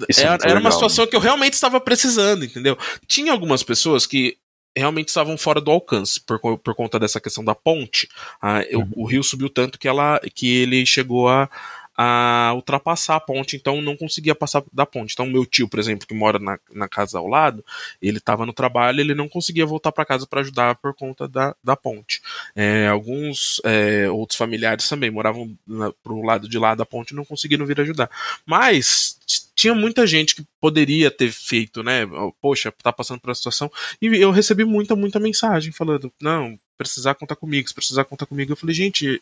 é 0.09 0.21
era, 0.21 0.37
era 0.43 0.59
uma 0.59 0.71
situação 0.71 1.07
que 1.07 1.15
eu 1.15 1.19
realmente 1.19 1.53
estava 1.53 1.79
precisando, 1.79 2.43
entendeu? 2.43 2.77
Tinha 3.07 3.31
algumas 3.31 3.63
pessoas 3.63 4.05
que 4.05 4.37
realmente 4.75 5.07
estavam 5.07 5.37
fora 5.37 5.59
do 5.59 5.71
alcance 5.71 6.21
por, 6.21 6.39
por 6.59 6.75
conta 6.75 6.99
dessa 6.99 7.19
questão 7.19 7.43
da 7.43 7.55
ponte. 7.55 8.07
Ah, 8.41 8.61
eu, 8.69 8.81
uhum. 8.81 8.91
O 8.95 9.05
rio 9.05 9.23
subiu 9.23 9.49
tanto 9.49 9.79
que 9.79 9.87
ela 9.87 10.19
que 10.35 10.47
ele 10.47 10.85
chegou 10.85 11.27
a 11.27 11.49
a 11.97 12.51
ultrapassar 12.53 13.15
a 13.15 13.19
ponte, 13.19 13.55
então 13.55 13.81
não 13.81 13.97
conseguia 13.97 14.35
passar 14.35 14.63
da 14.71 14.85
ponte. 14.85 15.13
Então, 15.13 15.25
meu 15.25 15.45
tio, 15.45 15.67
por 15.67 15.79
exemplo, 15.79 16.07
que 16.07 16.13
mora 16.13 16.37
na, 16.37 16.59
na 16.71 16.87
casa 16.87 17.17
ao 17.17 17.27
lado, 17.27 17.65
ele 17.99 18.19
estava 18.19 18.45
no 18.45 18.53
trabalho, 18.53 19.01
ele 19.01 19.15
não 19.15 19.27
conseguia 19.27 19.65
voltar 19.65 19.91
para 19.91 20.05
casa 20.05 20.27
para 20.27 20.41
ajudar 20.41 20.75
por 20.75 20.93
conta 20.93 21.27
da, 21.27 21.55
da 21.63 21.75
ponte. 21.75 22.21
É, 22.55 22.87
alguns 22.87 23.59
é, 23.65 24.07
outros 24.11 24.37
familiares 24.37 24.87
também 24.87 25.09
moravam 25.09 25.57
na, 25.65 25.91
pro 26.03 26.21
lado 26.21 26.47
de 26.47 26.59
lá 26.59 26.75
da 26.75 26.85
ponte 26.85 27.11
e 27.11 27.15
não 27.15 27.25
conseguiram 27.25 27.65
vir 27.65 27.81
ajudar. 27.81 28.09
Mas 28.45 29.17
tinha 29.55 29.73
muita 29.73 30.05
gente 30.05 30.35
que 30.35 30.45
poderia 30.61 31.09
ter 31.09 31.31
feito, 31.31 31.81
né? 31.81 32.01
Poxa, 32.39 32.71
tá 32.71 32.93
passando 32.93 33.19
por 33.19 33.29
uma 33.29 33.35
situação. 33.35 33.71
E 33.99 34.05
eu 34.05 34.29
recebi 34.29 34.63
muita, 34.63 34.95
muita 34.95 35.19
mensagem 35.19 35.71
falando: 35.71 36.13
não, 36.21 36.57
precisar 36.77 37.15
contar 37.15 37.35
comigo, 37.35 37.67
se 37.67 37.73
precisar 37.73 38.05
contar 38.05 38.27
comigo. 38.27 38.51
Eu 38.51 38.55
falei, 38.55 38.75
gente, 38.75 39.19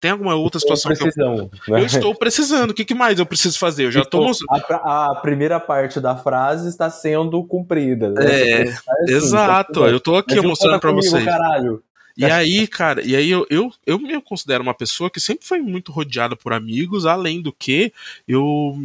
tem 0.00 0.12
alguma 0.12 0.34
outra 0.34 0.60
situação 0.60 0.92
que 0.94 1.02
eu... 1.02 1.50
Né? 1.68 1.80
eu 1.80 1.86
estou 1.86 2.14
precisando. 2.14 2.70
O 2.70 2.74
que, 2.74 2.84
que, 2.84 2.94
mais 2.94 3.18
eu 3.18 3.26
preciso 3.26 3.58
fazer? 3.58 3.86
Eu 3.86 3.90
já 3.90 4.02
estou. 4.02 4.30
A, 4.50 5.10
a, 5.10 5.14
primeira 5.16 5.58
parte 5.58 6.00
da 6.00 6.16
frase 6.16 6.68
está 6.68 6.88
sendo 6.88 7.42
cumprida. 7.44 8.10
Né? 8.10 8.24
É, 8.24 8.62
assim, 8.62 8.78
exato. 9.08 9.86
eu 9.86 9.96
estou 9.96 10.16
aqui 10.16 10.40
mostrando 10.40 10.80
para 10.80 10.92
vocês. 10.92 11.24
Caralho. 11.24 11.82
E 12.16 12.24
aí, 12.24 12.66
cara, 12.66 13.00
e 13.00 13.14
aí 13.14 13.30
eu, 13.30 13.46
eu, 13.48 13.72
eu 13.86 13.96
me 13.96 14.20
considero 14.20 14.60
uma 14.60 14.74
pessoa 14.74 15.08
que 15.08 15.20
sempre 15.20 15.46
foi 15.46 15.60
muito 15.60 15.92
rodeada 15.92 16.34
por 16.34 16.52
amigos, 16.52 17.06
além 17.06 17.40
do 17.40 17.52
que 17.52 17.92
eu 18.26 18.76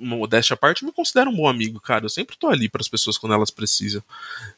modéstia 0.00 0.54
à 0.54 0.56
parte, 0.56 0.84
me 0.84 0.92
considero 0.92 1.30
um 1.30 1.36
bom 1.36 1.48
amigo, 1.48 1.78
cara. 1.80 2.04
Eu 2.04 2.08
sempre 2.08 2.36
tô 2.36 2.48
ali 2.48 2.68
para 2.68 2.80
as 2.80 2.88
pessoas 2.88 3.18
quando 3.18 3.34
elas 3.34 3.50
precisam. 3.50 4.02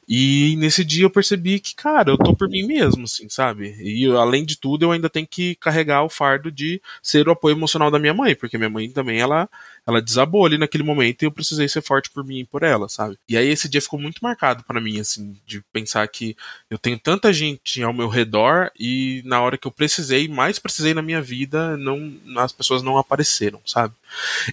E 0.08 0.54
nesse 0.56 0.84
dia 0.84 1.04
eu 1.04 1.10
percebi 1.10 1.58
que, 1.58 1.74
cara, 1.74 2.10
eu 2.10 2.18
tô 2.18 2.34
por 2.34 2.48
mim 2.48 2.62
mesmo, 2.62 3.04
assim, 3.04 3.28
sabe? 3.28 3.76
E 3.80 4.06
além 4.12 4.44
de 4.44 4.56
tudo, 4.56 4.84
eu 4.84 4.92
ainda 4.92 5.10
tenho 5.10 5.26
que 5.26 5.54
carregar 5.56 6.04
o 6.04 6.08
fardo 6.08 6.50
de 6.50 6.80
ser 7.02 7.28
o 7.28 7.32
apoio 7.32 7.54
emocional 7.54 7.90
da 7.90 7.98
minha 7.98 8.14
mãe, 8.14 8.34
porque 8.34 8.56
minha 8.56 8.70
mãe 8.70 8.90
também, 8.90 9.20
ela, 9.20 9.48
ela 9.86 10.00
desabou 10.00 10.46
ali 10.46 10.58
naquele 10.58 10.84
momento 10.84 11.22
e 11.22 11.26
eu 11.26 11.32
precisei 11.32 11.68
ser 11.68 11.82
forte 11.82 12.10
por 12.10 12.24
mim 12.24 12.40
e 12.40 12.44
por 12.44 12.62
ela, 12.62 12.88
sabe? 12.88 13.18
E 13.28 13.36
aí 13.36 13.48
esse 13.48 13.68
dia 13.68 13.80
ficou 13.80 13.98
muito 13.98 14.20
marcado 14.22 14.62
para 14.64 14.80
mim, 14.80 15.00
assim, 15.00 15.36
de 15.46 15.62
pensar 15.72 16.06
que 16.08 16.36
eu 16.70 16.78
tenho 16.78 16.98
tanta 16.98 17.32
gente 17.32 17.82
ao 17.82 17.92
meu 17.92 18.08
redor 18.08 18.70
e 18.78 19.22
na 19.24 19.40
hora 19.40 19.58
que 19.58 19.66
eu 19.66 19.72
precisei, 19.72 20.28
mais 20.28 20.58
precisei 20.58 20.94
na 20.94 21.02
minha 21.02 21.20
vida, 21.20 21.76
não 21.76 22.12
as 22.36 22.52
pessoas 22.52 22.82
não 22.82 22.98
apareceram, 22.98 23.60
sabe? 23.64 23.94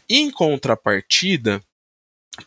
Em 0.09 0.29
contrapartida, 0.31 1.61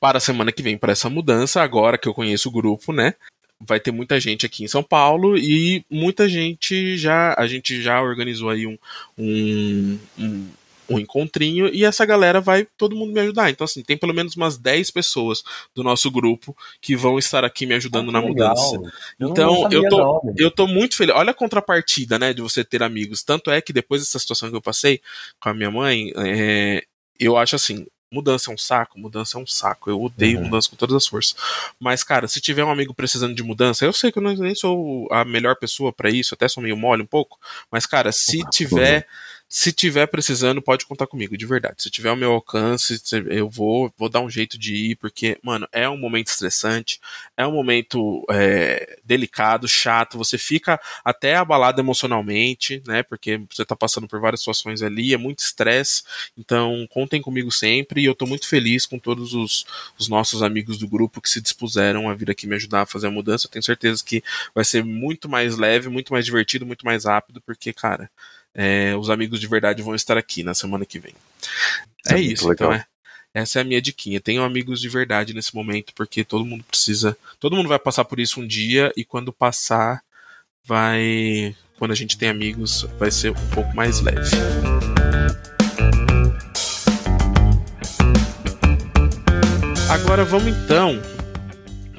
para 0.01 0.19
a 0.19 0.21
semana 0.21 0.53
que 0.53 0.63
vem, 0.63 0.79
para 0.79 0.93
essa 0.93 1.11
mudança, 1.11 1.63
agora 1.63 1.99
que 1.99 2.09
eu 2.09 2.15
conheço 2.15 2.49
o 2.49 2.53
grupo, 2.53 2.93
né? 2.93 3.15
Vai 3.61 3.79
ter 3.79 3.93
muita 3.93 4.19
gente 4.19 4.45
aqui 4.45 4.65
em 4.65 4.69
São 4.69 4.83
Paulo 4.83 5.37
e 5.39 5.85
muita 5.89 6.29
gente 6.29 6.97
já. 6.97 7.35
A 7.39 7.47
gente 7.47 7.81
já 7.81 8.03
organizou 8.03 8.51
aí 8.51 8.67
um, 8.67 8.77
um, 9.17 9.99
um 10.19 10.49
um 10.93 10.99
encontrinho 10.99 11.69
e 11.73 11.85
essa 11.85 12.05
galera 12.05 12.41
vai 12.41 12.67
todo 12.77 12.97
mundo 12.97 13.13
me 13.13 13.21
ajudar. 13.21 13.51
Então, 13.51 13.65
assim, 13.65 13.83
tem 13.83 13.97
pelo 13.97 14.15
menos 14.15 14.37
umas 14.37 14.59
10 14.59 14.91
pessoas 14.91 15.43
do 15.75 15.83
nosso 15.83 16.11
grupo 16.11 16.57
que 16.81 16.95
vão 16.97 17.19
estar 17.19 17.45
aqui 17.45 17.67
me 17.67 17.75
ajudando 17.75 18.11
ah, 18.11 18.13
na 18.13 18.21
legal. 18.21 18.51
mudança. 18.51 18.95
Eu 19.19 19.29
então, 19.31 19.69
eu 19.71 19.89
tô, 19.89 20.35
eu 20.37 20.51
tô 20.51 20.67
muito 20.67 20.97
feliz. 20.97 21.15
Olha 21.15 21.31
a 21.31 21.35
contrapartida, 21.35 22.19
né, 22.19 22.33
de 22.33 22.43
você 22.43 22.65
ter 22.65 22.83
amigos. 22.83 23.23
Tanto 23.23 23.51
é 23.51 23.61
que 23.61 23.73
depois 23.73 24.03
dessa 24.03 24.19
situação 24.19 24.51
que 24.51 24.57
eu 24.57 24.63
passei 24.63 25.01
com 25.41 25.49
a 25.49 25.55
minha 25.55 25.71
mãe, 25.71 26.13
é, 26.17 26.85
eu 27.19 27.37
acho 27.37 27.57
assim, 27.57 27.87
mudança 28.13 28.51
é 28.51 28.55
um 28.55 28.59
saco, 28.59 28.99
mudança 28.99 29.39
é 29.39 29.41
um 29.41 29.47
saco. 29.47 29.89
Eu 29.89 30.03
odeio 30.03 30.39
uhum. 30.39 30.45
mudança 30.45 30.69
com 30.69 30.77
todas 30.77 30.95
as 30.95 31.07
forças. 31.07 31.35
Mas, 31.81 32.05
cara, 32.05 32.29
se 32.29 32.41
tiver 32.41 32.63
um 32.63 32.71
amigo 32.71 32.93
precisando 32.93 33.35
de 33.35 33.43
mudança, 33.43 33.85
eu 33.85 33.93
sei 33.93 34.13
que 34.13 34.19
eu 34.19 34.23
nem 34.23 34.55
sou 34.55 35.09
a 35.11 35.25
melhor 35.25 35.57
pessoa 35.57 35.93
para 35.93 36.11
isso, 36.11 36.35
até 36.35 36.47
sou 36.47 36.63
meio 36.63 36.77
mole 36.77 37.03
um 37.03 37.07
pouco. 37.07 37.39
Mas, 37.71 37.87
cara, 37.87 38.13
se 38.13 38.43
tiver 38.51 39.07
se 39.55 39.71
tiver 39.71 40.07
precisando, 40.07 40.63
pode 40.63 40.87
contar 40.87 41.07
comigo, 41.07 41.37
de 41.37 41.45
verdade. 41.45 41.83
Se 41.83 41.91
tiver 41.91 42.11
o 42.11 42.17
meu 42.17 42.33
alcance, 42.33 42.99
eu 43.29 43.51
vou, 43.51 43.93
vou 43.99 44.09
dar 44.09 44.21
um 44.21 44.31
jeito 44.31 44.57
de 44.57 44.75
ir, 44.75 44.97
porque, 44.97 45.39
mano, 45.43 45.69
é 45.71 45.87
um 45.87 45.97
momento 45.99 46.29
estressante, 46.29 46.99
é 47.37 47.47
um 47.47 47.53
momento 47.53 48.25
é, 48.31 48.99
delicado, 49.05 49.69
chato, 49.69 50.17
você 50.17 50.39
fica 50.39 50.81
até 51.05 51.37
abalado 51.37 51.83
emocionalmente, 51.83 52.83
né? 52.87 53.03
Porque 53.03 53.43
você 53.51 53.63
tá 53.63 53.77
passando 53.77 54.09
por 54.09 54.19
várias 54.21 54.41
situações 54.41 54.81
ali, 54.81 55.13
é 55.13 55.19
muito 55.19 55.41
estresse. 55.41 56.03
Então, 56.35 56.89
contem 56.91 57.21
comigo 57.21 57.53
sempre 57.53 58.01
e 58.01 58.07
eu 58.07 58.15
tô 58.15 58.25
muito 58.25 58.49
feliz 58.49 58.87
com 58.87 58.99
todos 58.99 59.35
os, 59.35 59.67
os 59.99 60.09
nossos 60.09 60.43
amigos 60.43 60.79
do 60.79 60.89
grupo 60.89 61.21
que 61.21 61.29
se 61.29 61.43
dispuseram 61.43 62.09
a 62.09 62.15
vir 62.15 62.31
aqui 62.31 62.47
me 62.47 62.55
ajudar 62.55 62.83
a 62.83 62.87
fazer 62.87 63.09
a 63.09 63.11
mudança. 63.11 63.47
Eu 63.47 63.51
tenho 63.51 63.63
certeza 63.63 64.03
que 64.03 64.25
vai 64.55 64.65
ser 64.65 64.83
muito 64.83 65.29
mais 65.29 65.59
leve, 65.59 65.91
muito 65.91 66.11
mais 66.11 66.25
divertido, 66.25 66.65
muito 66.65 66.87
mais 66.87 67.05
rápido, 67.05 67.39
porque, 67.43 67.71
cara 67.71 68.11
é, 68.55 68.95
os 68.97 69.11
amigos 69.11 69.41
de 69.41 69.47
verdade 69.47 69.83
vão 69.83 69.95
estar 69.95 70.17
aqui 70.17 70.43
na 70.43 70.55
semana 70.55 70.85
que 70.85 70.99
vem. 70.99 71.15
É, 72.07 72.15
é 72.15 72.21
isso, 72.21 72.53
então 72.53 72.73
é. 72.73 72.85
Essa 73.35 73.61
é 73.61 73.63
a 73.63 73.65
minha 73.65 73.81
diquinha. 73.81 74.21
Tenham 74.21 74.45
amigos 74.45 74.81
de 74.81 74.91
verdade 74.91 75.33
nesse 75.33 75.55
momento, 75.55 75.95
porque 75.95 76.23
todo 76.23 76.45
mundo 76.45 76.63
precisa. 76.65 77.17
Todo 77.41 77.57
mundo 77.57 77.69
vai 77.69 77.79
passar 77.79 78.05
por 78.05 78.21
isso 78.21 78.41
um 78.41 78.47
dia, 78.47 78.93
e 78.95 79.05
quando 79.05 79.33
passar, 79.33 80.03
vai. 80.65 81.57
Quando 81.79 81.93
a 81.93 81.95
gente 81.95 82.19
tem 82.19 82.29
amigos, 82.29 82.83
vai 82.99 83.11
ser 83.11 83.31
um 83.31 83.49
pouco 83.55 83.75
mais 83.75 84.01
leve. 84.01 84.37
Agora 89.89 90.25
vamos 90.25 90.49
então 90.49 91.01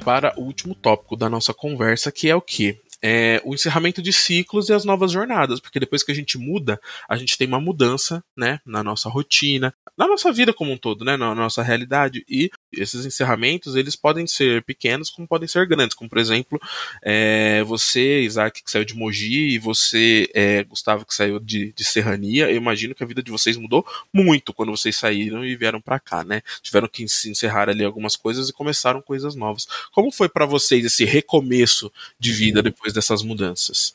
para 0.04 0.32
o 0.38 0.42
último 0.42 0.74
tópico 0.74 1.16
da 1.16 1.28
nossa 1.28 1.52
conversa, 1.52 2.12
que 2.12 2.28
é 2.28 2.36
o 2.36 2.40
que? 2.40 2.80
É, 3.06 3.38
o 3.44 3.52
encerramento 3.52 4.00
de 4.00 4.14
ciclos 4.14 4.70
e 4.70 4.72
as 4.72 4.82
novas 4.82 5.12
jornadas, 5.12 5.60
porque 5.60 5.78
depois 5.78 6.02
que 6.02 6.10
a 6.10 6.14
gente 6.14 6.38
muda, 6.38 6.80
a 7.06 7.16
gente 7.16 7.36
tem 7.36 7.46
uma 7.46 7.60
mudança, 7.60 8.24
né, 8.34 8.60
na 8.64 8.82
nossa 8.82 9.10
rotina, 9.10 9.74
na 9.94 10.06
nossa 10.06 10.32
vida 10.32 10.54
como 10.54 10.72
um 10.72 10.78
todo, 10.78 11.04
né, 11.04 11.14
na 11.14 11.34
nossa 11.34 11.62
realidade, 11.62 12.24
e 12.26 12.50
esses 12.78 13.04
encerramentos, 13.06 13.76
eles 13.76 13.96
podem 13.96 14.26
ser 14.26 14.62
pequenos 14.62 15.10
como 15.10 15.26
podem 15.26 15.48
ser 15.48 15.66
grandes, 15.66 15.94
como 15.94 16.08
por 16.08 16.18
exemplo, 16.18 16.60
é, 17.02 17.62
você, 17.64 18.22
Isaac, 18.22 18.62
que 18.62 18.70
saiu 18.70 18.84
de 18.84 18.94
Mogi, 18.94 19.54
e 19.54 19.58
você, 19.58 20.28
é, 20.34 20.62
Gustavo, 20.64 21.04
que 21.04 21.14
saiu 21.14 21.38
de, 21.38 21.72
de 21.72 21.84
Serrania, 21.84 22.50
eu 22.50 22.56
imagino 22.56 22.94
que 22.94 23.02
a 23.02 23.06
vida 23.06 23.22
de 23.22 23.30
vocês 23.30 23.56
mudou 23.56 23.86
muito 24.12 24.52
quando 24.52 24.70
vocês 24.70 24.96
saíram 24.96 25.44
e 25.44 25.56
vieram 25.56 25.80
para 25.80 25.98
cá, 25.98 26.24
né, 26.24 26.42
tiveram 26.62 26.88
que 26.88 27.06
se 27.08 27.30
encerrar 27.30 27.68
ali 27.68 27.84
algumas 27.84 28.16
coisas 28.16 28.48
e 28.48 28.52
começaram 28.52 29.00
coisas 29.00 29.34
novas. 29.34 29.66
Como 29.92 30.10
foi 30.10 30.28
para 30.28 30.46
vocês 30.46 30.84
esse 30.84 31.04
recomeço 31.04 31.92
de 32.18 32.32
vida 32.32 32.62
depois 32.62 32.92
dessas 32.92 33.22
mudanças? 33.22 33.94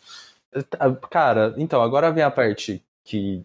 Cara, 1.09 1.53
então, 1.57 1.81
agora 1.81 2.11
vem 2.11 2.23
a 2.23 2.31
parte 2.31 2.81
que 3.03 3.43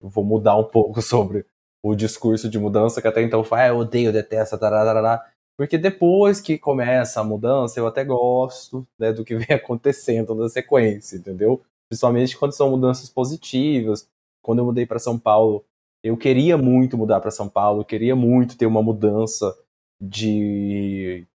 vou 0.00 0.24
mudar 0.24 0.56
um 0.56 0.64
pouco 0.64 1.00
sobre 1.02 1.44
o 1.82 1.94
discurso 1.94 2.48
de 2.48 2.58
mudança 2.58 3.02
que 3.02 3.08
até 3.08 3.22
então 3.22 3.42
foi, 3.42 3.60
ah, 3.60 3.68
eu 3.68 3.78
odeio, 3.78 4.12
detesto, 4.12 4.56
tararara. 4.56 5.20
Porque 5.56 5.76
depois 5.76 6.40
que 6.40 6.56
começa 6.56 7.20
a 7.20 7.24
mudança, 7.24 7.78
eu 7.78 7.86
até 7.86 8.04
gosto 8.04 8.86
né, 8.98 9.12
do 9.12 9.24
que 9.24 9.34
vem 9.36 9.56
acontecendo 9.56 10.34
na 10.34 10.48
sequência, 10.48 11.16
entendeu? 11.16 11.62
Principalmente 11.88 12.36
quando 12.38 12.52
são 12.52 12.70
mudanças 12.70 13.10
positivas. 13.10 14.08
Quando 14.42 14.60
eu 14.60 14.64
mudei 14.64 14.86
para 14.86 14.98
São 14.98 15.18
Paulo, 15.18 15.64
eu 16.02 16.16
queria 16.16 16.56
muito 16.56 16.96
mudar 16.96 17.20
para 17.20 17.30
São 17.30 17.48
Paulo, 17.48 17.84
queria 17.84 18.16
muito 18.16 18.56
ter 18.56 18.66
uma 18.66 18.82
mudança 18.82 19.56
de 20.00 21.26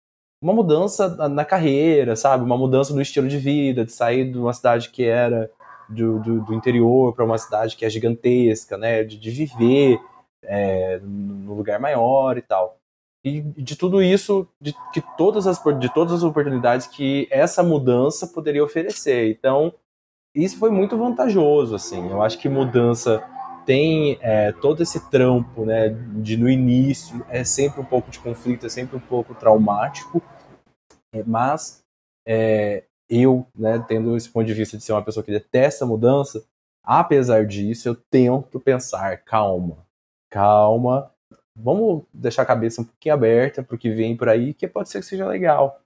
uma 0.43 0.53
mudança 0.53 1.29
na 1.29 1.45
carreira, 1.45 2.17
sabe? 2.17 2.45
Uma 2.45 2.59
mudança 2.59 2.93
no 2.93 3.01
estilo 3.01 3.29
de 3.29 3.39
vida, 3.39 3.85
de 3.85 3.93
sair 3.93 4.31
de 4.31 4.39
uma 4.39 4.53
cidade 4.53 4.91
que 4.91 5.05
era 5.05 5.51
do, 5.89 6.19
do, 6.21 6.41
do 6.45 6.55
interior 6.55 7.15
para 7.15 7.25
uma 7.25 7.39
cidade 7.39 7.77
que 7.77 7.85
é 7.85 7.91
gigantesca, 7.91 8.77
né? 8.77 9.05
De, 9.05 9.17
de 9.19 9.31
viver 9.31 10.01
é, 10.47 10.99
no 11.03 11.55
lugar 11.55 11.79
maior 11.79 12.39
e 12.39 12.43
tal. 12.43 12.79
E 13.25 13.41
de 13.41 13.77
tudo 13.77 14.01
isso, 14.01 14.49
de, 14.61 14.73
que 14.93 15.03
todas 15.17 15.47
as, 15.47 15.61
de 15.79 15.93
todas 15.93 16.15
as 16.15 16.23
oportunidades 16.23 16.87
que 16.87 17.27
essa 17.31 17.63
mudança 17.63 18.27
poderia 18.29 18.63
oferecer. 18.63 19.31
Então, 19.31 19.75
isso 20.35 20.59
foi 20.59 20.71
muito 20.71 20.97
vantajoso, 20.97 21.75
assim. 21.75 22.09
Eu 22.09 22.23
acho 22.23 22.39
que 22.39 22.49
mudança 22.49 23.25
tem 23.65 24.17
é, 24.21 24.53
todo 24.53 24.83
esse 24.83 25.11
trampo, 25.11 25.65
né, 25.65 25.89
de 25.89 26.37
no 26.37 26.49
início 26.49 27.27
é 27.29 27.43
sempre 27.43 27.81
um 27.81 27.85
pouco 27.85 28.11
de 28.11 28.21
conflito, 28.21 28.65
é 28.65 28.69
sempre 28.69 28.97
um 28.97 29.01
pouco 29.01 29.35
traumático, 29.35 30.23
é, 31.13 31.25
mas 31.25 31.83
é, 32.25 32.85
eu, 33.09 33.45
né, 33.55 33.85
tendo 33.89 34.17
esse 34.17 34.31
ponto 34.31 34.47
de 34.47 34.55
vista 34.55 34.77
de 34.77 34.85
ser 34.85 34.93
uma 34.93 35.03
pessoa 35.03 35.25
que 35.25 35.33
detesta 35.33 35.85
mudança, 35.85 36.45
apesar 36.85 37.45
disso, 37.45 37.89
eu 37.89 37.97
tento 37.97 38.61
pensar, 38.61 39.17
calma, 39.25 39.86
calma, 40.37 41.11
vamos 41.57 42.05
deixar 42.12 42.43
a 42.43 42.47
cabeça 42.47 42.82
um 42.82 42.84
pouquinho 42.84 43.14
aberta 43.14 43.62
pro 43.62 43.78
que 43.78 43.91
vem 43.91 44.14
por 44.14 44.28
aí, 44.28 44.53
que 44.53 44.68
pode 44.68 44.91
ser 44.91 45.01
que 45.01 45.07
seja 45.07 45.26
legal, 45.26 45.80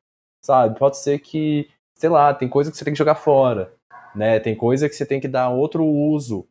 sabe? 0.44 0.76
Pode 0.76 0.98
ser 0.98 1.20
que, 1.20 1.70
sei 1.94 2.10
lá, 2.10 2.34
tem 2.34 2.48
coisa 2.48 2.68
que 2.68 2.76
você 2.76 2.84
tem 2.84 2.92
que 2.92 2.98
jogar 2.98 3.14
fora, 3.14 3.72
né? 4.12 4.40
Tem 4.40 4.56
coisa 4.56 4.88
que 4.88 4.94
você 4.96 5.06
tem 5.06 5.20
que 5.20 5.28
dar 5.28 5.50
outro 5.50 5.86
uso, 5.86 6.48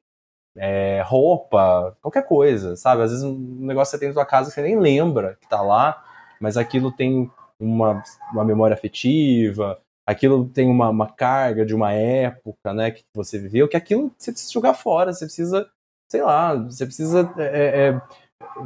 é, 0.55 1.01
roupa, 1.05 1.97
qualquer 2.01 2.25
coisa, 2.25 2.77
sabe? 2.77 3.03
Às 3.03 3.11
vezes 3.11 3.25
um 3.25 3.35
negócio 3.65 3.91
que 3.91 3.97
você 3.97 3.99
tem 3.99 4.07
na 4.07 4.13
sua 4.13 4.25
casa 4.25 4.47
que 4.47 4.55
você 4.55 4.61
nem 4.61 4.79
lembra 4.79 5.37
que 5.41 5.49
tá 5.49 5.61
lá, 5.61 6.01
mas 6.39 6.55
aquilo 6.55 6.93
tem 6.93 7.29
uma, 7.59 8.01
uma 8.31 8.45
memória 8.45 8.75
afetiva, 8.75 9.77
aquilo 10.07 10.47
tem 10.47 10.69
uma, 10.69 10.87
uma 10.89 11.11
carga 11.11 11.65
de 11.65 11.75
uma 11.75 11.91
época, 11.91 12.73
né, 12.73 12.91
que 12.91 13.03
você 13.13 13.37
viveu, 13.37 13.67
que 13.67 13.75
aquilo 13.75 14.09
você 14.17 14.31
precisa 14.31 14.53
jogar 14.53 14.73
fora, 14.73 15.11
você 15.11 15.25
precisa 15.25 15.69
sei 16.09 16.23
lá, 16.23 16.55
você 16.55 16.85
precisa 16.85 17.31
é, 17.37 17.89
é, 17.89 18.01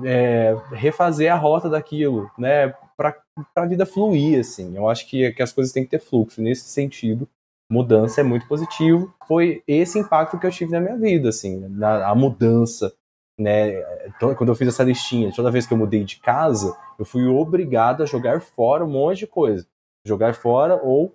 é 0.06 0.56
refazer 0.72 1.32
a 1.32 1.36
rota 1.36 1.70
daquilo, 1.70 2.30
né? 2.38 2.74
Para 2.96 3.18
a 3.56 3.66
vida 3.66 3.86
fluir, 3.86 4.40
assim. 4.40 4.76
Eu 4.76 4.88
acho 4.88 5.08
que, 5.08 5.32
que 5.34 5.44
as 5.44 5.52
coisas 5.52 5.74
têm 5.74 5.84
que 5.84 5.90
ter 5.90 6.00
fluxo. 6.00 6.42
Nesse 6.42 6.70
sentido, 6.70 7.28
mudança 7.70 8.22
é 8.22 8.24
muito 8.24 8.48
positivo. 8.48 9.14
Foi 9.28 9.64
esse 9.68 10.00
impacto 10.00 10.40
que 10.40 10.46
eu 10.46 10.52
tive 10.52 10.72
na 10.72 10.80
minha 10.80 10.98
vida, 10.98 11.30
assim, 11.30 11.60
na, 11.70 12.08
a 12.08 12.16
mudança, 12.16 12.94
né? 13.40 13.82
Quando 14.20 14.50
eu 14.50 14.56
fiz 14.56 14.68
essa 14.68 14.84
listinha, 14.84 15.34
toda 15.36 15.52
vez 15.52 15.66
que 15.66 15.74
eu 15.74 15.78
mudei 15.78 16.04
de 16.04 16.20
casa, 16.20 16.78
eu 16.98 17.06
fui 17.06 17.26
obrigado 17.26 18.04
a 18.04 18.06
jogar 18.06 18.42
fora 18.42 18.86
um 18.86 18.90
monte 18.90 19.20
de 19.20 19.28
coisa. 19.28 19.66
Jogar 20.06 20.36
fora 20.36 20.80
ou 20.84 21.14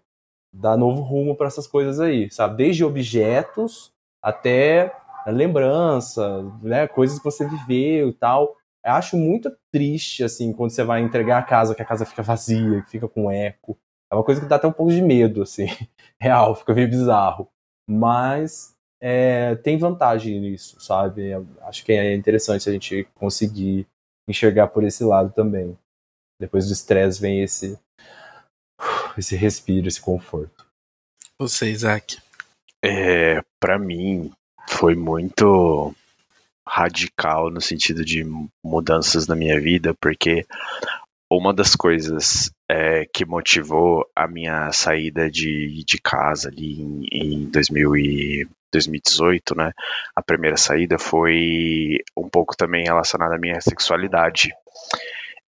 dar 0.53 0.77
novo 0.77 1.03
rumo 1.03 1.37
para 1.37 1.47
essas 1.47 1.67
coisas 1.67 2.01
aí, 2.01 2.31
sabe? 2.31 2.57
Desde 2.57 2.85
objetos 2.85 3.93
até 4.23 4.95
lembrança, 5.27 6.43
né? 6.63 6.87
Coisas 6.87 7.19
que 7.19 7.25
você 7.25 7.47
viveu 7.47 8.09
e 8.09 8.15
tal. 8.15 8.57
Eu 8.85 8.93
acho 8.93 9.17
muito 9.17 9.55
triste, 9.73 10.25
assim, 10.25 10.53
quando 10.53 10.71
você 10.71 10.83
vai 10.83 11.03
entregar 11.03 11.39
a 11.39 11.43
casa, 11.43 11.75
que 11.75 11.83
a 11.83 11.85
casa 11.85 12.07
fica 12.07 12.23
vazia, 12.23 12.83
que 12.83 12.91
fica 12.91 13.09
com 13.09 13.31
eco. 13.31 13.79
É 14.11 14.15
uma 14.15 14.25
coisa 14.25 14.41
que 14.41 14.47
dá 14.47 14.57
até 14.57 14.67
um 14.67 14.73
pouco 14.73 14.93
de 14.93 15.03
medo, 15.03 15.43
assim. 15.43 15.67
Real, 16.21 16.55
fica 16.55 16.75
meio 16.75 16.89
bizarro. 16.89 17.49
Mas 17.89 18.75
é, 19.01 19.55
tem 19.57 19.77
vantagem 19.79 20.41
nisso, 20.41 20.81
sabe? 20.81 21.29
Eu 21.29 21.47
acho 21.63 21.85
que 21.85 21.93
é 21.93 22.15
interessante 22.15 22.69
a 22.69 22.73
gente 22.73 23.05
conseguir 23.15 23.87
enxergar 24.29 24.69
por 24.69 24.85
esse 24.85 25.05
lado 25.05 25.33
também. 25.33 25.77
Depois 26.41 26.67
do 26.67 26.73
estresse 26.73 27.21
vem 27.21 27.43
esse 27.43 27.79
esse 29.19 29.37
respiro, 29.37 29.89
esse 29.89 30.01
conforto. 30.01 30.67
Você, 31.39 31.71
Isaac? 31.71 32.21
É, 32.85 33.43
para 33.61 33.79
mim 33.79 34.33
foi 34.69 34.95
muito 34.95 35.95
radical 36.67 37.51
no 37.51 37.61
sentido 37.61 38.05
de 38.05 38.25
mudanças 38.63 39.27
na 39.27 39.35
minha 39.35 39.59
vida, 39.61 39.95
porque 40.01 40.47
uma 41.31 41.53
das 41.53 41.75
coisas 41.75 42.51
é, 42.71 43.07
que 43.13 43.25
motivou 43.25 44.07
a 44.15 44.29
minha 44.29 44.71
saída 44.73 45.31
de, 45.31 45.83
de 45.85 45.99
casa 45.99 46.49
ali 46.49 46.81
em, 46.81 47.07
em 47.11 47.51
2000 47.51 47.97
e 47.97 48.49
2018, 48.71 49.57
né? 49.57 49.73
A 50.15 50.23
primeira 50.23 50.57
saída 50.57 50.99
foi 50.99 51.99
um 52.17 52.29
pouco 52.29 52.57
também 52.57 52.85
relacionada 52.85 53.35
à 53.35 53.39
minha 53.39 53.61
sexualidade. 53.61 54.53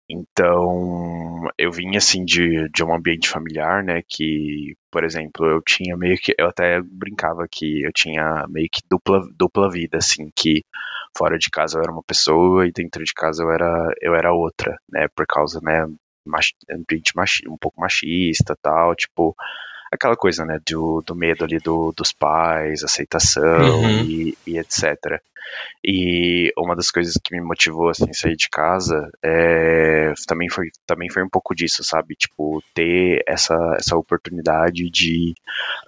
Então, 0.09 1.49
eu 1.57 1.69
vim 1.71 1.97
assim 1.97 2.23
de, 2.23 2.69
de 2.69 2.83
um 2.83 2.93
ambiente 2.93 3.27
familiar, 3.27 3.83
né, 3.83 4.01
que, 4.07 4.75
por 4.89 5.03
exemplo, 5.03 5.45
eu 5.45 5.61
tinha 5.61 5.97
meio 5.97 6.17
que, 6.17 6.33
eu 6.37 6.47
até 6.47 6.81
brincava 6.81 7.45
que 7.49 7.83
eu 7.83 7.91
tinha 7.93 8.45
meio 8.47 8.69
que 8.71 8.81
dupla, 8.89 9.21
dupla 9.37 9.69
vida, 9.69 9.97
assim, 9.97 10.31
que 10.33 10.63
fora 11.17 11.37
de 11.37 11.49
casa 11.49 11.77
eu 11.77 11.83
era 11.83 11.91
uma 11.91 12.03
pessoa 12.03 12.65
e 12.65 12.71
dentro 12.71 13.03
de 13.03 13.13
casa 13.13 13.43
eu 13.43 13.51
era, 13.51 13.93
eu 14.01 14.15
era 14.15 14.31
outra, 14.31 14.79
né, 14.89 15.07
por 15.13 15.25
causa, 15.27 15.59
né, 15.61 15.85
mach, 16.25 16.53
ambiente 16.71 17.13
machi, 17.15 17.47
um 17.49 17.57
pouco 17.57 17.81
machista 17.81 18.55
tal, 18.61 18.95
tipo, 18.95 19.35
aquela 19.91 20.15
coisa, 20.15 20.45
né, 20.45 20.59
do, 20.65 21.01
do 21.05 21.15
medo 21.15 21.43
ali 21.43 21.57
do, 21.59 21.91
dos 21.95 22.11
pais, 22.11 22.83
aceitação 22.83 23.81
uhum. 23.81 24.03
e, 24.03 24.37
e, 24.45 24.57
etc. 24.57 25.21
E 25.83 26.51
uma 26.57 26.75
das 26.75 26.91
coisas 26.91 27.13
que 27.23 27.35
me 27.35 27.41
motivou, 27.41 27.89
assim, 27.89 28.11
sair 28.13 28.35
de 28.35 28.49
casa 28.49 29.09
é, 29.23 30.13
também, 30.27 30.49
foi, 30.49 30.69
também 30.85 31.09
foi 31.09 31.23
um 31.23 31.29
pouco 31.29 31.55
disso, 31.55 31.83
sabe? 31.83 32.15
Tipo, 32.15 32.61
ter 32.73 33.23
essa, 33.27 33.55
essa 33.77 33.95
oportunidade 33.95 34.89
de, 34.89 35.33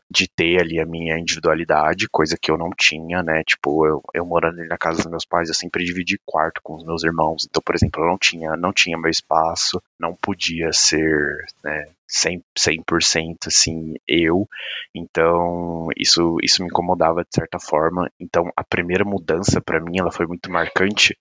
de 0.09 0.27
ter 0.27 0.61
ali 0.61 0.79
a 0.79 0.85
minha 0.85 1.17
individualidade, 1.17 2.07
coisa 2.09 2.37
que 2.39 2.51
eu 2.51 2.57
não 2.57 2.69
tinha, 2.77 3.21
né? 3.21 3.43
Tipo, 3.43 3.85
eu, 3.85 4.01
eu 4.13 4.25
morando 4.25 4.63
na 4.67 4.77
casa 4.77 5.03
dos 5.03 5.11
meus 5.11 5.25
pais, 5.25 5.49
eu 5.49 5.55
sempre 5.55 5.83
dividi 5.83 6.19
quarto 6.25 6.61
com 6.63 6.75
os 6.75 6.85
meus 6.85 7.03
irmãos. 7.03 7.45
Então, 7.49 7.61
por 7.63 7.75
exemplo, 7.75 8.03
eu 8.03 8.07
não 8.07 8.17
tinha, 8.17 8.55
não 8.55 8.71
tinha 8.71 8.97
meu 8.97 9.09
espaço, 9.09 9.81
não 9.99 10.15
podia 10.15 10.71
ser, 10.71 11.45
né, 11.63 11.87
100%, 12.09 12.41
100% 12.57 13.47
assim, 13.47 13.95
eu. 14.07 14.47
Então, 14.93 15.87
isso, 15.95 16.37
isso 16.41 16.63
me 16.63 16.69
incomodava 16.69 17.21
de 17.21 17.29
certa 17.33 17.59
forma. 17.59 18.11
Então, 18.19 18.51
a 18.55 18.63
primeira 18.63 19.05
mudança 19.05 19.48
para 19.65 19.79
mim, 19.79 19.99
ela 19.99 20.11
foi 20.11 20.27
muito 20.27 20.51
marcante, 20.51 21.17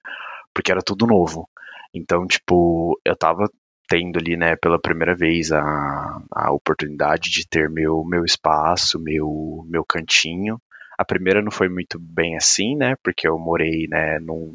porque 0.52 0.72
era 0.72 0.82
tudo 0.82 1.06
novo. 1.06 1.48
Então, 1.94 2.26
tipo, 2.26 3.00
eu 3.04 3.16
tava 3.16 3.50
tendo 3.88 4.18
ali, 4.18 4.36
né, 4.36 4.54
pela 4.56 4.78
primeira 4.78 5.14
vez 5.16 5.50
a, 5.50 6.20
a 6.30 6.52
oportunidade 6.52 7.30
de 7.30 7.48
ter 7.48 7.70
meu, 7.70 8.04
meu 8.04 8.24
espaço, 8.24 9.00
meu, 9.00 9.64
meu 9.68 9.84
cantinho. 9.84 10.60
A 10.98 11.04
primeira 11.04 11.40
não 11.40 11.50
foi 11.50 11.68
muito 11.68 11.98
bem 11.98 12.36
assim, 12.36 12.76
né, 12.76 12.94
porque 13.02 13.26
eu 13.26 13.38
morei, 13.38 13.86
né, 13.88 14.18
num, 14.20 14.54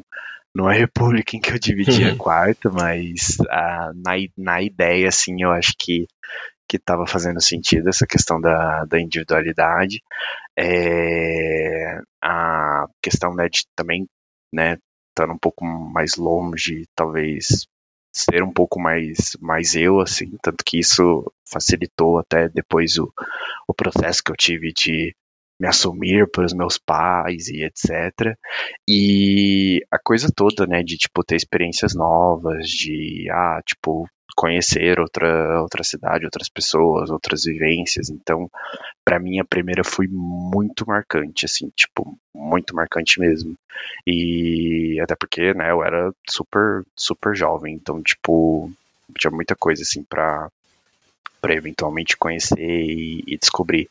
numa 0.54 0.72
república 0.72 1.36
em 1.36 1.40
que 1.40 1.50
eu 1.50 1.58
dividia 1.58 2.14
quarto, 2.16 2.70
mas 2.72 3.38
a, 3.50 3.92
na, 3.94 4.12
na 4.36 4.62
ideia, 4.62 5.08
assim, 5.08 5.42
eu 5.42 5.50
acho 5.50 5.72
que 5.78 6.06
que 6.78 6.82
estava 6.82 7.06
fazendo 7.06 7.40
sentido 7.40 7.88
essa 7.88 8.06
questão 8.06 8.40
da, 8.40 8.84
da 8.84 9.00
individualidade 9.00 10.02
é, 10.58 12.00
a 12.22 12.86
questão 13.02 13.34
né, 13.34 13.48
de 13.48 13.64
também 13.76 14.06
né 14.52 14.76
estar 15.10 15.30
um 15.30 15.38
pouco 15.38 15.64
mais 15.64 16.16
longe 16.16 16.86
talvez 16.94 17.66
ser 18.12 18.42
um 18.42 18.52
pouco 18.52 18.80
mais 18.80 19.36
mais 19.40 19.74
eu 19.74 20.00
assim 20.00 20.36
tanto 20.42 20.64
que 20.64 20.78
isso 20.78 21.32
facilitou 21.50 22.18
até 22.18 22.48
depois 22.48 22.98
o, 22.98 23.12
o 23.68 23.74
processo 23.74 24.22
que 24.22 24.32
eu 24.32 24.36
tive 24.36 24.72
de 24.72 25.14
me 25.60 25.68
assumir 25.68 26.28
para 26.30 26.44
os 26.44 26.52
meus 26.52 26.76
pais 26.78 27.46
e 27.46 27.62
etc. 27.62 28.36
E 28.88 29.80
a 29.88 29.98
coisa 29.98 30.28
toda, 30.34 30.66
né, 30.66 30.82
de 30.82 30.96
tipo 30.96 31.22
ter 31.24 31.36
experiências 31.36 31.94
novas, 31.94 32.68
de 32.68 33.28
ah, 33.30 33.60
tipo 33.64 34.08
conhecer 34.36 34.98
outra 34.98 35.60
outra 35.62 35.84
cidade, 35.84 36.24
outras 36.24 36.48
pessoas, 36.48 37.10
outras 37.10 37.44
vivências. 37.44 38.10
Então, 38.10 38.50
para 39.04 39.18
mim 39.18 39.38
a 39.38 39.44
primeira 39.44 39.84
foi 39.84 40.06
muito 40.08 40.86
marcante, 40.86 41.44
assim, 41.44 41.70
tipo, 41.76 42.18
muito 42.34 42.74
marcante 42.74 43.20
mesmo. 43.20 43.56
E 44.06 44.98
até 45.02 45.14
porque, 45.16 45.54
né, 45.54 45.70
eu 45.70 45.84
era 45.84 46.12
super 46.28 46.84
super 46.96 47.34
jovem, 47.36 47.74
então 47.74 48.02
tipo, 48.02 48.70
tinha 49.18 49.30
muita 49.30 49.54
coisa 49.56 49.82
assim 49.82 50.02
para 50.02 50.50
para 51.40 51.54
eventualmente 51.54 52.16
conhecer 52.16 52.58
e, 52.58 53.22
e, 53.26 53.36
descobrir. 53.36 53.86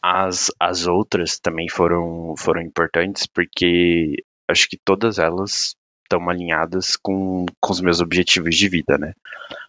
As, 0.00 0.52
as 0.60 0.86
outras 0.86 1.36
também 1.36 1.68
foram, 1.68 2.36
foram 2.38 2.62
importantes 2.62 3.26
porque 3.26 4.22
acho 4.46 4.68
que 4.68 4.76
todas 4.76 5.18
elas 5.18 5.74
estão 6.06 6.28
alinhadas 6.28 6.96
com, 6.96 7.44
com 7.60 7.72
os 7.72 7.80
meus 7.80 8.00
objetivos 8.00 8.54
de 8.54 8.68
vida, 8.68 8.96
né? 8.96 9.12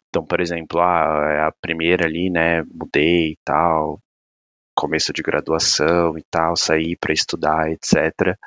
Então, 0.10 0.26
por 0.26 0.40
exemplo, 0.40 0.80
ah, 0.80 1.30
é 1.34 1.42
a 1.42 1.52
primeira 1.52 2.06
ali, 2.06 2.30
né, 2.30 2.64
mudei 2.64 3.32
e 3.32 3.38
tal, 3.44 4.00
começo 4.76 5.12
de 5.12 5.22
graduação 5.22 6.18
e 6.18 6.24
tal, 6.32 6.56
saí 6.56 6.96
para 6.96 7.14
estudar, 7.14 7.72
etc. 7.72 8.38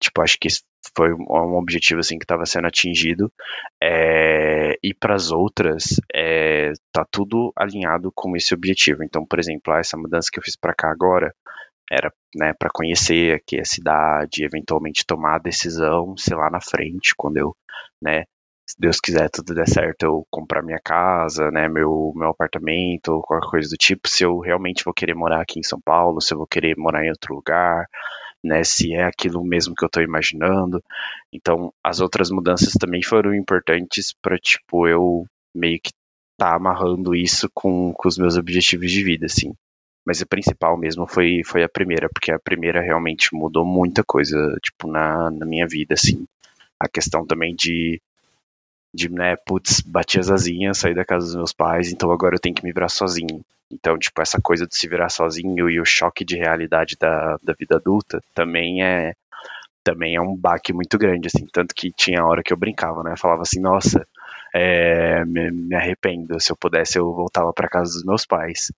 Tipo, 0.00 0.22
acho 0.22 0.36
que 0.40 0.48
foi 0.96 1.12
um 1.12 1.56
objetivo 1.56 2.00
assim 2.00 2.18
que 2.18 2.24
estava 2.24 2.46
sendo 2.46 2.66
atingido. 2.66 3.32
É, 3.82 4.76
e 4.82 4.94
para 4.94 5.14
as 5.14 5.30
outras, 5.30 6.00
é, 6.14 6.72
tá 6.92 7.04
tudo 7.10 7.52
alinhado 7.56 8.10
com 8.14 8.36
esse 8.36 8.54
objetivo. 8.54 9.02
Então, 9.04 9.24
por 9.26 9.38
exemplo, 9.38 9.74
essa 9.74 9.96
mudança 9.96 10.28
que 10.32 10.38
eu 10.38 10.42
fiz 10.42 10.56
para 10.56 10.74
cá 10.74 10.90
agora 10.90 11.34
era 11.90 12.12
né, 12.34 12.52
para 12.54 12.70
conhecer 12.72 13.34
aqui 13.34 13.58
a 13.60 13.64
cidade, 13.64 14.44
eventualmente 14.44 15.04
tomar 15.04 15.36
a 15.36 15.38
decisão, 15.38 16.16
sei 16.16 16.36
lá 16.36 16.48
na 16.50 16.60
frente, 16.60 17.14
quando 17.16 17.38
eu, 17.38 17.56
né, 18.00 18.24
se 18.66 18.76
Deus 18.78 19.00
quiser 19.00 19.28
tudo 19.28 19.54
der 19.54 19.68
certo, 19.68 20.04
eu 20.04 20.26
comprar 20.30 20.62
minha 20.62 20.78
casa, 20.82 21.50
né, 21.50 21.68
meu, 21.68 22.12
meu 22.14 22.28
apartamento, 22.28 23.20
qualquer 23.22 23.50
coisa 23.50 23.68
do 23.70 23.76
tipo, 23.76 24.08
se 24.08 24.24
eu 24.24 24.38
realmente 24.38 24.84
vou 24.84 24.94
querer 24.94 25.14
morar 25.14 25.40
aqui 25.40 25.58
em 25.58 25.64
São 25.64 25.80
Paulo, 25.80 26.20
se 26.20 26.32
eu 26.32 26.38
vou 26.38 26.46
querer 26.46 26.76
morar 26.76 27.04
em 27.04 27.10
outro 27.10 27.34
lugar, 27.34 27.86
né, 28.44 28.62
se 28.64 28.94
é 28.94 29.04
aquilo 29.04 29.44
mesmo 29.44 29.74
que 29.74 29.84
eu 29.84 29.88
estou 29.88 30.02
imaginando. 30.02 30.82
Então, 31.32 31.72
as 31.84 32.00
outras 32.00 32.30
mudanças 32.30 32.72
também 32.74 33.02
foram 33.02 33.34
importantes 33.34 34.14
para 34.22 34.38
tipo 34.38 34.86
eu 34.86 35.24
meio 35.54 35.80
que 35.82 35.90
tá 36.38 36.54
amarrando 36.54 37.14
isso 37.14 37.50
com, 37.52 37.92
com 37.92 38.08
os 38.08 38.16
meus 38.16 38.36
objetivos 38.36 38.90
de 38.90 39.02
vida, 39.04 39.26
assim. 39.26 39.52
Mas 40.04 40.22
a 40.22 40.26
principal 40.26 40.76
mesmo 40.76 41.06
foi, 41.06 41.42
foi 41.44 41.62
a 41.62 41.68
primeira, 41.68 42.08
porque 42.08 42.32
a 42.32 42.38
primeira 42.38 42.80
realmente 42.80 43.34
mudou 43.34 43.64
muita 43.64 44.02
coisa, 44.02 44.36
tipo, 44.62 44.88
na, 44.88 45.30
na 45.30 45.46
minha 45.46 45.66
vida, 45.66 45.94
assim. 45.94 46.26
A 46.78 46.88
questão 46.88 47.26
também 47.26 47.54
de, 47.54 48.00
de, 48.94 49.10
né, 49.10 49.36
putz, 49.46 49.80
bati 49.80 50.18
as 50.18 50.30
asinhas, 50.30 50.78
saí 50.78 50.94
da 50.94 51.04
casa 51.04 51.26
dos 51.26 51.36
meus 51.36 51.52
pais, 51.52 51.92
então 51.92 52.10
agora 52.10 52.34
eu 52.36 52.40
tenho 52.40 52.54
que 52.54 52.64
me 52.64 52.72
virar 52.72 52.88
sozinho. 52.88 53.44
Então, 53.70 53.96
tipo, 53.98 54.20
essa 54.20 54.40
coisa 54.42 54.66
de 54.66 54.76
se 54.76 54.88
virar 54.88 55.10
sozinho 55.10 55.70
e 55.70 55.80
o 55.80 55.84
choque 55.84 56.24
de 56.24 56.36
realidade 56.36 56.96
da, 56.98 57.36
da 57.42 57.52
vida 57.52 57.76
adulta 57.76 58.20
também 58.34 58.82
é 58.82 59.14
também 59.82 60.14
é 60.14 60.20
um 60.20 60.36
baque 60.36 60.74
muito 60.74 60.98
grande, 60.98 61.28
assim, 61.28 61.46
tanto 61.50 61.74
que 61.74 61.90
tinha 61.90 62.24
hora 62.24 62.42
que 62.42 62.52
eu 62.52 62.56
brincava, 62.56 63.02
né, 63.02 63.12
eu 63.12 63.16
falava 63.16 63.42
assim, 63.42 63.60
nossa, 63.60 64.06
é, 64.54 65.24
me, 65.24 65.50
me, 65.50 65.74
arrependo. 65.74 66.40
Se 66.40 66.52
eu 66.52 66.56
pudesse, 66.56 66.98
eu 66.98 67.12
voltava 67.12 67.52
para 67.52 67.68
casa 67.68 67.92
dos 67.92 68.04
meus 68.04 68.26
pais. 68.26 68.72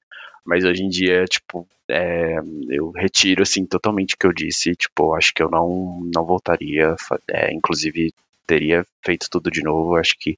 Mas 0.45 0.65
hoje 0.65 0.83
em 0.83 0.89
dia, 0.89 1.25
tipo, 1.25 1.67
é, 1.89 2.37
eu 2.69 2.91
retiro, 2.91 3.43
assim, 3.43 3.65
totalmente 3.65 4.15
o 4.15 4.19
que 4.19 4.27
eu 4.27 4.33
disse. 4.33 4.75
Tipo, 4.75 5.15
acho 5.15 5.33
que 5.35 5.43
eu 5.43 5.51
não, 5.51 6.01
não 6.15 6.25
voltaria. 6.25 6.97
É, 7.29 7.53
inclusive, 7.53 8.13
teria 8.47 8.85
feito 9.05 9.29
tudo 9.31 9.51
de 9.51 9.63
novo. 9.63 9.97
Acho 9.97 10.15
que 10.19 10.37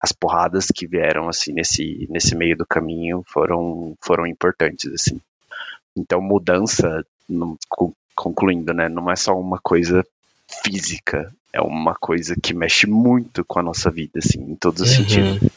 as 0.00 0.12
porradas 0.12 0.66
que 0.66 0.86
vieram, 0.86 1.28
assim, 1.28 1.52
nesse, 1.52 2.06
nesse 2.10 2.34
meio 2.34 2.56
do 2.56 2.66
caminho 2.66 3.24
foram, 3.26 3.96
foram 4.00 4.26
importantes, 4.26 4.92
assim. 4.92 5.20
Então, 5.96 6.20
mudança, 6.20 7.04
concluindo, 8.14 8.72
né, 8.72 8.88
não 8.88 9.10
é 9.10 9.16
só 9.16 9.38
uma 9.38 9.58
coisa 9.58 10.06
física, 10.64 11.32
é 11.52 11.60
uma 11.60 11.94
coisa 11.94 12.36
que 12.40 12.54
mexe 12.54 12.86
muito 12.86 13.44
com 13.44 13.58
a 13.58 13.62
nossa 13.62 13.90
vida, 13.90 14.18
assim, 14.18 14.40
em 14.40 14.54
todos 14.54 14.82
os 14.82 14.90
uhum. 14.90 15.04
sentidos. 15.04 15.50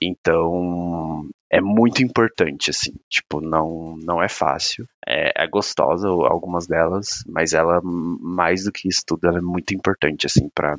Então, 0.00 1.26
é 1.52 1.60
muito 1.60 2.02
importante, 2.02 2.70
assim, 2.70 2.94
tipo, 3.10 3.42
não, 3.42 3.94
não 3.98 4.22
é 4.22 4.28
fácil. 4.28 4.88
É, 5.06 5.44
é 5.44 5.46
gostosa 5.46 6.08
algumas 6.08 6.66
delas, 6.66 7.22
mas 7.28 7.52
ela, 7.52 7.78
mais 7.84 8.64
do 8.64 8.72
que 8.72 8.88
isso 8.88 9.02
tudo, 9.06 9.28
ela 9.28 9.36
é 9.36 9.42
muito 9.42 9.74
importante, 9.74 10.26
assim, 10.26 10.48
para 10.48 10.78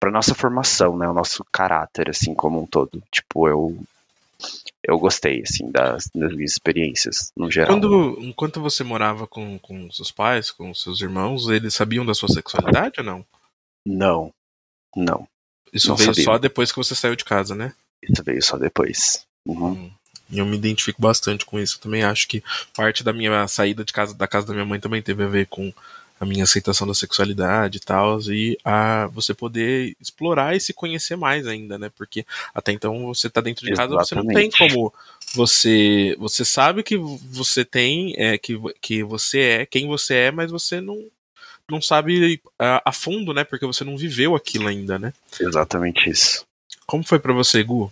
para 0.00 0.10
nossa 0.10 0.34
formação, 0.34 0.98
né, 0.98 1.08
o 1.08 1.14
nosso 1.14 1.44
caráter, 1.52 2.10
assim, 2.10 2.34
como 2.34 2.60
um 2.60 2.66
todo. 2.66 3.00
Tipo, 3.12 3.46
eu 3.46 3.78
eu 4.82 4.98
gostei, 4.98 5.42
assim, 5.42 5.70
das, 5.70 6.10
das 6.12 6.34
minhas 6.34 6.50
experiências, 6.50 7.30
no 7.36 7.48
geral. 7.48 7.78
Quando, 7.78 8.18
enquanto 8.18 8.60
você 8.60 8.82
morava 8.82 9.28
com, 9.28 9.56
com 9.60 9.88
seus 9.92 10.10
pais, 10.10 10.50
com 10.50 10.74
seus 10.74 11.00
irmãos, 11.00 11.48
eles 11.48 11.72
sabiam 11.72 12.04
da 12.04 12.14
sua 12.14 12.28
sexualidade 12.28 12.94
ou 12.98 13.04
não? 13.04 13.24
Não, 13.86 14.34
não. 14.96 15.28
Isso 15.72 15.90
não 15.90 15.96
veio 15.96 16.12
sabia. 16.12 16.24
só 16.24 16.38
depois 16.38 16.72
que 16.72 16.78
você 16.78 16.96
saiu 16.96 17.14
de 17.14 17.24
casa, 17.24 17.54
né? 17.54 17.72
Isso 18.02 18.22
veio 18.24 18.42
só 18.42 18.56
depois. 18.56 19.24
Uhum. 19.46 19.72
Hum. 19.72 19.90
E 20.30 20.38
eu 20.38 20.46
me 20.46 20.56
identifico 20.56 21.00
bastante 21.00 21.44
com 21.44 21.58
isso. 21.58 21.76
Eu 21.76 21.82
também 21.82 22.02
acho 22.02 22.26
que 22.26 22.42
parte 22.74 23.04
da 23.04 23.12
minha 23.12 23.46
saída 23.46 23.84
de 23.84 23.92
casa, 23.92 24.14
da 24.14 24.26
casa 24.26 24.46
da 24.46 24.54
minha 24.54 24.64
mãe 24.64 24.80
também 24.80 25.02
teve 25.02 25.22
a 25.22 25.28
ver 25.28 25.46
com 25.46 25.72
a 26.22 26.24
minha 26.24 26.44
aceitação 26.44 26.86
da 26.86 26.94
sexualidade 26.94 27.78
e 27.78 27.80
tal, 27.80 28.20
e 28.30 28.56
a 28.64 29.08
você 29.08 29.34
poder 29.34 29.96
explorar 30.00 30.54
e 30.54 30.60
se 30.60 30.72
conhecer 30.72 31.16
mais 31.16 31.48
ainda, 31.48 31.76
né? 31.76 31.90
Porque 31.96 32.24
até 32.54 32.70
então 32.70 33.06
você 33.06 33.28
tá 33.28 33.40
dentro 33.40 33.66
de 33.66 33.72
casa, 33.72 33.92
Exatamente. 33.92 34.08
você 34.08 34.14
não 34.14 34.26
tem 34.32 34.50
como 34.50 34.94
você 35.34 36.14
você 36.20 36.44
sabe 36.44 36.84
que 36.84 36.96
você 36.96 37.64
tem 37.64 38.14
é 38.16 38.38
que, 38.38 38.56
que 38.80 39.02
você 39.02 39.40
é 39.40 39.66
quem 39.66 39.88
você 39.88 40.14
é, 40.14 40.30
mas 40.30 40.52
você 40.52 40.80
não 40.80 41.04
não 41.68 41.82
sabe 41.82 42.40
a, 42.56 42.82
a 42.84 42.92
fundo, 42.92 43.34
né? 43.34 43.42
Porque 43.42 43.66
você 43.66 43.82
não 43.82 43.96
viveu 43.96 44.36
aquilo 44.36 44.68
ainda, 44.68 45.00
né? 45.00 45.12
Exatamente 45.40 46.08
isso. 46.08 46.44
Como 46.92 47.02
foi 47.02 47.18
para 47.18 47.32
você, 47.32 47.64
Gu? 47.64 47.90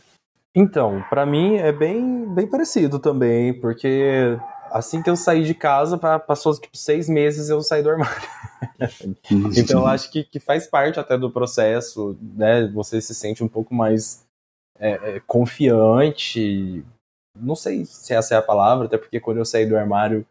Então, 0.55 1.03
para 1.09 1.25
mim 1.25 1.57
é 1.57 1.73
bem, 1.73 2.27
bem 2.35 2.47
parecido 2.47 2.99
também, 2.99 3.59
porque 3.59 4.37
assim 4.71 5.03
que 5.03 5.09
eu 5.09 5.17
saí 5.17 5.43
de 5.43 5.55
casa, 5.55 5.97
passou 5.97 6.53
tipo 6.61 6.77
seis 6.77 7.09
meses 7.09 7.49
eu 7.49 7.63
saí 7.63 7.83
do 7.83 7.89
armário. 7.89 8.29
então 9.57 9.81
eu 9.81 9.87
acho 9.87 10.13
que, 10.13 10.23
que 10.23 10.39
faz 10.39 10.67
parte 10.67 11.01
até 11.01 11.17
do 11.17 11.31
processo, 11.31 12.15
né? 12.21 12.67
Você 12.75 13.01
se 13.01 13.15
sente 13.15 13.43
um 13.43 13.49
pouco 13.49 13.75
mais 13.75 14.23
é, 14.79 15.17
é, 15.17 15.21
confiante. 15.21 16.85
Não 17.35 17.57
sei 17.57 17.87
se 17.87 18.13
essa 18.13 18.35
é 18.35 18.37
a 18.37 18.43
palavra, 18.43 18.85
até 18.85 18.99
porque 18.99 19.19
quando 19.19 19.39
eu 19.39 19.47
saí 19.47 19.65
do 19.65 19.79
armário 19.79 20.27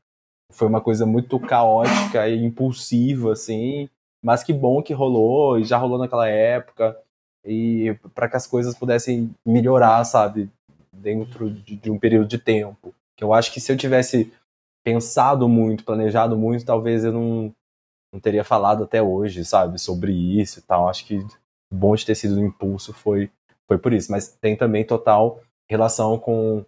foi 0.51 0.67
uma 0.67 0.79
coisa 0.79 1.07
muito 1.07 1.39
caótica 1.39 2.29
e 2.29 2.45
impulsiva, 2.45 3.33
assim. 3.33 3.89
Mas 4.23 4.43
que 4.43 4.53
bom 4.53 4.83
que 4.83 4.93
rolou, 4.93 5.57
e 5.57 5.63
já 5.63 5.75
rolou 5.75 5.97
naquela 5.97 6.27
época. 6.27 6.95
E 7.49 7.97
para 8.13 8.29
que 8.29 8.37
as 8.37 8.45
coisas 8.45 8.75
pudessem 8.77 9.33
melhorar, 9.45 10.03
sabe? 10.03 10.49
Dentro 10.93 11.49
de, 11.49 11.75
de 11.75 11.89
um 11.89 11.97
período 11.97 12.27
de 12.27 12.37
tempo. 12.37 12.93
Que 13.17 13.23
eu 13.23 13.33
acho 13.33 13.51
que 13.51 13.59
se 13.59 13.71
eu 13.71 13.77
tivesse 13.77 14.31
pensado 14.83 15.49
muito, 15.49 15.83
planejado 15.83 16.37
muito, 16.37 16.63
talvez 16.63 17.03
eu 17.03 17.11
não, 17.11 17.53
não 18.13 18.19
teria 18.19 18.43
falado 18.43 18.83
até 18.83 19.01
hoje, 19.01 19.43
sabe, 19.43 19.79
sobre 19.79 20.11
isso 20.11 20.59
e 20.59 20.61
tal. 20.61 20.87
Acho 20.87 21.05
que 21.05 21.25
bom 21.73 21.95
de 21.95 22.05
ter 22.05 22.15
sido 22.15 22.39
um 22.39 22.45
impulso 22.45 22.93
foi, 22.93 23.31
foi 23.67 23.77
por 23.77 23.93
isso. 23.93 24.11
Mas 24.11 24.29
tem 24.29 24.55
também 24.55 24.85
total 24.85 25.41
relação 25.67 26.19
com, 26.19 26.63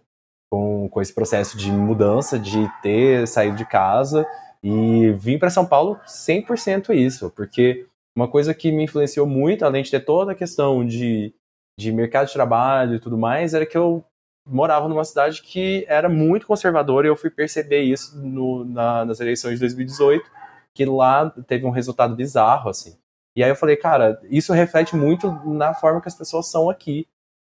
com, 0.50 0.88
com 0.88 1.00
esse 1.00 1.14
processo 1.14 1.56
de 1.56 1.70
mudança, 1.70 2.38
de 2.38 2.68
ter 2.82 3.26
saído 3.28 3.56
de 3.56 3.64
casa 3.64 4.26
e 4.62 5.12
vim 5.12 5.38
para 5.38 5.50
São 5.50 5.66
Paulo 5.66 5.98
100% 6.06 6.94
isso, 6.94 7.30
porque 7.30 7.86
uma 8.16 8.28
coisa 8.28 8.54
que 8.54 8.70
me 8.70 8.84
influenciou 8.84 9.26
muito, 9.26 9.64
além 9.64 9.82
de 9.82 9.90
ter 9.90 10.00
toda 10.00 10.32
a 10.32 10.34
questão 10.34 10.84
de, 10.84 11.34
de 11.78 11.92
mercado 11.92 12.26
de 12.26 12.32
trabalho 12.32 12.96
e 12.96 13.00
tudo 13.00 13.16
mais, 13.16 13.54
era 13.54 13.66
que 13.66 13.76
eu 13.76 14.04
morava 14.46 14.88
numa 14.88 15.04
cidade 15.04 15.42
que 15.42 15.84
era 15.88 16.08
muito 16.08 16.46
conservadora 16.46 17.06
e 17.06 17.10
eu 17.10 17.16
fui 17.16 17.30
perceber 17.30 17.82
isso 17.82 18.18
no, 18.18 18.64
na, 18.64 19.04
nas 19.04 19.20
eleições 19.20 19.54
de 19.54 19.60
2018, 19.60 20.28
que 20.74 20.84
lá 20.84 21.30
teve 21.46 21.64
um 21.64 21.70
resultado 21.70 22.14
bizarro, 22.14 22.68
assim. 22.68 22.96
E 23.36 23.42
aí 23.42 23.50
eu 23.50 23.56
falei, 23.56 23.76
cara, 23.76 24.20
isso 24.24 24.52
reflete 24.52 24.94
muito 24.94 25.30
na 25.46 25.72
forma 25.72 26.00
que 26.00 26.08
as 26.08 26.14
pessoas 26.14 26.50
são 26.50 26.68
aqui, 26.68 27.06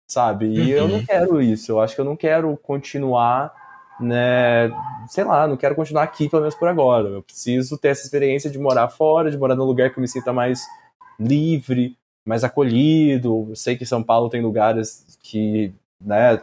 sabe? 0.07 0.45
E 0.45 0.59
uhum. 0.59 0.67
eu 0.67 0.88
não 0.88 0.95
uhum. 0.97 1.05
quero 1.05 1.41
isso, 1.41 1.71
eu 1.71 1.79
acho 1.79 1.95
que 1.95 2.01
eu 2.01 2.05
não 2.05 2.15
quero 2.15 2.55
continuar, 2.57 3.51
né, 4.02 4.72
sei 5.07 5.23
lá, 5.23 5.48
não 5.48 5.57
quero 5.57 5.76
continuar 5.76 6.03
aqui, 6.03 6.28
pelo 6.30 6.41
menos 6.41 6.56
por 6.56 6.68
agora. 6.68 7.10
Eu 7.10 7.23
preciso 7.23 7.78
ter 7.78 7.90
essa 7.90 8.03
experiência 8.03 8.49
de 8.49 8.60
morar 8.60 8.90
fora, 8.90 9.32
de 9.32 9.38
morar 9.38 9.56
num 9.56 9.65
lugar 9.65 9.91
que 9.91 9.98
eu 9.98 10.02
me 10.02 10.07
sinta 10.07 10.34
mais 10.34 10.61
livre, 11.19 11.98
mais 12.26 12.44
acolhido. 12.44 13.48
Eu 13.49 13.56
sei 13.56 13.78
que 13.78 13.86
São 13.86 14.03
Paulo 14.03 14.30
tem 14.30 14.41
lugares 14.41 15.18
que, 15.22 15.73
né, 15.99 16.41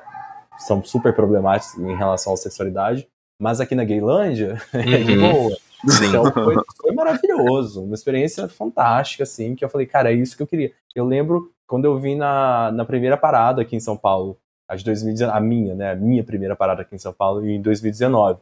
são 0.59 0.83
super 0.83 1.15
problemáticos 1.15 1.79
em 1.79 1.97
relação 1.97 2.35
à 2.35 2.37
sexualidade, 2.37 3.09
mas 3.41 3.61
aqui 3.61 3.75
na 3.75 3.85
Gaylândia 3.85 4.61
uhum. 4.75 4.81
é 4.81 5.03
de 5.03 5.19
uhum. 5.19 5.33
boa. 5.33 5.57
Sim. 5.87 6.09
Então 6.09 6.33
foi, 6.33 6.57
foi, 6.83 6.93
maravilhoso, 6.93 7.85
uma 7.85 7.95
experiência 7.95 8.49
fantástica, 8.49 9.23
assim, 9.23 9.55
que 9.55 9.65
eu 9.65 9.69
falei, 9.69 9.87
cara, 9.87 10.13
é 10.13 10.15
isso 10.15 10.37
que 10.37 10.43
eu 10.43 10.47
queria. 10.47 10.73
Eu 10.95 11.07
lembro 11.07 11.53
quando 11.69 11.85
eu 11.85 11.97
vim 11.99 12.17
na, 12.17 12.73
na 12.73 12.85
primeira 12.85 13.17
parada 13.17 13.63
aqui 13.63 13.77
em 13.77 13.81
São 13.81 13.97
Paulo, 13.97 14.37
a 14.69 14.77
de 14.77 14.85
2019, 14.85 15.37
a 15.37 15.41
minha, 15.41 15.75
né, 15.75 15.93
a 15.93 15.97
minha 15.97 16.23
primeira 16.23 16.55
parada 16.55 16.83
aqui 16.83 16.95
em 16.95 16.99
São 16.99 17.13
Paulo, 17.13 17.45
em 17.47 17.61
2019. 17.61 18.41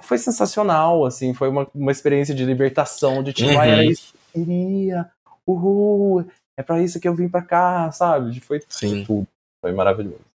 Foi 0.00 0.16
sensacional, 0.16 1.04
assim, 1.04 1.34
foi 1.34 1.48
uma, 1.48 1.68
uma 1.74 1.92
experiência 1.92 2.34
de 2.34 2.44
libertação, 2.44 3.22
de 3.22 3.32
tipo, 3.32 3.50
uhum. 3.50 3.60
ah, 3.60 3.66
era 3.66 3.84
isso 3.84 4.12
que 4.12 4.40
eu 4.40 4.44
queria, 4.44 5.10
uhul, 5.46 6.26
é 6.56 6.62
para 6.62 6.82
isso 6.82 6.98
que 6.98 7.06
eu 7.06 7.14
vim 7.14 7.28
para 7.28 7.42
cá, 7.42 7.92
sabe? 7.92 8.40
Foi 8.40 8.62
Sim. 8.68 9.04
tudo, 9.04 9.28
foi 9.60 9.72
maravilhoso. 9.72 10.33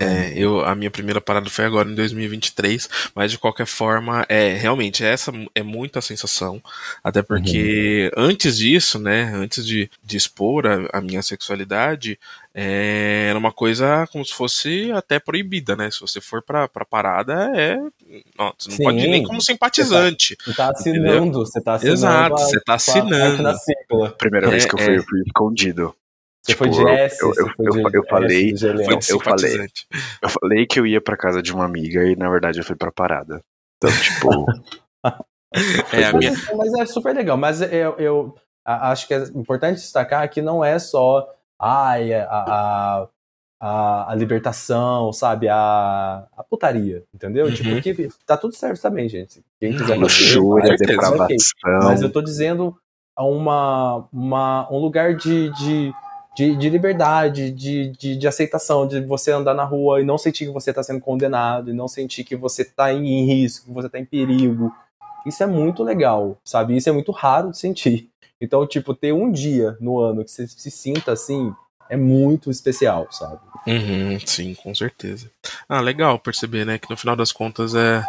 É, 0.00 0.32
eu, 0.34 0.64
a 0.64 0.74
minha 0.74 0.90
primeira 0.90 1.20
parada 1.20 1.50
foi 1.50 1.66
agora 1.66 1.88
em 1.88 1.94
2023, 1.94 2.88
mas 3.14 3.30
de 3.30 3.38
qualquer 3.38 3.66
forma, 3.66 4.24
é 4.30 4.54
realmente 4.54 5.04
essa 5.04 5.30
é 5.54 5.62
muita 5.62 6.00
sensação, 6.00 6.62
até 7.04 7.22
porque 7.22 8.10
uhum. 8.16 8.24
antes 8.24 8.56
disso, 8.56 8.98
né, 8.98 9.30
antes 9.34 9.66
de, 9.66 9.90
de 10.02 10.16
expor 10.16 10.66
a, 10.66 10.88
a 10.98 11.00
minha 11.02 11.22
sexualidade, 11.22 12.18
é, 12.52 13.28
era 13.28 13.38
uma 13.38 13.52
coisa 13.52 14.08
como 14.10 14.24
se 14.24 14.32
fosse 14.32 14.90
até 14.92 15.20
proibida, 15.20 15.76
né? 15.76 15.88
Se 15.90 16.00
você 16.00 16.20
for 16.20 16.42
pra, 16.42 16.66
pra 16.66 16.84
parada, 16.84 17.52
é. 17.54 17.76
Não, 17.76 18.52
você 18.58 18.70
não 18.70 18.76
Sim, 18.76 18.82
pode 18.82 18.98
ir 18.98 19.08
nem 19.08 19.22
como 19.22 19.40
simpatizante. 19.40 20.36
Você 20.44 20.54
tá, 20.54 20.66
você 20.66 20.90
tá 20.90 20.90
assinando, 20.90 21.38
você 21.38 21.60
tá 21.60 21.74
assinando. 21.74 21.94
Exato, 21.94 22.34
a, 22.34 22.38
você 22.38 22.60
tá 22.60 22.74
assinando. 22.74 23.48
A 24.04 24.10
primeira 24.10 24.48
é, 24.48 24.50
vez 24.50 24.64
que 24.64 24.74
eu 24.74 24.78
fui, 24.78 24.94
é. 24.94 24.98
eu 24.98 25.04
fui 25.04 25.20
escondido. 25.24 25.94
Você 26.42 26.52
tipo, 26.52 26.64
foi 26.64 26.70
de 26.70 26.88
S, 26.88 27.22
eu, 27.22 27.32
eu, 27.36 27.46
eu, 27.58 27.90
de 27.90 27.96
eu, 27.98 28.04
falei, 28.04 28.52
S, 28.52 28.64
eu, 29.10 29.20
falei, 29.20 29.68
eu 30.22 30.28
falei 30.28 30.66
que 30.66 30.80
eu 30.80 30.86
ia 30.86 31.00
para 31.00 31.16
casa 31.16 31.42
de 31.42 31.52
uma 31.52 31.66
amiga 31.66 32.02
e 32.04 32.16
na 32.16 32.30
verdade 32.30 32.58
eu 32.58 32.64
fui 32.64 32.76
para 32.76 32.90
parada. 32.90 33.42
Então, 33.76 33.90
tipo, 34.00 34.46
é 35.92 36.04
a 36.04 36.12
minha... 36.14 36.32
mas 36.56 36.72
é 36.74 36.86
super 36.86 37.14
legal, 37.14 37.36
mas 37.36 37.60
eu, 37.60 37.94
eu 37.98 38.34
acho 38.64 39.06
que 39.06 39.12
é 39.12 39.18
importante 39.34 39.80
destacar 39.80 40.28
que 40.30 40.40
não 40.40 40.64
é 40.64 40.78
só 40.78 41.28
ai, 41.60 42.14
a, 42.14 42.26
a, 42.26 43.08
a, 43.60 44.12
a 44.12 44.14
libertação, 44.14 45.12
sabe, 45.12 45.48
a, 45.48 46.26
a 46.34 46.42
putaria, 46.42 47.04
entendeu? 47.14 47.46
Uhum. 47.46 47.52
Tipo, 47.52 47.82
que 47.82 48.08
tá 48.24 48.36
tudo 48.36 48.54
certo 48.54 48.80
também, 48.80 49.08
gente. 49.08 49.44
Quem 49.60 49.76
quiser 49.76 49.96
Luxúria, 49.96 50.74
depravação. 50.76 51.28
Mas 51.82 52.00
eu 52.00 52.10
tô 52.10 52.22
dizendo 52.22 52.74
uma, 53.18 54.08
uma, 54.10 54.72
um 54.72 54.78
lugar 54.78 55.14
de, 55.14 55.50
de 55.50 55.92
de, 56.36 56.56
de 56.56 56.70
liberdade, 56.70 57.50
de, 57.50 57.90
de, 57.90 58.16
de, 58.16 58.28
aceitação, 58.28 58.86
de 58.86 59.00
você 59.00 59.32
andar 59.32 59.54
na 59.54 59.64
rua 59.64 60.00
e 60.00 60.04
não 60.04 60.16
sentir 60.16 60.46
que 60.46 60.52
você 60.52 60.70
está 60.70 60.82
sendo 60.82 61.00
condenado, 61.00 61.70
e 61.70 61.72
não 61.72 61.88
sentir 61.88 62.24
que 62.24 62.36
você 62.36 62.62
está 62.62 62.92
em 62.92 63.26
risco, 63.26 63.66
que 63.66 63.72
você 63.72 63.86
está 63.86 63.98
em 63.98 64.04
perigo. 64.04 64.72
Isso 65.26 65.42
é 65.42 65.46
muito 65.46 65.82
legal, 65.82 66.38
sabe? 66.44 66.76
Isso 66.76 66.88
é 66.88 66.92
muito 66.92 67.12
raro 67.12 67.50
de 67.50 67.58
sentir. 67.58 68.08
Então, 68.40 68.66
tipo, 68.66 68.94
ter 68.94 69.12
um 69.12 69.30
dia 69.30 69.76
no 69.80 69.98
ano 69.98 70.24
que 70.24 70.30
você 70.30 70.46
se 70.48 70.70
sinta 70.70 71.12
assim 71.12 71.52
é 71.90 71.96
muito 71.96 72.50
especial, 72.50 73.08
sabe? 73.10 73.40
Uhum, 73.66 74.18
sim, 74.24 74.54
com 74.54 74.74
certeza. 74.74 75.30
Ah, 75.68 75.80
legal 75.80 76.18
perceber, 76.18 76.64
né? 76.64 76.78
Que 76.78 76.88
no 76.88 76.96
final 76.96 77.16
das 77.16 77.32
contas 77.32 77.74
é 77.74 78.02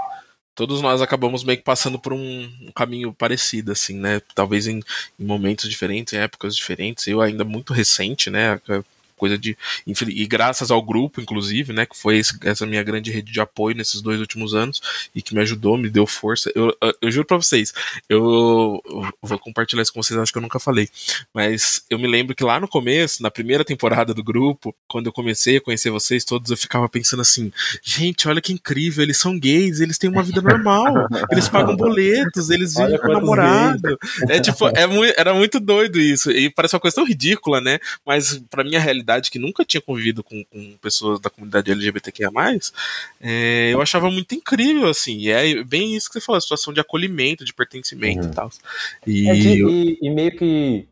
todos 0.62 0.80
nós 0.80 1.02
acabamos 1.02 1.44
meio 1.44 1.58
que 1.58 1.64
passando 1.64 1.98
por 1.98 2.14
um, 2.14 2.52
um 2.62 2.72
caminho 2.72 3.12
parecido, 3.12 3.72
assim, 3.72 3.96
né? 3.96 4.22
Talvez 4.36 4.68
em, 4.68 4.80
em, 5.20 5.26
momentos 5.26 5.68
diferentes, 5.68 6.14
em 6.14 6.18
épocas 6.18 6.56
diferentes. 6.56 7.08
Eu 7.08 7.20
ainda 7.20 7.44
muito 7.44 7.74
recente, 7.74 8.30
né? 8.30 8.62
Coisa 9.22 9.38
de. 9.38 9.56
E 9.86 10.26
graças 10.26 10.72
ao 10.72 10.82
grupo, 10.82 11.22
inclusive, 11.22 11.72
né? 11.72 11.86
Que 11.86 11.96
foi 11.96 12.18
esse, 12.18 12.36
essa 12.44 12.66
minha 12.66 12.82
grande 12.82 13.12
rede 13.12 13.32
de 13.32 13.40
apoio 13.40 13.76
nesses 13.76 14.02
dois 14.02 14.20
últimos 14.20 14.56
anos 14.56 14.82
e 15.14 15.22
que 15.22 15.36
me 15.36 15.42
ajudou, 15.42 15.78
me 15.78 15.92
deu 15.92 16.08
força. 16.08 16.52
Eu, 16.56 16.76
eu, 16.82 16.94
eu 17.04 17.12
juro 17.12 17.28
pra 17.28 17.38
vocês, 17.38 17.72
eu, 18.10 18.82
eu, 18.84 19.14
vou 19.22 19.38
compartilhar 19.38 19.84
isso 19.84 19.94
com 19.94 20.02
vocês, 20.02 20.20
acho 20.20 20.32
que 20.32 20.40
eu 20.40 20.42
nunca 20.42 20.60
falei. 20.60 20.90
Mas 21.32 21.86
eu 21.88 22.00
me 22.00 22.08
lembro 22.08 22.36
que 22.36 22.44
lá 22.44 22.60
no 22.60 22.68
começo, 22.68 23.22
na 23.22 23.30
primeira 23.30 23.64
temporada 23.64 24.12
do 24.12 24.24
grupo, 24.24 24.74
quando 24.88 25.06
eu 25.06 25.14
comecei 25.14 25.58
a 25.58 25.62
conhecer 25.62 25.92
vocês 25.92 26.26
todos, 26.26 26.50
eu 26.50 26.58
ficava 26.58 26.90
pensando 26.90 27.22
assim: 27.22 27.54
gente, 27.84 28.28
olha 28.28 28.42
que 28.42 28.52
incrível, 28.52 29.04
eles 29.04 29.18
são 29.18 29.38
gays, 29.38 29.82
eles 29.82 30.00
têm 30.00 30.10
uma 30.10 30.24
vida 30.24 30.42
normal, 30.42 30.96
eles 31.30 31.48
pagam 31.48 31.76
boletos, 31.76 32.50
eles 32.50 32.74
vivem 32.74 32.98
com 32.98 33.08
namorado. 33.08 34.00
É 34.30 34.40
tipo, 34.40 34.68
é 34.70 34.82
era 35.16 35.32
muito 35.36 35.60
doido 35.60 36.00
isso. 36.00 36.32
E 36.32 36.50
parece 36.50 36.76
uma 36.76 36.82
coisa 36.82 36.96
tão 36.96 37.06
ridícula, 37.06 37.62
né? 37.62 37.78
Mas 38.04 38.42
pra 38.50 38.64
minha 38.64 38.80
realidade, 38.80 39.11
que 39.20 39.40
nunca 39.40 39.66
tinha 39.66 39.82
convivido 39.82 40.24
com, 40.24 40.44
com 40.46 40.78
pessoas 40.82 41.20
da 41.20 41.30
comunidade 41.30 41.72
LGBTQIA, 41.72 42.30
é, 43.20 43.74
eu 43.74 43.82
achava 43.82 44.10
muito 44.10 44.36
incrível, 44.36 44.88
assim. 44.88 45.18
E 45.18 45.32
é 45.32 45.64
bem 45.64 45.96
isso 45.96 46.08
que 46.08 46.14
você 46.14 46.22
falou, 46.22 46.38
a 46.38 46.42
situação 46.42 46.74
de 46.74 46.80
acolhimento, 46.80 47.44
de 47.44 47.54
pertencimento 47.54 48.26
uhum. 48.26 48.32
e 48.32 48.36
tal. 48.36 48.50
E, 49.06 49.30
é 49.30 49.34
de, 49.34 49.64
e, 49.66 49.98
e 50.02 50.10
meio 50.10 50.36
que 50.36 50.88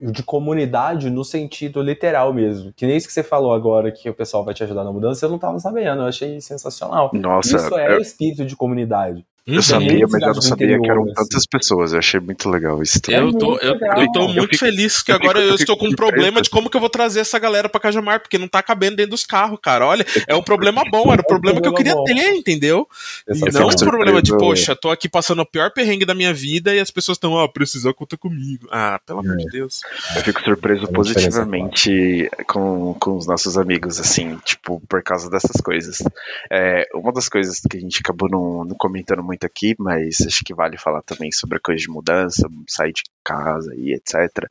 de 0.00 0.22
comunidade 0.24 1.08
no 1.08 1.24
sentido 1.24 1.80
literal 1.80 2.34
mesmo. 2.34 2.72
Que 2.72 2.86
nem 2.86 2.96
isso 2.96 3.06
que 3.06 3.12
você 3.12 3.22
falou 3.22 3.52
agora, 3.52 3.92
que 3.92 4.10
o 4.10 4.14
pessoal 4.14 4.44
vai 4.44 4.52
te 4.52 4.64
ajudar 4.64 4.82
na 4.82 4.92
mudança, 4.92 5.24
eu 5.24 5.28
não 5.28 5.36
estava 5.36 5.58
sabendo, 5.60 6.02
eu 6.02 6.06
achei 6.06 6.40
sensacional. 6.40 7.10
Nossa, 7.14 7.56
isso 7.56 7.78
é, 7.78 7.94
é... 7.94 8.00
espírito 8.00 8.44
de 8.44 8.56
comunidade. 8.56 9.24
Eu 9.44 9.56
uhum. 9.56 9.62
sabia, 9.62 10.06
mas 10.08 10.22
eu 10.22 10.34
não 10.34 10.40
sabia 10.40 10.66
interior, 10.66 10.82
que 10.82 10.90
eram 10.90 11.02
assim. 11.02 11.14
tantas 11.14 11.46
pessoas. 11.46 11.92
Eu 11.92 11.98
achei 11.98 12.20
muito 12.20 12.48
legal 12.48 12.80
isso. 12.80 13.00
Eu 13.08 13.32
tô, 13.32 13.58
eu, 13.58 13.74
eu 13.74 14.12
tô 14.12 14.28
muito 14.28 14.50
fico, 14.50 14.58
feliz 14.58 15.02
que 15.02 15.10
agora 15.10 15.40
eu, 15.40 15.56
estou 15.56 15.76
com 15.76 15.88
um 15.88 15.96
problema 15.96 16.40
de 16.40 16.48
como 16.48 16.70
que 16.70 16.76
eu 16.76 16.80
vou 16.80 16.88
trazer 16.88 17.18
essa 17.18 17.40
galera 17.40 17.68
pra 17.68 17.80
Cajamar, 17.80 18.20
porque 18.20 18.38
não 18.38 18.46
tá 18.46 18.62
cabendo 18.62 18.96
dentro 18.96 19.10
dos 19.10 19.26
carros, 19.26 19.58
cara. 19.60 19.84
Olha, 19.84 20.06
é 20.28 20.34
um 20.36 20.42
problema 20.44 20.84
bom, 20.88 21.12
era 21.12 21.22
o 21.22 21.26
problema 21.26 21.60
que 21.60 21.66
eu 21.66 21.74
queria 21.74 21.96
ter, 22.04 22.34
entendeu? 22.34 22.86
E 23.28 23.50
não 23.50 23.66
um 23.66 23.74
problema 23.74 24.22
de, 24.22 24.30
poxa, 24.30 24.76
tô 24.76 24.90
aqui 24.90 25.08
passando 25.08 25.42
o 25.42 25.46
pior 25.46 25.72
perrengue 25.72 26.04
da 26.04 26.14
minha 26.14 26.32
vida 26.32 26.72
e 26.72 26.78
as 26.78 26.92
pessoas 26.92 27.16
estão, 27.16 27.32
ó, 27.32 27.44
oh, 27.44 27.48
precisou 27.48 27.92
contar 27.92 28.18
comigo. 28.18 28.68
Ah, 28.70 29.00
pelo 29.04 29.20
amor 29.20 29.36
de 29.38 29.48
é. 29.48 29.50
Deus. 29.50 29.80
Eu 30.14 30.22
fico 30.22 30.40
surpreso 30.40 30.86
positivamente 30.86 32.30
com, 32.46 32.94
com 32.94 33.16
os 33.16 33.26
nossos 33.26 33.58
amigos, 33.58 33.98
assim, 33.98 34.38
tipo, 34.44 34.80
por 34.88 35.02
causa 35.02 35.28
dessas 35.28 35.60
coisas. 35.60 36.00
É, 36.48 36.86
uma 36.94 37.12
das 37.12 37.28
coisas 37.28 37.58
que 37.58 37.76
a 37.76 37.80
gente 37.80 37.98
acabou 37.98 38.28
não, 38.30 38.64
não 38.64 38.76
comentando 38.76 39.22
muito 39.22 39.31
muito 39.32 39.46
aqui, 39.46 39.74
mas 39.78 40.20
acho 40.26 40.44
que 40.44 40.54
vale 40.54 40.76
falar 40.76 41.02
também 41.02 41.32
sobre 41.32 41.56
a 41.56 41.60
coisa 41.60 41.80
de 41.80 41.90
mudança, 41.90 42.48
sair 42.68 42.92
de 42.92 43.02
casa 43.24 43.74
e 43.74 43.94
etc. 43.94 44.46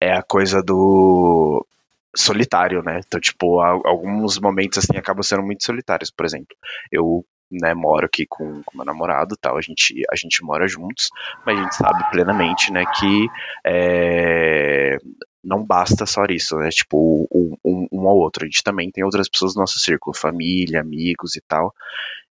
É 0.00 0.12
a 0.12 0.22
coisa 0.22 0.62
do 0.62 1.66
solitário, 2.14 2.82
né? 2.82 3.00
Então, 3.06 3.18
tipo, 3.18 3.60
alguns 3.60 4.38
momentos 4.38 4.78
assim 4.78 4.98
acabam 4.98 5.22
sendo 5.22 5.42
muito 5.42 5.64
solitários. 5.64 6.10
Por 6.10 6.26
exemplo, 6.26 6.54
eu 6.90 7.24
né, 7.50 7.74
moro 7.74 8.06
aqui 8.06 8.26
com, 8.26 8.62
com 8.62 8.76
meu 8.76 8.84
namorado, 8.84 9.36
tal, 9.36 9.56
a 9.56 9.60
gente, 9.60 10.02
a 10.10 10.16
gente 10.16 10.42
mora 10.42 10.66
juntos, 10.66 11.10
mas 11.44 11.58
a 11.58 11.62
gente 11.62 11.74
sabe 11.74 12.10
plenamente, 12.10 12.72
né, 12.72 12.84
que 12.98 13.26
é, 13.64 14.96
não 15.44 15.62
basta 15.62 16.06
só 16.06 16.24
isso, 16.30 16.56
né, 16.56 16.70
tipo, 16.70 17.28
um, 17.30 17.56
um, 17.62 17.88
um 17.92 18.08
ao 18.08 18.16
outro, 18.16 18.44
a 18.44 18.46
gente 18.46 18.62
também 18.62 18.90
tem 18.90 19.04
outras 19.04 19.28
pessoas 19.28 19.54
no 19.54 19.60
nosso 19.60 19.78
círculo, 19.78 20.16
família, 20.16 20.80
amigos 20.80 21.36
e 21.36 21.42
tal, 21.42 21.74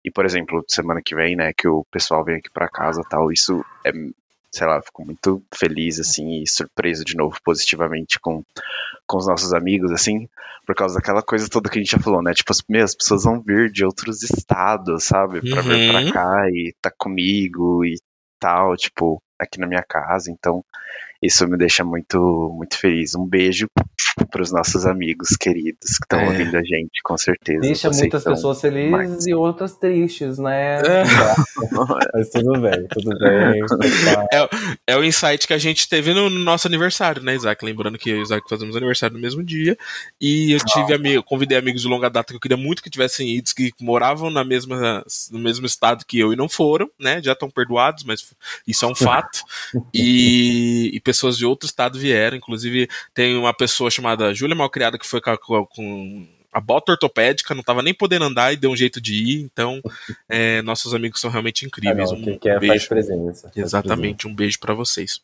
e, 0.03 0.11
por 0.11 0.26
exemplo, 0.26 0.64
semana 0.68 1.02
que 1.03 1.15
vem, 1.15 1.36
né, 1.36 1.53
que 1.53 1.68
o 1.68 1.86
pessoal 1.91 2.23
vem 2.23 2.38
aqui 2.38 2.49
para 2.49 2.68
casa 2.68 3.02
tal, 3.10 3.32
isso 3.32 3.64
é, 3.86 3.91
sei 4.52 4.68
lá, 4.68 4.82
fico 4.82 5.06
muito 5.06 5.41
feliz, 5.53 5.99
assim, 5.99 6.41
e 6.41 6.48
surpreso 6.48 7.06
de 7.06 7.15
novo 7.15 7.38
positivamente 7.44 8.19
com, 8.19 8.44
com 9.07 9.18
os 9.18 9.28
nossos 9.28 9.53
amigos, 9.53 9.91
assim, 9.91 10.28
por 10.65 10.76
causa 10.76 10.95
daquela 10.95 11.22
coisa 11.22 11.49
toda 11.49 11.69
que 11.69 11.78
a 11.78 11.82
gente 11.82 11.91
já 11.91 11.99
falou, 11.99 12.22
né, 12.22 12.34
tipo, 12.34 12.52
as, 12.52 12.64
meu, 12.68 12.84
as 12.84 12.95
pessoas 12.95 13.23
vão 13.23 13.40
vir 13.41 13.72
de 13.72 13.86
outros 13.86 14.23
estados, 14.23 15.06
sabe, 15.06 15.41
pra 15.41 15.61
uhum. 15.61 15.69
vir 15.69 15.91
pra 15.91 16.02
uhum. 16.02 16.11
cá 16.11 16.49
e 16.49 16.76
tá 16.82 16.91
comigo 16.98 17.86
e 17.86 17.95
tal, 18.40 18.76
tipo, 18.76 19.22
aqui 19.40 19.60
na 19.60 19.68
minha 19.68 19.84
casa, 19.84 20.32
então 20.32 20.64
isso 21.22 21.48
me 21.48 21.57
deixa 21.57 21.84
muito, 21.84 22.18
muito 22.56 22.77
feliz. 22.77 23.14
Um 23.15 23.26
beijo 23.26 23.68
para 24.30 24.41
os 24.41 24.52
nossos 24.52 24.85
amigos 24.85 25.35
queridos 25.35 25.98
que 25.98 26.06
estão 26.06 26.19
é. 26.19 26.27
ouvindo 26.27 26.56
a 26.56 26.64
gente, 26.64 27.02
com 27.03 27.18
certeza. 27.18 27.60
Deixa 27.61 27.89
Vocês 27.89 28.02
muitas 28.02 28.23
pessoas 28.23 28.61
felizes 28.61 28.91
mais... 28.91 29.27
e 29.27 29.34
outras 29.34 29.76
tristes, 29.76 30.38
né? 30.38 30.80
É. 30.80 31.03
Mas 32.14 32.30
tudo 32.30 32.60
bem, 32.60 32.88
tudo 32.88 33.18
bem. 33.18 33.65
É, 34.31 34.49
é, 34.88 34.98
o 34.98 35.03
insight 35.03 35.45
que 35.45 35.53
a 35.53 35.57
gente 35.57 35.88
teve 35.88 36.14
no 36.14 36.30
nosso 36.30 36.68
aniversário, 36.68 37.22
né, 37.22 37.35
Isaac? 37.35 37.64
Lembrando 37.64 37.98
que 37.98 38.10
eu 38.10 38.18
e 38.18 38.22
Isaac 38.22 38.48
fazemos 38.49 38.76
aniversário 38.76 39.15
no 39.15 39.22
mesmo 39.22 39.43
dia. 39.43 39.77
E 40.19 40.53
eu 40.53 40.60
tive 40.60 40.93
amigo, 40.93 41.23
convidei 41.23 41.57
amigos 41.57 41.81
de 41.81 41.88
longa 41.88 42.10
data 42.10 42.34
que 42.34 42.38
eu 42.38 42.41
queria 42.41 42.57
muito 42.57 42.81
que 42.81 42.89
tivessem 42.89 43.38
ido, 43.38 43.52
que 43.56 43.72
moravam 43.80 44.30
na 44.30 44.43
mesma, 44.43 45.03
no 45.31 45.39
mesmo 45.39 45.65
estado 45.65 46.06
que 46.06 46.19
eu 46.19 46.34
e 46.34 46.35
não 46.35 46.49
foram, 46.49 46.89
né? 46.99 47.22
Já 47.22 47.34
estão 47.34 47.49
perdoados, 47.49 48.03
mas 48.03 48.26
isso 48.68 48.85
é 48.85 48.88
um 48.88 48.95
fato. 48.95 49.41
e, 49.93 50.91
e 50.93 50.99
pessoas 51.12 51.38
de 51.38 51.46
outro 51.46 51.68
estado 51.68 52.00
vieram. 52.00 52.38
Inclusive, 52.38 52.88
tem 53.14 53.36
uma 53.36 53.54
pessoa 53.54 53.92
chamada 53.92 54.34
Júlia 54.34 54.56
Malcriada 54.56 54.98
que 54.98 55.06
foi 55.06 55.20
com, 55.22 55.66
com 55.66 56.28
a 56.54 56.62
bota 56.62 56.94
ortopédica, 56.94 57.54
não 57.54 57.62
estava 57.62 57.82
nem 57.82 57.94
podendo 57.94 58.26
andar 58.26 58.54
e 58.54 58.58
deu 58.58 58.72
um 58.72 58.76
jeito 58.76 59.02
de 59.02 59.14
ir. 59.14 59.42
Então, 59.42 59.82
é, 60.30 60.62
nossos 60.62 60.94
amigos 60.94 61.20
são 61.20 61.30
realmente 61.30 61.66
incríveis. 61.66 62.12
Ah, 62.12 62.16
não, 62.16 62.34
um 62.34 62.40
quer 62.40 62.60
beijo. 62.60 62.74
Faz 62.74 62.88
presença, 62.88 63.52
Exatamente, 63.56 64.16
presença. 64.16 64.28
um 64.28 64.36
beijo 64.36 64.60
para 64.60 64.74
vocês. 64.74 65.22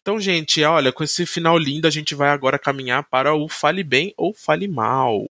Então, 0.00 0.20
gente, 0.20 0.62
olha, 0.62 0.92
com 0.92 1.02
esse 1.02 1.26
final 1.26 1.58
lindo, 1.58 1.88
a 1.88 1.90
gente 1.90 2.14
vai 2.14 2.28
agora 2.28 2.58
caminhar 2.58 3.02
para 3.04 3.34
o 3.34 3.48
Fale 3.48 3.82
Bem 3.82 4.14
ou 4.16 4.32
Fale 4.32 4.68
Mal. 4.68 5.28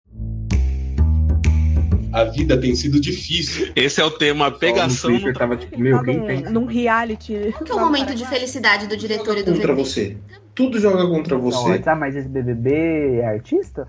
A 2.13 2.25
vida 2.25 2.59
tem 2.59 2.75
sido 2.75 2.99
difícil. 2.99 3.71
Esse 3.77 4.01
é 4.01 4.05
o 4.05 4.11
tema 4.11 4.51
pegação. 4.51 5.11
No 5.11 5.33
tava 5.35 5.57
tipo, 5.57 5.79
meu, 5.79 6.03
quem 6.03 6.21
tem? 6.23 6.43
Num 6.43 6.65
reality. 6.65 7.53
Qual 7.53 7.65
que 7.65 7.73
é 7.73 7.75
o 7.75 7.81
momento 7.81 8.15
de 8.15 8.27
felicidade 8.27 8.87
do 8.87 8.97
diretor 8.97 9.37
e 9.37 9.43
do 9.43 9.53
Contra 9.53 9.75
VB? 9.75 9.83
você. 9.83 10.17
Tudo 10.55 10.81
joga 10.81 11.07
contra 11.07 11.37
você. 11.37 11.69
Não, 11.69 11.79
tá, 11.79 11.95
mas 11.95 12.17
esse 12.17 12.29
BBB 12.29 13.19
é 13.21 13.27
artista? 13.27 13.87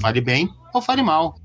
Fale 0.00 0.20
bem 0.20 0.48
ou 0.72 0.80
fale 0.80 1.02
mal. 1.02 1.36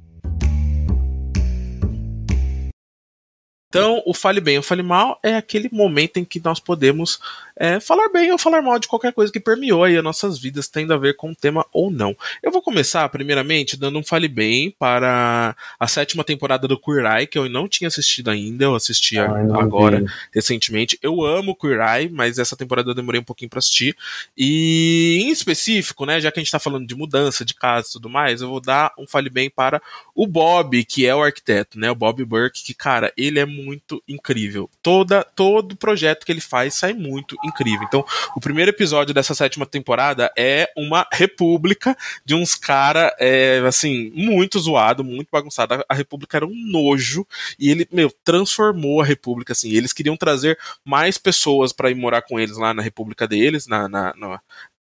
Então, 3.68 4.02
o 4.06 4.14
fale 4.14 4.42
bem 4.42 4.58
ou 4.58 4.64
fale 4.64 4.84
mal 4.84 5.20
é 5.24 5.36
aquele 5.36 5.70
momento 5.72 6.18
em 6.18 6.26
que 6.26 6.42
nós 6.44 6.60
podemos 6.60 7.20
é, 7.62 7.80
falar 7.80 8.10
bem 8.10 8.32
ou 8.32 8.40
falar 8.40 8.60
mal 8.60 8.80
de 8.80 8.88
qualquer 8.88 9.14
coisa 9.14 9.32
que 9.32 9.40
permeou 9.40 9.84
aí 9.84 9.96
as 9.96 10.04
nossas 10.04 10.40
vidas, 10.40 10.68
tendo 10.68 10.96
a 10.96 10.98
ver 10.98 11.16
com 11.16 11.30
o 11.30 11.36
tema 11.36 11.64
ou 11.72 11.92
não. 11.92 12.18
Eu 12.42 12.52
vou 12.52 12.60
começar, 12.60 13.08
primeiramente, 13.10 13.78
dando 13.78 14.00
um 14.00 14.04
fale 14.04 14.28
bem 14.28 14.72
para 14.80 15.56
a 15.80 15.88
sétima 15.88 16.24
temporada 16.24 16.68
do 16.68 16.76
Queer 16.76 17.06
Eye, 17.06 17.28
que 17.28 17.38
eu 17.38 17.48
não 17.48 17.68
tinha 17.68 17.88
assistido 17.88 18.32
ainda, 18.32 18.64
eu 18.64 18.74
assisti 18.74 19.20
Ai, 19.20 19.44
agora, 19.54 20.00
vi. 20.00 20.08
recentemente. 20.34 20.98
Eu 21.04 21.24
amo 21.24 21.56
Queer 21.56 21.82
Eye, 21.82 22.10
mas 22.10 22.40
essa 22.40 22.58
temporada 22.58 22.90
eu 22.90 22.96
demorei 22.96 23.22
um 23.22 23.24
pouquinho 23.24 23.52
para 23.52 23.60
assistir. 23.60 23.96
E, 24.36 25.20
em 25.22 25.30
específico, 25.30 26.04
né, 26.04 26.20
já 26.20 26.32
que 26.32 26.40
a 26.40 26.44
gente 26.44 26.52
tá 26.52 26.58
falando 26.58 26.88
de 26.88 26.96
mudança 26.96 27.46
de 27.46 27.54
casa 27.54 27.90
e 27.90 27.92
tudo 27.92 28.10
mais, 28.10 28.42
eu 28.42 28.50
vou 28.50 28.60
dar 28.60 28.92
um 28.98 29.06
fale 29.06 29.30
bem 29.30 29.52
para 29.52 29.80
o 30.16 30.26
Bob, 30.26 30.84
que 30.84 31.06
é 31.06 31.14
o 31.14 31.22
arquiteto, 31.22 31.78
né, 31.78 31.92
o 31.92 31.96
Bob 31.96 32.26
Burke, 32.26 32.64
que, 32.64 32.74
cara, 32.74 33.14
ele 33.16 33.38
é 33.38 33.46
muito 33.46 34.02
incrível. 34.08 34.68
Toda, 34.82 35.24
todo 35.24 35.76
projeto 35.76 36.26
que 36.26 36.32
ele 36.32 36.42
faz 36.42 36.74
sai 36.74 36.94
muito 36.94 37.36
incrível 37.36 37.51
incrível. 37.52 37.86
Então, 37.88 38.06
o 38.36 38.40
primeiro 38.40 38.72
episódio 38.72 39.14
dessa 39.14 39.36
sétima 39.36 39.66
temporada 39.66 40.32
é 40.38 40.72
uma 40.76 41.06
república 41.12 41.96
de 42.26 42.34
uns 42.34 42.56
cara, 42.56 43.16
é, 43.20 43.62
assim, 43.68 44.12
muito 44.16 44.60
zoado, 44.60 45.04
muito 45.04 45.30
bagunçado. 45.32 45.84
A 45.88 45.94
república 45.94 46.38
era 46.38 46.46
um 46.46 46.56
nojo 46.56 47.26
e 47.60 47.70
ele, 47.70 47.88
meu, 47.92 48.12
transformou 48.24 49.02
a 49.02 49.06
república, 49.06 49.54
assim. 49.54 49.72
Eles 49.72 49.94
queriam 49.94 50.18
trazer 50.18 50.58
mais 50.84 51.18
pessoas 51.18 51.72
para 51.72 51.92
ir 51.92 51.96
morar 51.96 52.22
com 52.22 52.40
eles 52.40 52.58
lá 52.58 52.74
na 52.74 52.82
república 52.82 53.28
deles, 53.28 53.68
na, 53.68 53.88
na, 53.88 54.14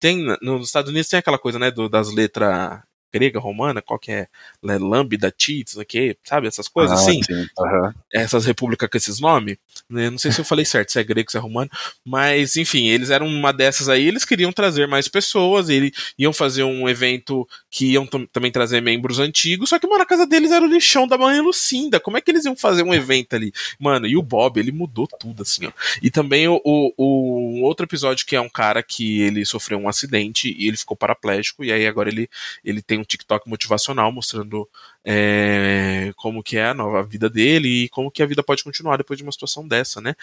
tem 0.00 0.24
nos 0.40 0.66
Estados 0.66 0.90
Unidos 0.90 1.08
tem 1.08 1.18
aquela 1.18 1.38
coisa, 1.38 1.58
né, 1.58 1.70
do, 1.70 1.88
das 1.88 2.12
letras 2.12 2.80
grega, 3.12 3.38
romana, 3.38 3.82
qual 3.82 3.98
que 3.98 4.12
é? 4.12 4.28
Lambda, 4.62 5.30
Tits, 5.30 5.78
aqui, 5.78 6.16
sabe? 6.24 6.46
Essas 6.46 6.68
coisas 6.68 6.98
ah, 6.98 7.02
assim. 7.02 7.20
Uhum. 7.30 7.92
Essas 8.12 8.44
repúblicas 8.44 8.88
com 8.88 8.96
esses 8.96 9.20
nomes. 9.20 9.56
Né? 9.88 10.10
Não 10.10 10.18
sei 10.18 10.32
se 10.32 10.40
eu 10.40 10.44
falei 10.44 10.64
certo, 10.64 10.92
se 10.92 11.00
é 11.00 11.04
grego, 11.04 11.30
se 11.30 11.36
é 11.36 11.40
romano. 11.40 11.70
Mas, 12.04 12.56
enfim, 12.56 12.88
eles 12.88 13.10
eram 13.10 13.26
uma 13.26 13.52
dessas 13.52 13.88
aí, 13.88 14.06
eles 14.06 14.24
queriam 14.24 14.52
trazer 14.52 14.86
mais 14.86 15.08
pessoas, 15.08 15.68
eles 15.68 15.92
iam 16.18 16.32
fazer 16.32 16.62
um 16.62 16.88
evento 16.88 17.48
que 17.70 17.92
iam 17.92 18.06
também 18.06 18.50
trazer 18.50 18.80
membros 18.80 19.18
antigos, 19.18 19.70
só 19.70 19.78
que, 19.78 19.86
mano, 19.86 20.02
a 20.02 20.06
casa 20.06 20.26
deles 20.26 20.50
era 20.50 20.64
o 20.64 20.68
lixão 20.68 21.06
da 21.06 21.16
mãe 21.18 21.40
Lucinda. 21.40 21.98
Como 22.00 22.16
é 22.16 22.20
que 22.20 22.30
eles 22.30 22.44
iam 22.44 22.56
fazer 22.56 22.82
um 22.82 22.94
evento 22.94 23.34
ali? 23.34 23.52
Mano, 23.78 24.06
e 24.06 24.16
o 24.16 24.22
Bob, 24.22 24.58
ele 24.58 24.72
mudou 24.72 25.06
tudo, 25.06 25.42
assim, 25.42 25.66
ó. 25.66 25.72
E 26.02 26.10
também 26.10 26.48
o, 26.48 26.60
o, 26.64 26.92
o 26.96 27.62
outro 27.62 27.84
episódio 27.84 28.26
que 28.26 28.36
é 28.36 28.40
um 28.40 28.48
cara 28.48 28.82
que 28.82 29.22
ele 29.22 29.44
sofreu 29.44 29.78
um 29.78 29.88
acidente 29.88 30.54
e 30.56 30.68
ele 30.68 30.76
ficou 30.76 30.96
paraplégico, 30.96 31.64
e 31.64 31.72
aí 31.72 31.86
agora 31.86 32.08
ele, 32.08 32.28
ele 32.64 32.82
tem 32.82 32.97
um 32.98 33.04
TikTok 33.04 33.48
motivacional 33.48 34.12
mostrando 34.12 34.68
é, 35.04 36.12
como 36.16 36.42
que 36.42 36.56
é 36.56 36.66
a 36.68 36.74
nova 36.74 37.02
vida 37.02 37.30
dele 37.30 37.84
e 37.84 37.88
como 37.88 38.10
que 38.10 38.22
a 38.22 38.26
vida 38.26 38.42
pode 38.42 38.64
continuar 38.64 38.96
depois 38.96 39.16
de 39.16 39.22
uma 39.22 39.32
situação 39.32 39.66
dessa, 39.66 40.00
né? 40.00 40.14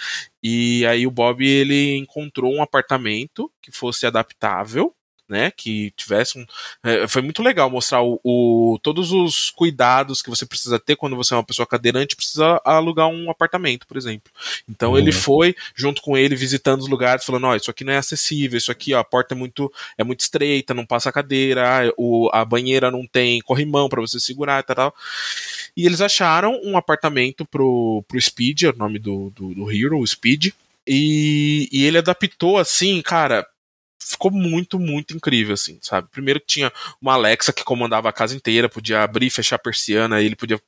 E 0.44 0.86
aí 0.86 1.08
o 1.08 1.12
Bob 1.12 1.46
ele 1.46 1.98
encontrou 1.98 2.54
um 2.54 2.62
apartamento 2.62 3.52
que 3.62 3.72
fosse 3.72 4.06
adaptável 4.06 4.94
né? 5.28 5.52
Que 5.52 5.92
tivesse 5.92 6.38
um. 6.38 6.46
É, 6.84 7.08
foi 7.08 7.22
muito 7.22 7.42
legal 7.42 7.70
mostrar 7.70 8.02
o, 8.02 8.20
o, 8.24 8.80
todos 8.82 9.12
os 9.12 9.50
cuidados 9.50 10.22
que 10.22 10.30
você 10.30 10.46
precisa 10.46 10.80
ter 10.80 10.96
quando 10.96 11.16
você 11.16 11.34
é 11.34 11.38
uma 11.38 11.44
pessoa 11.44 11.66
cadeirante 11.66 12.16
precisa 12.16 12.62
alugar 12.64 13.08
um 13.08 13.30
apartamento, 13.30 13.88
por 13.88 13.98
exemplo. 13.98 14.32
Então 14.70 14.92
uhum. 14.92 14.98
ele 14.98 15.12
foi 15.12 15.56
junto 15.76 16.02
com 16.02 16.18
ele 16.18 16.36
visitando 16.36 16.82
os 16.82 16.88
lugares, 16.88 17.26
falando: 17.26 17.46
ó, 17.46 17.52
oh, 17.52 17.56
isso 17.56 17.72
aqui 17.72 17.84
não 17.84 17.94
é 17.94 17.98
acessível, 17.98 18.58
isso 18.58 18.72
aqui, 18.72 18.94
ó, 18.94 19.00
a 19.00 19.04
porta 19.04 19.34
é 19.34 19.38
muito, 19.38 19.72
é 19.98 20.04
muito 20.04 20.22
estreita, 20.22 20.74
não 20.74 20.86
passa 20.86 21.12
cadeira, 21.12 21.92
o, 21.98 22.30
a 22.32 22.46
banheira 22.46 22.92
não 22.92 23.06
tem 23.06 23.42
corrimão 23.42 23.90
para 23.90 24.02
você 24.02 24.20
segurar 24.20 24.60
e 24.60 24.76
tal. 24.76 24.96
E 25.76 25.86
eles 25.86 26.02
acharam 26.02 26.60
um 26.64 26.78
apartamento 26.78 27.46
pro, 27.46 28.04
pro 28.08 28.22
Speed, 28.22 28.64
é 28.64 28.70
o 28.70 28.78
nome 28.78 29.00
do, 29.00 29.30
do, 29.32 29.54
do 29.54 29.72
Hero, 29.72 30.00
o 30.00 30.08
Speed. 30.08 30.54
E, 30.88 31.68
e 31.72 31.84
ele 31.84 31.98
adaptou 31.98 32.58
assim, 32.58 33.02
cara, 33.02 33.46
ficou 34.06 34.32
muito, 34.32 34.80
muito 34.80 35.16
incrível, 35.16 35.54
assim, 35.54 35.80
sabe? 35.82 36.08
Primeiro 36.12 36.40
que 36.40 36.46
tinha 36.46 36.72
uma 37.02 37.14
Alexa 37.14 37.52
que 37.52 37.64
comandava 37.64 38.08
a 38.08 38.14
casa 38.14 38.36
inteira, 38.36 38.70
podia 38.70 39.02
abrir 39.02 39.28
e 39.28 39.32
fechar 39.32 39.56
a 39.56 39.60
persiana, 39.60 40.22
ele 40.22 40.36
podia 40.36 40.60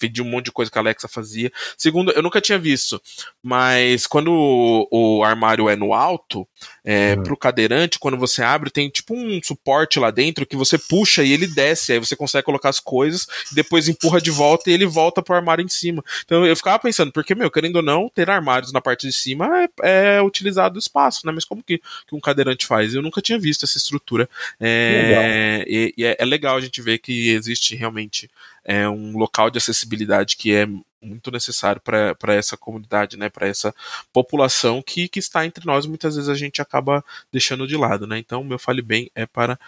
pedir 0.00 0.22
um 0.22 0.24
monte 0.24 0.46
de 0.46 0.52
coisa 0.52 0.70
que 0.70 0.78
a 0.78 0.80
Alexa 0.80 1.06
fazia. 1.06 1.52
Segundo, 1.76 2.10
eu 2.12 2.22
nunca 2.22 2.40
tinha 2.40 2.58
visto, 2.58 3.00
mas 3.42 4.06
quando 4.06 4.32
o, 4.32 4.88
o 4.90 5.22
armário 5.22 5.68
é 5.68 5.76
no 5.76 5.92
alto, 5.92 6.48
é, 6.82 7.14
uhum. 7.14 7.22
pro 7.22 7.36
cadeirante, 7.36 7.98
quando 7.98 8.16
você 8.16 8.42
abre, 8.42 8.70
tem 8.70 8.88
tipo 8.88 9.14
um 9.14 9.40
suporte 9.42 10.00
lá 10.00 10.10
dentro 10.10 10.46
que 10.46 10.56
você 10.56 10.78
puxa 10.78 11.22
e 11.22 11.32
ele 11.32 11.46
desce, 11.46 11.92
aí 11.92 11.98
você 11.98 12.16
consegue 12.16 12.44
colocar 12.44 12.70
as 12.70 12.80
coisas, 12.80 13.26
depois 13.52 13.88
empurra 13.88 14.20
de 14.20 14.30
volta 14.30 14.70
e 14.70 14.72
ele 14.72 14.86
volta 14.86 15.22
pro 15.22 15.34
armário 15.34 15.64
em 15.64 15.68
cima. 15.68 16.02
Então 16.24 16.46
eu 16.46 16.56
ficava 16.56 16.78
pensando, 16.78 17.12
porque, 17.12 17.34
meu, 17.34 17.50
querendo 17.50 17.76
ou 17.76 17.82
não, 17.82 18.08
ter 18.08 18.30
armários 18.30 18.72
na 18.72 18.80
parte 18.80 19.06
de 19.06 19.12
cima 19.12 19.46
é, 19.82 20.16
é 20.16 20.22
utilizado 20.22 20.76
o 20.76 20.78
espaço, 20.78 21.26
né? 21.26 21.32
Mas 21.32 21.44
como 21.44 21.62
que, 21.62 21.78
que, 21.78 22.14
um 22.14 22.20
cadeirante 22.20 22.66
faz? 22.66 22.94
Eu 22.94 23.02
nunca 23.02 23.20
tinha 23.20 23.38
visto 23.38 23.64
essa 23.64 23.76
estrutura. 23.76 24.28
É, 24.58 25.64
e, 25.68 25.94
e 25.96 26.04
é, 26.04 26.16
é 26.18 26.24
legal 26.24 26.56
a 26.56 26.60
gente 26.60 26.80
ver 26.80 26.98
que 26.98 27.30
existe 27.30 27.76
realmente 27.76 28.30
é 28.64 28.88
um 28.88 29.16
local 29.16 29.50
de 29.50 29.58
acessibilidade 29.58 30.36
que 30.36 30.54
é 30.54 30.66
muito 31.02 31.30
necessário 31.30 31.80
para 31.80 32.34
essa 32.34 32.56
comunidade, 32.56 33.16
né, 33.16 33.28
para 33.28 33.48
essa 33.48 33.74
população 34.12 34.82
que, 34.82 35.08
que 35.08 35.18
está 35.18 35.46
entre 35.46 35.64
nós, 35.64 35.86
muitas 35.86 36.16
vezes 36.16 36.28
a 36.28 36.34
gente 36.34 36.60
acaba 36.60 37.04
deixando 37.32 37.66
de 37.66 37.76
lado, 37.76 38.06
né? 38.06 38.18
Então, 38.18 38.44
meu 38.44 38.58
fale 38.58 38.82
bem 38.82 39.10
é 39.14 39.24
para 39.24 39.58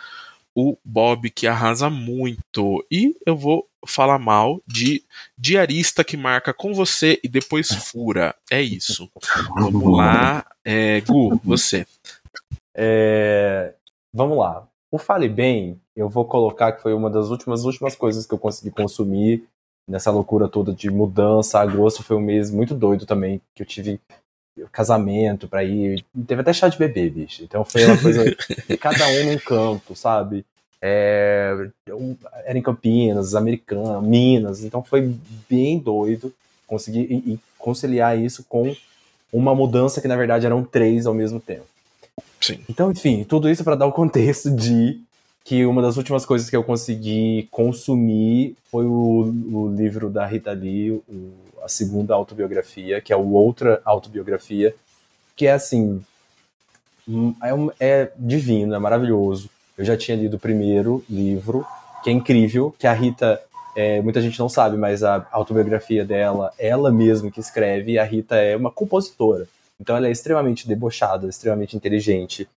o 0.55 0.77
Bob 0.85 1.31
que 1.31 1.47
arrasa 1.47 1.89
muito. 1.89 2.85
E 2.91 3.17
eu 3.25 3.37
vou 3.37 3.67
falar 3.87 4.19
mal 4.19 4.61
de 4.67 5.03
diarista 5.37 6.05
que 6.05 6.17
marca 6.17 6.53
com 6.53 6.75
você 6.75 7.19
e 7.25 7.29
depois 7.29 7.73
fura. 7.73 8.35
É 8.51 8.61
isso. 8.61 9.11
Vamos 9.57 9.97
lá, 9.97 10.45
é, 10.65 11.01
Gu, 11.01 11.41
você. 11.43 11.87
É, 12.75 13.75
vamos 14.13 14.39
lá. 14.39 14.69
O 14.93 14.99
Fale 14.99 15.27
Bem, 15.27 15.81
eu 15.97 16.07
vou 16.07 16.23
colocar 16.23 16.71
que 16.73 16.83
foi 16.83 16.93
uma 16.93 17.09
das 17.09 17.31
últimas 17.31 17.65
últimas 17.65 17.97
coisas 17.97 18.27
que 18.27 18.35
eu 18.35 18.39
consegui 18.39 18.71
consumir 18.71 19.43
nessa 19.89 20.11
loucura 20.11 20.51
toda 20.51 20.71
de 20.75 20.91
mudança. 20.91 21.59
Agosto 21.59 22.03
foi 22.03 22.15
um 22.15 22.21
mês 22.21 22.51
muito 22.51 22.75
doido 22.75 23.07
também, 23.07 23.41
que 23.55 23.63
eu 23.63 23.67
tive 23.67 23.99
casamento 24.71 25.49
para 25.49 25.65
ir. 25.65 26.05
Teve 26.27 26.43
até 26.43 26.53
chá 26.53 26.69
de 26.69 26.77
bebê, 26.77 27.09
bicho. 27.09 27.43
Então 27.43 27.65
foi 27.65 27.87
uma 27.87 27.97
coisa. 27.97 28.23
cada 28.79 29.09
um 29.09 29.33
num 29.33 29.39
canto, 29.39 29.97
sabe? 29.97 30.45
É, 30.79 31.71
era 32.45 32.59
em 32.59 32.63
Campinas, 32.63 33.35
Americana, 33.35 33.99
Minas. 33.99 34.63
Então 34.63 34.85
foi 34.85 35.17
bem 35.49 35.79
doido 35.79 36.35
conseguir 36.67 37.11
e, 37.11 37.33
e 37.33 37.41
conciliar 37.57 38.19
isso 38.19 38.45
com 38.45 38.77
uma 39.33 39.55
mudança 39.55 40.03
que 40.03 40.09
na 40.09 40.17
verdade 40.17 40.45
eram 40.45 40.63
três 40.63 41.07
ao 41.07 41.15
mesmo 41.15 41.41
tempo. 41.41 41.72
Sim. 42.43 42.59
Então, 42.69 42.91
enfim, 42.91 43.25
tudo 43.25 43.49
isso 43.49 43.63
para 43.63 43.77
dar 43.77 43.87
o 43.87 43.93
contexto 43.93 44.51
de 44.51 45.01
que 45.45 45.65
uma 45.65 45.81
das 45.81 45.97
últimas 45.97 46.27
coisas 46.27 46.51
que 46.51 46.57
eu 46.57 46.65
consegui 46.65 47.49
consumir 47.51 48.57
foi 48.71 48.85
o, 48.85 49.33
o 49.53 49.75
livro 49.75 50.11
da 50.11 50.27
Rita 50.27 50.53
Lee, 50.53 50.91
o, 50.91 51.03
a 51.63 51.69
segunda 51.69 52.15
autobiografia, 52.15 53.01
que 53.01 53.13
é 53.13 53.17
o 53.17 53.33
Outra 53.33 53.81
Autobiografia, 53.85 54.75
que 55.37 55.47
é 55.47 55.53
assim, 55.53 56.05
hum, 57.09 57.35
é, 57.79 58.03
é 58.03 58.13
divino, 58.17 58.75
é 58.75 58.79
maravilhoso. 58.79 59.49
Eu 59.79 59.85
já 59.85 59.97
tinha 59.97 60.17
lido 60.17 60.37
o 60.37 60.41
primeiro 60.41 61.05
livro, 61.09 61.65
que 62.03 62.11
é 62.11 62.13
incrível, 62.13 62.75
que 62.77 62.87
a 62.87 62.93
Rita, 62.93 63.41
é, 63.77 64.03
muita 64.03 64.21
gente 64.21 64.39
não 64.39 64.49
sabe, 64.49 64.77
mas 64.77 65.05
a 65.05 65.27
autobiografia 65.31 66.05
dela, 66.05 66.53
ela 66.59 66.91
mesma 66.91 67.31
que 67.31 67.41
escreve, 67.41 67.93
e 67.93 67.99
a 67.99 68.05
Rita 68.05 68.35
é 68.37 68.57
uma 68.57 68.71
compositora. 68.71 69.47
Então 69.81 69.97
ela 69.97 70.09
é 70.09 70.11
extremamente 70.11 70.67
debochada, 70.67 71.29
extremamente 71.29 71.77
inteligente. 71.77 72.49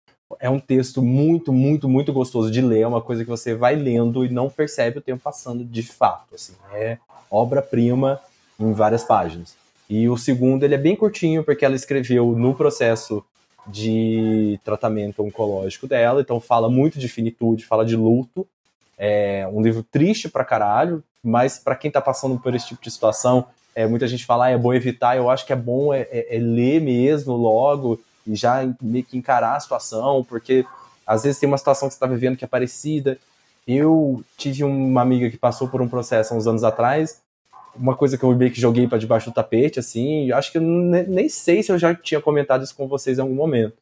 É 0.41 0.49
um 0.49 0.59
texto 0.59 1.03
muito, 1.03 1.53
muito, 1.53 1.89
muito 1.89 2.13
gostoso 2.13 2.51
de 2.51 2.61
ler, 2.61 2.81
é 2.81 2.87
uma 2.87 3.01
coisa 3.01 3.25
que 3.25 3.31
você 3.31 3.55
vai 3.55 3.77
lendo 3.77 4.25
e 4.25 4.29
não 4.29 4.51
percebe 4.51 4.99
o 4.99 5.03
tempo 5.03 5.23
passando 5.23 5.65
de 5.65 5.83
fato. 5.83 6.35
Assim, 6.35 6.55
é 6.73 6.99
obra-prima 7.31 8.21
em 8.59 8.73
várias 8.73 9.05
páginas. 9.05 9.55
E 9.89 10.09
o 10.09 10.17
segundo, 10.17 10.65
ele 10.65 10.75
é 10.75 10.79
bem 10.79 10.97
curtinho, 10.97 11.45
porque 11.45 11.65
ela 11.65 11.75
escreveu 11.75 12.33
no 12.33 12.55
processo 12.55 13.25
de 13.67 14.59
tratamento 14.65 15.23
oncológico 15.23 15.87
dela, 15.87 16.21
então 16.21 16.41
fala 16.41 16.69
muito 16.69 16.99
de 16.99 17.09
finitude, 17.09 17.65
fala 17.65 17.85
de 17.85 17.97
luto. 17.97 18.47
É 18.97 19.49
um 19.53 19.63
livro 19.63 19.83
triste 19.83 20.29
pra 20.29 20.45
caralho, 20.45 21.03
mas 21.23 21.59
para 21.59 21.75
quem 21.75 21.91
tá 21.91 22.01
passando 22.01 22.39
por 22.39 22.55
esse 22.55 22.69
tipo 22.69 22.83
de 22.83 22.91
situação, 22.91 23.47
é, 23.75 23.87
muita 23.87 24.07
gente 24.07 24.25
fala, 24.25 24.47
ah, 24.47 24.51
é 24.51 24.59
bom 24.59 24.73
evitar, 24.73 25.17
eu 25.17 25.29
acho 25.29 25.45
que 25.45 25.53
é 25.53 25.57
bom 25.57 25.93
é, 25.93 26.03
é, 26.03 26.37
é, 26.37 26.39
ler 26.39 26.81
mesmo 26.81 27.35
logo 27.35 28.01
e 28.27 28.35
já 28.37 28.67
meio 28.81 29.05
que 29.05 29.19
encarar 29.19 29.57
a 29.57 29.61
situação, 29.61 30.25
porque 30.25 30.65
às 31.07 31.25
vezes 31.25 31.39
tem 31.39 31.49
uma 31.49 31.59
situação 31.59 31.89
que 31.89 31.95
você 31.95 31.97
está 31.97 32.07
vivendo 32.07 32.37
que 32.37 32.45
é 32.45 32.49
parecida. 32.49 33.19
Eu 33.67 34.23
tive 34.37 34.65
uma 34.65 35.03
amiga 35.03 35.31
que 35.31 35.37
passou 35.37 35.69
por 35.69 35.83
um 35.83 35.89
processo 35.89 36.33
há 36.33 36.37
uns 36.37 36.47
anos 36.47 36.65
atrás, 36.65 37.21
uma 37.77 37.97
coisa 37.97 38.17
que 38.17 38.25
eu 38.25 38.35
meio 38.35 38.53
que 38.53 38.61
joguei 38.61 38.87
para 38.87 38.99
debaixo 38.99 39.31
do 39.31 39.35
tapete, 39.35 39.79
assim, 39.79 40.31
acho 40.31 40.53
que 40.53 40.59
eu 40.59 40.63
nem 40.63 41.29
sei 41.29 41.63
se 41.63 41.73
eu 41.73 41.79
já 41.79 41.95
tinha 41.95 42.21
comentado 42.21 42.63
isso 42.63 42.75
com 42.75 42.87
vocês 42.87 43.19
em 43.19 43.21
algum 43.21 43.35
momento. 43.35 43.75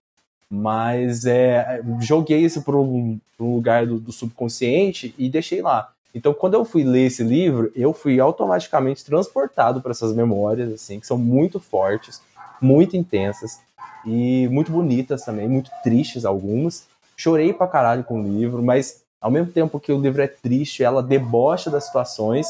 Mas 0.50 1.24
é, 1.24 1.80
joguei 2.00 2.40
isso 2.40 2.62
para 2.62 2.76
um, 2.76 3.18
lugar 3.38 3.86
do, 3.86 3.98
do 3.98 4.12
subconsciente 4.12 5.14
e 5.18 5.28
deixei 5.28 5.62
lá. 5.62 5.92
Então, 6.14 6.34
quando 6.34 6.54
eu 6.54 6.64
fui 6.64 6.84
ler 6.84 7.06
esse 7.06 7.22
livro, 7.22 7.72
eu 7.74 7.92
fui 7.92 8.20
automaticamente 8.20 9.04
transportado 9.04 9.80
para 9.80 9.92
essas 9.92 10.14
memórias, 10.14 10.72
assim, 10.72 11.00
que 11.00 11.06
são 11.06 11.16
muito 11.16 11.58
fortes, 11.58 12.20
muito 12.60 12.96
intensas 12.96 13.60
e 14.04 14.46
muito 14.50 14.70
bonitas 14.70 15.24
também, 15.24 15.48
muito 15.48 15.70
tristes 15.82 16.24
algumas. 16.24 16.86
Chorei 17.16 17.52
pra 17.52 17.66
caralho 17.66 18.04
com 18.04 18.20
o 18.20 18.22
livro, 18.22 18.62
mas 18.62 19.02
ao 19.20 19.30
mesmo 19.30 19.52
tempo 19.52 19.80
que 19.80 19.92
o 19.92 20.00
livro 20.00 20.20
é 20.20 20.26
triste, 20.26 20.82
ela 20.82 21.02
debocha 21.02 21.70
das 21.70 21.84
situações. 21.84 22.46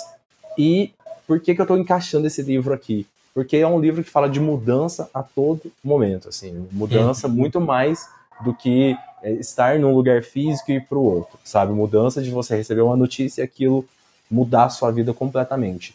E 0.58 0.92
por 1.26 1.38
que, 1.40 1.54
que 1.54 1.60
eu 1.60 1.64
estou 1.64 1.78
encaixando 1.78 2.26
esse 2.26 2.42
livro 2.42 2.74
aqui? 2.74 3.06
Porque 3.34 3.56
é 3.56 3.66
um 3.66 3.80
livro 3.80 4.02
que 4.02 4.10
fala 4.10 4.28
de 4.28 4.40
mudança 4.40 5.08
a 5.14 5.22
todo 5.22 5.72
momento, 5.82 6.28
assim, 6.28 6.66
mudança 6.72 7.28
uhum. 7.28 7.34
muito 7.34 7.60
mais 7.60 8.08
do 8.40 8.54
que 8.54 8.96
é, 9.22 9.32
estar 9.32 9.78
num 9.78 9.94
lugar 9.94 10.22
físico 10.22 10.70
e 10.70 10.76
ir 10.76 10.86
para 10.86 10.98
o 10.98 11.04
outro, 11.04 11.38
sabe? 11.44 11.72
Mudança 11.72 12.22
de 12.22 12.30
você 12.30 12.56
receber 12.56 12.80
uma 12.80 12.96
notícia 12.96 13.42
e 13.42 13.44
aquilo 13.44 13.84
mudar 14.30 14.64
a 14.64 14.70
sua 14.70 14.90
vida 14.90 15.12
completamente. 15.12 15.94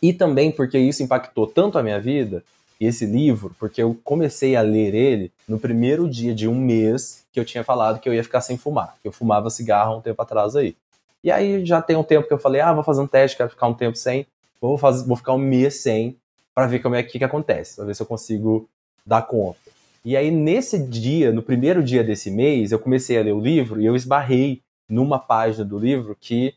E 0.00 0.12
também 0.12 0.50
porque 0.50 0.78
isso 0.78 1.02
impactou 1.02 1.46
tanto 1.46 1.78
a 1.78 1.82
minha 1.82 2.00
vida, 2.00 2.42
esse 2.80 3.04
livro, 3.04 3.54
porque 3.58 3.82
eu 3.82 3.98
comecei 4.04 4.54
a 4.54 4.60
ler 4.60 4.94
ele 4.94 5.32
no 5.48 5.58
primeiro 5.58 6.08
dia 6.08 6.32
de 6.32 6.46
um 6.46 6.54
mês 6.54 7.24
que 7.32 7.40
eu 7.40 7.44
tinha 7.44 7.64
falado 7.64 7.98
que 7.98 8.08
eu 8.08 8.14
ia 8.14 8.22
ficar 8.22 8.40
sem 8.40 8.56
fumar. 8.56 8.94
Eu 9.02 9.10
fumava 9.10 9.50
cigarro 9.50 9.98
um 9.98 10.00
tempo 10.00 10.22
atrás 10.22 10.54
aí. 10.54 10.76
E 11.22 11.30
aí 11.30 11.66
já 11.66 11.82
tem 11.82 11.96
um 11.96 12.04
tempo 12.04 12.28
que 12.28 12.32
eu 12.32 12.38
falei, 12.38 12.60
ah, 12.60 12.72
vou 12.72 12.84
fazer 12.84 13.00
um 13.00 13.06
teste, 13.06 13.36
quero 13.36 13.50
ficar 13.50 13.66
um 13.66 13.74
tempo 13.74 13.96
sem, 13.98 14.26
vou, 14.60 14.78
fazer, 14.78 15.04
vou 15.04 15.16
ficar 15.16 15.32
um 15.32 15.38
mês 15.38 15.82
sem, 15.82 16.16
para 16.54 16.68
ver 16.68 16.78
como 16.78 16.94
é 16.94 17.02
que, 17.02 17.18
que 17.18 17.24
acontece, 17.24 17.76
para 17.76 17.86
ver 17.86 17.96
se 17.96 18.02
eu 18.02 18.06
consigo 18.06 18.68
dar 19.04 19.22
conta. 19.22 19.58
E 20.04 20.16
aí, 20.16 20.30
nesse 20.30 20.78
dia, 20.78 21.32
no 21.32 21.42
primeiro 21.42 21.82
dia 21.82 22.02
desse 22.02 22.30
mês, 22.30 22.72
eu 22.72 22.78
comecei 22.78 23.18
a 23.18 23.22
ler 23.22 23.32
o 23.32 23.40
livro 23.40 23.80
e 23.80 23.86
eu 23.86 23.96
esbarrei 23.96 24.62
numa 24.88 25.18
página 25.18 25.64
do 25.64 25.78
livro 25.78 26.16
que, 26.18 26.54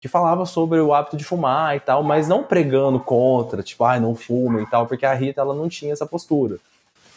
que 0.00 0.08
falava 0.08 0.46
sobre 0.46 0.78
o 0.78 0.94
hábito 0.94 1.16
de 1.16 1.24
fumar 1.24 1.76
e 1.76 1.80
tal, 1.80 2.02
mas 2.02 2.28
não 2.28 2.44
pregando 2.44 3.00
contra, 3.00 3.62
tipo, 3.62 3.84
ah, 3.84 3.98
não 3.98 4.14
fuma 4.14 4.62
e 4.62 4.66
tal, 4.66 4.86
porque 4.86 5.04
a 5.04 5.14
Rita 5.14 5.40
ela 5.40 5.54
não 5.54 5.68
tinha 5.68 5.92
essa 5.92 6.06
postura. 6.06 6.58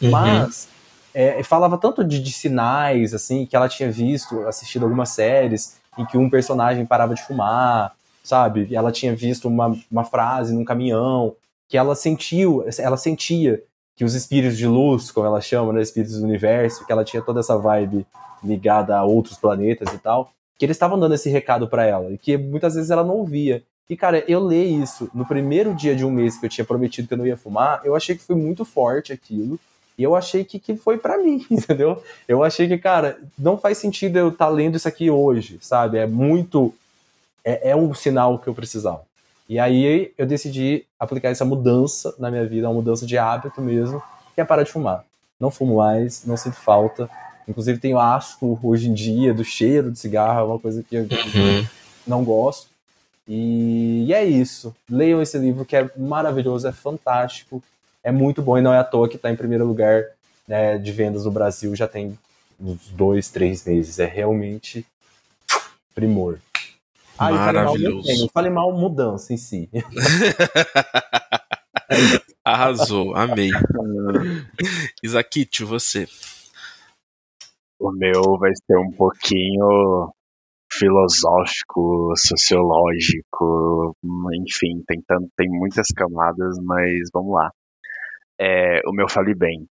Uhum. 0.00 0.10
Mas 0.10 0.68
é, 1.14 1.42
falava 1.42 1.78
tanto 1.78 2.04
de, 2.04 2.20
de 2.20 2.32
sinais, 2.32 3.14
assim, 3.14 3.46
que 3.46 3.54
ela 3.56 3.68
tinha 3.68 3.90
visto, 3.90 4.46
assistido 4.46 4.84
algumas 4.84 5.10
séries 5.10 5.78
em 5.96 6.04
que 6.04 6.18
um 6.18 6.28
personagem 6.28 6.84
parava 6.84 7.14
de 7.14 7.22
fumar, 7.22 7.94
sabe? 8.22 8.66
E 8.68 8.76
ela 8.76 8.92
tinha 8.92 9.14
visto 9.14 9.48
uma, 9.48 9.74
uma 9.90 10.04
frase 10.04 10.52
num 10.52 10.64
caminhão, 10.64 11.34
que 11.68 11.78
ela 11.78 11.94
sentiu, 11.94 12.64
ela 12.78 12.96
sentia 12.96 13.62
que 13.96 14.04
os 14.04 14.14
espíritos 14.14 14.58
de 14.58 14.66
luz, 14.66 15.10
como 15.10 15.26
ela 15.26 15.40
chama, 15.40 15.72
né, 15.72 15.80
espíritos 15.80 16.18
do 16.18 16.24
universo, 16.24 16.84
que 16.84 16.92
ela 16.92 17.04
tinha 17.04 17.22
toda 17.22 17.40
essa 17.40 17.56
vibe 17.56 18.06
ligada 18.44 18.96
a 18.96 19.02
outros 19.02 19.38
planetas 19.38 19.92
e 19.92 19.98
tal, 19.98 20.30
que 20.58 20.66
eles 20.66 20.76
estavam 20.76 20.98
dando 20.98 21.14
esse 21.14 21.30
recado 21.30 21.66
para 21.66 21.84
ela 21.84 22.10
e 22.10 22.18
que 22.18 22.36
muitas 22.36 22.74
vezes 22.74 22.90
ela 22.90 23.02
não 23.02 23.14
ouvia. 23.14 23.62
E 23.88 23.96
cara, 23.96 24.22
eu 24.28 24.40
ler 24.40 24.64
isso 24.64 25.10
no 25.14 25.24
primeiro 25.24 25.74
dia 25.74 25.96
de 25.96 26.04
um 26.04 26.10
mês 26.10 26.36
que 26.36 26.44
eu 26.44 26.50
tinha 26.50 26.64
prometido 26.64 27.08
que 27.08 27.14
eu 27.14 27.18
não 27.18 27.26
ia 27.26 27.36
fumar, 27.36 27.80
eu 27.84 27.96
achei 27.96 28.16
que 28.16 28.22
foi 28.22 28.36
muito 28.36 28.64
forte 28.64 29.12
aquilo. 29.12 29.58
E 29.98 30.02
eu 30.02 30.14
achei 30.14 30.44
que, 30.44 30.58
que 30.58 30.76
foi 30.76 30.98
para 30.98 31.16
mim, 31.16 31.44
entendeu? 31.50 32.02
Eu 32.28 32.44
achei 32.44 32.68
que, 32.68 32.76
cara, 32.76 33.18
não 33.38 33.56
faz 33.56 33.78
sentido 33.78 34.18
eu 34.18 34.28
estar 34.28 34.46
tá 34.46 34.50
lendo 34.50 34.76
isso 34.76 34.86
aqui 34.86 35.10
hoje, 35.10 35.58
sabe? 35.60 35.98
É 35.98 36.06
muito. 36.06 36.74
É, 37.42 37.70
é 37.70 37.76
um 37.76 37.94
sinal 37.94 38.38
que 38.38 38.46
eu 38.46 38.54
precisava. 38.54 39.02
E 39.48 39.58
aí 39.58 40.12
eu 40.18 40.26
decidi 40.26 40.84
aplicar 40.98 41.28
essa 41.28 41.44
mudança 41.44 42.14
na 42.18 42.30
minha 42.30 42.46
vida, 42.46 42.68
uma 42.68 42.74
mudança 42.74 43.06
de 43.06 43.16
hábito 43.16 43.60
mesmo, 43.60 44.02
que 44.34 44.40
é 44.40 44.44
parar 44.44 44.64
de 44.64 44.72
fumar. 44.72 45.04
Não 45.38 45.50
fumo 45.50 45.76
mais, 45.76 46.24
não 46.24 46.36
sinto 46.36 46.56
falta. 46.56 47.08
Inclusive 47.46 47.78
tenho 47.78 47.98
asco 47.98 48.58
hoje 48.62 48.88
em 48.88 48.94
dia 48.94 49.32
do 49.32 49.44
cheiro 49.44 49.92
de 49.92 49.98
cigarro, 49.98 50.40
é 50.40 50.44
uma 50.44 50.58
coisa 50.58 50.82
que 50.82 50.96
eu 50.96 51.02
uhum. 51.02 51.66
não 52.06 52.24
gosto. 52.24 52.68
E, 53.28 54.12
é 54.12 54.24
isso. 54.24 54.74
Leiam 54.88 55.20
esse 55.20 55.36
livro 55.38 55.64
que 55.64 55.76
é 55.76 55.90
maravilhoso, 55.96 56.66
é 56.66 56.72
fantástico, 56.72 57.62
é 58.02 58.12
muito 58.12 58.40
bom 58.40 58.56
e 58.56 58.62
não 58.62 58.72
é 58.72 58.78
à 58.78 58.84
toa 58.84 59.08
que 59.08 59.16
está 59.16 59.30
em 59.30 59.36
primeiro 59.36 59.66
lugar 59.66 60.04
né, 60.46 60.78
de 60.78 60.92
vendas 60.92 61.24
no 61.24 61.30
Brasil 61.30 61.74
já 61.74 61.88
tem 61.88 62.16
uns 62.60 62.88
dois, 62.90 63.28
três 63.28 63.64
meses. 63.64 63.98
É 63.98 64.06
realmente 64.06 64.86
primor. 65.94 66.38
Ah, 67.18 67.30
Maravilhoso. 67.30 68.08
E 68.08 68.28
falei 68.32 68.50
mal, 68.50 68.70
mal 68.70 68.80
mudança 68.80 69.32
em 69.32 69.36
si. 69.36 69.70
Arrasou, 72.44 73.14
amei. 73.14 73.50
Isaquite, 75.02 75.64
você. 75.64 76.06
O 77.78 77.90
meu 77.92 78.38
vai 78.38 78.52
ser 78.54 78.78
um 78.78 78.90
pouquinho 78.92 80.12
filosófico, 80.70 82.12
sociológico, 82.16 83.96
enfim, 84.34 84.82
tem, 84.86 85.02
tem 85.36 85.48
muitas 85.48 85.88
camadas, 85.88 86.58
mas 86.62 87.08
vamos 87.12 87.34
lá. 87.34 87.50
É, 88.38 88.80
o 88.86 88.92
meu 88.92 89.08
Fale 89.08 89.34
Bem 89.34 89.66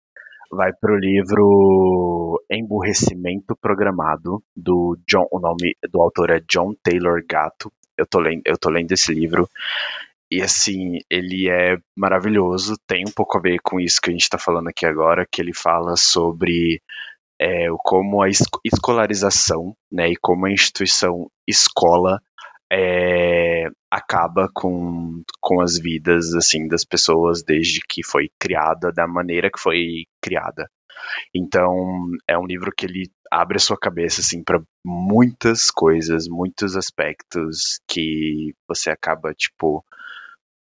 vai 0.52 0.72
pro 0.74 0.98
livro 0.98 2.41
Emburrecimento 2.49 3.56
Programado, 3.56 4.44
do 4.56 4.98
John, 5.07 5.28
o 5.32 5.40
nome 5.40 5.76
do 5.91 6.02
autor 6.02 6.30
é 6.32 6.40
John 6.48 6.74
Taylor 6.84 7.24
Gatto. 7.28 7.72
Eu 7.98 8.06
tô 8.06 8.20
lendo, 8.20 8.41
eu 8.45 8.57
tô 8.57 8.70
lendo 8.70 8.91
esse 8.91 9.14
livro 9.14 9.48
e 10.32 10.41
assim, 10.41 10.98
ele 11.11 11.48
é 11.48 11.78
maravilhoso, 11.95 12.76
tem 12.88 13.03
um 13.07 13.11
pouco 13.11 13.38
a 13.38 13.41
ver 13.41 13.60
com 13.61 13.80
isso 13.80 14.02
que 14.02 14.10
a 14.10 14.14
gente 14.14 14.24
está 14.24 14.40
falando 14.40 14.68
aqui 14.68 14.84
agora, 14.84 15.28
que 15.32 15.40
ele 15.40 15.53
fala 15.53 15.95
sobre 15.95 16.82
é, 17.40 17.68
como 17.84 18.24
a 18.24 18.28
escolarização 18.65 19.76
né, 19.91 20.10
e 20.10 20.15
como 20.15 20.48
a 20.48 20.52
instituição 20.52 21.30
escola 21.48 22.20
é, 22.74 23.68
acaba 23.91 24.50
com, 24.52 25.22
com 25.40 25.62
as 25.62 25.78
vidas 25.78 26.34
assim 26.34 26.68
das 26.68 26.84
pessoas 26.84 27.44
desde 27.44 27.80
que 27.88 28.04
foi 28.04 28.30
criada 28.40 28.91
da 28.91 29.08
maneira 29.08 29.52
que 29.52 29.60
foi 29.60 30.06
criada. 30.20 30.68
Então 31.36 31.76
é 32.28 32.38
um 32.38 32.45
livro 32.45 32.72
que 32.76 32.86
ele 32.88 33.12
abre 33.32 33.58
a 33.58 33.60
sua 33.60 33.78
cabeça 33.78 34.22
assim 34.22 34.44
para 34.44 34.62
muitas 34.84 35.70
coisas, 35.70 36.28
muitos 36.28 36.76
aspectos 36.76 37.80
que 37.88 38.54
você 38.68 38.90
acaba 38.90 39.34
tipo 39.34 39.86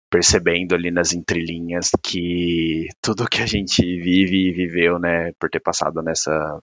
percebendo 0.10 0.74
ali 0.74 0.90
nas 0.90 1.14
entrelinhas 1.14 1.92
que 2.02 2.88
tudo 3.02 3.30
que 3.30 3.42
a 3.42 3.46
gente 3.46 3.82
vive 3.82 4.50
e 4.50 4.54
viveu, 4.54 4.98
né, 4.98 5.32
por 5.40 5.50
ter 5.50 5.60
passado 5.60 6.02
nessa 6.02 6.60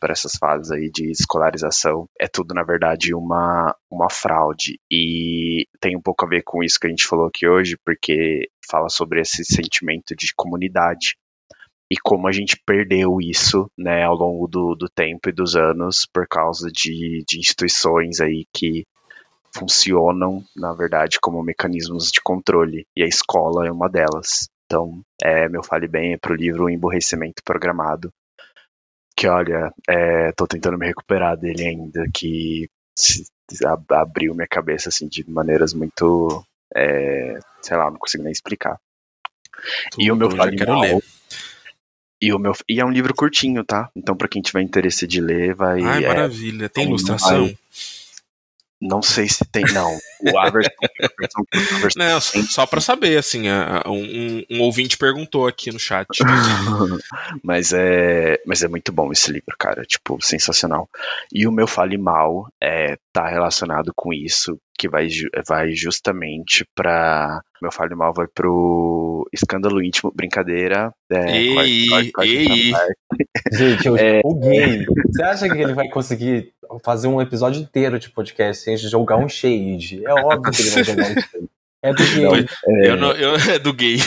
por 0.00 0.10
essas 0.10 0.32
fases 0.38 0.70
aí 0.70 0.90
de 0.90 1.10
escolarização, 1.10 2.06
é 2.18 2.26
tudo 2.26 2.54
na 2.54 2.62
verdade 2.62 3.14
uma 3.14 3.74
uma 3.90 4.08
fraude 4.08 4.78
e 4.90 5.66
tem 5.80 5.96
um 5.96 6.00
pouco 6.02 6.24
a 6.24 6.28
ver 6.28 6.42
com 6.42 6.62
isso 6.62 6.78
que 6.80 6.86
a 6.86 6.90
gente 6.90 7.06
falou 7.06 7.26
aqui 7.26 7.46
hoje, 7.46 7.76
porque 7.84 8.48
fala 8.68 8.88
sobre 8.88 9.20
esse 9.20 9.44
sentimento 9.44 10.14
de 10.16 10.32
comunidade 10.34 11.16
e 11.90 11.96
como 11.96 12.28
a 12.28 12.32
gente 12.32 12.56
perdeu 12.64 13.20
isso, 13.20 13.68
né, 13.76 14.04
ao 14.04 14.14
longo 14.14 14.46
do, 14.46 14.76
do 14.76 14.88
tempo 14.88 15.28
e 15.28 15.32
dos 15.32 15.56
anos 15.56 16.06
por 16.06 16.26
causa 16.28 16.70
de, 16.70 17.24
de 17.28 17.38
instituições 17.38 18.20
aí 18.20 18.46
que 18.54 18.84
funcionam, 19.52 20.44
na 20.56 20.72
verdade, 20.72 21.18
como 21.20 21.42
mecanismos 21.42 22.12
de 22.12 22.20
controle, 22.22 22.86
e 22.96 23.02
a 23.02 23.06
escola 23.06 23.66
é 23.66 23.72
uma 23.72 23.88
delas. 23.88 24.48
Então, 24.64 25.02
é, 25.20 25.48
meu 25.48 25.64
fale 25.64 25.88
bem 25.88 26.12
é 26.12 26.16
pro 26.16 26.36
livro 26.36 26.66
O 26.66 26.70
Emborrecimento 26.70 27.42
Programado, 27.44 28.12
que 29.20 29.28
olha, 29.28 29.70
é, 29.86 30.32
tô 30.32 30.46
tentando 30.46 30.78
me 30.78 30.86
recuperar 30.86 31.36
dele 31.36 31.66
ainda, 31.66 32.08
que 32.10 32.70
se, 32.96 33.26
abriu 33.90 34.34
minha 34.34 34.48
cabeça 34.48 34.88
assim 34.88 35.06
de 35.06 35.28
maneiras 35.28 35.74
muito, 35.74 36.42
é, 36.74 37.38
sei 37.60 37.76
lá, 37.76 37.90
não 37.90 37.98
consigo 37.98 38.22
nem 38.22 38.32
explicar. 38.32 38.80
Tudo, 39.90 40.02
e 40.02 40.10
o 40.10 40.16
meu 40.16 40.30
fale 40.30 40.64
mal. 40.64 41.02
E, 42.22 42.32
o 42.32 42.38
meu, 42.38 42.54
e 42.66 42.80
é 42.80 42.84
um 42.84 42.90
livro 42.90 43.14
curtinho, 43.14 43.62
tá? 43.62 43.90
Então, 43.94 44.16
para 44.16 44.28
quem 44.28 44.40
tiver 44.40 44.62
interesse 44.62 45.06
de 45.06 45.20
ler, 45.20 45.54
vai. 45.54 45.82
Ai, 45.82 46.04
é, 46.04 46.08
maravilha. 46.08 46.70
Tem 46.70 46.86
ilustração? 46.86 47.44
Vai, 47.44 47.58
não 48.80 49.02
sei 49.02 49.28
se 49.28 49.44
tem, 49.44 49.64
não. 49.72 49.90
O 50.20 50.38
a 50.38 50.48
versão, 50.48 50.72
a 51.02 51.78
versão, 51.78 51.96
não, 51.96 52.20
só 52.20 52.64
para 52.66 52.80
saber, 52.80 53.18
assim, 53.18 53.42
um, 53.86 54.44
um, 54.50 54.60
ouvinte 54.62 54.96
perguntou 54.96 55.46
aqui 55.46 55.70
no 55.70 55.78
chat. 55.78 56.06
mas 57.44 57.72
é, 57.72 58.40
mas 58.46 58.62
é 58.62 58.68
muito 58.68 58.90
bom 58.90 59.12
esse 59.12 59.30
livro, 59.30 59.54
cara, 59.58 59.82
tipo, 59.82 60.18
sensacional. 60.22 60.88
E 61.32 61.46
o 61.46 61.52
meu 61.52 61.66
fale 61.66 61.98
mal 61.98 62.48
é 62.62 62.96
tá 63.12 63.28
relacionado 63.28 63.92
com 63.94 64.14
isso, 64.14 64.58
que 64.80 64.88
vai, 64.88 65.06
vai 65.46 65.72
justamente 65.72 66.64
para 66.74 67.42
meu 67.60 67.70
fale 67.70 67.94
mal 67.94 68.14
vai 68.14 68.26
pro 68.26 69.28
escândalo 69.30 69.84
íntimo, 69.84 70.10
brincadeira. 70.16 70.90
É, 71.12 71.36
ei, 71.36 71.86
corte, 71.86 72.12
corte, 72.12 72.30
ei. 72.30 72.72
Gente, 73.52 73.86
eu, 73.86 73.96
é, 74.00 74.22
o 74.24 74.34
gay, 74.36 74.86
você 75.06 75.22
acha 75.22 75.48
que 75.50 75.58
ele 75.58 75.74
vai 75.74 75.90
conseguir 75.90 76.54
fazer 76.82 77.08
um 77.08 77.20
episódio 77.20 77.60
inteiro 77.60 77.98
de 77.98 78.08
podcast 78.08 78.64
sem 78.64 78.78
jogar 78.78 79.18
um 79.18 79.28
shade? 79.28 80.02
É 80.06 80.14
óbvio 80.14 80.50
que 80.50 80.62
ele 80.62 80.70
vai 80.70 80.84
jogar 80.84 81.02
um 81.10 81.14
shade. 81.20 81.50
É 81.82 81.92
do 81.92 82.02
gay. 82.02 82.46
Não, 82.66 82.84
eu 82.84 82.96
não, 82.96 83.12
eu, 83.12 83.34
é 83.52 83.58
do 83.58 83.74
gay. 83.74 83.98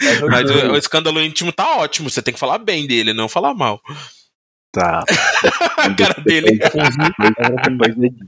É 0.00 0.16
do 0.16 0.26
Mas 0.28 0.50
gay. 0.50 0.68
O, 0.68 0.72
o 0.72 0.76
escândalo 0.76 1.20
íntimo 1.20 1.52
tá 1.52 1.76
ótimo, 1.76 2.08
você 2.08 2.22
tem 2.22 2.32
que 2.32 2.40
falar 2.40 2.56
bem 2.56 2.86
dele, 2.86 3.12
não 3.12 3.28
falar 3.28 3.52
mal. 3.52 3.78
Tá. 4.78 5.02
a 5.78 5.94
cara 5.94 6.22
dele. 6.22 6.56
Depois, 6.56 6.94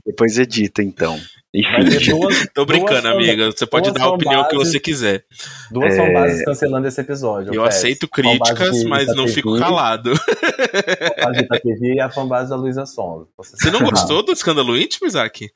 depois 0.05 0.37
edita, 0.37 0.83
então. 0.83 1.17
Enfim. 1.53 2.11
Duas, 2.11 2.47
Tô 2.53 2.65
brincando, 2.65 3.07
amiga. 3.07 3.51
Você 3.51 3.65
pode 3.65 3.91
dar 3.93 4.03
a 4.03 4.09
opinião 4.09 4.47
que 4.47 4.55
você 4.55 4.79
quiser. 4.79 5.23
Duas 5.71 5.93
é... 5.93 5.97
fanbases 5.97 6.45
cancelando 6.45 6.87
esse 6.87 6.99
episódio. 6.99 7.53
Eu, 7.53 7.63
aceito 7.63 8.07
críticas, 8.07 8.83
mas 8.83 9.07
não 9.15 9.27
fico 9.27 9.57
calado. 9.57 10.11
A 10.11 11.23
fanbase 11.23 11.47
da 11.47 11.59
TV 11.59 11.93
e 11.95 11.99
a 12.01 12.09
fanbase 12.09 12.49
da 12.49 12.55
Luísa 12.55 12.85
Sonza. 12.85 13.27
Você, 13.37 13.55
você 13.57 13.71
não 13.71 13.81
gostou 13.81 14.23
do 14.23 14.31
escândalo 14.31 14.77
íntimo, 14.77 15.07
Isaac? 15.07 15.49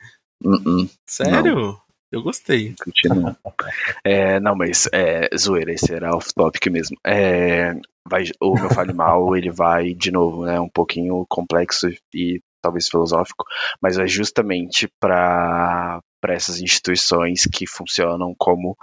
Uh 0.43 0.51
-uh. 0.51 0.89
Sério? 1.05 1.55
Não. 1.55 1.84
Eu 2.15 2.23
gostei. 2.23 2.73
Continua. 2.81 3.37
é, 4.01 4.39
não, 4.39 4.55
mas 4.55 4.87
é, 4.93 5.27
zoeira, 5.37 5.73
esse 5.73 5.93
era 5.93 6.15
off-topic 6.15 6.67
mesmo. 6.67 6.95
É, 7.05 7.73
vai, 8.09 8.23
o 8.41 8.53
meu 8.53 8.69
fale 8.69 8.93
mal, 8.93 9.35
ele 9.35 9.51
vai, 9.51 9.93
de 9.93 10.11
novo, 10.11 10.45
né, 10.45 10.57
um 10.57 10.69
pouquinho 10.69 11.25
complexo 11.27 11.89
e 12.13 12.41
talvez 12.61 12.87
filosófico, 12.87 13.43
mas 13.81 13.99
é 13.99 14.07
justamente 14.07 14.87
para 14.97 16.01
essas 16.29 16.61
instituições 16.61 17.45
que 17.53 17.67
funcionam 17.67 18.33
como 18.37 18.77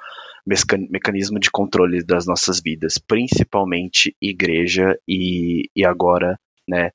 mecanismo 0.91 1.41
de 1.41 1.51
controle 1.51 2.05
das 2.05 2.27
nossas 2.27 2.61
vidas, 2.61 2.99
principalmente 2.99 4.15
igreja 4.21 4.95
e, 5.09 5.71
e 5.75 5.87
agora, 5.87 6.39
né, 6.69 6.91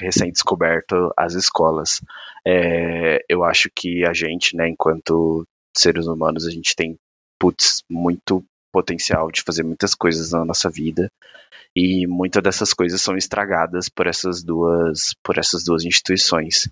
recém-descoberto 0.00 1.12
as 1.18 1.34
escolas. 1.34 2.00
É, 2.46 3.18
eu 3.28 3.44
acho 3.44 3.68
que 3.76 4.06
a 4.06 4.14
gente, 4.14 4.56
né, 4.56 4.70
enquanto 4.70 5.46
seres 5.78 6.06
humanos, 6.06 6.46
a 6.46 6.50
gente 6.50 6.74
tem, 6.74 6.98
putz, 7.38 7.82
muito 7.90 8.44
potencial 8.72 9.30
de 9.30 9.42
fazer 9.42 9.62
muitas 9.62 9.94
coisas 9.94 10.32
na 10.32 10.44
nossa 10.44 10.68
vida 10.68 11.10
e 11.74 12.06
muitas 12.06 12.42
dessas 12.42 12.74
coisas 12.74 13.00
são 13.00 13.16
estragadas 13.16 13.88
por 13.88 14.06
essas 14.06 14.42
duas 14.42 15.14
por 15.22 15.38
essas 15.38 15.64
duas 15.64 15.84
instituições. 15.84 16.68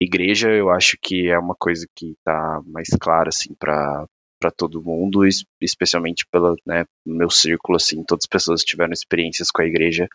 Igreja, 0.00 0.50
eu 0.50 0.70
acho 0.70 0.98
que 1.00 1.28
é 1.28 1.38
uma 1.38 1.54
coisa 1.54 1.86
que 1.94 2.12
está 2.12 2.60
mais 2.66 2.88
clara 3.00 3.28
assim 3.28 3.54
para 3.54 4.06
para 4.38 4.50
todo 4.50 4.82
mundo, 4.82 5.22
especialmente 5.62 6.26
pelo 6.30 6.56
né, 6.66 6.84
meu 7.06 7.30
círculo 7.30 7.76
assim, 7.76 8.04
todas 8.04 8.24
as 8.24 8.28
pessoas 8.28 8.60
que 8.60 8.68
tiveram 8.68 8.92
experiências 8.92 9.50
com 9.50 9.62
a 9.62 9.66
igreja 9.66 10.06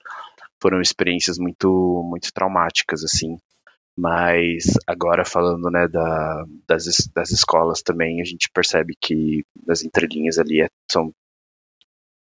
foram 0.62 0.80
experiências 0.80 1.40
muito 1.40 2.04
muito 2.08 2.32
traumáticas 2.32 3.04
assim. 3.04 3.38
Mas 4.02 4.80
agora 4.88 5.24
falando 5.24 5.70
né, 5.70 5.88
da, 5.88 6.44
das, 6.68 7.08
das 7.14 7.30
escolas 7.30 7.84
também, 7.84 8.20
a 8.20 8.26
gente 8.26 8.50
percebe 8.52 8.96
que 9.00 9.46
nas 9.64 9.84
entrelinhas 9.84 10.40
ali 10.40 10.64
é, 10.64 10.68
são 10.92 11.14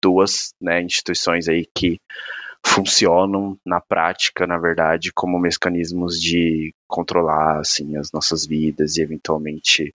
duas 0.02 0.52
né, 0.60 0.82
instituições 0.82 1.48
aí 1.48 1.66
que 1.74 1.98
funcionam 2.62 3.58
na 3.64 3.80
prática, 3.80 4.46
na 4.46 4.58
verdade, 4.58 5.10
como 5.14 5.38
mecanismos 5.38 6.20
de 6.20 6.74
controlar 6.86 7.60
assim 7.60 7.96
as 7.96 8.12
nossas 8.12 8.44
vidas 8.44 8.98
e 8.98 9.02
eventualmente 9.02 9.94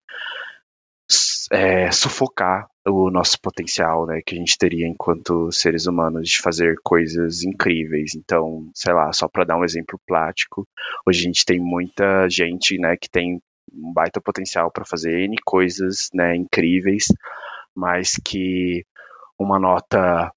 é, 1.52 1.90
sufocar 1.90 2.66
o 2.86 3.10
nosso 3.10 3.40
potencial, 3.40 4.06
né, 4.06 4.20
que 4.24 4.34
a 4.34 4.38
gente 4.38 4.58
teria 4.58 4.86
enquanto 4.86 5.50
seres 5.52 5.86
humanos 5.86 6.28
de 6.28 6.40
fazer 6.40 6.76
coisas 6.82 7.42
incríveis. 7.42 8.14
Então, 8.14 8.68
sei 8.74 8.92
lá, 8.92 9.12
só 9.12 9.28
para 9.28 9.44
dar 9.44 9.56
um 9.56 9.64
exemplo 9.64 10.00
prático, 10.06 10.66
hoje 11.06 11.20
a 11.20 11.22
gente 11.22 11.44
tem 11.44 11.60
muita 11.60 12.28
gente, 12.28 12.78
né, 12.78 12.96
que 12.96 13.08
tem 13.08 13.40
um 13.72 13.92
baita 13.92 14.20
potencial 14.20 14.70
para 14.70 14.84
fazer 14.84 15.20
N 15.24 15.36
coisas, 15.44 16.08
né, 16.14 16.34
incríveis, 16.36 17.06
mas 17.74 18.12
que 18.24 18.84
uma 19.38 19.58
nota 19.58 20.32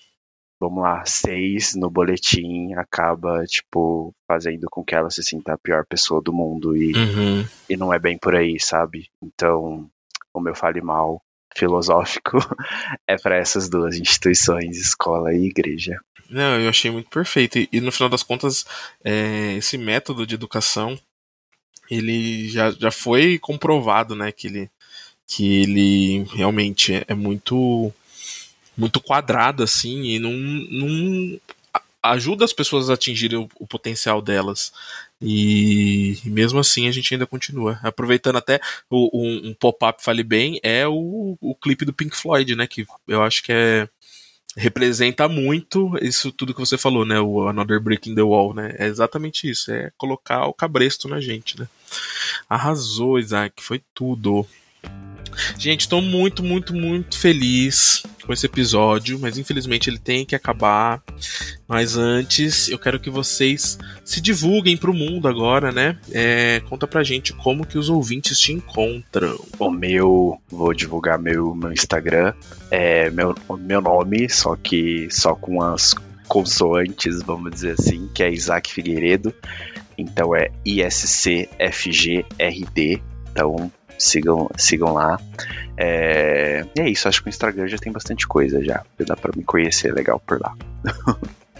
vamos 0.61 0.83
lá, 0.83 1.05
seis 1.05 1.73
no 1.73 1.89
boletim 1.89 2.73
acaba, 2.73 3.45
tipo, 3.45 4.13
fazendo 4.27 4.67
com 4.69 4.83
que 4.83 4.93
ela 4.93 5.09
se 5.09 5.23
sinta 5.23 5.53
a 5.53 5.57
pior 5.57 5.85
pessoa 5.85 6.21
do 6.21 6.33
mundo 6.33 6.75
e, 6.75 6.91
Uhum. 6.93 7.45
e 7.69 7.77
não 7.77 7.93
é 7.93 7.97
bem 7.97 8.17
por 8.17 8.35
aí, 8.35 8.59
sabe? 8.59 9.07
Então, 9.23 9.89
o 10.33 10.39
meu 10.39 10.55
fale 10.55 10.81
mal 10.81 11.21
filosófico 11.55 12.37
é 13.07 13.17
para 13.17 13.37
essas 13.37 13.69
duas 13.69 13.97
instituições, 13.97 14.77
escola 14.77 15.33
e 15.33 15.45
igreja. 15.45 15.99
Não, 16.29 16.59
eu 16.59 16.69
achei 16.69 16.91
muito 16.91 17.09
perfeito. 17.09 17.57
E, 17.57 17.67
e 17.71 17.81
no 17.81 17.91
final 17.91 18.09
das 18.09 18.23
contas, 18.23 18.65
é, 19.03 19.53
esse 19.53 19.77
método 19.77 20.27
de 20.27 20.35
educação, 20.35 20.99
ele 21.89 22.47
já, 22.49 22.69
já 22.71 22.91
foi 22.91 23.39
comprovado, 23.39 24.15
né? 24.15 24.31
Que 24.31 24.47
ele, 24.47 24.69
que 25.25 25.61
ele 25.61 26.23
realmente 26.35 26.93
é, 26.93 27.05
é 27.07 27.13
muito 27.15 27.91
muito 28.77 29.01
quadrado, 29.01 29.61
assim, 29.61 30.03
e 30.03 30.19
não, 30.19 30.31
não 30.31 31.37
ajuda 32.01 32.45
as 32.45 32.53
pessoas 32.53 32.89
a 32.89 32.93
atingirem 32.93 33.37
o, 33.37 33.49
o 33.59 33.67
potencial 33.67 34.21
delas. 34.21 34.71
E, 35.21 36.17
e 36.23 36.29
mesmo 36.29 36.59
assim 36.59 36.87
a 36.87 36.91
gente 36.91 37.13
ainda 37.13 37.25
continua. 37.25 37.79
Aproveitando 37.83 38.37
até 38.37 38.59
o, 38.89 39.09
um, 39.13 39.49
um 39.49 39.53
pop-up 39.53 40.03
fale 40.03 40.23
bem, 40.23 40.59
é 40.63 40.87
o, 40.87 41.37
o 41.41 41.55
clipe 41.55 41.85
do 41.85 41.93
Pink 41.93 42.15
Floyd, 42.15 42.55
né? 42.55 42.67
Que 42.67 42.85
eu 43.07 43.21
acho 43.21 43.43
que 43.43 43.51
é 43.51 43.87
representa 44.57 45.27
muito 45.29 45.95
isso 46.01 46.31
tudo 46.31 46.53
que 46.53 46.59
você 46.59 46.77
falou, 46.77 47.05
né? 47.05 47.19
O 47.19 47.47
Another 47.47 47.79
Brick 47.79 48.09
in 48.09 48.15
the 48.15 48.21
Wall, 48.21 48.53
né? 48.53 48.75
É 48.77 48.87
exatamente 48.87 49.49
isso, 49.49 49.71
é 49.71 49.91
colocar 49.97 50.47
o 50.47 50.53
cabresto 50.53 51.07
na 51.07 51.21
gente, 51.21 51.59
né? 51.59 51.67
Arrasou, 52.49 53.19
Isaac, 53.19 53.61
foi 53.63 53.81
tudo. 53.93 54.45
Gente, 55.57 55.81
estou 55.81 56.01
muito, 56.01 56.43
muito, 56.43 56.73
muito 56.73 57.17
feliz 57.17 58.03
com 58.29 58.33
esse 58.33 58.45
episódio, 58.45 59.17
mas 59.17 59.39
infelizmente 59.39 59.89
ele 59.89 59.97
tem 59.97 60.23
que 60.23 60.35
acabar. 60.35 61.01
Mas 61.67 61.97
antes, 61.97 62.69
eu 62.69 62.77
quero 62.77 62.99
que 62.99 63.09
vocês 63.09 63.79
se 64.05 64.21
divulguem 64.21 64.77
pro 64.77 64.93
mundo 64.93 65.27
agora, 65.27 65.71
né? 65.71 65.97
É, 66.11 66.61
conta 66.69 66.85
pra 66.85 67.01
gente 67.01 67.33
como 67.33 67.65
que 67.65 67.75
os 67.75 67.89
ouvintes 67.89 68.39
te 68.39 68.53
encontram. 68.53 69.43
O 69.57 69.71
meu, 69.71 70.39
vou 70.47 70.75
divulgar 70.75 71.17
meu, 71.17 71.55
meu 71.55 71.71
Instagram, 71.71 72.35
é 72.69 73.09
meu, 73.09 73.33
meu 73.57 73.81
nome, 73.81 74.29
só 74.29 74.55
que 74.55 75.07
só 75.09 75.33
com 75.33 75.63
as 75.63 75.95
consoantes, 76.27 77.23
vamos 77.23 77.49
dizer 77.49 77.77
assim, 77.79 78.07
que 78.13 78.21
é 78.21 78.31
Isaac 78.31 78.71
Figueiredo. 78.71 79.33
Então 79.97 80.35
é 80.35 80.51
ISCFGRD. 80.63 81.41
Então 83.31 83.71
sigam, 83.99 84.49
sigam 84.57 84.93
lá. 84.93 85.19
É, 85.77 86.65
e 86.75 86.81
é 86.81 86.89
isso, 86.89 87.07
acho 87.07 87.21
que 87.21 87.27
o 87.27 87.29
Instagram 87.29 87.67
já 87.67 87.77
tem 87.77 87.91
bastante 87.91 88.27
coisa 88.27 88.63
já. 88.63 88.83
Dá 89.05 89.15
pra 89.15 89.31
me 89.35 89.43
conhecer 89.43 89.93
legal 89.93 90.19
por 90.25 90.39
lá. 90.39 90.55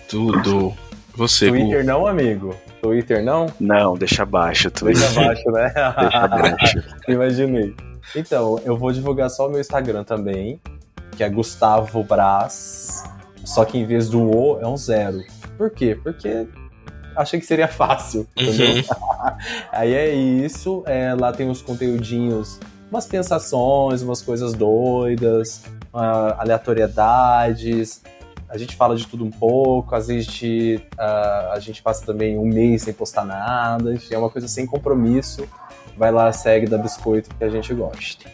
Tudo. 0.07 0.73
Você. 1.15 1.49
Twitter 1.49 1.85
não, 1.85 2.07
amigo? 2.07 2.55
Twitter 2.81 3.23
não? 3.23 3.47
Não, 3.59 3.95
deixa 3.95 4.23
abaixo. 4.23 4.71
Deixa 4.81 5.07
abaixo, 5.09 5.51
né? 5.51 5.73
Deixa 5.99 6.17
abaixo. 6.17 6.83
Imaginei. 7.07 7.75
Então, 8.15 8.59
eu 8.63 8.77
vou 8.77 8.91
divulgar 8.91 9.29
só 9.29 9.47
o 9.47 9.51
meu 9.51 9.59
Instagram 9.59 10.03
também, 10.03 10.59
que 11.15 11.23
é 11.23 11.29
Gustavo 11.29 12.03
Braz. 12.03 13.03
Só 13.43 13.65
que 13.65 13.77
em 13.77 13.85
vez 13.85 14.09
do 14.09 14.21
O 14.21 14.59
é 14.61 14.67
um 14.67 14.77
zero. 14.77 15.23
Por 15.57 15.69
quê? 15.69 15.97
Porque 16.01 16.47
achei 17.15 17.39
que 17.39 17.45
seria 17.45 17.67
fácil, 17.67 18.27
entendeu? 18.35 18.75
Uhum. 18.75 18.83
Aí 19.71 19.93
é 19.93 20.13
isso. 20.13 20.83
é, 20.85 21.13
lá 21.13 21.31
tem 21.31 21.49
uns 21.49 21.61
conteúdinhos, 21.61 22.59
umas 22.89 23.05
pensações, 23.05 24.01
umas 24.01 24.21
coisas 24.21 24.53
doidas, 24.53 25.63
ah, 25.93 26.35
aleatoriedades. 26.39 28.01
A 28.49 28.57
gente 28.57 28.75
fala 28.75 28.95
de 28.95 29.05
tudo 29.05 29.23
um 29.23 29.29
pouco, 29.29 29.93
às 29.93 30.07
vezes 30.07 30.27
a 30.27 30.31
gente, 30.31 30.83
ah, 30.97 31.51
a 31.53 31.59
gente 31.59 31.81
passa 31.81 32.05
também 32.05 32.37
um 32.37 32.45
mês 32.45 32.83
sem 32.83 32.93
postar 32.93 33.25
nada, 33.25 33.93
enfim, 33.93 34.15
é 34.15 34.17
uma 34.17 34.29
coisa 34.29 34.47
sem 34.47 34.65
compromisso. 34.65 35.47
Vai 35.97 36.11
lá, 36.11 36.31
segue 36.31 36.65
da 36.65 36.77
Biscoito 36.77 37.29
que 37.35 37.43
a 37.43 37.49
gente 37.49 37.73
gosta. 37.73 38.25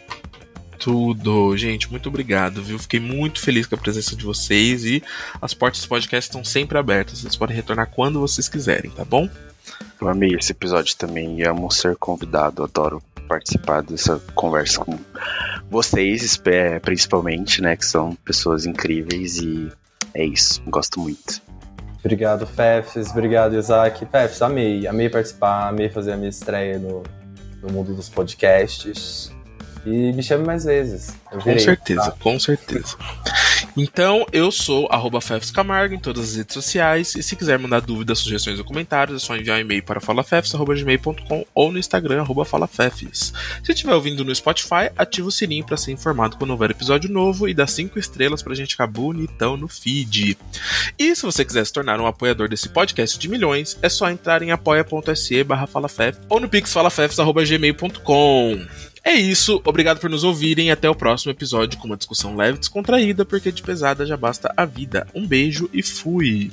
Tudo. 0.80 1.56
Gente, 1.58 1.90
muito 1.90 2.10
obrigado, 2.10 2.62
viu? 2.62 2.78
Fiquei 2.80 3.00
muito 3.00 3.40
feliz 3.40 3.66
com 3.68 3.76
a 3.76 3.78
presença 3.78 4.16
de 4.16 4.24
vocês 4.26 4.86
e 4.86 5.02
as 5.42 5.54
portas 5.54 5.82
do 5.82 5.88
podcast 5.88 6.30
estão 6.30 6.44
sempre 6.44 6.78
abertas. 6.78 7.22
Vocês 7.22 7.36
podem 7.36 7.56
retornar 7.56 7.90
quando 7.90 8.20
vocês 8.20 8.48
quiserem, 8.50 8.92
tá 8.92 9.04
bom? 9.06 9.30
Eu 10.00 10.08
amei 10.08 10.36
esse 10.36 10.52
episódio 10.52 10.96
também 10.96 11.40
e 11.40 11.44
amo 11.44 11.72
ser 11.72 11.96
convidado. 11.96 12.64
Adoro 12.64 13.02
participar 13.28 13.82
dessa 13.82 14.20
conversa 14.36 14.80
com 14.80 15.00
vocês, 15.70 16.22
espe- 16.24 16.80
principalmente, 16.82 17.62
né? 17.62 17.76
Que 17.76 17.86
são 17.86 18.14
pessoas 18.24 18.66
incríveis 18.66 19.38
e 19.38 19.72
é 20.14 20.24
isso. 20.26 20.62
Gosto 20.68 21.00
muito. 21.00 21.42
Obrigado, 22.00 22.46
Fefs. 22.46 23.10
Obrigado, 23.10 23.56
Isaac. 23.58 24.06
Fefs, 24.06 24.42
amei. 24.44 24.86
Amei 24.86 25.10
participar, 25.10 25.70
amei 25.70 25.90
fazer 25.90 26.12
a 26.12 26.18
minha 26.18 26.30
estreia 26.30 26.78
no, 26.78 27.02
no 27.64 27.74
mundo 27.74 27.96
dos 27.96 28.08
podcasts. 28.10 29.32
E 29.86 30.14
me 30.14 30.24
chame 30.24 30.46
mais 30.46 30.64
vezes. 30.64 31.10
Eu 31.32 31.40
Com 31.40 31.46
virei, 31.46 31.60
certeza, 31.60 32.06
tá? 32.06 32.12
com 32.20 32.40
certeza. 32.40 32.96
Então, 33.78 34.26
eu 34.32 34.52
sou 34.52 34.88
arroba 34.90 35.20
Fefs 35.20 35.52
Camargo 35.52 35.94
em 35.94 36.00
todas 36.00 36.30
as 36.30 36.36
redes 36.38 36.54
sociais. 36.54 37.14
E 37.16 37.22
se 37.22 37.36
quiser 37.36 37.60
mandar 37.60 37.82
dúvidas, 37.82 38.20
sugestões 38.20 38.58
ou 38.58 38.64
comentários, 38.66 39.22
é 39.22 39.26
só 39.26 39.36
enviar 39.36 39.58
um 39.58 39.62
e-mail 39.62 39.84
para 39.84 40.00
falafefs.gmail.com 40.00 41.46
ou 41.54 41.72
no 41.72 41.78
Instagram, 41.78 42.22
arroba 42.22 42.46
falafefs. 42.46 43.34
Se 43.64 43.74
estiver 43.74 43.94
ouvindo 43.94 44.24
no 44.24 44.34
Spotify, 44.34 44.90
ativa 44.98 45.28
o 45.28 45.32
sininho 45.32 45.66
para 45.66 45.76
ser 45.78 45.92
informado 45.92 46.38
quando 46.38 46.52
houver 46.52 46.72
episódio 46.72 47.12
novo 47.12 47.50
e 47.50 47.54
dá 47.54 47.68
5 47.68 48.00
estrelas 48.00 48.42
pra 48.42 48.56
gente 48.56 48.72
ficar 48.72 48.88
bonitão 48.88 49.58
no 49.58 49.68
feed. 49.68 50.38
E 50.98 51.14
se 51.16 51.24
você 51.24 51.44
quiser 51.44 51.66
se 51.66 51.74
tornar 51.74 52.00
um 52.00 52.08
apoiador 52.08 52.48
desse 52.48 52.70
podcast 52.70 53.20
de 53.20 53.28
milhões, 53.28 53.78
é 53.82 53.90
só 53.90 54.10
entrar 54.10 54.42
em 54.42 54.52
apoia.se 54.52 55.44
barra 55.44 55.68
falafef 55.68 56.18
ou 56.30 56.40
no 56.40 56.48
pixfalafefs.gmail.com. 56.48 58.66
É 59.08 59.14
isso, 59.14 59.62
obrigado 59.64 60.00
por 60.00 60.10
nos 60.10 60.24
ouvirem 60.24 60.70
e 60.70 60.72
até 60.72 60.90
o 60.90 60.96
próximo 60.96 61.32
episódio 61.32 61.78
com 61.78 61.86
uma 61.86 61.96
discussão 61.96 62.36
leve 62.36 62.58
e 62.58 62.60
descontraída, 62.60 63.24
porque 63.24 63.52
de 63.52 63.62
pesada 63.62 64.04
já 64.04 64.18
basta 64.18 64.52
a 64.58 64.66
vida. 64.66 65.06
Um 65.14 65.28
beijo 65.28 65.70
e 65.72 65.84
fui! 65.84 66.52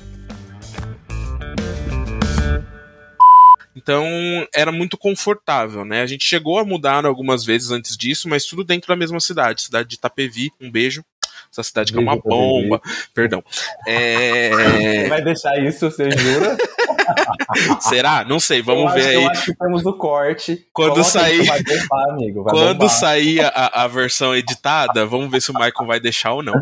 Então 3.75 4.07
era 4.55 4.71
muito 4.71 4.99
confortável, 4.99 5.83
né? 5.83 6.03
A 6.03 6.07
gente 6.07 6.27
chegou 6.27 6.59
a 6.59 6.65
mudar 6.65 7.07
algumas 7.07 7.43
vezes 7.43 7.71
antes 7.71 7.97
disso, 7.97 8.29
mas 8.29 8.45
tudo 8.45 8.63
dentro 8.63 8.89
da 8.89 8.97
mesma 8.97 9.19
cidade, 9.19 9.63
cidade 9.63 9.89
de 9.89 9.95
Itapevi. 9.95 10.51
Um 10.61 10.71
beijo. 10.71 11.03
Essa 11.51 11.63
cidade 11.63 11.91
que 11.91 11.99
é 11.99 12.03
uma 12.03 12.17
bomba. 12.17 12.83
Perdão. 13.15 13.43
É... 13.87 15.09
Vai 15.09 15.23
deixar 15.23 15.59
isso, 15.59 15.91
você 15.91 16.11
jura? 16.11 16.57
Será? 17.81 18.25
Não 18.25 18.39
sei, 18.41 18.61
Eu 18.61 18.65
vamos 18.65 18.87
acho- 18.87 18.95
ver 18.95 19.07
aí. 19.09 19.15
Eu 19.25 19.31
acho 19.31 19.45
que 19.47 19.59
temos 19.59 19.87
o 19.87 19.93
corte. 19.95 20.67
Quando 20.73 21.03
sair- 21.05 21.47
bombar, 21.47 22.11
amigo. 22.11 22.45
Quando 22.45 22.79
bombar. 22.79 22.89
sair 22.91 23.41
a, 23.45 23.83
a 23.85 23.87
versão 23.89 24.35
editada, 24.35 25.05
vamos 25.07 25.31
ver 25.31 25.41
se 25.41 25.51
o 25.51 25.55
Michael 25.55 25.87
vai 25.87 26.01
deixar 26.01 26.33
ou 26.33 26.43
não. 26.43 26.55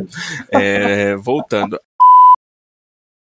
É, 0.52 1.14
voltando. 1.16 1.78